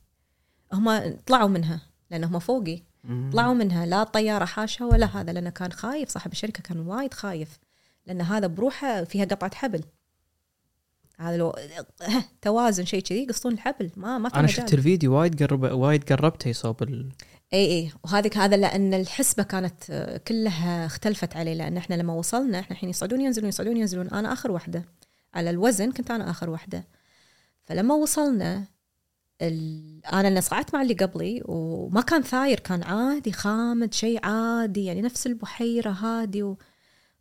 هم 0.73 1.15
طلعوا 1.27 1.49
منها 1.49 1.81
لأن 2.11 2.25
هم 2.25 2.39
فوقي. 2.39 2.83
طلعوا 3.33 3.55
منها. 3.55 3.87
لا 3.87 4.03
الطياره 4.03 4.45
حاشها 4.45 4.87
ولا 4.87 5.07
هذا 5.07 5.33
لأنه 5.33 5.51
كان 5.51 5.73
خايف. 5.73 6.09
صاحب 6.09 6.33
الشركة 6.33 6.63
كان 6.63 6.79
وايد 6.81 7.15
خايف 7.15 7.59
لأن 8.07 8.21
هذا 8.21 8.47
بروحه 8.47 9.05
فيها 9.05 9.25
قطعة 9.25 9.55
حبل. 9.55 9.83
هذا 11.21 11.37
لو 11.37 11.55
توازن 12.43 12.85
شيء 12.85 13.01
كذي 13.01 13.23
يقصون 13.23 13.53
الحبل. 13.53 13.91
ما 13.97 14.19
ما 14.19 14.29
في 14.29 14.35
أنا 14.35 14.43
مجال. 14.43 14.57
شفت 14.57 14.75
الفيديو 14.75 15.15
وايد 15.15 15.43
قرب 15.43 15.63
وايد 15.63 16.13
قربته 16.13 16.49
يصوب 16.49 16.83
ال... 16.83 17.09
إي 17.53 17.67
إي. 17.67 17.93
وهذيك 18.05 18.39
هذا 18.39 18.57
لأن 18.57 18.95
الحسبة 18.95 19.43
كانت 19.43 19.91
آه، 19.91 20.17
كلها 20.17 20.87
اختلفت 20.87 21.37
عليه 21.37 21.55
لأن 21.55 21.77
إحنا 21.77 21.95
لما 21.95 22.13
وصلنا 22.13 22.59
إحنا 22.61 22.77
الحين 22.77 22.89
يصعدون 22.91 23.21
ينزلون 23.21 23.49
يصعدون 23.49 23.77
ينزلون. 23.77 24.09
أنا 24.09 24.33
آخر 24.33 24.51
واحدة. 24.51 24.85
على 25.35 25.51
الوزن 25.51 25.93
كنت 25.93 26.11
أنا 26.11 26.31
آخر 26.31 26.51
واحدة. 26.51 26.87
فلما 27.65 27.95
وصلنا 27.95 28.65
ال... 29.43 30.01
أنا 30.13 30.29
اللي 30.29 30.41
صعدت 30.41 30.75
مع 30.75 30.83
اللي 30.83 30.95
قبلي 30.95 31.43
وما 31.45 32.01
كان 32.01 32.23
ثاير 32.23 32.61
كان 32.61 32.83
عادي 32.83 33.33
خامد 33.33 33.95
شيء 33.95 34.27
عادي 34.27 34.85
يعني 34.85 35.03
نفس 35.03 35.27
البحيرة 35.27 35.91
هادي 35.91 36.43
و... 36.43 36.59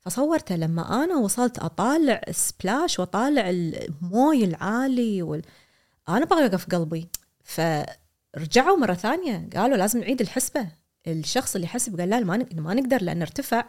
فصورته 0.10 0.56
لما 0.56 1.04
أنا 1.04 1.16
وصلت 1.16 1.60
أطالع 1.60 2.22
سبلاش 2.32 3.00
وأطالع 3.00 3.50
الموي 3.50 4.44
العالي 4.44 5.22
وال... 5.22 5.42
أنا 6.10 6.28
أوقف 6.32 6.66
قلبي. 6.66 7.08
فرجعوا 7.44 8.78
مرة 8.78 8.94
ثانية 8.94 9.50
قالوا 9.56 9.78
لازم 9.78 10.00
نعيد 10.00 10.22
الحسبة. 10.22 10.68
الشخص 11.08 11.56
اللي 11.56 11.68
حسب 11.68 12.00
قال 12.00 12.10
لا 12.10 12.20
ما 12.20 12.38
نق- 12.38 12.56
ما 12.56 12.74
نقدر 12.74 13.02
لأن 13.04 13.22
ارتفع. 13.22 13.66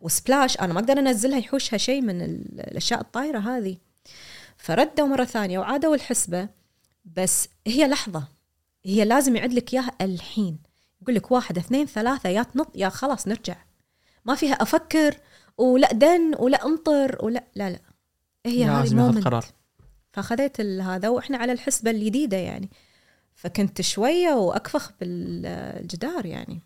وسبلاش 0.00 0.60
أنا 0.60 0.72
ما 0.72 0.80
أقدر 0.80 0.98
أنزلها 0.98 1.38
يحوشها 1.38 1.76
شيء 1.76 2.02
من 2.02 2.22
ال- 2.22 2.60
الأشياء 2.60 3.00
الطايرة 3.00 3.38
هذه. 3.38 3.76
فردوا 4.56 5.06
مرة 5.06 5.24
ثانية 5.24 5.58
وعادوا 5.58 5.94
الحسبة. 5.94 6.48
بس 7.16 7.48
هي 7.66 7.86
لحظة. 7.88 8.24
هي 8.84 9.04
لازم 9.04 9.36
يعد 9.36 9.52
لك 9.52 9.74
إياها 9.74 9.92
الحين. 10.00 10.58
يقول 11.02 11.14
لك 11.14 11.30
واحد 11.30 11.58
اثنين 11.58 11.86
ثلاثة 11.86 12.28
يا 12.28 12.42
تنط 12.42 12.70
يا 12.74 12.88
خلاص 12.88 13.28
نرجع. 13.28 13.56
ما 14.24 14.34
فيها 14.34 14.54
أفكر 14.54 15.16
ولا 15.58 15.92
دن 15.92 16.34
ولا 16.38 16.66
انطر 16.66 17.24
ولا 17.24 17.44
لا 17.54 17.70
لا. 17.70 17.80
هي 18.46 18.64
هذه. 18.64 19.20
قرار. 19.20 19.44
فأخذت 20.12 20.60
هذا 20.60 21.08
وإحنا 21.08 21.38
على 21.38 21.52
الحسبة 21.52 21.90
الجديدة 21.90 22.36
يعني. 22.36 22.70
فكنت 23.34 23.80
شوية 23.80 24.34
وأكفخ 24.34 24.92
بالجدار 25.00 26.26
يعني. 26.26 26.60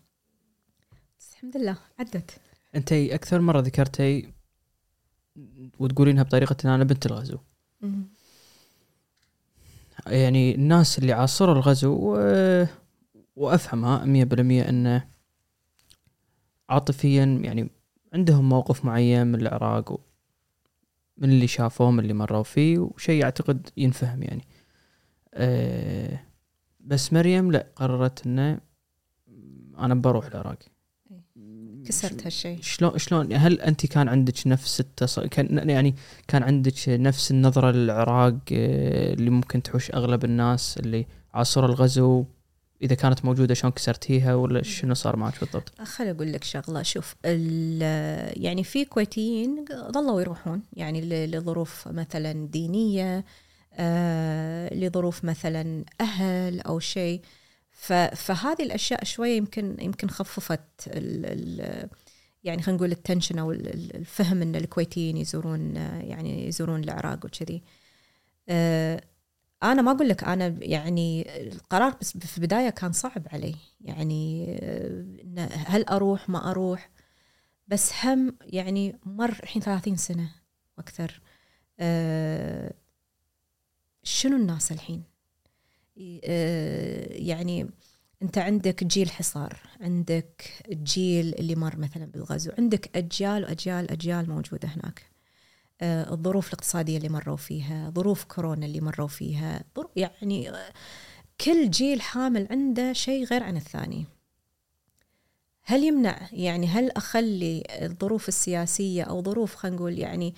بس 1.19 1.31
الحمد 1.33 1.57
لله 1.57 1.77
عدت. 1.99 2.31
أنت 2.75 2.93
أكثر 2.93 3.41
مرة 3.41 3.59
ذكرتي 3.59 4.33
وتقولينها 5.79 6.23
بطريقة 6.23 6.55
إن 6.65 6.69
أنا 6.69 6.83
بنت 6.83 7.05
الغزو. 7.05 7.37
يعني 10.07 10.55
الناس 10.55 10.99
اللي 10.99 11.13
عاصروا 11.13 11.55
الغزو. 11.55 12.17
وأفهمها 13.35 14.05
100% 14.05 14.69
إنه 14.69 15.07
عاطفيا 16.69 17.39
يعني 17.43 17.69
عندهم 18.13 18.49
موقف 18.49 18.85
معين 18.85 19.27
من 19.27 19.41
العراق 19.41 19.91
و... 19.91 19.99
من 21.17 21.29
اللي 21.29 21.47
شافوه 21.47 21.91
من 21.91 21.99
اللي 21.99 22.13
مروا 22.13 22.43
فيه 22.43 22.79
وشيء 22.79 23.23
أعتقد 23.23 23.69
ينفهم 23.77 24.23
يعني. 24.23 24.43
أه 25.33 26.19
بس 26.79 27.13
مريم 27.13 27.51
لا 27.51 27.67
قررت 27.75 28.25
إنه 28.25 28.59
أنا 29.77 29.95
بروح 29.95 30.25
العراق. 30.25 30.59
كسرت 31.85 32.25
هالشيء. 32.25 32.61
شلون 32.61 32.97
شلون؟ 32.97 33.33
هل 33.33 33.61
أنت 33.61 33.85
كان 33.85 34.07
عندك 34.07 34.47
نفس 34.47 34.79
التص... 34.79 35.19
كان 35.19 35.69
يعني 35.69 35.95
كان 36.27 36.43
عندك 36.43 36.73
نفس 36.87 37.31
النظرة 37.31 37.71
للعراق 37.71 38.37
آه، 38.51 39.13
اللي 39.13 39.29
ممكن 39.29 39.63
تحوش 39.63 39.91
أغلب 39.91 40.25
الناس 40.25 40.77
اللي 40.77 41.05
عاصروا 41.33 41.69
الغزو؟ 41.69 42.25
إذا 42.81 42.95
كانت 42.95 43.25
موجودة 43.25 43.53
شلون 43.53 43.73
كسرتيها 43.73 44.35
ولا 44.35 44.63
شنو 44.63 44.93
صار 44.93 45.15
معك 45.15 45.39
بالضبط؟ 45.39 45.81
خل 45.81 46.07
أقول 46.07 46.33
لك 46.33 46.43
شغلة. 46.43 46.81
شوف 46.83 47.15
يعني 48.43 48.63
في 48.63 48.85
كويتيين 48.85 49.65
ظلوا 49.91 50.21
يروحون 50.21 50.61
يعني 50.73 51.25
لظروف 51.27 51.87
مثلا 51.87 52.47
دينية 52.47 53.25
آه، 53.73 54.73
لظروف 54.73 55.25
مثلا 55.25 55.85
أهل 56.01 56.61
أو 56.61 56.79
شيء. 56.79 57.21
فهذه 58.15 58.63
الأشياء 58.63 59.03
شوية 59.03 59.37
يمكن 59.37 59.75
يمكن 59.79 60.09
خففت 60.09 60.59
ال 60.87 61.25
ال 61.25 61.89
يعني 62.43 62.61
خلينا 62.61 62.77
نقول 62.77 62.91
التنشن 62.91 63.39
أو 63.39 63.51
ال- 63.51 63.67
ال- 63.73 63.95
الفهم 63.95 64.41
إن 64.41 64.55
الكويتيين 64.55 65.17
يزورون 65.17 65.77
آه، 65.77 66.01
يعني 66.01 66.47
يزورون 66.47 66.83
العراق 66.83 67.25
وكذي. 67.25 67.61
آه، 68.49 69.01
أنا 69.63 69.81
ما 69.81 69.91
أقول 69.91 70.09
لك 70.09 70.23
أنا 70.23 70.47
يعني 70.61 71.25
القرار 71.41 71.95
بس 72.01 72.17
في 72.17 72.37
البداية 72.37 72.69
كان 72.69 72.91
صعب 72.91 73.27
علي. 73.31 73.55
يعني 73.81 74.45
هل 75.51 75.83
أروح؟ 75.83 76.29
ما 76.29 76.51
أروح. 76.51 76.89
بس 77.67 77.91
هم 78.05 78.35
يعني 78.41 78.99
مر 79.05 79.29
الحين 79.43 79.61
30 79.61 79.95
سنة 79.95 80.31
وأكثر. 80.77 81.21
آه، 81.79 82.73
شنو 84.03 84.35
الناس 84.37 84.71
الحين؟ 84.71 85.03
آه، 86.23 87.07
يعني 87.13 87.69
أنت 88.21 88.37
عندك 88.37 88.83
جيل 88.83 89.11
حصار 89.11 89.59
عندك 89.81 90.43
الجيل 90.71 91.35
اللي 91.35 91.55
مر 91.55 91.77
مثلا 91.77 92.05
بالغزو 92.05 92.51
عندك 92.57 92.97
أجيال 92.97 93.43
وأجيال 93.43 93.91
اجيال 93.91 94.29
موجودة 94.29 94.67
هناك. 94.67 95.08
الظروف 95.81 96.47
الاقتصادية 96.47 96.97
اللي 96.97 97.09
مروا 97.09 97.37
فيها 97.37 97.89
ظروف 97.89 98.23
كورونا 98.23 98.65
اللي 98.65 98.81
مروا 98.81 99.07
فيها 99.07 99.63
يعني 99.95 100.49
آه، 100.49 100.73
كل 101.41 101.69
جيل 101.69 102.01
حامل 102.01 102.47
عنده 102.51 102.93
شيء 102.93 103.25
غير 103.25 103.43
عن 103.43 103.57
الثاني. 103.57 104.05
هل 105.63 105.83
يمنع؟ 105.83 106.29
يعني 106.31 106.67
هل 106.67 106.91
أخلي 106.91 107.63
الظروف 107.69 108.27
السياسية 108.27 109.03
أو 109.03 109.23
ظروف 109.23 109.55
خلينا 109.55 109.77
نقول 109.77 109.99
يعني 109.99 110.35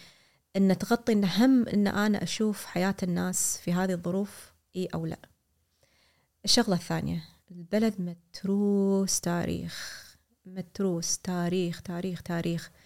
إن 0.55 0.77
تغطي 0.77 1.13
إن 1.13 1.25
هم 1.25 1.67
إن 1.67 1.87
أنا 1.87 2.23
أشوف 2.23 2.65
حياة 2.65 2.95
الناس 3.03 3.57
في 3.57 3.73
هذه 3.73 3.91
الظروف 3.91 4.53
إي 4.75 4.85
أو 4.85 5.05
لا؟ 5.05 5.17
الشغلة 6.45 6.75
الثانية 6.75 7.23
البلد 7.51 7.93
متروس 8.01 9.19
تاريخ 9.19 10.07
متروس 10.45 11.17
تاريخ 11.17 11.81
تاريخ 11.81 12.21
تاريخ. 12.21 12.71
آه، 12.75 12.80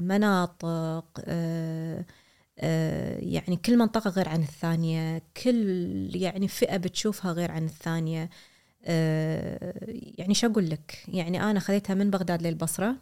مناطق 0.00 1.04
آه، 1.24 2.04
آه، 2.58 3.18
يعني 3.18 3.56
كل 3.56 3.78
منطقة 3.78 4.10
غير 4.10 4.28
عن 4.28 4.42
الثانية 4.42 5.22
كل 5.44 6.10
يعني 6.14 6.48
فئة 6.48 6.76
بتشوفها 6.76 7.32
غير 7.32 7.50
عن 7.52 7.64
الثانية. 7.64 8.30
آه، 8.84 9.74
يعني 10.18 10.34
شو 10.34 10.46
أقول 10.46 10.70
لك؟ 10.70 11.04
يعني 11.08 11.42
أنا 11.50 11.60
خذيتها 11.60 11.94
من 11.94 12.10
بغداد 12.10 12.42
للبصرة 12.42 12.96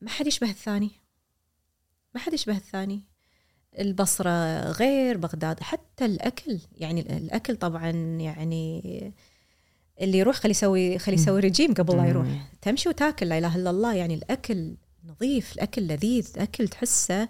ما 0.00 0.10
حد 0.10 0.26
يشبه 0.26 0.50
الثاني. 0.50 0.90
ما 2.14 2.20
حد 2.20 2.32
يشبه 2.32 2.56
الثاني. 2.56 3.02
البصرة 3.78 4.60
غير 4.70 5.16
بغداد 5.16 5.60
حتى 5.60 6.04
الأكل 6.04 6.60
يعني 6.78 7.00
الأكل 7.16 7.56
طبعا 7.56 7.90
يعني 8.20 9.12
اللي 10.00 10.18
يروح 10.18 10.36
خلي 10.36 10.50
يسوي 10.50 10.98
خلي 10.98 11.14
يسوي 11.14 11.40
رجيم 11.40 11.74
قبل 11.74 11.96
لا 11.96 12.06
يروح. 12.06 12.26
تمشي 12.62 12.88
وتاكل 12.88 13.28
لا 13.28 13.38
إله 13.38 13.56
إلا 13.56 13.70
الله. 13.70 13.94
يعني 13.94 14.14
الأكل 14.14 14.74
نظيف 15.04 15.52
الأكل 15.52 15.82
لذيذ 15.82 16.30
الاكل 16.36 16.68
تحسه 16.68 17.28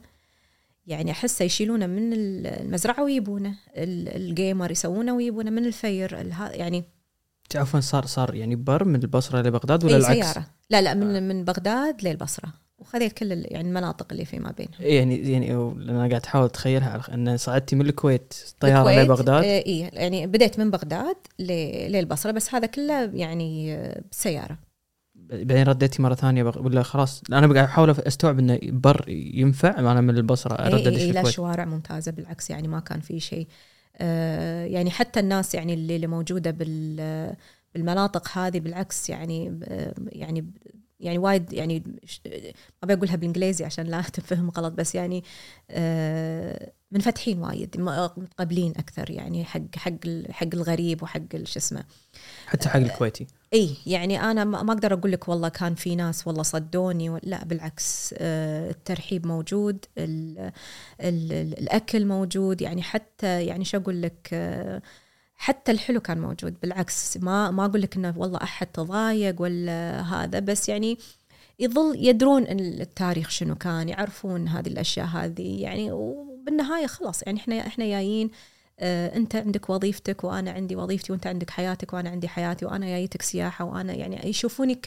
يعني 0.86 1.10
أحسه 1.10 1.44
يشيلونه 1.44 1.86
من 1.86 2.12
المزرعة 2.14 3.02
ويجيبونه 3.04 3.54
ال- 3.76 4.08
الجيمر 4.16 4.70
يسوونه 4.70 5.14
ويجيبونه 5.14 5.50
من 5.50 5.64
الفير. 5.64 6.12
يعني 6.38 6.84
عفوا 7.54 7.80
صار 7.80 8.06
صار 8.06 8.34
يعني 8.34 8.56
بر 8.56 8.84
من 8.84 9.02
البصرة 9.02 9.42
لبغداد 9.42 9.84
ولا 9.84 9.94
اي 9.94 10.00
العكس؟ 10.00 10.32
سياره 10.32 10.46
لا 10.70 10.80
لا 10.82 10.94
من 10.94 11.28
من 11.28 11.44
بغداد 11.44 12.04
للبصرة. 12.08 12.52
وخذيت 12.80 13.12
كل 13.12 13.32
يعني 13.32 13.68
المناطق 13.68 14.06
اللي 14.12 14.24
فيما 14.24 14.50
بينهم. 14.50 14.74
يعني 14.80 15.32
يعني 15.32 15.52
أنا 15.90 16.08
قاعد 16.08 16.24
أحاول 16.24 16.44
أتخيلها 16.44 17.14
أن 17.14 17.36
صعدتي 17.36 17.76
من 17.76 17.86
الكويت 17.86 18.34
طيارة 18.60 19.02
لبغداد؟ 19.02 19.44
اي 19.44 19.80
يعني 19.92 20.26
بديت 20.26 20.58
من 20.58 20.70
بغداد 20.70 21.16
للبصرة 21.88 22.30
بس 22.30 22.54
هذا 22.54 22.66
كله 22.66 23.10
يعني 23.14 23.74
آه، 23.74 24.02
بسيارة. 24.10 24.58
بعدين 25.14 25.62
رديتي 25.62 26.02
مرة 26.02 26.14
ثانية 26.14 26.42
بغ... 26.42 26.62
ولا 26.62 26.82
خلاص؟ 26.82 27.22
أنا 27.32 27.54
قاعد 27.54 27.56
أحاول 27.56 27.90
أستوعب 27.90 28.38
إنه 28.38 28.58
بر 28.62 29.04
ينفع 29.08 29.78
أنا 29.78 30.00
من 30.00 30.16
البصرة 30.16 30.54
اي 30.54 30.66
أردد 30.66 30.86
اي 30.86 30.94
في 30.94 31.00
إي، 31.00 31.12
لا 31.12 31.24
شوارع 31.24 31.64
ممتازة 31.64 32.12
بالعكس 32.12 32.50
يعني 32.50 32.68
ما 32.68 32.80
كان 32.80 33.00
في 33.00 33.20
شيء. 33.20 33.46
آه، 33.96 34.64
يعني 34.64 34.90
حتى 34.90 35.20
الناس 35.20 35.54
يعني 35.54 35.74
اللي 35.74 35.96
اللي 35.96 36.06
موجودة 36.06 36.50
بال 36.50 37.36
بالمناطق 37.74 38.38
هذه 38.38 38.60
بالعكس 38.60 39.10
يعني 39.10 39.60
آه، 39.64 39.94
يعني 40.08 40.52
يعني 41.00 41.18
وايد 41.18 41.52
يعني 41.52 41.82
ما 42.82 42.94
بقولها 42.94 43.16
بالإنجليزي 43.16 43.64
عشان 43.64 43.86
لا 43.86 44.00
تفهم 44.14 44.50
غلط 44.50 44.72
بس 44.72 44.94
يعني 44.94 45.24
آه، 45.70 46.72
منفتحين 46.92 47.38
وايد 47.38 47.80
متقبلين 47.80 48.72
أكثر 48.76 49.10
يعني 49.10 49.44
حق 49.44 49.76
حق 49.76 50.06
حق 50.30 50.48
الغريب 50.54 51.02
وحق 51.02 51.36
شو 51.44 51.58
اسمه 51.58 51.84
حتى 52.46 52.68
حق 52.68 52.76
الكويتي. 52.76 53.26
اي 53.52 53.76
يعني 53.86 54.20
أنا 54.20 54.44
ما 54.44 54.72
أقدر 54.72 54.94
أقول 54.94 55.12
لك 55.12 55.28
والله 55.28 55.48
كان 55.48 55.74
في 55.74 55.96
ناس 55.96 56.26
والله 56.26 56.42
صدوني 56.42 57.20
لا 57.22 57.44
بالعكس 57.44 58.14
آه، 58.18 58.70
الترحيب 58.70 59.26
موجود 59.26 59.84
ال 59.98 60.38
ال 61.00 61.32
ال 61.32 61.58
الأكل 61.58 62.06
موجود 62.06 62.62
يعني 62.62 62.82
حتى 62.82 63.44
يعني 63.44 63.64
شو 63.64 63.78
أقول 63.78 64.02
لك 64.02 64.28
آه، 64.32 64.82
حتى 65.42 65.72
الحلو 65.72 66.00
كان 66.00 66.20
موجود 66.20 66.60
بالعكس 66.62 67.16
ما 67.16 67.50
ما 67.50 67.64
أقول 67.64 67.82
لك 67.82 67.96
إنه 67.96 68.14
والله 68.16 68.38
أحد 68.42 68.66
تضايق 68.66 69.42
ولا 69.42 70.00
هذا 70.00 70.38
بس 70.38 70.68
يعني 70.68 70.98
يظل 71.58 72.06
يدرون 72.06 72.46
إن 72.46 72.60
التاريخ 72.60 73.30
شنو 73.30 73.54
كان 73.54 73.88
يعرفون 73.88 74.48
هذه 74.48 74.68
الأشياء 74.68 75.06
هذه 75.06 75.62
يعني 75.62 75.92
وبالنهاية 75.92 76.86
خلاص 76.86 77.22
يعني 77.22 77.40
إحنا 77.40 77.66
إحنا 77.66 77.86
جايين 77.86 78.30
آه، 78.80 79.16
أنت 79.16 79.36
عندك 79.36 79.70
وظيفتك 79.70 80.24
وأنا 80.24 80.50
عندي 80.50 80.76
وظيفتي 80.76 81.12
وأنت 81.12 81.26
عندك 81.26 81.50
حياتك 81.50 81.92
وأنا 81.92 82.10
عندي 82.10 82.28
حياتي 82.28 82.64
وأنا 82.66 82.86
جايتك 82.86 83.22
سياحة 83.22 83.64
وأنا 83.64 83.92
يعني 83.92 84.28
يشوفوني 84.28 84.80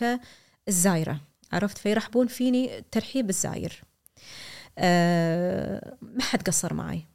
كالزايرة 0.67 1.19
عرفت؟ 1.53 1.77
فيرحبون 1.77 2.27
فيني 2.27 2.83
ترحيب 2.91 3.29
الزاير. 3.29 3.83
أه 4.77 5.97
ما 6.01 6.21
حد 6.23 6.41
قصر 6.41 6.73
معي. 6.73 7.12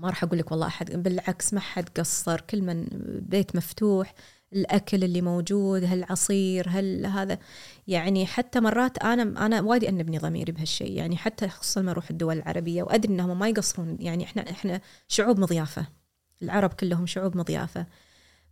ما 0.00 0.08
راح 0.08 0.24
أقول 0.24 0.38
لك 0.38 0.50
والله 0.50 0.66
أحد 0.66 1.02
بالعكس 1.02 1.54
ما 1.54 1.60
حد 1.60 1.88
قصر 1.88 2.40
كل 2.40 2.62
من 2.62 2.86
بيت 3.28 3.56
مفتوح 3.56 4.14
الأكل 4.52 5.04
اللي 5.04 5.20
موجود 5.22 5.84
هالعصير 5.84 6.68
هل 6.68 7.06
هذا. 7.06 7.38
يعني 7.86 8.26
حتى 8.26 8.60
مرات 8.60 8.98
أنا 8.98 9.46
أنا 9.46 9.60
وايد 9.60 9.84
أنبني 9.84 10.18
ضميري 10.18 10.52
بهالشيء 10.52 10.92
يعني 10.92 11.16
حتى 11.16 11.48
خصوصا 11.48 11.80
لما 11.80 11.90
أروح 11.90 12.10
الدول 12.10 12.36
العربية 12.36 12.82
وأدري 12.82 13.12
إنهم 13.12 13.38
ما 13.38 13.48
يقصرون. 13.48 13.96
يعني 14.00 14.24
إحنا 14.24 14.50
إحنا 14.50 14.80
شعوب 15.08 15.38
مضيافة. 15.40 15.86
العرب 16.42 16.72
كلهم 16.72 17.06
شعوب 17.06 17.36
مضيافة. 17.36 17.86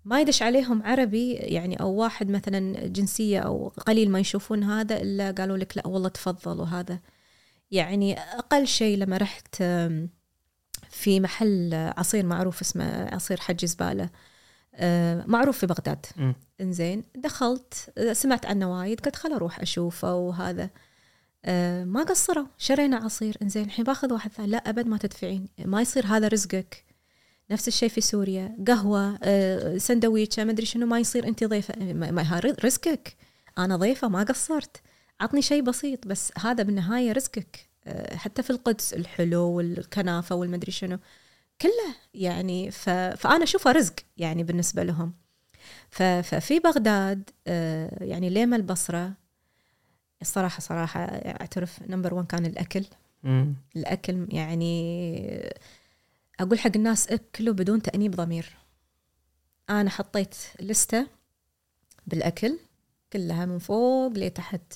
ما 0.04 0.20
يدش 0.20 0.42
عليهم 0.42 0.82
عربي 0.82 1.32
يعني 1.32 1.80
أو 1.80 1.90
واحد 1.94 2.30
مثلا 2.30 2.86
جنسية 2.86 3.40
أو 3.40 3.68
قليل 3.68 4.10
ما 4.10 4.18
يشوفون 4.20 4.64
هذا 4.64 4.96
إلا 5.02 5.30
قالوا 5.30 5.56
لك 5.56 5.76
لا 5.76 5.86
والله 5.86 6.08
تفضل 6.08 6.60
وهذا. 6.60 7.00
يعني 7.70 8.18
أقل 8.18 8.66
شيء 8.66 8.98
لما 8.98 9.16
رحت 9.16 9.62
في 10.90 11.20
محل 11.20 11.74
عصير 11.74 12.26
معروف 12.26 12.60
اسمه 12.60 13.14
عصير 13.14 13.40
حج 13.40 13.64
زبالة. 13.64 14.10
آه، 14.74 15.24
معروف 15.26 15.58
في 15.58 15.66
بغداد. 15.66 16.06
إنزين 16.60 17.04
دخلت 17.16 17.74
سمعت 18.12 18.46
عنه 18.46 18.78
وايد 18.78 19.00
قلت 19.00 19.16
خل 19.16 19.32
أروح 19.32 19.60
أشوفه 19.60 20.14
وهذا. 20.14 20.70
آه، 21.44 21.84
ما 21.84 22.02
قصروا 22.02 22.46
شرينا 22.58 22.96
عصير. 22.96 23.36
إنزين 23.42 23.64
الحين 23.64 23.84
باخذ 23.84 24.12
واحد 24.12 24.32
ثاني. 24.32 24.48
لا 24.48 24.58
أبد 24.58 24.86
ما 24.86 24.98
تدفعين. 24.98 25.48
ما 25.64 25.80
يصير 25.80 26.06
هذا 26.06 26.28
رزقك. 26.28 26.84
نفس 27.50 27.68
الشيء 27.68 27.88
في 27.88 28.00
سوريا. 28.00 28.56
قهوة 28.66 29.18
آه، 29.22 29.78
سندويشة 29.78 30.44
ما 30.44 30.50
أدري 30.50 30.66
شنو 30.66 30.86
ما 30.86 30.98
يصير 30.98 31.28
أنت 31.28 31.44
ضيفة. 31.44 31.92
ما 31.92 32.40
رزقك. 32.64 33.16
أنا 33.58 33.76
ضيفة 33.76 34.08
ما 34.08 34.22
قصرت. 34.22 34.80
عطني 35.20 35.42
شيء 35.42 35.62
بسيط 35.62 36.06
بس 36.06 36.32
هذا 36.38 36.62
بالنهاية 36.62 37.12
رزقك. 37.12 37.67
حتى 38.14 38.42
في 38.42 38.50
القدس 38.50 38.94
الحلو 38.94 39.42
والكنافة 39.42 40.34
والمدري 40.34 40.72
شنو. 40.72 40.98
كله 41.60 41.94
يعني 42.14 42.70
ف... 42.70 42.90
فأنا 42.90 43.44
أشوفه 43.44 43.72
رزق 43.72 43.94
يعني 44.16 44.44
بالنسبة 44.44 44.82
لهم. 44.82 45.12
ف... 45.90 46.02
ففي 46.02 46.58
بغداد 46.58 47.30
آه، 47.46 48.04
يعني 48.04 48.30
ليما 48.30 48.56
البصرة. 48.56 49.12
الصراحة 50.22 50.60
صراحة 50.60 51.00
أعترف 51.04 51.82
نمبر 51.88 52.14
1 52.14 52.26
كان 52.26 52.46
الأكل. 52.46 52.84
مم. 53.22 53.54
الأكل 53.76 54.26
يعني 54.30 55.54
أقول 56.40 56.58
حق 56.58 56.70
الناس 56.76 57.08
أكلوا 57.08 57.54
بدون 57.54 57.82
تأنيب 57.82 58.16
ضمير. 58.16 58.56
أنا 59.70 59.90
حطيت 59.90 60.34
لستة 60.60 61.06
بالأكل 62.06 62.58
كلها 63.12 63.46
من 63.46 63.58
فوق 63.58 64.12
لتحت. 64.12 64.72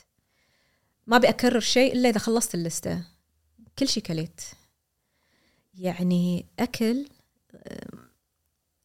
ما 1.07 1.17
ابي 1.17 1.29
اكرر 1.29 1.61
شيء 1.61 1.93
إلا 1.93 2.09
إذا 2.09 2.19
خلصت 2.19 2.55
اللستة. 2.55 3.05
كل 3.79 3.89
شيء 3.89 4.03
كليت. 4.03 4.41
يعني 5.75 6.47
أكل 6.59 7.07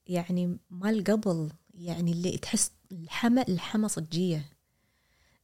يعني 0.08 0.58
مال 0.70 1.04
قبل 1.04 1.50
يعني 1.74 2.12
اللي 2.12 2.38
تحس 2.38 2.72
الحمى 2.92 3.42
الحمى 3.42 3.88
صجية. 3.88 4.46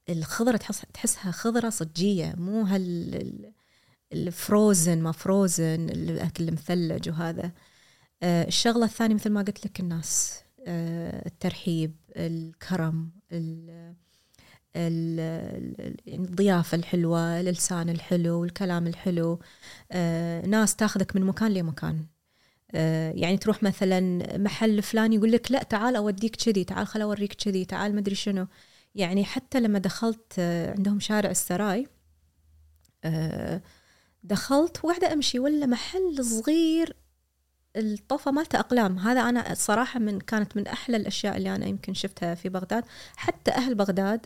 الخضرة 0.10 0.58
تحس 0.58 0.82
تحسها 0.94 1.32
خضرة 1.32 1.70
صجية 1.70 2.34
مو 2.38 2.62
هال 2.62 3.16
ال- 3.16 3.54
الفروزن 4.14 5.02
ما 5.02 5.12
فروزن 5.12 5.90
الأكل 5.90 6.48
المثلج 6.48 7.10
وهذا. 7.10 7.52
آه، 8.24 8.48
الشغلة 8.48 8.86
الثانية 8.86 9.16
مثل 9.16 9.30
ما 9.30 9.42
قلت 9.42 9.66
لك 9.66 9.80
الناس 9.80 10.40
آه، 10.68 11.26
الترحيب 11.28 11.96
الكرم 12.16 13.12
يعني 14.76 15.96
الضيافة 16.08 16.76
الحلوة 16.76 17.40
اللسان 17.40 17.90
الحلو 17.90 18.44
الكلام 18.44 18.88
الحلو 18.88 19.40
آه، 19.92 20.46
ناس 20.46 20.76
تاخذك 20.76 21.16
من 21.16 21.24
مكان 21.24 21.54
لمكان. 21.54 22.06
آه، 22.76 23.12
يعني 23.12 23.38
تروح 23.38 23.64
مثلا 23.64 24.02
محل 24.38 24.82
فلان 24.82 25.14
يقول 25.14 25.32
لك 25.32 25.52
لا 25.52 25.64
تعال 25.64 25.96
أوديك 25.96 26.36
كذي 26.36 26.64
تعال 26.64 26.88
خل 26.88 27.02
أوريك 27.02 27.34
كذي 27.34 27.66
تعال 27.66 27.96
مدري 27.96 28.16
شنو. 28.16 28.48
يعني 28.96 29.26
حتى 29.26 29.60
لما 29.60 29.80
دخلت 29.80 30.34
آه، 30.40 30.72
عندهم 30.72 31.00
شارع 31.00 31.32
السراي 31.32 31.88
دخلت 34.24 34.86
وقاعدة 34.86 35.14
أمشي 35.14 35.40
ولا 35.40 35.66
محل 35.66 36.26
صغير 36.26 36.96
الطفة 37.76 38.32
مالته 38.32 38.60
أقلام. 38.60 39.00
هذا 39.00 39.22
أنا 39.22 39.52
الصراحة 39.52 40.00
من 40.00 40.20
كانت 40.20 40.58
من 40.58 40.68
أحلى 40.68 40.98
الأشياء 40.98 41.38
اللي 41.38 41.56
أنا 41.56 41.66
يمكن 41.66 41.94
شفتها 41.94 42.36
في 42.36 42.50
بغداد. 42.50 42.84
حتى 43.16 43.52
أهل 43.52 43.76
بغداد 43.76 44.26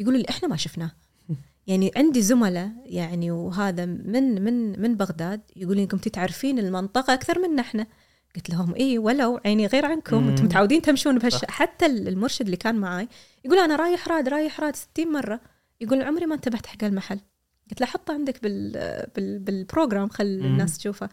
يقولوا 0.00 0.18
لي 0.18 0.26
إحنا 0.30 0.48
ما 0.48 0.56
شفناه. 0.56 0.90
يعني 1.66 1.92
عندي 1.96 2.22
زملاء 2.22 2.70
يعني 2.84 3.30
وهذا 3.30 3.86
من 3.86 4.42
من 4.44 4.80
من 4.82 4.96
بغداد 4.96 5.40
لي 5.56 5.86
كنتوا 5.86 6.12
تعرفين 6.12 6.58
المنطقة 6.58 7.14
أكثر 7.14 7.38
منا 7.38 7.62
إحنا. 7.62 7.86
قلت 8.36 8.50
لهم 8.50 8.74
إيه 8.74 8.98
ولو 8.98 9.40
عيني 9.44 9.66
غير 9.66 9.86
عنكم. 9.86 10.22
مم. 10.22 10.28
أنتم 10.28 10.44
متعودين 10.44 10.82
تمشون 10.82 11.18
بهالش 11.18 11.34
صح. 11.34 11.50
حتى 11.50 11.86
المرشد 11.86 12.44
اللي 12.44 12.56
كان 12.56 12.74
معاي 12.74 13.08
يقول 13.44 13.58
أنا 13.58 13.76
رايح 13.76 14.08
راد 14.08 14.28
رايح 14.28 14.60
راد 14.60 14.76
60 14.76 15.12
مرة. 15.12 15.40
يقول 15.80 16.02
عمري 16.02 16.26
ما 16.26 16.34
انتبهت 16.34 16.66
حق 16.66 16.84
المحل 16.84 17.20
قلت 17.70 17.80
له 17.80 17.86
حطه 17.86 18.14
عندك 18.14 18.42
بال 18.42 18.72
بال 19.16 19.38
بال 19.38 19.54
program 19.54 20.08
خل. 20.08 20.24
الناس 20.24 20.78
تشوفه. 20.78 21.08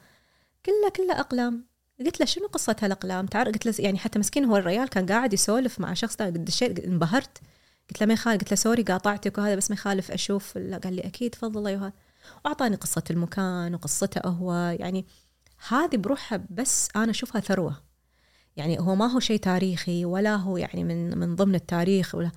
كله 0.65 0.89
كله 0.95 1.19
أقلام. 1.19 1.65
قلت 1.99 2.19
له 2.19 2.26
شنو 2.26 2.47
قصة 2.47 2.76
هالأقلام؟ 2.81 3.26
تعرف 3.26 3.53
قلت 3.53 3.65
له 3.65 3.73
يعني 3.80 3.97
حتى 3.97 4.19
مسكين 4.19 4.45
هو 4.45 4.57
الريال 4.57 4.89
كان 4.89 5.05
قاعد 5.05 5.34
يسولف 5.34 5.80
مع 5.80 5.93
شخص 5.93 6.15
ثاني. 6.15 6.38
دشيت 6.38 6.80
انبهرت. 6.80 7.38
قلت 7.89 8.01
له 8.01 8.07
ما 8.07 8.14
يخالف 8.14 8.41
قلت 8.41 8.51
له 8.51 8.55
sorry 8.56 8.84
قاطعتك 8.84 9.38
وهذا 9.38 9.55
بس 9.55 9.72
ما 9.72 9.73
يخالف 9.73 10.11
أشوف 10.11 10.57
قال 10.57 10.93
لي 10.93 11.01
أكيد 11.01 11.31
تفضل 11.31 11.68
ايها 11.68 11.93
وأعطاني 12.45 12.76
قصة 12.76 13.03
المكان 13.09 13.73
وقصته 13.76 14.27
هو. 14.30 14.53
يعني 14.80 15.05
هذه 15.68 15.97
بروحها 15.97 16.45
بس 16.49 16.89
أنا 16.95 17.11
أشوفها 17.11 17.41
ثروة. 17.41 17.84
يعني 18.55 18.80
هو 18.80 18.95
ما 18.95 19.05
هو 19.05 19.19
شيء 19.19 19.39
تاريخي 19.39 20.05
ولا 20.05 20.35
هو 20.35 20.57
يعني 20.57 20.84
من 20.84 21.18
من 21.18 21.35
ضمن 21.35 21.55
التاريخ 21.55 22.15
ولا 22.15 22.31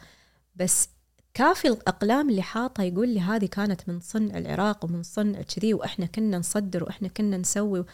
بس 0.56 0.88
كافي 1.34 1.68
الأقلام 1.68 2.30
اللي 2.30 2.42
حاطه 2.42 2.82
يقول 2.82 3.08
لي 3.08 3.20
هذه 3.20 3.46
كانت 3.46 3.88
من 3.88 4.00
صنع 4.00 4.38
العراق 4.38 4.84
ومن 4.84 5.02
صنع 5.02 5.42
كذي 5.42 5.74
وإحنا 5.74 6.06
كنا 6.06 6.38
نصدر 6.38 6.84
وإحنا 6.84 7.08
كنا 7.08 7.36
نسوي. 7.36 7.84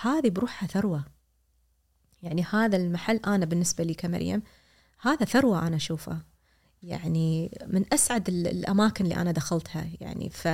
هذه 0.00 0.30
بروحها 0.30 0.66
ثروة. 0.66 1.04
يعني 2.22 2.44
هذا 2.50 2.76
المحل 2.76 3.16
أنا 3.16 3.46
بالنسبة 3.46 3.84
لي 3.84 3.94
كمريم 3.94 4.42
هذا 5.00 5.24
ثروة 5.24 5.66
أنا 5.66 5.76
أشوفه. 5.76 6.18
يعني 6.82 7.50
من 7.66 7.84
أسعد 7.92 8.28
ال- 8.28 8.46
الأماكن 8.46 9.04
اللي 9.04 9.16
أنا 9.16 9.32
دخلتها 9.32 9.86
يعني 10.00 10.30
ف 10.30 10.48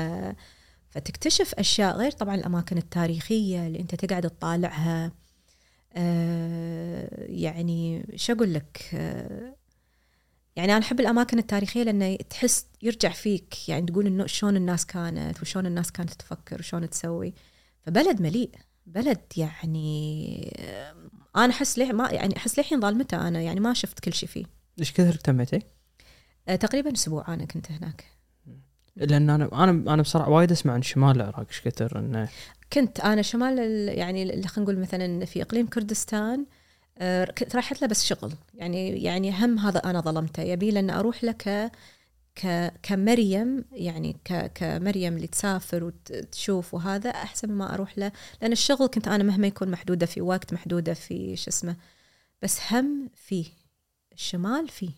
فتكتشف 0.90 1.54
أشياء 1.54 1.96
غير 1.96 2.10
طبعا 2.10 2.34
الأماكن 2.34 2.78
التاريخية 2.78 3.66
اللي 3.66 3.80
أنت 3.80 3.94
تقعد 3.94 4.22
تطالعها. 4.30 5.12
آه 5.96 7.26
يعني 7.28 8.06
شو 8.16 8.32
أقول 8.32 8.54
لك؟ 8.54 8.90
آه 8.94 9.56
يعني 10.56 10.76
أنا 10.76 10.84
أحب 10.84 11.00
الأماكن 11.00 11.38
التاريخية 11.38 11.82
لأنه 11.82 12.16
تحس 12.16 12.66
يرجع 12.82 13.08
فيك 13.08 13.68
يعني 13.68 13.86
تقول 13.86 14.06
إنه 14.06 14.26
شلون 14.26 14.56
الناس 14.56 14.86
كانت 14.86 15.42
وشلون 15.42 15.66
الناس 15.66 15.92
كانت 15.92 16.12
تفكر 16.12 16.58
وشلون 16.60 16.90
تسوي. 16.90 17.34
فبلد 17.82 18.22
مليء 18.22 18.50
بلد 18.86 19.20
يعني 19.36 20.52
آه، 20.58 20.94
أنا 21.36 21.50
أحس 21.52 21.78
ليه 21.78 21.92
ما 21.92 22.10
يعني 22.10 22.36
أحس 22.36 22.58
للحين 22.58 22.80
ظالمته 22.80 23.28
أنا 23.28 23.40
يعني 23.40 23.60
ما 23.60 23.74
شفت 23.74 24.00
كل 24.00 24.12
شيء 24.12 24.28
فيه. 24.28 24.44
إيش 24.80 24.92
كثر 24.92 25.08
اهتميتي؟ 25.08 25.58
آه 26.48 26.56
تقريبا 26.56 26.92
أسبوع 26.92 27.34
أنا 27.34 27.44
كنت 27.44 27.70
هناك. 27.72 28.04
لأن 28.96 29.30
أنا 29.30 29.64
أنا 29.64 29.70
أنا 29.94 30.02
بصراحة 30.02 30.30
وايد 30.30 30.50
أسمع 30.52 30.72
عن 30.72 30.82
شمال 30.82 31.16
العراق 31.16 31.46
إيش 31.48 31.60
كثر 31.60 31.98
إنه 31.98 32.28
كنت 32.72 33.00
أنا 33.00 33.22
شمال 33.22 33.58
ال- 33.58 33.98
يعني 33.98 34.24
خلينا 34.46 34.58
نقول 34.70 34.78
مثلا 34.78 35.24
في 35.24 35.42
إقليم 35.42 35.66
كردستان 35.66 36.46
آه، 36.98 37.24
كنت 37.24 37.54
رايحت 37.54 37.82
له 37.82 37.88
بس 37.88 38.04
شغل. 38.06 38.32
يعني 38.54 39.02
يعني 39.02 39.30
هم 39.44 39.58
هذا 39.58 39.78
أنا 39.78 40.00
ظلمته. 40.00 40.42
يبي 40.42 40.70
لأن 40.70 40.90
أروح 40.90 41.24
له 41.24 41.32
ك 41.32 41.70
ك 42.42 42.72
كمريم 42.82 43.64
يعني 43.72 44.16
ك 44.24 44.52
كمريم 44.54 45.16
اللي 45.16 45.26
تسافر 45.26 45.84
وتشوف 45.84 46.74
وهذا 46.74 47.10
أحسن 47.10 47.52
ما 47.52 47.74
أروح 47.74 47.98
له. 47.98 48.12
لأن 48.42 48.52
الشغل 48.52 48.86
كنت 48.86 49.08
أنا 49.08 49.24
مهما 49.24 49.46
يكون 49.46 49.70
محدودة 49.70 50.06
في 50.06 50.20
وقت 50.20 50.52
محدودة 50.52 50.94
في 50.94 51.36
شو 51.36 51.50
اسمه 51.50 51.76
بس 52.42 52.60
هم 52.72 53.10
فيه 53.14 53.46
الشمال 54.12 54.68
فيه. 54.68 54.90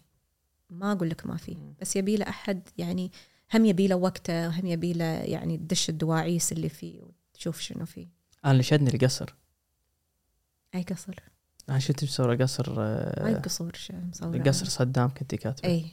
ما 0.70 0.92
أقول 0.92 1.10
لك 1.10 1.26
ما 1.26 1.36
فيه 1.36 1.56
بس 1.80 1.96
يبي 1.96 2.16
له 2.16 2.28
أحد 2.28 2.68
يعني 2.78 3.10
هم 3.54 3.64
يبي 3.64 3.86
له 3.88 3.96
وقته 3.96 4.60
هم 4.60 4.66
يبي 4.66 4.92
له 4.92 5.04
يعني 5.04 5.56
تدش 5.56 5.88
الدواعيس 5.88 6.52
اللي 6.52 6.68
فيه 6.68 7.00
وتشوف 7.34 7.60
شنو 7.60 7.84
فيه. 7.86 8.08
أنا 8.44 8.52
اللي 8.52 8.62
شدني 8.62 8.94
القصر. 8.94 9.34
أي 10.74 10.82
قصر؟ 10.82 11.14
أنا 11.68 11.78
شفت 11.78 12.04
بصورة 12.04 12.36
قصر 12.36 12.74
آه، 12.78 13.26
اي 13.26 13.34
قصور 13.34 13.72
ش- 13.74 13.90
مصورة؟ 13.92 14.42
قصر 14.42 14.66
صدام 14.66 15.08
كنتي 15.14 15.36
كاتبه. 15.36 15.68
أي 15.68 15.84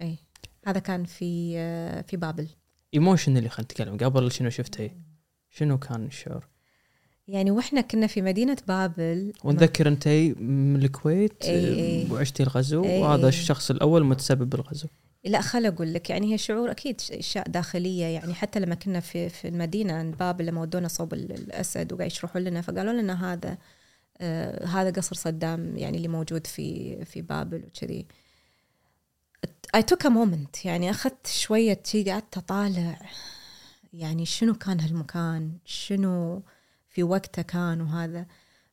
أي. 0.00 0.18
هذا 0.66 0.78
كان 0.80 1.04
في 1.04 1.54
آه، 1.58 2.00
في 2.02 2.16
بابل. 2.16 2.48
emotionally 2.94 3.48
خلينا 3.48 3.64
نتكلم. 3.64 3.96
قبل 3.96 4.32
شنو 4.32 4.50
شفتي 4.50 4.96
شنو 5.50 5.78
كان 5.78 6.06
الشعور؟ 6.06 6.48
يعني 7.28 7.50
وإحنا 7.50 7.80
كنا 7.80 8.06
في 8.06 8.22
مدينة 8.22 8.56
بابل 8.68 9.32
ونذكر 9.44 9.88
أنت 9.88 10.08
من 10.40 10.76
الكويت 10.82 11.44
إي 11.44 12.02
إي. 12.02 12.10
وعشتي 12.12 12.42
الغزو 12.42 12.84
إي 12.84 12.98
وهذا. 13.00 13.28
الشخص 13.28 13.70
الأول 13.70 14.04
متسبب 14.04 14.50
بالغزو 14.50 14.88
لا 15.24 15.40
خل 15.40 15.66
أقول 15.66 15.94
لك 15.94 16.10
يعني 16.10 16.32
هي 16.32 16.38
شعور 16.38 16.70
أكيد 16.70 17.00
أشياء 17.10 17.48
داخلية 17.48 18.04
يعني 18.04 18.34
حتى 18.34 18.60
لما 18.60 18.74
كنا 18.74 19.00
في 19.00 19.28
في 19.28 19.48
المدينة 19.48 20.02
بابل 20.02 20.46
لما 20.46 20.60
ودونا 20.60 20.88
صوب 20.88 21.14
ال- 21.14 21.32
الأسد 21.32 21.92
وقاعد 21.92 22.10
يشرحوا 22.10 22.40
لنا 22.40 22.60
فقالوا 22.60 22.92
لنا 22.92 23.32
هذا 23.32 23.58
آه 24.20 24.66
هذا 24.66 24.90
قصر 24.90 25.16
صدام 25.16 25.76
يعني 25.78 25.96
اللي 25.96 26.08
موجود 26.08 26.46
في 26.46 27.04
في 27.04 27.22
بابل 27.22 27.62
وكذي 27.66 28.06
I 29.76 29.80
took 29.80 30.06
a 30.06 30.10
moment 30.10 30.64
يعني 30.64 30.90
أخذت 30.90 31.26
شوية 31.26 31.80
شي 31.84 32.04
قعدت 32.10 32.36
أطالع 32.36 32.98
يعني 33.92 34.26
شنو 34.26 34.54
كان 34.54 34.80
هالمكان 34.80 35.52
شنو 35.64 36.42
في 36.92 37.02
وقته 37.02 37.42
كان 37.42 37.80
وهذا 37.80 38.26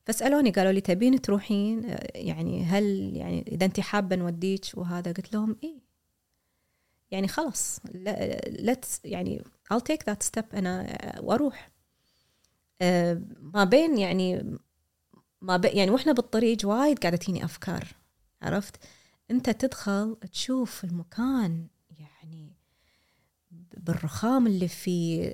فسألوني 0.05 0.51
قالوا 0.51 0.71
لي 0.71 0.81
تبين 0.81 1.21
تروحين؟ 1.21 1.95
يعني 2.15 2.63
هل 2.63 3.15
يعني 3.15 3.45
إذا 3.47 3.65
أنت 3.65 3.79
حابة 3.79 4.15
نوديك 4.15 4.65
وهذا؟ 4.73 5.11
قلت 5.11 5.33
لهم 5.33 5.55
إيه. 5.63 5.79
يعني 7.11 7.27
خلاص 7.27 7.79
ليتس 8.47 9.01
يعني 9.05 9.43
I'll 9.73 9.83
take 9.91 10.11
that 10.11 10.27
step 10.27 10.55
أنا 10.55 10.97
وأروح. 11.21 11.69
آه، 12.81 13.21
ما 13.41 13.63
بين 13.63 13.97
يعني 13.97 14.57
ما 15.41 15.57
بين 15.57 15.77
يعني 15.77 15.91
وإحنا 15.91 16.11
بالطريق 16.11 16.57
وايد 16.63 16.99
قاعدة 16.99 17.17
تجيني 17.17 17.45
أفكار 17.45 17.87
عرفت؟ 18.41 18.75
أنت 19.31 19.49
تدخل 19.49 20.17
تشوف 20.31 20.83
المكان. 20.83 21.67
بالرخام 23.77 24.47
اللي 24.47 24.67
فيه 24.67 25.31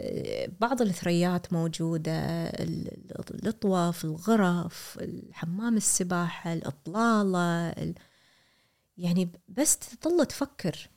بعض 0.62 0.82
الثريات 0.82 1.54
موجودة 1.54 2.12
ال- 2.48 3.12
الأطواف 3.32 4.06
الغرف 4.06 4.98
الحمام 5.02 5.78
السباحة 5.78 6.54
الإطلالة 6.54 7.70
ال- 7.70 7.96
يعني 8.98 9.30
بس 9.48 9.78
تظل 9.78 10.26
تفكر. 10.26 10.90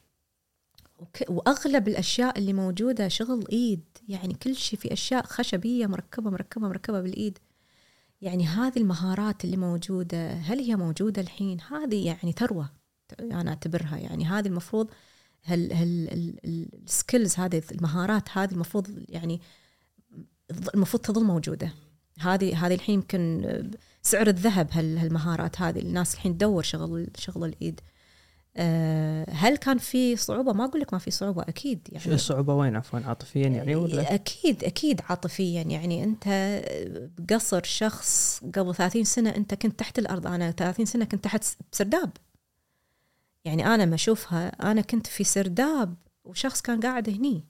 وأغلب 1.28 1.88
الأشياء 1.88 2.38
اللي 2.38 2.52
موجودة 2.52 3.08
شغل 3.08 3.46
إيد. 3.52 3.84
يعني 4.08 4.34
كل 4.34 4.56
شيء 4.56 4.78
في 4.78 4.92
أشياء 4.92 5.24
خشبية 5.26 5.86
مركبة 5.86 6.30
مركبة 6.30 6.68
مركبة 6.68 7.00
بالإيد. 7.00 7.38
يعني 8.22 8.46
هذه 8.46 8.78
المهارات 8.78 9.44
اللي 9.44 9.56
موجودة 9.56 10.32
هل 10.32 10.58
هي 10.58 10.76
موجودة 10.76 11.22
الحين؟ 11.22 11.58
هذه 11.60 12.06
يعني 12.06 12.32
ثروة 12.32 12.70
أنا 13.20 13.50
أعتبرها. 13.50 13.96
يعني 13.96 14.24
هذه 14.26 14.46
المفروض 14.46 14.90
هال 15.44 15.72
هال 15.72 16.08
السكيلز 16.84 17.34
هذه 17.36 17.62
المهارات 17.72 18.28
هذه 18.32 18.52
المفروض 18.52 18.88
يعني 19.08 19.40
المفروض 20.74 21.02
تظل 21.02 21.24
موجودة. 21.24 21.72
هذه 22.20 22.66
هذه 22.66 22.74
الحين 22.74 22.94
يمكن 22.94 23.44
سعر 24.02 24.26
الذهب 24.26 24.68
هال- 24.72 24.98
هالمهارات 24.98 25.60
هذه. 25.60 25.78
الناس 25.80 26.14
الحين 26.14 26.34
تدور 26.38 26.62
شغل 26.62 27.08
شغل 27.16 27.44
الإيد. 27.48 27.80
آه، 28.56 29.30
هل 29.30 29.56
كان 29.56 29.78
في 29.78 30.16
صعوبة؟ 30.16 30.52
ما 30.52 30.64
أقول 30.64 30.80
لك 30.80 30.92
ما 30.92 30.98
في 30.98 31.10
صعوبة 31.10 31.42
أكيد 31.42 31.88
شو 31.88 31.94
يعني 31.94 32.14
الصعوبة؟ 32.14 32.54
وين 32.54 32.76
عفوا؟ 32.76 33.00
عاطفيا 33.00 33.48
يعني 33.48 33.74
ولا؟ 33.74 34.14
أكيد 34.14 34.64
أكيد 34.64 35.00
عاطفيا 35.08 35.62
يعني. 35.62 36.04
أنت 36.04 36.28
بقصر 37.18 37.62
شخص 37.64 38.40
قبل 38.54 38.74
30 38.74 39.04
سنة 39.04 39.30
أنت 39.30 39.54
كنت 39.54 39.78
تحت 39.78 39.98
الأرض. 39.98 40.26
أنا 40.26 40.50
30 40.50 40.86
سنة 40.86 41.04
كنت 41.04 41.24
تحت 41.24 41.44
سرداب 41.72 42.10
يعني 43.44 43.66
أنا 43.66 43.84
ما 43.84 43.94
أشوفها 43.94 44.70
أنا 44.70 44.80
كنت 44.80 45.06
في 45.06 45.24
سرداب 45.24 45.94
وشخص 46.24 46.60
كان 46.60 46.80
قاعد 46.80 47.08
هني. 47.08 47.44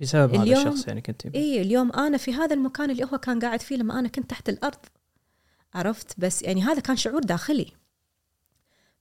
بسبب 0.00 0.34
هذا 0.34 0.58
الشخص 0.58 0.88
يعني 0.88 1.00
كنت 1.00 1.26
اي 1.26 1.60
اليوم 1.60 1.92
أنا 1.92 2.18
في 2.18 2.34
هذا 2.34 2.54
المكان 2.54 2.90
اللي 2.90 3.04
هو 3.04 3.18
كان 3.18 3.38
قاعد 3.38 3.60
فيه 3.60 3.76
لما 3.76 3.98
أنا 3.98 4.08
كنت 4.08 4.30
تحت 4.30 4.48
الأرض. 4.48 4.78
عرفت؟ 5.74 6.20
بس 6.20 6.42
يعني 6.42 6.62
هذا 6.62 6.80
كان 6.80 6.96
شعور 6.96 7.20
داخلي. 7.20 7.72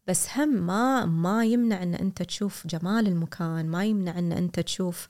بس 0.07 0.27
هم 0.37 0.49
ما 0.49 1.05
ما 1.05 1.45
يمنع 1.45 1.83
إن 1.83 1.95
أنت 1.95 2.21
تشوف 2.21 2.67
جمال 2.67 3.07
المكان 3.07 3.65
ما 3.69 3.85
يمنع 3.85 4.19
إن 4.19 4.31
أنت 4.31 4.59
تشوف 4.59 5.09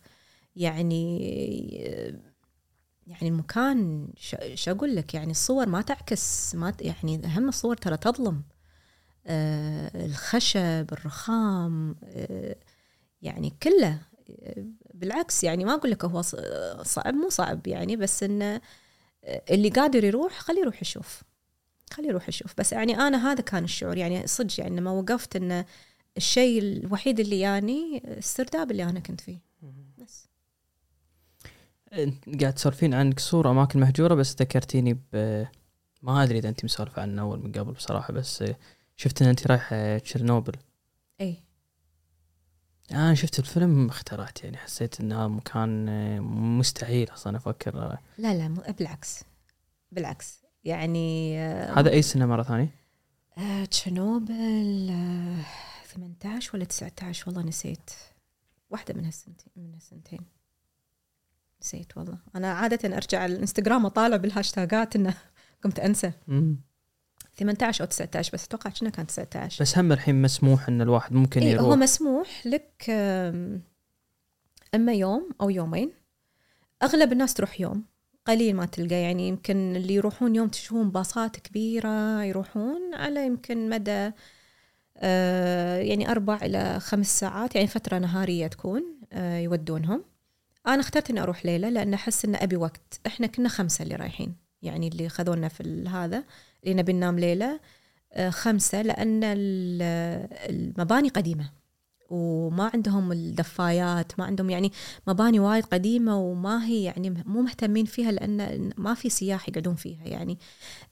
يعني 0.55 1.19
يعني 3.07 3.27
المكان 3.27 4.07
شو 4.55 4.71
أقول 4.71 4.95
لك؟ 4.95 5.13
يعني 5.13 5.31
الصور 5.31 5.69
ما 5.69 5.81
تعكس 5.81 6.55
ما 6.55 6.73
يعني 6.81 7.25
أهم 7.25 7.49
الصور 7.49 7.75
ترى 7.75 7.97
تظلم. 7.97 8.43
الخشب 9.95 10.87
الرخام 10.91 11.95
آه 12.03 12.55
يعني 13.21 13.53
كله. 13.63 13.99
آه، 14.43 14.65
بالعكس 14.93 15.43
يعني 15.43 15.65
ما 15.65 15.73
أقول 15.73 15.91
لك 15.91 16.05
هو 16.05 16.21
صعب 16.83 17.13
مو 17.13 17.29
صعب 17.29 17.67
يعني 17.67 17.95
بس 17.95 18.23
انه 18.23 18.61
اللي 19.51 19.69
قادر 19.69 20.03
يروح 20.03 20.39
خليه 20.39 20.61
يروح 20.61 20.81
يشوف. 20.81 21.23
خليه 21.93 22.07
يروح 22.07 22.29
يشوف. 22.29 22.53
بس 22.57 22.73
يعني 22.73 22.97
أنا 22.99 23.31
هذا 23.31 23.41
كان 23.41 23.63
الشعور. 23.63 23.97
يعني 23.97 24.27
صدق 24.27 24.59
يعني 24.59 24.75
لما 24.77 24.91
وقفت 24.91 25.35
انه 25.35 25.65
الشيء 26.17 26.61
الوحيد 26.61 27.19
اللي 27.19 27.39
يعني 27.39 28.03
السرداب 28.17 28.71
اللي 28.71 28.83
أنا 28.83 28.99
كنت 28.99 29.21
فيه. 29.21 29.39
بس. 29.97 30.27
إنت 31.93 32.41
قاعد 32.41 32.53
تسولفين 32.53 32.93
عن 32.93 33.11
قصور 33.11 33.51
أماكن 33.51 33.79
مهجورة 33.79 34.15
بس 34.15 34.35
ذكرتيني 34.41 34.93
ب 34.93 35.45
ما 36.01 36.23
أدري 36.23 36.37
إذا 36.39 36.49
انت 36.49 36.65
مسولفة 36.65 37.01
عنه 37.01 37.21
أول 37.21 37.39
من 37.39 37.51
قبل 37.51 37.71
بصراحة 37.71 38.13
بس 38.13 38.43
شفت 38.97 39.21
إن 39.21 39.27
انت 39.27 39.47
رايحة 39.47 39.97
تشيرنوبل؟ 39.97 40.53
إي. 41.21 41.43
أنا 42.91 43.13
شفت 43.15 43.39
الفيلم 43.39 43.89
اخترعت 43.89 44.43
يعني 44.43 44.57
حسيت 44.57 44.99
انها 45.01 45.27
مكان 45.27 45.85
مستحيل 46.57 47.13
أصلا 47.13 47.37
أفكر. 47.37 47.97
لا 48.17 48.33
لا 48.37 48.47
مو- 48.47 48.63
بالعكس 48.79 49.23
بالعكس. 49.91 50.41
يعني 50.63 51.39
آه، 51.39 51.79
هذا 51.79 51.89
أي 51.91 52.01
سنه 52.01 52.25
مرة 52.25 52.43
ثانية؟ 52.43 52.75
آه، 53.37 53.65
تشيرنوبل 53.65 54.87
آه، 54.91 55.45
18 55.93 56.51
ولا 56.53 56.65
19 56.65 57.23
والله 57.29 57.43
نسيت. 57.43 57.89
واحدة 58.69 58.93
من 58.93 59.05
هالسنتين 59.05 59.51
من 59.55 59.73
هالسنتين. 59.73 60.19
نسيت 61.61 61.97
والله. 61.97 62.17
أنا 62.35 62.51
عادة 62.53 62.97
أرجع 62.97 63.19
على 63.19 63.33
الإنستغرام 63.35 63.85
أطالع 63.85 64.17
بالهاشتاجات 64.17 64.95
إنه 64.95 65.13
قمت 65.63 65.79
أنسى. 65.79 66.11
مم. 66.27 66.57
18 67.37 67.83
أو 67.83 67.89
19 67.89 68.31
بس 68.33 68.45
أتوقع 68.45 68.69
كنا 68.69 68.89
كان 68.89 69.07
19 69.07 69.63
بس 69.63 69.77
هم 69.77 69.91
الحين 69.91 70.21
مسموح 70.21 70.67
إن 70.67 70.81
الواحد 70.81 71.13
ممكن 71.13 71.41
إيه 71.41 71.59
هو 71.59 71.65
يروح 71.65 71.77
مسموح 71.77 72.47
لك 72.47 72.89
أما 74.75 74.93
يوم 74.93 75.29
أو 75.41 75.49
يومين. 75.49 75.91
أغلب 76.83 77.11
الناس 77.11 77.33
تروح 77.33 77.61
يوم 77.61 77.83
قليل 78.25 78.55
ما 78.55 78.65
تلقى. 78.65 78.95
يعني 78.95 79.27
يمكن 79.27 79.75
اللي 79.75 79.93
يروحون 79.93 80.35
يوم 80.35 80.47
تشوفون 80.47 80.91
باصات 80.91 81.37
كبيرة 81.39 82.23
يروحون 82.23 82.93
على 82.93 83.25
يمكن 83.25 83.69
مدى 83.69 84.11
آه، 84.97 85.77
يعني 85.77 86.11
أربع 86.11 86.39
إلى 86.41 86.79
خمس 86.79 87.19
ساعات 87.19 87.55
يعني 87.55 87.67
فترة 87.67 87.97
نهارية 87.97 88.47
تكون 88.47 88.83
آه، 89.13 89.39
يودونهم. 89.39 90.03
أنا 90.67 90.79
اخترت 90.79 91.09
إني 91.09 91.21
أروح 91.21 91.45
ليلة 91.45 91.69
لأن 91.69 91.93
أحس 91.93 92.25
إن 92.25 92.35
أبي 92.35 92.55
وقت. 92.55 92.99
إحنا 93.07 93.27
كنا 93.27 93.49
خمسة 93.49 93.83
اللي 93.83 93.95
رايحين 93.95 94.35
يعني 94.61 94.87
اللي 94.87 95.09
خذونا 95.09 95.47
في 95.47 95.87
هذا. 95.87 96.23
اللي 96.63 96.73
نبي 96.75 96.93
ننام 96.93 97.19
ليلة 97.19 97.59
آه، 98.13 98.29
خمسة 98.29 98.81
لأن 98.81 99.23
ال- 99.23 99.81
المباني 100.49 101.09
قديمة. 101.09 101.51
وما 102.09 102.71
عندهم 102.73 103.11
الدفايات 103.11 104.19
ما 104.19 104.25
عندهم 104.25 104.49
يعني 104.49 104.71
مباني 105.07 105.39
وايد 105.39 105.65
قديمة 105.65 106.19
وما 106.19 106.65
هي 106.65 106.83
يعني 106.83 107.09
مو 107.09 107.41
مهتمين 107.41 107.85
فيها 107.85 108.11
لأن 108.11 108.69
ما 108.77 108.93
في 108.93 109.09
سياح 109.09 109.49
يقعدون 109.49 109.75
فيها 109.75 110.05
يعني. 110.07 110.37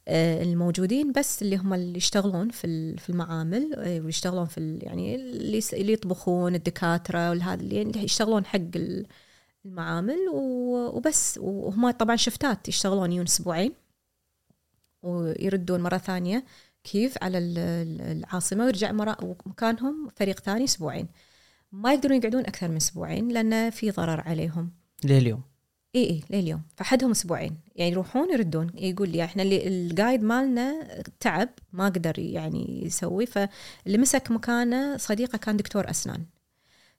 آه، 0.07 0.43
الموجودين 0.43 1.11
بس 1.11 1.41
اللي 1.41 1.57
هم 1.57 1.73
اللي 1.73 1.97
يشتغلون 1.97 2.49
في 2.49 2.97
في 2.97 3.09
المعامل 3.09 3.73
آه، 3.77 3.99
ويشتغلون 3.99 4.45
في 4.45 4.79
يعني 4.81 5.15
اللي 5.73 5.93
يطبخون 5.93 6.55
الدكاترة 6.55 7.29
والهذا 7.29 7.61
اللي 7.61 7.81
اللي 7.81 8.03
يشتغلون 8.03 8.45
حق 8.45 8.59
ال- 8.75 9.05
المعامل 9.65 10.17
وبس. 10.33 11.37
وهم 11.41 11.91
طبعا 11.91 12.15
شفتات 12.15 12.67
يشتغلون 12.69 13.11
يون 13.11 13.25
أسبوعين. 13.25 13.73
ويردون 15.05 15.81
مرة 15.81 15.97
ثانية 15.97 16.45
كيف 16.83 17.23
على 17.23 17.37
ال- 17.37 17.57
ال- 17.57 18.01
العاصمة 18.01 18.65
ويرجع 18.65 18.91
مرة 18.91 19.35
مكانهم 19.45 20.09
فريق 20.15 20.39
ثاني 20.39 20.63
أسبوعين. 20.63 21.07
ما 21.71 21.93
يقدرون 21.93 22.17
يقعدون 22.17 22.41
أكثر 22.41 22.67
من 22.67 22.75
أسبوعين 22.75 23.27
لأن 23.27 23.69
في 23.69 23.91
ضرر 23.91 24.21
عليهم. 24.21 24.71
لليوم. 25.03 25.41
إي 25.95 26.09
إي 26.09 26.23
لليوم. 26.29 26.61
فحدهم 26.75 27.11
أسبوعين. 27.11 27.57
يعني 27.75 27.91
يروحون 27.91 28.33
يردون. 28.33 28.69
يقول 28.75 29.09
لي 29.09 29.23
إحنا 29.23 29.43
اللي 29.43 29.67
الجايد 29.67 30.23
مالنا 30.23 30.87
تعب 31.19 31.49
ما 31.73 31.85
قدر 31.85 32.19
يعني 32.19 32.85
يسوي. 32.85 33.25
فاللي 33.25 33.97
مسك 33.97 34.31
مكانه 34.31 34.97
صديقه 34.97 35.37
كان 35.37 35.57
دكتور 35.57 35.89
أسنان. 35.89 36.25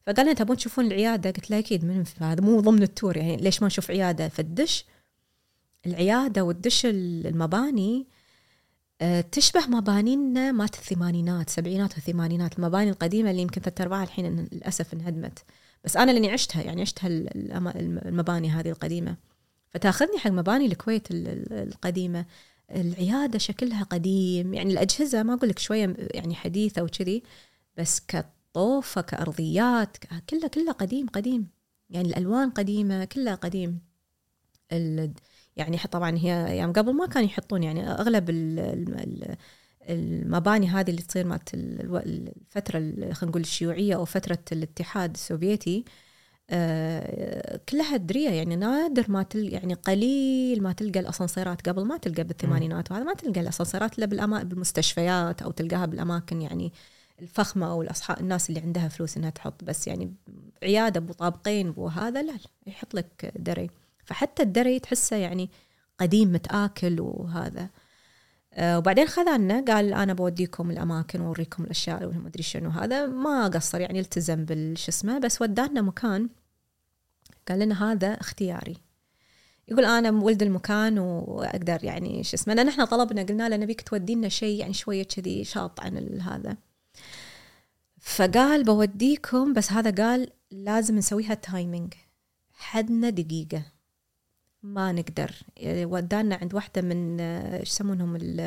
فقال 0.07 0.27
لنا 0.27 0.35
تبون 0.35 0.57
تشوفون 0.57 0.87
العيادة؟ 0.87 1.31
قلت 1.31 1.51
له 1.51 1.59
أكيد 1.59 1.85
من 1.85 2.05
هذا 2.21 2.41
مو 2.41 2.61
ضمن 2.61 2.83
التور. 2.83 3.17
يعني 3.17 3.37
ليش 3.37 3.63
ما 3.63 3.67
نشوف 3.67 3.91
عيادة؟ 3.91 4.29
فالدش 4.29 4.85
العيادة 5.87 6.45
والدش 6.45 6.87
المباني 6.87 8.07
آه، 9.01 9.21
تشبه 9.21 9.67
مبانينا 9.67 10.53
مات 10.53 10.75
الثمانينات 10.75 11.51
سبعينات 11.51 11.95
والثمانينات. 11.95 12.59
المباني 12.59 12.91
القديمة 12.91 13.31
اللي 13.31 13.43
يمكن 13.43 13.61
ثلاث 13.61 13.81
ارباعها 13.81 14.05
الحين 14.05 14.49
للأسف 14.53 14.95
انهدمت. 14.95 15.39
بس 15.85 15.97
أنا 15.97 16.11
لأني 16.11 16.31
عشتها 16.31 16.63
يعني 16.63 16.81
عشتها 16.83 17.09
المباني 17.09 18.51
هذه 18.51 18.69
القديمة. 18.71 19.17
فتأخذني 19.71 20.19
حق 20.19 20.31
مباني 20.31 20.67
الكويت 20.67 21.11
ال- 21.11 21.29
ال- 21.29 21.53
القديمة. 21.53 22.27
العيادة 22.71 23.39
شكلها 23.39 23.83
قديم 23.83 24.55
يعني 24.55 24.73
الأجهزة 24.73 25.23
ما 25.23 25.35
أقول 25.35 25.49
لك 25.49 25.59
شوية 25.59 25.97
يعني 26.15 26.35
حديثة 26.35 26.83
وكذي 26.83 27.23
بس 27.77 28.01
كطوفة 28.09 29.01
كأرضيات 29.01 29.97
كلها 30.31 30.49
كلها 30.49 30.73
قديم 30.73 31.07
قديم. 31.07 31.49
يعني 31.91 32.09
الألوان 32.09 32.51
قديمة 32.51 33.05
كلها 33.05 33.35
قديم. 33.35 33.79
يعني 35.57 35.79
طبعا 35.79 36.19
هي 36.19 36.47
أيام 36.47 36.73
قبل 36.73 36.93
ما 36.95 37.07
كانوا 37.07 37.29
يحطون 37.29 37.63
يعني 37.63 37.91
أغلب 37.91 38.31
ال- 38.31 38.59
ال- 38.59 39.01
ال- 39.01 39.37
المباني 39.91 40.69
هذه 40.69 40.91
اللي 40.91 41.03
تصير 41.03 41.27
مالت 41.27 41.55
الفترة 41.55 42.79
ال- 42.79 43.15
خلينا 43.15 43.31
نقول 43.31 43.41
الشيوعية 43.43 43.95
أو 43.95 44.05
فترة 44.05 44.39
الاتحاد 44.53 45.15
السوفيتي 45.15 45.85
آه، 46.51 47.61
كلها 47.69 47.97
درية 47.97 48.31
يعني 48.31 48.57
نادر 48.57 49.11
ما 49.11 49.23
تل 49.23 49.53
يعني 49.53 49.75
قليل 49.75 50.63
ما 50.63 50.73
تلقى 50.73 51.01
الأسانسيرات. 51.01 51.69
قبل 51.69 51.85
ما 51.85 51.97
تلقى 51.97 52.25
بالثمانينات 52.25 52.91
وهذا 52.91 53.05
ما 53.05 53.15
تلقى 53.15 53.41
الأسانسيرات 53.41 53.99
إلا 53.99 54.07
بالأما- 54.07 54.45
بالمستشفيات 54.45 55.43
أو 55.43 55.51
تلقاها 55.51 55.87
بالأماكن 55.87 56.43
يعني 56.43 56.73
الفخمة 57.23 57.71
أو 57.71 57.83
الاصحاب 57.83 58.21
الناس 58.21 58.49
اللي 58.51 58.61
عندها 58.61 58.89
فلوس 58.89 59.17
إنها 59.17 59.31
تحط. 59.31 59.65
بس 59.65 59.87
يعني 59.87 60.15
عيادة 60.63 60.99
أبو 60.99 61.13
طابقين 61.13 61.69
أبو 61.69 61.87
هذا 61.89 62.23
لا 62.23 62.33
لا، 62.33 62.39
يحط 62.67 62.95
لك 62.95 63.33
دري. 63.37 63.71
فحتى 64.07 64.43
الدري 64.43 64.79
تحسه 64.79 65.17
يعني 65.17 65.51
قديم 65.99 66.33
متآكل 66.33 67.01
وهذا. 67.01 67.69
آه، 68.53 68.79
وبعدين 68.79 69.07
خذانا 69.07 69.65
قال 69.69 69.95
أنا 69.95 70.15
بوديكم 70.15 70.71
الأماكن 70.71 71.21
وأوريكم 71.21 71.65
الأشياء 71.65 72.05
وما 72.05 72.29
ادري 72.29 72.43
شنو 72.43 72.71
هذا. 72.71 73.07
ما 73.07 73.49
قصر 73.49 73.81
يعني 73.81 74.01
التزم 74.01 74.45
بالش 74.45 74.89
اسمه 74.89 75.19
بس 75.19 75.43
ودانا 75.43 75.83
مكان. 75.83 76.29
قال 77.49 77.59
لنا 77.59 77.93
هذا 77.93 78.09
اختياري. 78.09 78.77
يقول 79.69 79.85
أنا 79.85 80.11
ولد 80.11 80.43
المكان 80.43 80.99
وأقدر 80.99 81.85
يعني 81.85 82.25
شو 82.25 82.35
اسمه 82.37 82.55
لأن 82.55 82.69
إحنا 82.69 82.85
طلبنا 82.85 83.23
قلنا 83.23 83.49
له 83.49 83.57
نبيك 83.57 83.81
تودينا 83.81 84.29
شيء 84.29 84.61
يعني 84.61 84.75
شوية 84.75 85.03
كذي 85.03 85.45
شاط 85.45 85.81
عن 85.81 86.21
هذا. 86.21 86.57
فقال 88.01 88.65
بوديكم 88.65 89.53
بس 89.53 89.73
هذا 89.73 90.05
قال 90.05 90.31
لازم 90.51 90.97
نسويها 90.97 91.35
تايمينج 91.35 91.95
حدنا 92.53 93.11
دقيقة. 93.11 93.76
ما 94.67 94.93
نقدر. 94.93 95.31
يعني 95.57 95.85
ودانا 95.85 96.35
عند 96.37 96.55
واحدة 96.55 96.83
من 96.83 97.21
آه، 97.21 97.61
إيش 97.61 97.69
يسمونهم؟ 97.71 98.17
ال 98.17 98.41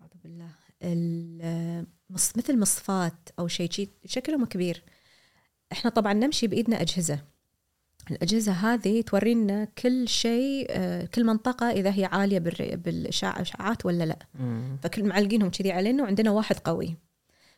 أعوذ 0.00 0.10
بالله. 0.24 0.48
ال- 0.82 1.86
مص- 2.10 2.36
مثل 2.36 2.58
مصفات 2.58 3.28
أو 3.38 3.48
شيء 3.48 3.70
شي 3.70 3.88
شكلهم 4.04 4.44
كبير. 4.44 4.82
إحنا 5.72 5.90
طبعا 5.90 6.12
نمشي 6.12 6.46
بإيدنا 6.46 6.80
أجهزة. 6.80 7.24
الأجهزة 8.10 8.52
هذه 8.52 9.00
تورينا 9.00 9.64
كل 9.64 10.08
شيء 10.08 10.66
آه، 10.70 11.04
كل 11.06 11.24
منطقة 11.24 11.70
إذا 11.70 11.90
هي 11.94 12.04
عالية 12.04 12.38
بالر- 12.38 12.76
بالاشعاعات 12.76 13.86
ولا 13.86 14.04
لا. 14.04 14.18
فكل 14.82 15.04
معلقينهم 15.04 15.50
كذي 15.50 15.72
علينا 15.72 16.02
وعندنا 16.02 16.30
واحد 16.30 16.56
قوي. 16.58 16.96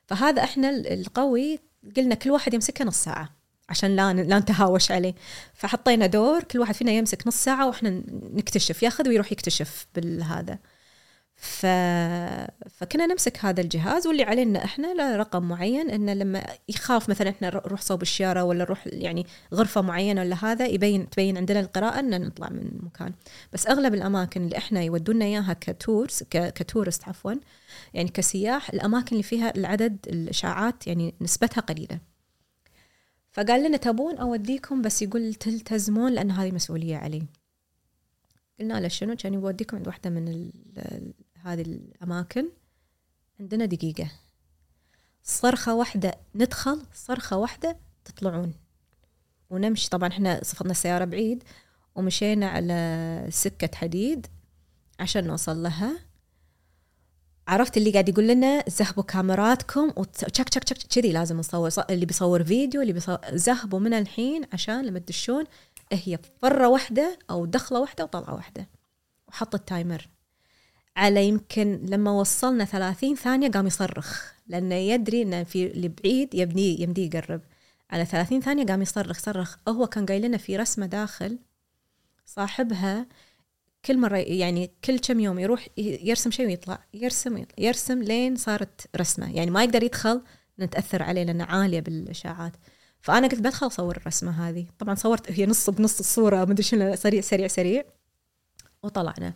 فهذا 0.06 0.44
إحنا 0.44 0.70
ال- 0.70 0.86
القوي 0.86 1.58
قلنا 1.96 2.14
كل 2.14 2.30
واحد 2.30 2.54
يمسكه 2.54 2.84
نص 2.84 3.04
ساعة. 3.04 3.39
عشان 3.70 3.96
لا 3.96 4.12
لا 4.12 4.38
نتهاوش 4.38 4.90
عليه. 4.92 5.14
فحطينا 5.54 6.06
دور 6.06 6.42
كل 6.42 6.58
واحد 6.58 6.74
فينا 6.74 6.92
يمسك 6.92 7.26
نص 7.26 7.44
ساعة 7.44 7.66
وإحنا 7.66 8.02
نكتشف 8.32 8.82
ياخذ 8.82 9.08
ويروح 9.08 9.32
يكتشف 9.32 9.86
بالهذا. 9.94 10.58
ف... 11.40 11.66
فكنا 12.70 13.06
نمسك 13.06 13.44
هذا 13.44 13.60
الجهاز 13.60 14.06
واللي 14.06 14.22
علينا 14.22 14.64
إحنا 14.64 14.94
له 14.94 15.16
رقم 15.16 15.48
معين 15.48 15.90
إنه 15.90 16.12
لما 16.14 16.46
يخاف 16.68 17.08
مثلا 17.08 17.30
إحنا 17.30 17.48
نروح 17.48 17.80
صوب 17.82 18.02
الشيارة 18.02 18.44
ولا 18.44 18.64
نروح 18.64 18.86
يعني 18.86 19.26
غرفة 19.54 19.80
معينة 19.80 20.20
ولا 20.20 20.36
هذا 20.44 20.66
يبين 20.66 21.10
تبين 21.10 21.36
عندنا 21.36 21.60
القراءة 21.60 21.98
ان 21.98 22.26
نطلع 22.26 22.48
من 22.48 22.70
مكان. 22.82 23.12
بس 23.52 23.66
أغلب 23.66 23.94
الأماكن 23.94 24.44
اللي 24.44 24.56
إحنا 24.58 24.82
يودونا 24.82 25.24
إياها 25.24 25.52
كتورز 25.60 26.22
ك... 26.30 26.52
كتورست 26.52 27.08
عفوا 27.08 27.34
يعني 27.94 28.08
كسياح 28.08 28.70
الأماكن 28.70 29.08
اللي 29.12 29.22
فيها 29.22 29.56
العدد 29.56 29.96
الإشاعات 30.08 30.86
يعني 30.86 31.14
نسبتها 31.20 31.60
قليلة. 31.60 32.09
فقال 33.32 33.64
لنا 33.64 33.76
تبون 33.76 34.18
أوديكم 34.18 34.82
بس 34.82 35.02
يقول 35.02 35.34
تلتزمون 35.34 36.12
لأن 36.12 36.30
هذه 36.30 36.52
مسؤولية 36.52 36.96
علي. 36.96 37.26
قلنا 38.60 38.80
له 38.80 38.88
شنو؟ 38.88 39.16
كان 39.16 39.34
يوديكم 39.34 39.76
عند 39.76 39.86
واحدة 39.86 40.10
من 40.10 40.28
ال 40.28 40.52
ال 40.78 41.14
هذه 41.34 41.62
الأماكن. 41.62 42.48
عندنا 43.40 43.64
دقيقة. 43.64 44.10
صرخة 45.22 45.74
واحدة 45.74 46.14
ندخل 46.34 46.82
صرخة 46.94 47.36
واحدة 47.36 47.76
تطلعون. 48.04 48.54
ونمشي. 49.50 49.90
طبعا 49.90 50.08
إحنا 50.08 50.40
صفطنا 50.44 50.70
السياره 50.70 51.04
بعيد 51.04 51.44
ومشينا 51.94 52.48
على 52.48 53.26
سكة 53.30 53.76
حديد 53.76 54.26
عشان 55.00 55.26
نوصل 55.26 55.62
لها. 55.62 56.09
عرفت 57.50 57.76
اللي 57.76 57.90
قاعد 57.90 58.08
يقول 58.08 58.28
لنا 58.28 58.64
ذهبوا 58.70 59.02
كاميراتكم 59.02 59.92
وتشك 59.96 60.48
تشك 60.48 60.64
تشك 60.64 60.76
كذي 60.76 61.12
لازم 61.12 61.38
نصور 61.38 61.70
اللي 61.90 62.06
بيصور 62.06 62.44
فيديو 62.44 62.82
اللي 62.82 62.92
بيصور 62.92 63.18
ذهبوا 63.34 63.80
من 63.80 63.94
الحين 63.94 64.42
عشان 64.52 64.86
لما 64.86 64.98
تدشون 64.98 65.44
هي 65.92 66.18
فره 66.42 66.68
واحدة 66.68 67.18
أو 67.30 67.46
دخلة 67.46 67.80
واحدة 67.80 68.04
وطلعة 68.04 68.34
واحدة. 68.34 68.68
وحط 69.28 69.54
التايمر. 69.54 70.08
على 70.96 71.28
يمكن 71.28 71.80
لما 71.88 72.10
وصلنا 72.10 72.64
30 72.64 73.14
ثانية 73.14 73.50
قام 73.50 73.66
يصرخ 73.66 74.32
لأنه 74.46 74.74
يدري 74.74 75.22
ان 75.22 75.44
في 75.44 75.66
اللي 75.66 75.88
بعيد 75.88 76.34
يبني 76.34 76.80
يمدي 76.82 77.06
يقرب. 77.06 77.40
على 77.90 78.04
30 78.04 78.40
ثانية 78.40 78.66
قام 78.66 78.82
يصرخ 78.82 79.18
صرخ. 79.18 79.56
هو 79.68 79.86
كان 79.86 80.06
قايل 80.06 80.22
لنا 80.22 80.36
في 80.36 80.56
رسمة 80.56 80.86
داخل 80.86 81.38
صاحبها 82.26 83.06
كل 83.84 83.98
مرة 83.98 84.16
يعني 84.16 84.70
كل 84.84 84.98
كم 84.98 85.20
يوم 85.20 85.38
يروح 85.38 85.68
يرسم 85.78 86.30
شيء 86.30 86.46
ويطلع 86.46 86.84
يرسم 86.94 87.34
ويطلع 87.34 87.54
يرسم 87.58 88.02
لين 88.02 88.36
صارت 88.36 88.86
رسمة. 88.96 89.36
يعني 89.36 89.50
ما 89.50 89.64
يقدر 89.64 89.82
يدخل 89.82 90.22
نتأثر 90.60 91.02
عليه 91.02 91.22
لأنه 91.22 91.44
عالية 91.44 91.80
بالإشاعات. 91.80 92.52
فأنا 93.00 93.26
قلت 93.26 93.40
بدخل 93.40 93.66
أصور 93.66 93.96
الرسمة 93.96 94.48
هذه. 94.48 94.66
طبعا 94.78 94.94
صورت 94.94 95.32
هي 95.32 95.46
نص 95.46 95.70
بنص 95.70 95.98
الصورة 95.98 96.44
مدري 96.44 96.62
شنو 96.62 96.96
سريع 96.96 97.20
سريع 97.20 97.46
سريع. 97.46 97.84
وطلعنا. 98.82 99.34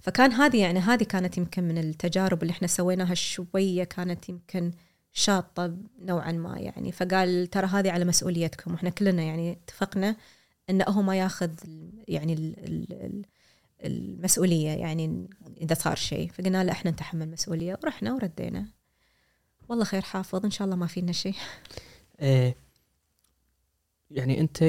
فكان 0.00 0.32
هذه 0.32 0.60
يعني 0.60 0.78
هذه 0.78 1.02
كانت 1.04 1.38
يمكن 1.38 1.64
من 1.64 1.78
التجارب 1.78 2.42
اللي 2.42 2.50
إحنا 2.50 2.68
سويناها 2.68 3.14
شوية 3.14 3.84
كانت 3.84 4.28
يمكن 4.28 4.72
شاطة 5.12 5.76
نوعا 6.00 6.32
ما 6.32 6.58
يعني. 6.58 6.92
فقال 6.92 7.46
ترى 7.46 7.66
هذه 7.66 7.90
على 7.90 8.04
مسؤوليتكم. 8.04 8.72
وإحنا 8.72 8.90
كلنا 8.90 9.22
يعني 9.22 9.52
اتفقنا 9.52 10.16
انه 10.70 10.84
هو 10.84 11.02
ما 11.02 11.16
ياخذ 11.16 11.50
يعني 12.08 12.32
ال 12.32 12.64
ال 12.64 12.92
ال 12.92 13.24
المسؤولية 13.84 14.70
يعني 14.70 15.28
إذا 15.60 15.74
صار 15.74 15.96
شيء. 15.96 16.30
فقلنا 16.30 16.64
له 16.64 16.72
إحنا 16.72 16.90
نتحمل 16.90 17.22
المسؤولية. 17.22 17.78
ورحنا 17.82 18.14
وردينا. 18.14 18.68
والله 19.68 19.84
خير 19.84 20.02
حافظ 20.02 20.44
إن 20.44 20.50
شاء 20.50 20.64
الله 20.64 20.76
ما 20.76 20.86
فينا 20.86 21.12
شيء. 21.12 21.34
إيه 22.20 22.56
يعني 24.10 24.40
أنت 24.40 24.64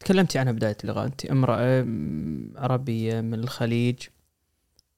تكلمتي 0.00 0.38
عنها 0.38 0.52
بداية 0.52 0.76
اللقاء 0.84 1.06
أنت 1.06 1.26
امرأة 1.26 1.86
عربية 2.56 3.20
من 3.20 3.34
الخليج. 3.34 3.98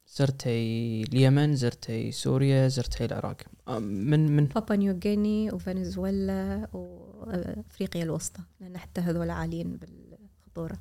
زرتي 0.08 1.02
اليمن 1.02 1.56
زرتي 1.56 2.12
سوريا 2.12 2.68
زرتي 2.68 3.04
العراق. 3.04 3.36
من 3.80 4.36
من؟ 4.36 4.44
بابوا 4.44 4.76
نيو 4.76 5.00
غيني 5.04 5.52
وفنزويلا 5.52 6.68
وأفريقيا 6.72 8.02
الوسطى. 8.02 8.42
لأن 8.60 8.78
حتى 8.78 9.00
هذول 9.00 9.30
عاليين 9.30 9.76
بالخطورة. 9.76 10.78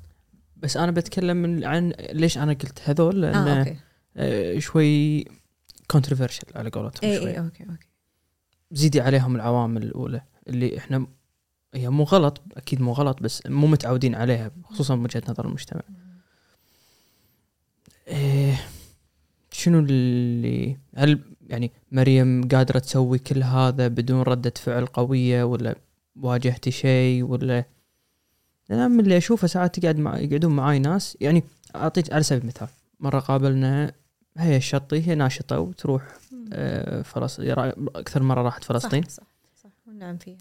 بس 0.62 0.76
أنا 0.76 0.92
بتكلم 0.92 1.36
من 1.36 1.64
عن 1.64 1.92
ليش 2.12 2.38
أنا 2.38 2.52
قلت 2.52 2.80
هذول؟ 2.84 3.20
لأن 3.20 3.34
آه 3.34 3.54
آه 3.54 3.58
okay. 3.58 3.76
آه 4.16 4.58
شوي 4.58 5.24
controversial 5.88 6.44
على 6.54 6.70
قولتهم 6.70 7.10
اي 7.10 7.16
شوي. 7.18 7.30
اي 7.30 7.38
okay 7.38 7.64
okay. 7.64 7.86
زيدي 8.70 9.00
عليهم 9.00 9.36
العوامل 9.36 9.82
الأولى 9.82 10.22
اللي 10.48 10.78
إحنا 10.78 11.06
هي 11.74 11.88
مو 11.90 12.04
غلط 12.04 12.42
أكيد 12.56 12.80
مو 12.80 12.92
غلط 12.92 13.22
بس 13.22 13.42
مو 13.46 13.66
متعودين 13.66 14.14
عليها 14.14 14.50
خصوصا 14.64 14.96
من 14.96 15.04
وجهة 15.04 15.22
نظر 15.28 15.46
المجتمع. 15.46 15.82
إيه 18.08 18.60
شنو 19.52 19.78
اللي 19.78 20.76
هل 20.96 21.20
يعني 21.48 21.72
مريم 21.92 22.48
قادرة 22.48 22.78
تسوي 22.78 23.18
كل 23.18 23.42
هذا 23.42 23.88
بدون 23.88 24.22
ردة 24.22 24.52
فعل 24.56 24.86
قوية 24.86 25.44
ولا 25.44 25.76
واجهتي 26.16 26.70
شيء 26.70 27.22
ولا 27.22 27.64
أنا 28.72 28.88
من 28.88 29.00
اللي 29.00 29.16
أشوفه 29.16 29.46
ساعات 29.46 29.78
تقعد 29.78 29.98
مع 29.98 30.18
يقعدون 30.18 30.56
معاي 30.56 30.78
ناس. 30.78 31.16
يعني 31.20 31.44
اعطيك 31.76 32.12
على 32.12 32.22
سبيل 32.22 32.42
المثال 32.42 32.68
مرة 33.00 33.20
قابلنا 33.20 33.92
هي 34.38 34.56
الشطي 34.56 35.08
هي 35.08 35.14
ناشطة 35.14 35.58
وتروح 35.58 36.02
آه، 36.52 37.02
فلسطين 37.02 37.50
أكثر 37.96 38.22
مرة 38.22 38.42
راحت 38.42 38.64
فلسطين. 38.64 39.02
صح 39.02 39.10
صح. 39.10 39.22
صح 39.64 39.70
ونعم 39.86 40.16
فيها. 40.16 40.38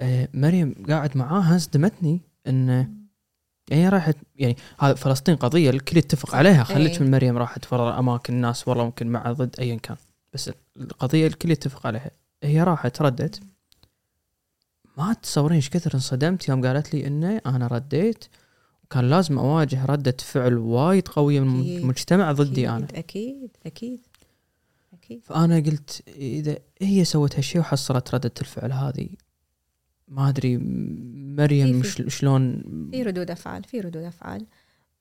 آه، 0.00 0.28
مريم 0.34 0.74
قاعد 0.88 1.16
معاها 1.16 1.58
صدمتني 1.58 2.20
انه 2.46 2.88
يعني 3.70 3.88
راحت 3.88 4.16
يعني 4.36 4.56
هذا 4.80 4.94
فلسطين 4.94 5.36
قضية 5.36 5.70
الكل 5.70 5.96
يتفق. 5.96 6.34
عليها. 6.34 6.64
خليك 6.64 6.92
إيه. 6.92 7.00
من 7.00 7.10
مريم 7.10 7.38
راحت 7.38 7.72
ورا 7.72 7.98
اماكن 7.98 8.34
الناس 8.34 8.68
والله 8.68 8.84
ممكن 8.84 9.06
مع 9.06 9.32
ضد 9.32 9.60
ايا 9.60 9.76
كان. 9.76 9.96
بس 10.32 10.50
القضية 10.76 11.26
الكل 11.26 11.50
يتفق 11.50 11.86
عليها. 11.86 12.10
هي 12.42 12.62
راحت 12.62 13.02
ردت. 13.02 13.40
ما 14.96 15.12
تتصورين 15.12 15.56
إيش 15.56 15.70
كثر 15.70 15.94
انصدمت 15.94 16.48
يوم 16.48 16.66
قالت 16.66 16.94
لي 16.94 17.06
انه 17.06 17.40
أنا 17.46 17.66
رديت. 17.66 18.24
وكان 18.84 19.10
لازم 19.10 19.38
أواجه 19.38 19.84
ردة 19.84 20.16
فعل 20.20 20.58
وايد 20.58 21.08
قوية 21.08 21.40
من. 21.40 21.60
المجتمع 21.78 22.32
ضدي 22.32 22.68
أنا. 22.68 22.86
أكيد 22.94 23.50
أكيد 23.66 24.00
أكيد. 24.92 25.20
فأنا 25.24 25.56
قلت 25.56 26.02
إذا 26.08 26.58
هي 26.80 27.04
سوت 27.04 27.36
هالشيء 27.36 27.60
وحصلت 27.60 28.14
ردة 28.14 28.32
الفعل 28.40 28.72
هذه 28.72 29.08
ما 30.08 30.28
أدري 30.28 30.58
مريم 31.38 31.82
في- 31.82 32.10
شلون 32.10 32.62
في 32.90 33.02
ردود 33.02 33.30
أفعال 33.30 33.64
في 33.64 33.80
ردود 33.80 34.02
أفعال. 34.02 34.46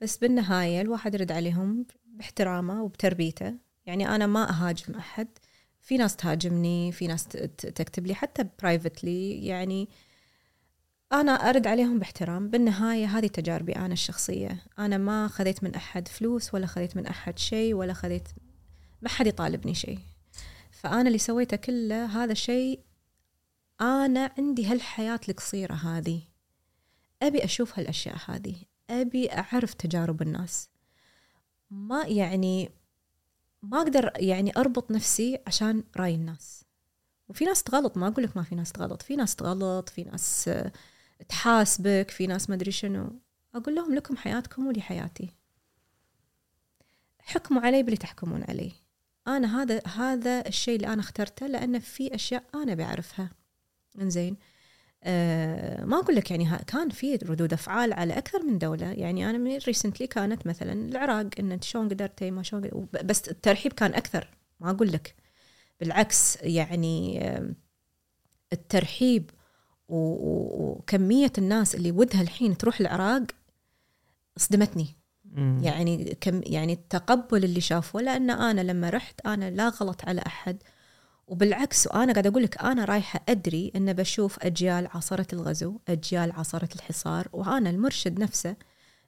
بس 0.02 0.18
بالنهاية 0.18 0.82
الواحد 0.82 1.14
يرد 1.14 1.32
عليهم 1.32 1.86
باحترامه 2.06 2.84
وبتربيته. 2.84 3.54
يعني 3.86 4.16
أنا 4.16 4.28
ما 4.28 4.50
أهاجم 4.50 4.94
أحد. 4.96 5.28
في 5.86 5.98
ناس 5.98 6.16
تهاجمني 6.16 6.91
في 6.91 7.07
ناس 7.07 7.24
تكتب 7.57 8.07
لي 8.07 8.16
حتى 8.16 8.45
برايفتلي 8.60 9.45
يعني 9.45 9.90
أنا 11.14 11.32
أرد 11.32 11.68
عليهم 11.68 11.99
باحترام. 11.99 12.49
بالنهاية 12.49 13.06
هذه 13.06 13.28
تجاربي 13.28 13.76
أنا 13.76 13.94
الشخصية. 13.94 14.64
أنا 14.80 14.98
ما 14.98 15.28
خذيت 15.28 15.64
من 15.64 15.76
أحد 15.76 16.07
فلوس 16.07 16.53
ولا 16.53 16.66
خذيت 16.66 16.98
من 16.98 17.06
أحد 17.06 17.40
شيء 17.40 17.74
ولا 17.74 17.94
خذيت 17.94 18.30
ما 19.02 19.10
حد 19.10 19.28
يطالبني 19.28 19.76
شيء. 19.76 19.99
فأنا 20.72 21.07
اللي 21.07 21.18
سويته 21.18 21.57
كله 21.57 22.06
هذا 22.06 22.34
شيء 22.34 22.80
أنا 23.82 24.32
عندي 24.38 24.66
هالحياة 24.66 25.20
القصيره 25.30 25.74
هذه. 25.74 26.22
أبي 27.22 27.44
أشوف 27.44 27.80
هالأشياء 27.80 28.18
هذه. 28.26 28.56
أبي 28.90 29.32
أعرف 29.32 29.74
تجارب 29.74 30.22
الناس. 30.22 30.70
ما 31.72 32.06
يعني 32.06 32.72
ما 33.64 33.82
أقدر 33.82 34.11
يعني 34.15 34.52
أربط 34.57 34.91
نفسي 34.91 35.40
عشان 35.48 35.84
رأي 35.98 36.15
الناس. 36.15 36.65
وفي 37.30 37.45
ناس 37.45 37.64
تغلط 37.64 37.98
ما 37.98 38.07
أقول 38.07 38.23
لك 38.23 38.38
ما 38.38 38.44
في 38.44 38.56
ناس 38.56 38.72
تغلط. 38.72 39.02
في 39.02 39.15
ناس 39.15 39.36
تغلط 39.36 39.90
في 39.90 40.03
ناس 40.03 40.48
آه، 40.48 40.72
تحاسبك 41.30 42.11
في 42.11 42.27
ناس 42.27 42.49
ما 42.49 42.56
أدري 42.56 42.72
شنو. 42.72 43.19
أقول 43.56 43.76
لهم 43.76 43.95
لكم 43.95 44.18
حياتكم 44.18 44.68
ولي 44.68 44.82
حياتي. 44.82 45.30
حكموا 47.19 47.61
علي 47.61 47.84
باللي 47.84 47.98
تحكمون 47.98 48.44
عليه 48.44 48.72
أنا 49.27 49.61
هذا 49.61 49.82
هذا 49.88 50.48
الشيء 50.48 50.76
اللي 50.76 50.88
أنا 50.88 51.02
اخترته 51.02 51.48
لأن 51.48 51.80
في 51.80 52.15
أشياء 52.15 52.44
أنا 52.56 52.73
بعرفها. 52.73 53.30
إنزين. 54.02 54.38
آه 55.07 55.86
ما 55.86 55.99
أقول 55.99 56.15
لك 56.15 56.32
يعني 56.32 56.49
كان 56.68 56.90
في 56.90 57.15
ردود 57.15 57.53
أفعال 57.53 57.94
على 57.94 58.18
أكثر 58.18 58.44
من 58.44 58.57
دولة. 58.57 58.91
يعني 58.91 59.30
أنا 59.30 59.38
من 59.38 59.57
ريسنتلي 59.57 60.07
كانت 60.07 60.48
مثلا 60.48 60.73
العراق 60.73 61.30
إن 61.40 61.52
أنت 61.52 61.64
شلون 61.64 61.90
قدرتي 61.90 62.32
ما 62.32 62.44
شلون 62.44 62.88
بس 63.03 63.30
الترحيب 63.30 63.73
كان 63.73 63.94
أكثر. 63.94 64.27
ما 64.60 64.69
أقول 64.69 64.91
لك. 64.91 65.15
بالعكس 65.80 66.38
يعني 66.41 67.22
الترحيب 68.53 69.32
وكمية 69.90 71.32
الناس 71.38 71.76
اللي 71.76 71.91
ودها 71.91 72.22
الحين 72.22 72.57
تروح 72.57 72.80
العراق 72.80 73.23
صدمتني. 74.38 74.88
مم. 75.26 75.61
يعني 75.64 76.18
كم 76.22 76.41
يعني 76.44 76.73
التقبل 76.73 77.44
اللي 77.44 77.61
شافوه. 77.61 78.02
لأن 78.02 78.30
أنا 78.30 78.61
لما 78.61 78.90
رحت 78.90 79.26
أنا 79.26 79.49
لا 79.49 79.69
غلط 79.69 80.06
على 80.06 80.22
أحد. 80.27 80.64
وبالعكس 81.27 81.88
وأنا 81.88 82.14
قاعدة 82.14 82.30
أقول 82.30 82.43
لك 82.43 82.64
أنا 82.64 82.85
رايحة 82.85 83.19
أدري 83.30 83.72
ان 83.76 83.93
بشوف 83.93 84.43
أجيال 84.43 84.88
عاصرت 84.88 85.34
الغزو، 85.34 85.80
أجيال 85.88 86.31
عاصرت 86.31 86.76
الحصار، 86.76 87.27
وأنا 87.34 87.69
المرشد 87.69 88.19
نفسه 88.19 88.56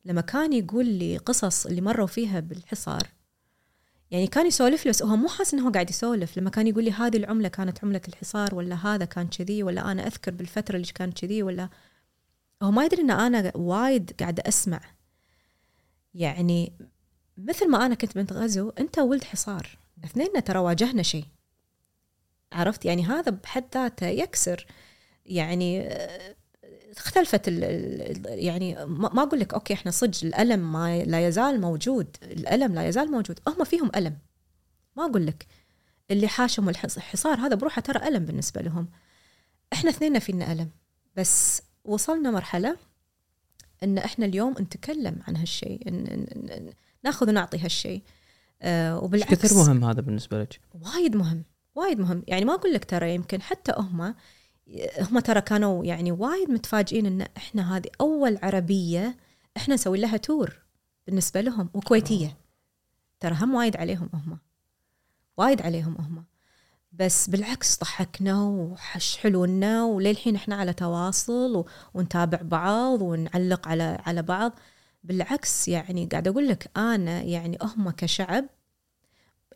لما 0.05 0.21
كان 0.21 0.53
يقول 0.53 0.85
لي 0.85 1.17
قصص 1.17 1.65
اللي 1.65 1.81
مروا 1.81 2.07
فيها 2.07 2.39
بالحصار 2.39 3.07
يعني 4.11 4.27
كان 4.27 4.47
يسولف 4.47 4.85
لي 4.85 4.91
بس 4.91 5.03
هو 5.03 5.15
مو 5.15 5.27
حاسس 5.27 5.53
إنه 5.53 5.67
هو 5.67 5.71
قاعد 5.71 5.89
يسولف. 5.89 6.37
لما 6.37 6.49
كان 6.49 6.67
يقول 6.67 6.83
لي 6.83 6.91
هذه 6.91 7.17
العملة 7.17 7.47
كانت 7.47 7.83
عملة 7.83 8.01
الحصار 8.07 8.55
ولا 8.55 8.75
هذا 8.75 9.05
كان 9.05 9.27
كذي 9.27 9.63
ولا 9.63 9.91
أنا 9.91 10.07
أذكر 10.07 10.31
بالفترة 10.31 10.75
اللي 10.75 10.87
كانت 10.87 11.19
كذي 11.19 11.43
ولا 11.43 11.69
هو 12.63 12.71
ما 12.71 12.85
يدري 12.85 13.01
إن 13.01 13.11
أنا 13.11 13.51
وايد 13.55 14.11
قاعدة 14.19 14.43
أسمع. 14.47 14.81
يعني 16.13 16.73
مثل 17.37 17.69
ما 17.69 17.85
أنا 17.85 17.95
كنت 17.95 18.15
بنت 18.15 18.33
غزو 18.33 18.69
أنت 18.69 18.99
ولد 18.99 19.23
حصار. 19.23 19.77
اثنيننا 20.05 20.39
ترى 20.39 20.59
واجهنا 20.59 21.03
شيء. 21.03 21.25
عرفت؟ 22.53 22.85
يعني 22.85 23.05
هذا 23.05 23.31
بحد 23.31 23.63
ذاته 23.73 24.07
يكسر. 24.07 24.65
يعني 25.25 25.81
آه، 25.81 26.35
اختلفت 26.97 27.47
ال 27.47 27.63
ال- 27.63 28.39
يعني 28.39 28.85
ما 28.85 29.23
أقول 29.23 29.39
لك 29.39 29.53
أوكي 29.53 29.73
إحنا 29.73 29.91
صدق 29.91 30.17
الألم 30.23 30.71
ما 30.73 31.03
لا 31.03 31.27
يزال 31.27 31.61
موجود. 31.61 32.15
الألم 32.23 32.75
لا 32.75 32.87
يزال 32.87 33.11
موجود. 33.11 33.39
هم 33.47 33.63
فيهم 33.63 33.91
ألم. 33.95 34.17
ما 34.95 35.05
أقول 35.05 35.25
لك. 35.27 35.47
اللي 36.11 36.27
الحص- 36.69 36.97
الحصار 36.97 37.39
هذا 37.39 37.55
بروحه 37.55 37.81
ترى 37.81 38.07
ألم 38.07 38.25
بالنسبة 38.25 38.61
لهم. 38.61 38.87
إحنا 39.73 39.89
اثنيننا 39.89 40.19
فينا 40.19 40.51
ألم. 40.51 40.69
بس 41.15 41.61
وصلنا 41.85 42.31
مرحلة 42.31 42.77
إن 43.83 43.97
إحنا 43.97 44.25
اليوم 44.25 44.51
نتكلم 44.59 45.19
عن 45.27 45.35
هالشيء 45.37 45.79
إن- 45.83 46.09
إن- 46.09 46.51
إن- 46.51 46.73
ناخذ 47.03 47.29
ونعطي 47.29 47.59
هالشيء. 47.59 48.01
آه 48.61 48.99
وبالعكس 49.03 49.33
كثر 49.33 49.55
مهم 49.55 49.83
هذا 49.85 50.01
بالنسبة 50.01 50.41
لك؟ 50.41 50.59
وايد 50.73 51.15
مهم. 51.15 51.43
وايد 51.77 51.99
مهم. 51.99 52.23
يعني 52.27 52.45
ما 52.45 52.53
أقول 52.53 52.73
لك 52.73 52.85
ترى 52.85 53.15
يمكن 53.15 53.41
حتى 53.41 53.73
هم 53.77 54.15
هم 54.99 55.19
ترى 55.19 55.41
كانوا 55.41 55.85
يعني 55.85 56.11
وايد 56.11 56.51
متفاجئين 56.51 57.05
إن 57.05 57.27
إحنا 57.37 57.77
هذه 57.77 57.89
أول 58.01 58.37
عربية 58.43 59.17
إحنا 59.57 59.73
نسوي 59.73 59.97
لها 59.97 60.17
تور 60.17 60.59
بالنسبة 61.07 61.41
لهم 61.41 61.69
وكويتية. 61.73 62.37
ترى 63.19 63.35
هم 63.35 63.53
وايد 63.55 63.77
عليهم 63.77 64.09
هم. 64.13 64.37
وايد 65.37 65.61
عليهم 65.61 65.95
هم. 65.99 66.25
بس 66.91 67.29
بالعكس 67.29 67.79
ضحكنا 67.79 68.43
وحش 68.43 69.17
حلونا 69.17 69.83
وللحين 69.83 70.35
إحنا 70.35 70.55
على 70.55 70.73
تواصل 70.73 71.55
و... 71.55 71.65
ونتابع 71.93 72.39
بعض 72.41 73.01
ونعلق 73.01 73.67
على 73.67 74.01
على 74.05 74.21
بعض. 74.21 74.59
بالعكس 75.03 75.67
يعني 75.67 76.05
قاعد 76.05 76.27
أقول 76.27 76.47
لك 76.47 76.71
أنا 76.77 77.21
يعني 77.21 77.57
هم 77.61 77.89
كشعب 77.89 78.45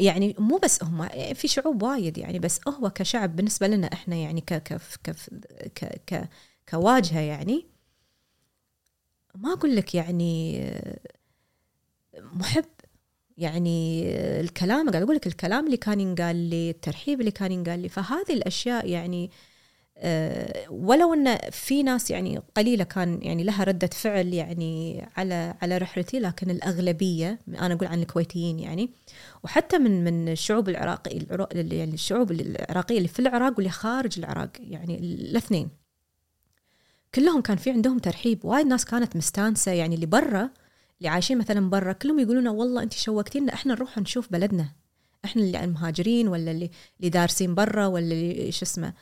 يعني 0.01 0.35
مو 0.39 0.57
بس 0.57 0.83
هم 0.83 1.07
في 1.33 1.47
شعوب 1.47 1.83
وايد 1.83 2.17
يعني 2.17 2.39
بس 2.39 2.59
هو 2.67 2.89
كشعب 2.89 3.35
بالنسبة 3.35 3.67
لنا 3.67 3.87
إحنا 3.93 4.15
يعني 4.15 4.41
ك 4.41 4.53
ك 4.53 4.81
ك 5.03 5.11
ك 5.75 6.01
ك 6.13 6.29
كواجهة 6.69 7.19
يعني 7.19 7.65
ما 9.35 9.53
أقول 9.53 9.75
لك 9.75 9.95
يعني 9.95 10.61
محب 12.17 12.65
يعني 13.37 14.03
الكلام 14.41 14.89
قاعد 14.89 15.03
أقول 15.03 15.15
لك 15.15 15.27
الكلام 15.27 15.65
اللي 15.65 15.77
كان 15.77 15.99
ينقال 15.99 16.35
لي 16.35 16.69
الترحيب 16.69 17.19
اللي 17.19 17.31
كان 17.31 17.51
ينقال 17.51 17.79
لي 17.79 17.89
فهذه 17.89 18.33
الأشياء 18.33 18.87
يعني 18.89 19.25
آه، 19.25 19.31
ولو 20.69 21.13
إن 21.13 21.37
في 21.51 21.83
ناس 21.83 22.11
يعني 22.11 22.41
قليلة 22.55 22.83
كان 22.83 23.19
يعني 23.21 23.43
لها 23.43 23.63
ردة 23.63 23.87
فعل 23.93 24.33
يعني 24.33 25.05
على 25.17 25.53
على 25.61 25.77
رحلتي 25.77 26.19
لكن 26.19 26.49
الأغلبية 26.49 27.39
أنا 27.47 27.73
أقول 27.73 27.87
عن 27.87 28.01
الكويتيين 28.01 28.59
يعني 28.59 28.89
وحتى 29.43 29.77
من 29.77 30.03
من 30.03 30.29
الشعوب 30.29 30.69
العراقي 30.69 31.17
العرا- 31.17 31.47
يعني 31.53 31.93
الشعوب 31.93 32.31
العراقية 32.31 32.97
اللي 32.97 33.07
في 33.07 33.19
العراق 33.19 33.53
واللي 33.57 33.69
خارج 33.69 34.19
العراق 34.19 34.49
يعني 34.59 34.99
الاثنين. 34.99 35.69
كلهم 37.15 37.41
كان 37.41 37.57
في 37.57 37.71
عندهم 37.71 37.99
ترحيب. 37.99 38.45
وايد 38.45 38.67
ناس 38.67 38.85
كانت 38.85 39.15
مستانسة 39.15 39.71
يعني 39.71 39.95
اللي 39.95 40.05
برا 40.05 40.49
اللي 40.97 41.09
عايشين 41.09 41.37
مثلا 41.37 41.69
برا. 41.69 41.93
كلهم 41.93 42.19
يقولون 42.19 42.47
والله 42.47 42.83
أنت 42.83 42.93
شوقتينا 42.93 43.53
إحنا 43.53 43.73
نروح 43.73 43.97
نشوف 43.97 44.31
بلدنا. 44.31 44.71
إحنا 45.25 45.41
اللي 45.43 45.63
المهاجرين 45.63 46.27
ولا 46.27 46.51
اللي 46.51 46.69
اللي 46.99 47.09
دارسين 47.09 47.55
برا 47.55 47.85
ولا 47.85 48.05
اللي 48.13 48.51
شو 48.51 48.65
اسمه. 48.65 48.87
آه 48.87 48.93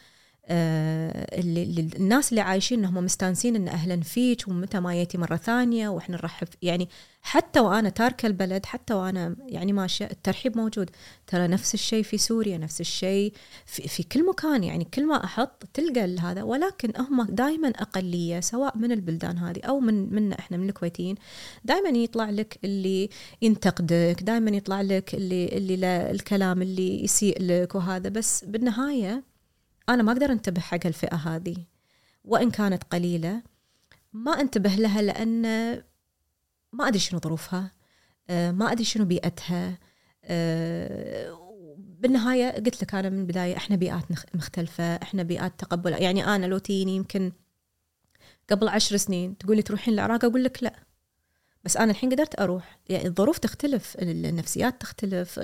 اللي, 0.52 1.64
اللي 1.64 1.82
الناس 1.82 2.30
اللي 2.30 2.42
عايشين 2.42 2.80
إنهم 2.80 3.06
مستانسين 3.06 3.56
إن 3.56 3.68
أهلا 3.68 4.02
فيك 4.02 4.48
ومتى 4.48 4.80
ما 4.80 4.94
جيتي 4.94 5.18
مرة 5.18 5.36
ثانية 5.36 5.90
وإحنا 5.90 6.16
نرحب 6.16 6.48
يعني 6.62 6.90
حتى 7.22 7.60
وأنا 7.60 7.90
تاركه 7.90 8.28
البلد 8.28 8.66
حتى 8.66 8.94
وأنا 8.94 9.36
يعني 9.46 9.74
ماشيه 9.74 10.06
الترحيب 10.06 10.58
موجود. 10.58 10.90
ترى 11.28 11.48
نفس 11.48 11.74
الشيء 11.74 12.04
في 12.04 12.18
سوريا 12.18 12.58
نفس 12.58 12.82
الشيء 12.82 13.34
في, 13.66 13.88
في 13.88 14.04
كل 14.04 14.26
مكان. 14.26 14.64
يعني 14.64 14.84
كل 14.94 15.06
ما 15.06 15.24
أحط 15.24 15.64
تلقى 15.74 16.18
هذا. 16.18 16.44
ولكن 16.44 16.94
هم 16.98 17.24
دائما 17.24 17.70
أقلية 17.70 18.40
سواء 18.40 18.78
من 18.78 18.92
البلدان 18.92 19.38
هذه 19.38 19.62
أو 19.62 19.80
من 19.80 20.14
من 20.14 20.34
إحنا 20.34 20.58
من 20.58 20.70
الكويتيين 20.70 21.16
دائما 21.66 21.90
يطلع 21.90 22.30
لك 22.30 22.60
اللي 22.64 23.10
ينتقدك 23.42 24.24
دائما 24.24 24.52
يطلع 24.52 24.82
لك 24.82 25.16
اللي 25.16 25.48
اللي 25.48 25.76
لا 25.76 26.12
الكلام 26.12 26.62
اللي 26.62 27.04
يسيء 27.04 27.38
لك 27.42 27.76
وهذا. 27.76 28.10
بس 28.10 28.46
بالنهاية 28.46 29.24
أنا 29.90 30.04
ما 30.04 30.12
أقدر 30.12 30.32
أنتبه 30.32 30.62
حق 30.62 30.86
الفئة 30.86 31.16
هذه 31.16 31.58
وإن 32.24 32.52
كانت 32.52 32.84
قليلة 32.84 33.42
ما 34.14 34.32
أنتبه 34.32 34.76
لها 34.76 35.02
لأن 35.02 35.42
ما 36.74 36.88
أدري 36.88 37.00
شنو 37.00 37.20
ظروفها 37.20 37.72
آه، 38.30 38.52
ما 38.52 38.72
أدري 38.72 38.84
شنو 38.84 39.06
بيئتها 39.06 39.78
آه، 40.24 41.40
بالنهاية 41.78 42.52
قلت 42.52 42.84
لك 42.84 42.96
أنا 42.96 43.10
من 43.10 43.20
البداية 43.20 43.58
إحنا 43.58 43.76
بيئات 43.76 44.04
مختلفة 44.36 44.84
إحنا 44.96 45.24
بيئات 45.24 45.60
تقبل 45.60 45.92
يعني 45.92 46.26
أنا 46.26 46.46
لو 46.46 46.58
تيني 46.58 46.96
يمكن 46.96 47.32
قبل 48.50 48.68
عشر 48.68 48.98
سنين 48.98 49.38
تقولي 49.38 49.62
تروحين 49.62 49.94
العراق 49.94 50.26
أقول 50.26 50.44
لك 50.44 50.64
لا 50.64 50.74
بس 51.64 51.78
أنا 51.78 51.92
الحين 51.92 52.10
قدرت 52.10 52.40
أروح 52.40 52.80
يعني 52.90 53.08
الظروف 53.08 53.38
تختلف 53.38 53.96
النفسيات 54.00 54.82
تختلف 54.82 55.40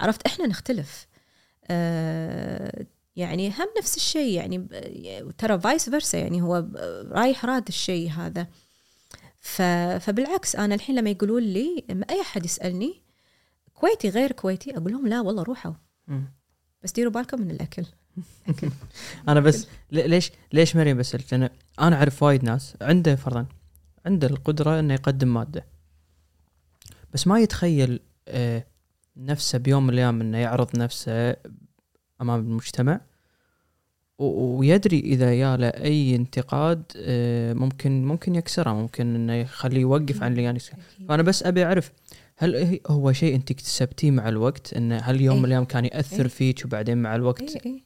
عرفت 0.00 0.26
إحنا 0.26 0.46
نختلف 0.46 1.06
أه 1.64 2.86
يعني 3.16 3.50
هم 3.50 3.68
نفس 3.78 3.96
الشيء 3.96 4.34
يعني 4.34 4.68
ترى 5.38 5.60
فايس 5.60 5.90
فيرسا 5.90 6.18
يعني 6.18 6.42
هو 6.42 6.66
رايح 7.10 7.44
راد 7.44 7.68
الشيء 7.68 8.10
هذا. 8.10 8.46
فبالعكس 9.98 10.56
أنا 10.56 10.74
الحين 10.74 10.94
لما 10.98 11.10
يقولون 11.10 11.42
لي 11.42 11.84
أي 12.10 12.20
أحد 12.20 12.44
يسألني 12.44 13.02
كويتي 13.74 14.08
غير 14.08 14.32
كويتي 14.32 14.76
أقول 14.76 14.92
لهم 14.92 15.06
لا 15.06 15.20
والله 15.20 15.42
روحوا. 15.42 15.72
بس 16.82 16.92
ديروا 16.92 17.12
بالكم 17.12 17.40
من 17.40 17.50
الأكل. 17.50 17.84
أنا 19.28 19.40
بس 19.40 19.66
ليش 19.92 20.32
ليش 20.52 20.76
مريم 20.76 20.98
بسألك؟ 20.98 21.34
أنا 21.34 21.50
أنا 21.80 21.96
أعرف 21.96 22.22
وايد 22.22 22.44
ناس 22.44 22.74
عنده 22.80 23.16
فرضا 23.16 23.46
عنده 24.06 24.26
القدرة 24.26 24.80
إنه 24.80 24.94
يقدم 24.94 25.34
مادة. 25.34 25.66
بس 27.14 27.26
ما 27.26 27.40
يتخيل 27.40 28.00
آه، 28.28 28.66
نفسه 29.16 29.58
بيوم 29.58 29.82
من 29.86 29.94
الأيام 29.94 30.20
إنه 30.20 30.38
يعرض 30.38 30.78
نفسه 30.78 31.36
أمام 32.20 32.40
المجتمع. 32.40 33.00
ويدري 34.18 35.00
إذا 35.00 35.34
يا 35.34 35.56
له 35.56 35.68
أي 35.68 36.16
انتقاد 36.16 36.82
آه، 36.96 37.52
ممكن 37.52 38.04
ممكن 38.04 38.34
يكسره 38.34 38.72
ممكن 38.72 39.14
إنه 39.14 39.34
يخليه 39.34 39.80
يوقف 39.80 40.22
عن 40.22 40.32
اللي 40.32 40.42
يعني 40.42 40.58
فأنا 41.08 41.22
بس 41.22 41.42
أبي 41.42 41.64
أعرف 41.64 41.92
هل 42.36 42.80
هو 42.86 43.12
شيء 43.12 43.34
أنت 43.34 43.50
اكتسبتيه 43.50 44.10
مع 44.10 44.28
الوقت؟ 44.28 44.74
انه 44.74 44.98
هل 44.98 45.20
يوم 45.20 45.38
من 45.38 45.44
الأيام 45.44 45.64
كان 45.64 45.84
يأثر 45.84 46.28
فيك 46.28 46.64
وبعدين 46.64 46.98
مع 46.98 47.14
الوقت؟ 47.14 47.42
اي 47.42 47.60
اي 47.66 47.84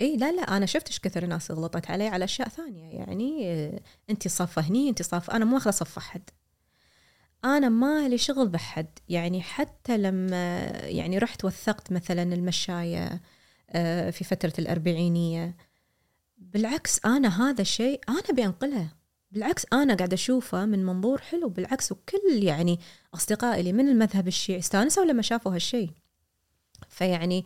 اي 0.00 0.16
لا 0.16 0.32
لا 0.32 0.42
أنا 0.42 0.66
شفت 0.66 0.86
إيش 0.86 1.00
كثر 1.00 1.26
ناس 1.26 1.50
غلطت 1.50 1.90
علي 1.90 2.08
على 2.08 2.24
أشياء 2.24 2.48
ثانية. 2.48 2.90
يعني 2.90 3.52
آه، 3.52 3.80
أنت 4.10 4.28
صافه 4.28 4.62
هني 4.62 4.88
أنت 4.88 5.02
صافه 5.02 5.36
أنا 5.36 5.44
مو 5.44 5.56
أخذ 5.56 5.70
صف 5.70 5.98
أحد. 5.98 6.22
أنا 7.44 7.68
ما 7.68 8.08
لي 8.08 8.18
شغل 8.18 8.48
بحد. 8.48 8.98
يعني 9.08 9.42
حتى 9.42 9.98
لما 9.98 10.58
يعني 10.84 11.18
رحت 11.18 11.44
وثقت 11.44 11.92
مثلا 11.92 12.22
المشاية 12.22 13.20
في 14.10 14.24
فترة 14.24 14.52
الأربعينية. 14.58 15.56
بالعكس 16.38 17.00
أنا 17.04 17.42
هذا 17.42 17.62
الشيء 17.62 18.00
أنا 18.08 18.32
بينقله 18.32 18.88
بالعكس 19.30 19.66
أنا 19.72 19.94
قاعدة 19.94 20.14
أشوفه 20.14 20.64
من 20.66 20.86
منظور 20.86 21.20
حلو. 21.20 21.48
بالعكس 21.48 21.92
وكل 21.92 22.42
يعني 22.42 22.80
أصدقائي 23.14 23.60
اللي 23.60 23.72
من 23.72 23.88
المذهب 23.88 24.28
الشيعي 24.28 24.58
استانسوا 24.58 25.04
لما 25.04 25.22
شافوا 25.22 25.54
هالشيء. 25.54 25.90
فيعني 26.88 27.44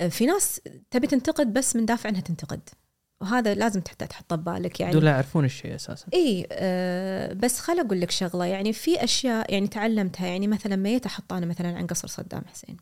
آه، 0.00 0.08
في 0.08 0.26
ناس 0.26 0.60
تبي 0.90 1.06
تنتقد 1.06 1.52
بس 1.52 1.76
من 1.76 1.86
دافع 1.86 2.08
إنها 2.08 2.20
تنتقد. 2.20 2.60
وهذا 3.20 3.54
لازم 3.54 3.80
تحط 3.80 4.04
تحطه 4.04 4.36
ببالك 4.36 4.80
يعني. 4.80 4.92
دول 4.92 5.06
يعرفون 5.06 5.44
الشيء 5.44 5.74
أساسا. 5.74 6.06
إي 6.14 6.46
آه 6.52 7.32
بس 7.32 7.60
خل 7.60 7.80
أقول 7.80 8.00
لك 8.00 8.10
شغلة. 8.10 8.44
يعني 8.44 8.72
في 8.72 9.04
أشياء 9.04 9.52
يعني 9.52 9.68
تعلمتها. 9.68 10.26
يعني 10.26 10.46
مثلا 10.46 10.76
ما 10.76 11.00
أحط 11.06 11.32
أنا 11.32 11.46
مثلا 11.46 11.76
عن 11.76 11.86
قصر 11.86 12.08
صدام 12.08 12.42
حسين. 12.46 12.76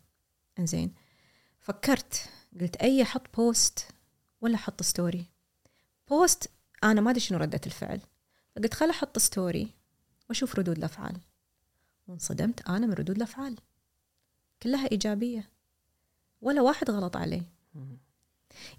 إنزين. 0.59 0.93
فكرت. 1.61 2.29
قلت 2.61 2.77
أي 2.77 3.03
أحط 3.03 3.37
بوست 3.37 3.87
ولا 4.41 4.55
أحط 4.55 4.83
story 4.83 5.27
post 6.09 6.51
أنا 6.85 7.01
ما 7.01 7.11
أدري 7.11 7.21
شنو 7.21 7.39
ردة 7.39 7.61
الفعل. 7.67 8.01
فقلت 8.57 8.75
خل 8.75 8.91
أحط 8.91 9.19
story 9.19 9.69
وأشوف 10.29 10.59
ردود 10.59 10.79
الأفعال. 10.79 11.17
وانصدمت 12.07 12.69
أنا 12.69 12.87
من 12.87 12.93
ردود 12.93 13.17
الأفعال. 13.17 13.57
كلها 14.63 14.89
إيجابية. 14.93 15.49
ولا 16.41 16.63
واحد 16.63 16.91
غلط 16.91 17.17
علي. 17.17 17.43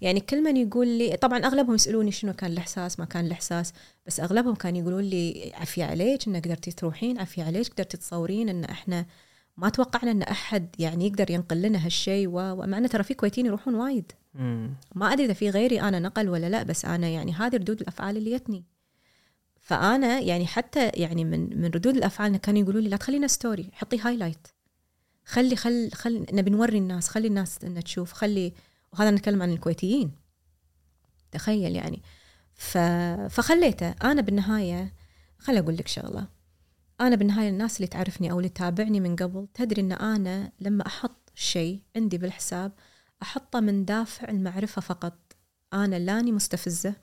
يعني 0.00 0.20
كل 0.20 0.42
من 0.42 0.56
يقول 0.56 0.88
لي 0.88 1.16
طبعا 1.16 1.38
أغلبهم 1.38 1.74
يسألوني 1.74 2.12
شنو 2.12 2.32
كان 2.32 2.52
الإحساس 2.52 2.98
ما 2.98 3.04
كان 3.04 3.26
الإحساس. 3.26 3.72
بس 4.06 4.20
أغلبهم 4.20 4.54
كان 4.54 4.76
يقولون 4.76 5.04
لي 5.04 5.52
عفي 5.54 5.82
عليك 5.82 6.28
ان 6.28 6.36
قدرتي 6.36 6.72
تروحين 6.72 7.18
عفي 7.18 7.42
عليك 7.42 7.68
قدرتي 7.68 7.96
تصورين 7.96 8.48
إن 8.48 8.64
إحنا 8.64 9.06
ما 9.56 9.68
توقعنا 9.68 10.10
ان 10.10 10.22
أحد 10.22 10.68
يعني 10.78 11.06
يقدر 11.06 11.30
ينقل 11.30 11.62
لنا 11.62 11.86
هالشيء 11.86 12.28
ومع 12.28 12.86
ترى 12.86 13.02
في 13.02 13.14
كويتيين 13.14 13.46
يروحون 13.46 13.74
وايد. 13.74 14.12
ما 14.94 15.12
أدري 15.12 15.24
إذا 15.24 15.32
في 15.32 15.50
غيري 15.50 15.80
أنا 15.80 15.98
نقل 15.98 16.28
ولا 16.28 16.48
لا 16.48 16.62
بس 16.62 16.84
أنا 16.84 17.08
يعني 17.08 17.32
هذه 17.32 17.56
ردود 17.56 17.80
الأفعال 17.80 18.16
اللي 18.16 18.36
جتني. 18.36 18.64
فأنا 19.60 20.20
يعني 20.20 20.46
حتى 20.46 20.88
يعني 20.88 21.24
من 21.24 21.60
من 21.60 21.70
ردود 21.70 21.96
الأفعال 21.96 22.36
كانوا 22.36 22.60
يقولوا 22.60 22.80
لي 22.80 22.88
لا 22.88 22.96
تخلينا 22.96 23.26
story 23.26 23.70
حطي 23.72 23.98
highlight 23.98 24.48
خلي 25.24 25.56
خل 25.56 25.90
خل 25.94 26.26
نبي 26.32 26.50
نوري 26.50 26.78
الناس 26.78 27.08
خلي 27.08 27.28
الناس 27.28 27.64
انها 27.64 27.82
تشوف 27.82 28.12
خلي 28.12 28.52
وهذا 28.92 29.10
نتكلم 29.10 29.42
عن 29.42 29.52
الكويتيين. 29.52 30.12
تخيل 31.32 31.76
يعني. 31.76 32.02
ف... 32.54 32.78
فخليته. 33.30 33.90
أنا 33.90 34.20
بالنهاية 34.20 34.94
خل 35.38 35.56
أقول 35.56 35.76
لك 35.76 35.88
شغلة. 35.88 36.26
أنا 37.00 37.16
بالنهايه 37.16 37.48
الناس 37.48 37.76
اللي 37.76 37.86
تعرفني 37.86 38.30
أو 38.30 38.38
اللي 38.38 38.48
تتابعني 38.48 39.00
من 39.00 39.16
قبل 39.16 39.46
تدري 39.54 39.82
إن 39.82 39.92
أنا 39.92 40.52
لما 40.60 40.86
أحط 40.86 41.30
شيء 41.34 41.80
عندي 41.96 42.18
بالحساب 42.18 42.72
أحطه 43.22 43.60
من 43.60 43.84
دافع 43.84 44.28
المعرفة 44.28 44.80
فقط. 44.80 45.18
أنا 45.72 45.96
لاني 45.96 46.32
مستفزة. 46.32 46.94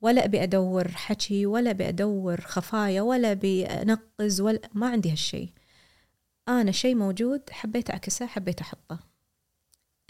ولا 0.00 0.24
أبي 0.24 0.42
أدور 0.42 0.88
حكي 0.88 1.46
ولا 1.46 1.70
أبي 1.70 1.88
أدور 1.88 2.40
خفايا 2.40 3.02
ولا 3.02 3.32
أبي 3.32 3.66
أنقز 3.66 4.40
ولا 4.40 4.60
ما 4.74 4.88
عندي 4.88 5.12
هالشيء. 5.12 5.50
أنا 6.48 6.72
شيء 6.72 6.94
موجود 6.94 7.42
حبيت 7.50 7.90
أعكسه 7.90 8.26
حبيت 8.26 8.60
أحطه. 8.60 8.98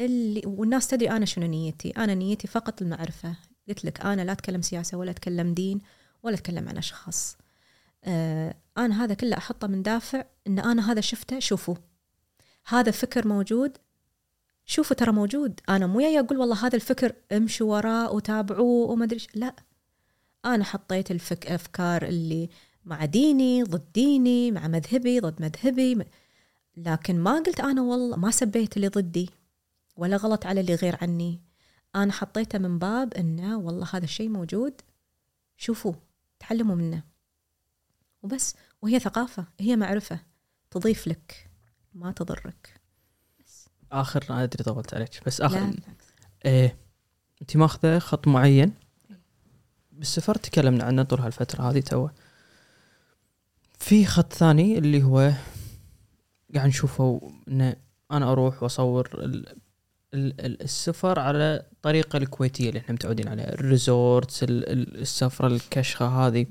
اللي 0.01 0.43
والناس 0.44 0.88
تدري 0.88 1.10
أنا 1.10 1.24
شنو 1.24 1.47
نيتي. 1.47 1.90
أنا 1.90 2.14
نيتي 2.14 2.48
فقط 2.48 2.82
المعرفة. 2.82 3.36
قلت 3.68 3.84
لك 3.84 4.01
أنا 4.01 4.22
لا 4.22 4.32
أتكلم 4.32 4.62
سياسة 4.62 4.98
ولا 4.98 5.10
أتكلم 5.10 5.55
دين 5.55 5.80
ولا 6.22 6.34
أتكلم 6.34 6.68
عن 6.68 6.76
أشخاص. 6.76 7.36
آه 8.07 8.55
أنا 8.78 9.05
هذا 9.05 9.15
كله 9.15 9.37
أحطه 9.37 9.66
من 9.66 9.83
دافع 9.83 10.24
إن 10.47 10.59
أنا 10.59 10.93
هذا 10.93 11.01
شفته 11.01 11.39
شوفوا 11.39 11.74
هذا 12.66 12.91
فكر 12.91 13.28
موجود. 13.28 13.77
شوفوا 14.65 14.97
ترى 14.97 15.12
موجود. 15.12 15.61
أنا 15.69 15.87
مو 15.87 16.01
جاي 16.01 16.20
أقول 16.20 16.39
والله 16.39 16.66
هذا 16.66 16.77
الفكر 16.77 17.12
امشوا 17.33 17.77
وراه 17.77 18.12
وتابعوه 18.12 18.91
وما 18.91 19.05
أدري 19.05 19.27
لا. 19.35 19.57
أنا 20.45 20.65
حطيت 20.65 21.11
الفك 21.11 21.47
أفكار 21.47 22.03
اللي 22.03 22.49
مع 22.85 23.05
ديني 23.05 23.62
ضد 23.62 23.93
ديني 23.95 24.51
مع 24.51 24.69
مذهبي 24.69 25.20
ضد 25.20 25.43
مذهبي. 25.43 26.05
لكن 26.77 27.19
ما 27.19 27.35
قلت 27.35 27.61
أنا 27.61 27.83
والله 27.83 28.16
ما 28.16 28.31
سبيت 28.31 28.77
اللي 28.77 28.89
ضدي 28.89 29.31
ولا 29.97 30.16
غلط 30.16 30.47
على 30.47 30.61
اللي 30.61 30.74
غير 30.74 30.99
عني. 31.03 31.41
أنا 31.97 32.12
حطيته 32.12 32.59
من 32.59 32.78
باب 32.78 33.15
إنه 33.15 33.59
والله 33.59 33.87
هذا 33.93 34.05
الشيء 34.05 34.28
موجود. 34.28 34.81
شوفوا 35.57 35.93
تعلموا 36.41 36.77
منه. 36.77 37.15
وبس. 38.22 38.55
وهي 38.82 38.98
ثقافة 39.01 39.44
هي 39.60 39.76
معرفة. 39.76 40.18
تضيف 40.70 41.06
لك 41.09 41.51
ما 41.94 42.12
تضرك. 42.12 42.80
بس. 43.44 43.68
آخر 43.93 44.24
أدري 44.30 44.64
طولت 44.64 44.94
عليك. 44.94 45.20
بس 45.26 45.40
آخر. 45.40 45.70
إيه 46.44 46.76
أنت 47.43 47.56
ماخذة 47.56 47.98
خط 47.98 48.28
معين؟ 48.28 48.72
بالسفر 49.93 50.34
تكلمنا 50.34 50.84
عنه 50.84 51.02
طول 51.02 51.20
هالفترة 51.20 51.70
هذه 51.70 51.80
تو 51.80 52.09
في 53.78 54.06
خط 54.06 54.32
ثاني 54.32 54.78
اللي 54.78 55.02
هو 55.02 55.32
قاعد 56.55 56.68
نشوفه 56.68 57.32
إنه 57.48 57.76
أنا 58.12 58.32
أروح 58.32 58.62
وأصور 58.62 59.09
ال- 59.14 59.48
ال- 60.14 60.62
السفر 60.62 61.18
على 61.18 61.66
الطريقة 61.72 62.16
الكويتية 62.16 62.68
اللي 62.68 62.80
إحنا 62.80 62.94
متعودين 62.94 63.28
عليها. 63.28 63.52
ال 63.53 63.64
resorts 63.64 64.43
ال- 64.43 64.68
ال- 64.68 65.01
السفرة 65.01 65.47
الكشخة 65.47 66.06
هذه. 66.26 66.47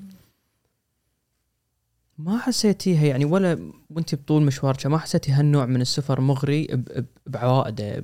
ما 2.17 2.37
حسيتيها 2.37 3.05
يعني 3.05 3.25
ولا 3.25 3.71
وانت 3.89 4.15
بطول 4.15 4.43
مشوارك 4.43 4.85
ما 4.85 4.97
حسيتي 4.97 5.31
هالنوع 5.31 5.65
من 5.65 5.81
السفر 5.81 6.21
مغري 6.21 6.83
بعوائده 7.27 8.03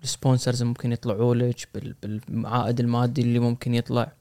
بالسبونسرز 0.00 0.62
ممكن 0.62 0.92
يطلعوا 0.92 1.34
لك 1.34 1.68
بال- 1.74 1.94
بالعائد 2.28 2.80
المادي 2.80 3.22
اللي 3.22 3.38
ممكن 3.38 3.74
يطلع. 3.74 4.12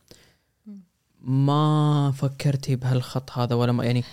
ما 1.22 2.12
فكرتي 2.16 2.76
بهالخط 2.76 3.32
هذا 3.32 3.56
ولا 3.56 3.72
ما 3.72 3.86
يعني؟ 3.86 4.04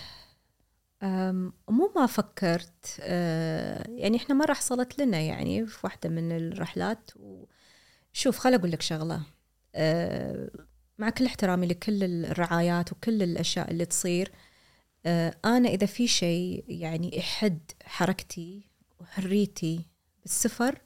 مو 1.69 1.91
ما 1.95 2.05
فكرت. 2.05 2.97
أه، 3.01 3.87
يعني 3.89 4.17
إحنا 4.17 4.35
مرة 4.35 4.53
حصلت 4.53 4.99
لنا 4.99 5.19
يعني 5.19 5.65
في 5.65 5.77
واحدة 5.83 6.09
من 6.09 6.31
الرحلات 6.31 7.11
وشوف 8.13 8.37
خل 8.39 8.53
أقول 8.53 8.71
لك 8.71 8.81
شغلة. 8.81 9.21
أه، 9.75 10.49
مع 10.97 11.09
كل 11.09 11.25
احترامي 11.25 11.67
لكل 11.67 12.03
الرعايات 12.03 12.91
وكل 12.91 13.23
الأشياء 13.23 13.71
اللي 13.71 13.85
تصير 13.85 14.31
أنا 15.45 15.69
إذا 15.69 15.85
في 15.85 16.07
شيء 16.07 16.65
يعني 16.67 17.17
يحد 17.17 17.59
حركتي 17.83 18.61
وحريتي 19.01 19.85
بالسفر 20.21 20.81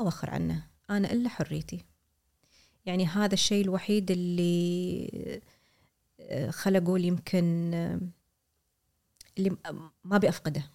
أوخر 0.00 0.30
عنه 0.30 0.66
أنا 0.90 1.12
إلا 1.12 1.28
حريتي. 1.28 1.84
يعني 2.86 3.06
هذا 3.06 3.34
الشيء 3.34 3.64
الوحيد 3.64 4.10
اللي 4.10 5.40
أه، 6.20 6.50
خل 6.50 6.76
أقول 6.76 7.04
يمكن 7.04 7.74
أه، 7.74 8.00
اللي 9.38 9.56
ما 10.04 10.16
أبي 10.16 10.28
أفقده. 10.28 10.70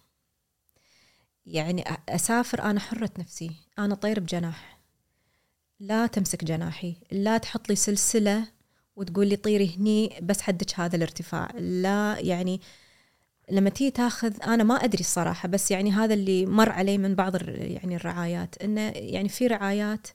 يعني 1.46 1.84
أ- 1.84 1.98
أسافر 2.08 2.62
أنا 2.62 2.80
حرة 2.80 3.10
نفسي. 3.18 3.50
أنا 3.78 3.94
طير 3.94 4.20
بجناح. 4.20 4.78
لا 5.80 6.06
تمسك 6.06 6.44
جناحي. 6.44 6.96
لا 7.12 7.38
تحط 7.38 7.68
لي 7.68 7.76
سلسلة 7.76 8.48
وتقول 8.98 9.26
لي 9.26 9.36
طيري 9.36 9.76
هني 9.76 10.20
بس 10.22 10.40
حدك 10.40 10.80
هذا 10.80 10.96
الارتفاع. 10.96 11.50
لا 11.58 12.18
يعني 12.18 12.60
لما 13.50 13.70
تيجي 13.70 13.90
تاخذ 13.90 14.42
أنا 14.42 14.64
ما 14.64 14.74
أدري 14.74 15.00
الصراحة 15.00 15.48
بس 15.48 15.70
يعني 15.70 15.92
هذا 15.92 16.14
اللي 16.14 16.46
مر 16.46 16.68
علي 16.68 16.98
من 16.98 17.14
بعض 17.14 17.34
يعني 17.48 17.96
الرعايات 17.96 18.62
انه 18.62 18.80
يعني 18.90 19.28
في 19.28 19.46
رعايات 19.46 20.06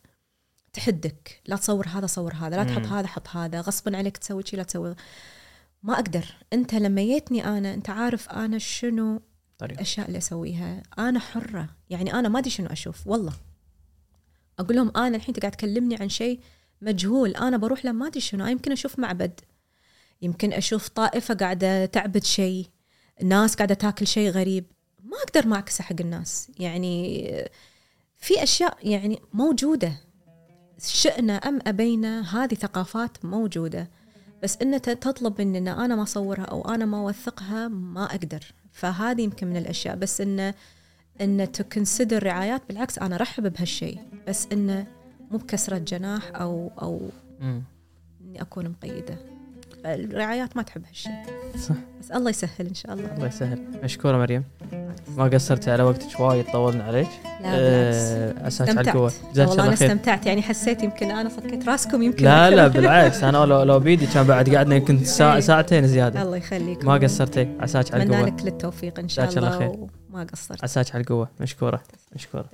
تحدك. 0.74 1.42
لا 1.46 1.56
تصور 1.56 1.88
هذا 1.88 2.06
صور 2.06 2.34
هذا 2.34 2.56
لا 2.56 2.64
تحط. 2.64 2.86
هذا 2.86 3.08
حط 3.08 3.28
هذا 3.28 3.62
غصبا 3.62 3.98
عليك 3.98 4.18
تسوي 4.18 4.44
شي 4.46 4.58
لا 4.58 4.64
تسوي. 4.64 4.96
ما 5.84 5.94
أقدر. 5.94 6.36
أنت 6.54 6.74
لما 6.76 7.02
جيتني 7.02 7.46
أنا 7.46 7.74
أنت 7.74 7.90
عارف 7.90 8.30
أنا 8.30 8.58
شنو 8.58 9.22
طريقة. 9.58 9.76
الاشياء 9.76 10.08
اللي 10.08 10.18
أسويها. 10.18 10.84
أنا 11.00 11.20
حرة. 11.20 11.70
يعني 11.90 12.14
أنا 12.14 12.30
ما 12.30 12.40
أدري 12.40 12.50
شنو 12.50 12.68
أشوف 12.68 13.08
والله. 13.08 13.34
أقول 14.60 14.76
لهم 14.76 14.92
أنا 14.98 15.18
الحين 15.18 15.36
تقعد 15.36 15.52
تكلمني 15.52 15.96
عن 15.96 16.10
شيء 16.10 16.40
مجهول. 16.84 17.36
أنا 17.36 17.58
بروح 17.58 17.86
له 17.86 17.92
ما 17.92 18.08
أدري 18.08 18.20
شنو 18.20 18.46
يمكن 18.46 18.72
أشوف 18.72 19.00
معبد 19.00 19.40
يمكن 20.22 20.54
أشوف 20.54 20.88
طائفة 20.88 21.34
قاعدة 21.34 21.86
تعبد 21.86 22.24
شيء 22.24 22.66
ناس 23.24 23.56
قاعدة 23.56 23.76
تاكل 23.76 24.08
شيء 24.08 24.30
غريب. 24.30 24.66
ما 25.04 25.18
أقدر 25.18 25.48
ما 25.48 25.56
اعكسه 25.56 25.84
حق 25.84 25.96
الناس. 26.00 26.52
يعني 26.60 27.28
في 28.18 28.44
أشياء 28.44 28.78
يعني 28.90 29.22
موجودة. 29.34 29.94
شئنا 30.84 31.34
أم 31.34 31.60
أبينا 31.68 32.44
هذه 32.44 32.54
ثقافات 32.54 33.26
موجودة. 33.26 33.90
بس 34.44 34.58
ان 34.62 34.82
تطلب 34.82 35.42
مني 35.42 35.58
ان 35.58 35.68
أنا 35.68 35.96
ما 35.96 36.04
أصورها 36.04 36.44
أو 36.44 36.62
أنا 36.74 36.86
ما 36.86 36.98
أوثقها 36.98 37.68
ما 37.68 38.06
أقدر. 38.06 38.54
فهذه 38.72 39.22
يمكن 39.22 39.48
من 39.48 39.58
الأشياء. 39.58 39.96
بس 39.96 40.22
ان 41.22 41.52
to 41.54 41.64
consider 41.64 42.24
رعايات 42.24 42.62
بالعكس 42.68 43.00
أنا 43.00 43.16
أرحب 43.16 43.54
بهالشيء. 43.54 44.00
بس 44.28 44.48
إنه 44.52 44.88
مو 45.34 45.40
بكسرة 45.40 45.78
جناح 45.78 46.22
أو 46.36 46.72
أو 46.82 47.02
مم. 47.40 47.62
إني 48.22 48.42
أكون 48.42 48.70
مقيدة. 48.70 49.18
الرعايات 49.86 50.58
ما 50.58 50.64
تحب 50.64 50.84
هالشيء 50.90 51.12
صح. 51.60 51.76
بس 52.02 52.12
الله 52.12 52.30
يسهل 52.30 52.68
إن 52.68 52.74
شاء 52.74 52.94
الله. 52.94 53.16
الله 53.16 53.28
يسهل. 53.28 53.60
مشكورة 53.84 54.18
مريم. 54.18 54.44
ما 55.18 55.24
قصرتي 55.24 55.72
على 55.72 55.84
وقتك 55.84 56.20
وايد 56.20 56.46
طولنا 56.46 56.84
عليك. 56.84 57.08
لا 57.42 57.52
بالعكس. 57.52 57.98
آه، 57.98 58.46
عساك 58.46 58.70
على 58.70 58.82
القوة. 58.82 59.12
والله 59.28 59.52
الله 59.52 59.64
أنا 59.64 59.74
استمتعت. 59.74 60.26
يعني 60.26 60.42
حسيت 60.42 60.84
يمكن 60.84 61.12
أنا 61.12 61.30
فكيت 61.30 61.70
راسكم 61.70 62.02
يمكن 62.02 62.26
لا 62.26 62.50
لا. 62.50 62.68
بالعكس. 62.68 63.24
أنا 63.24 63.38
لو 63.38 63.64
لو 63.64 63.80
بيدي 63.80 64.08
كان 64.08 64.28
بعد 64.28 64.56
قعدنا 64.56 64.76
يمكن 64.76 65.04
ساعة. 65.20 65.40
ساعتين 65.40 65.88
زيادة. 65.88 66.22
الله 66.22 66.38
يخليك 66.38 66.86
ما 66.86 66.94
قصرتي. 66.94 67.58
عساك 67.60 67.94
على 67.94 68.04
أتمنى 68.04 68.18
القوه 68.20 68.36
لك 68.36 68.46
للتوفيق 68.46 69.00
إن 69.00 69.10
شاء 69.10 69.30
الله 69.30 69.38
الله 69.38 69.58
خير. 69.60 69.88
وما 70.10 70.24
قصرت. 70.24 70.64
عساك 70.64 70.96
على 70.96 71.02
القوة. 71.02 71.28
مشكورة. 71.40 71.82
مشكورة. 72.16 72.46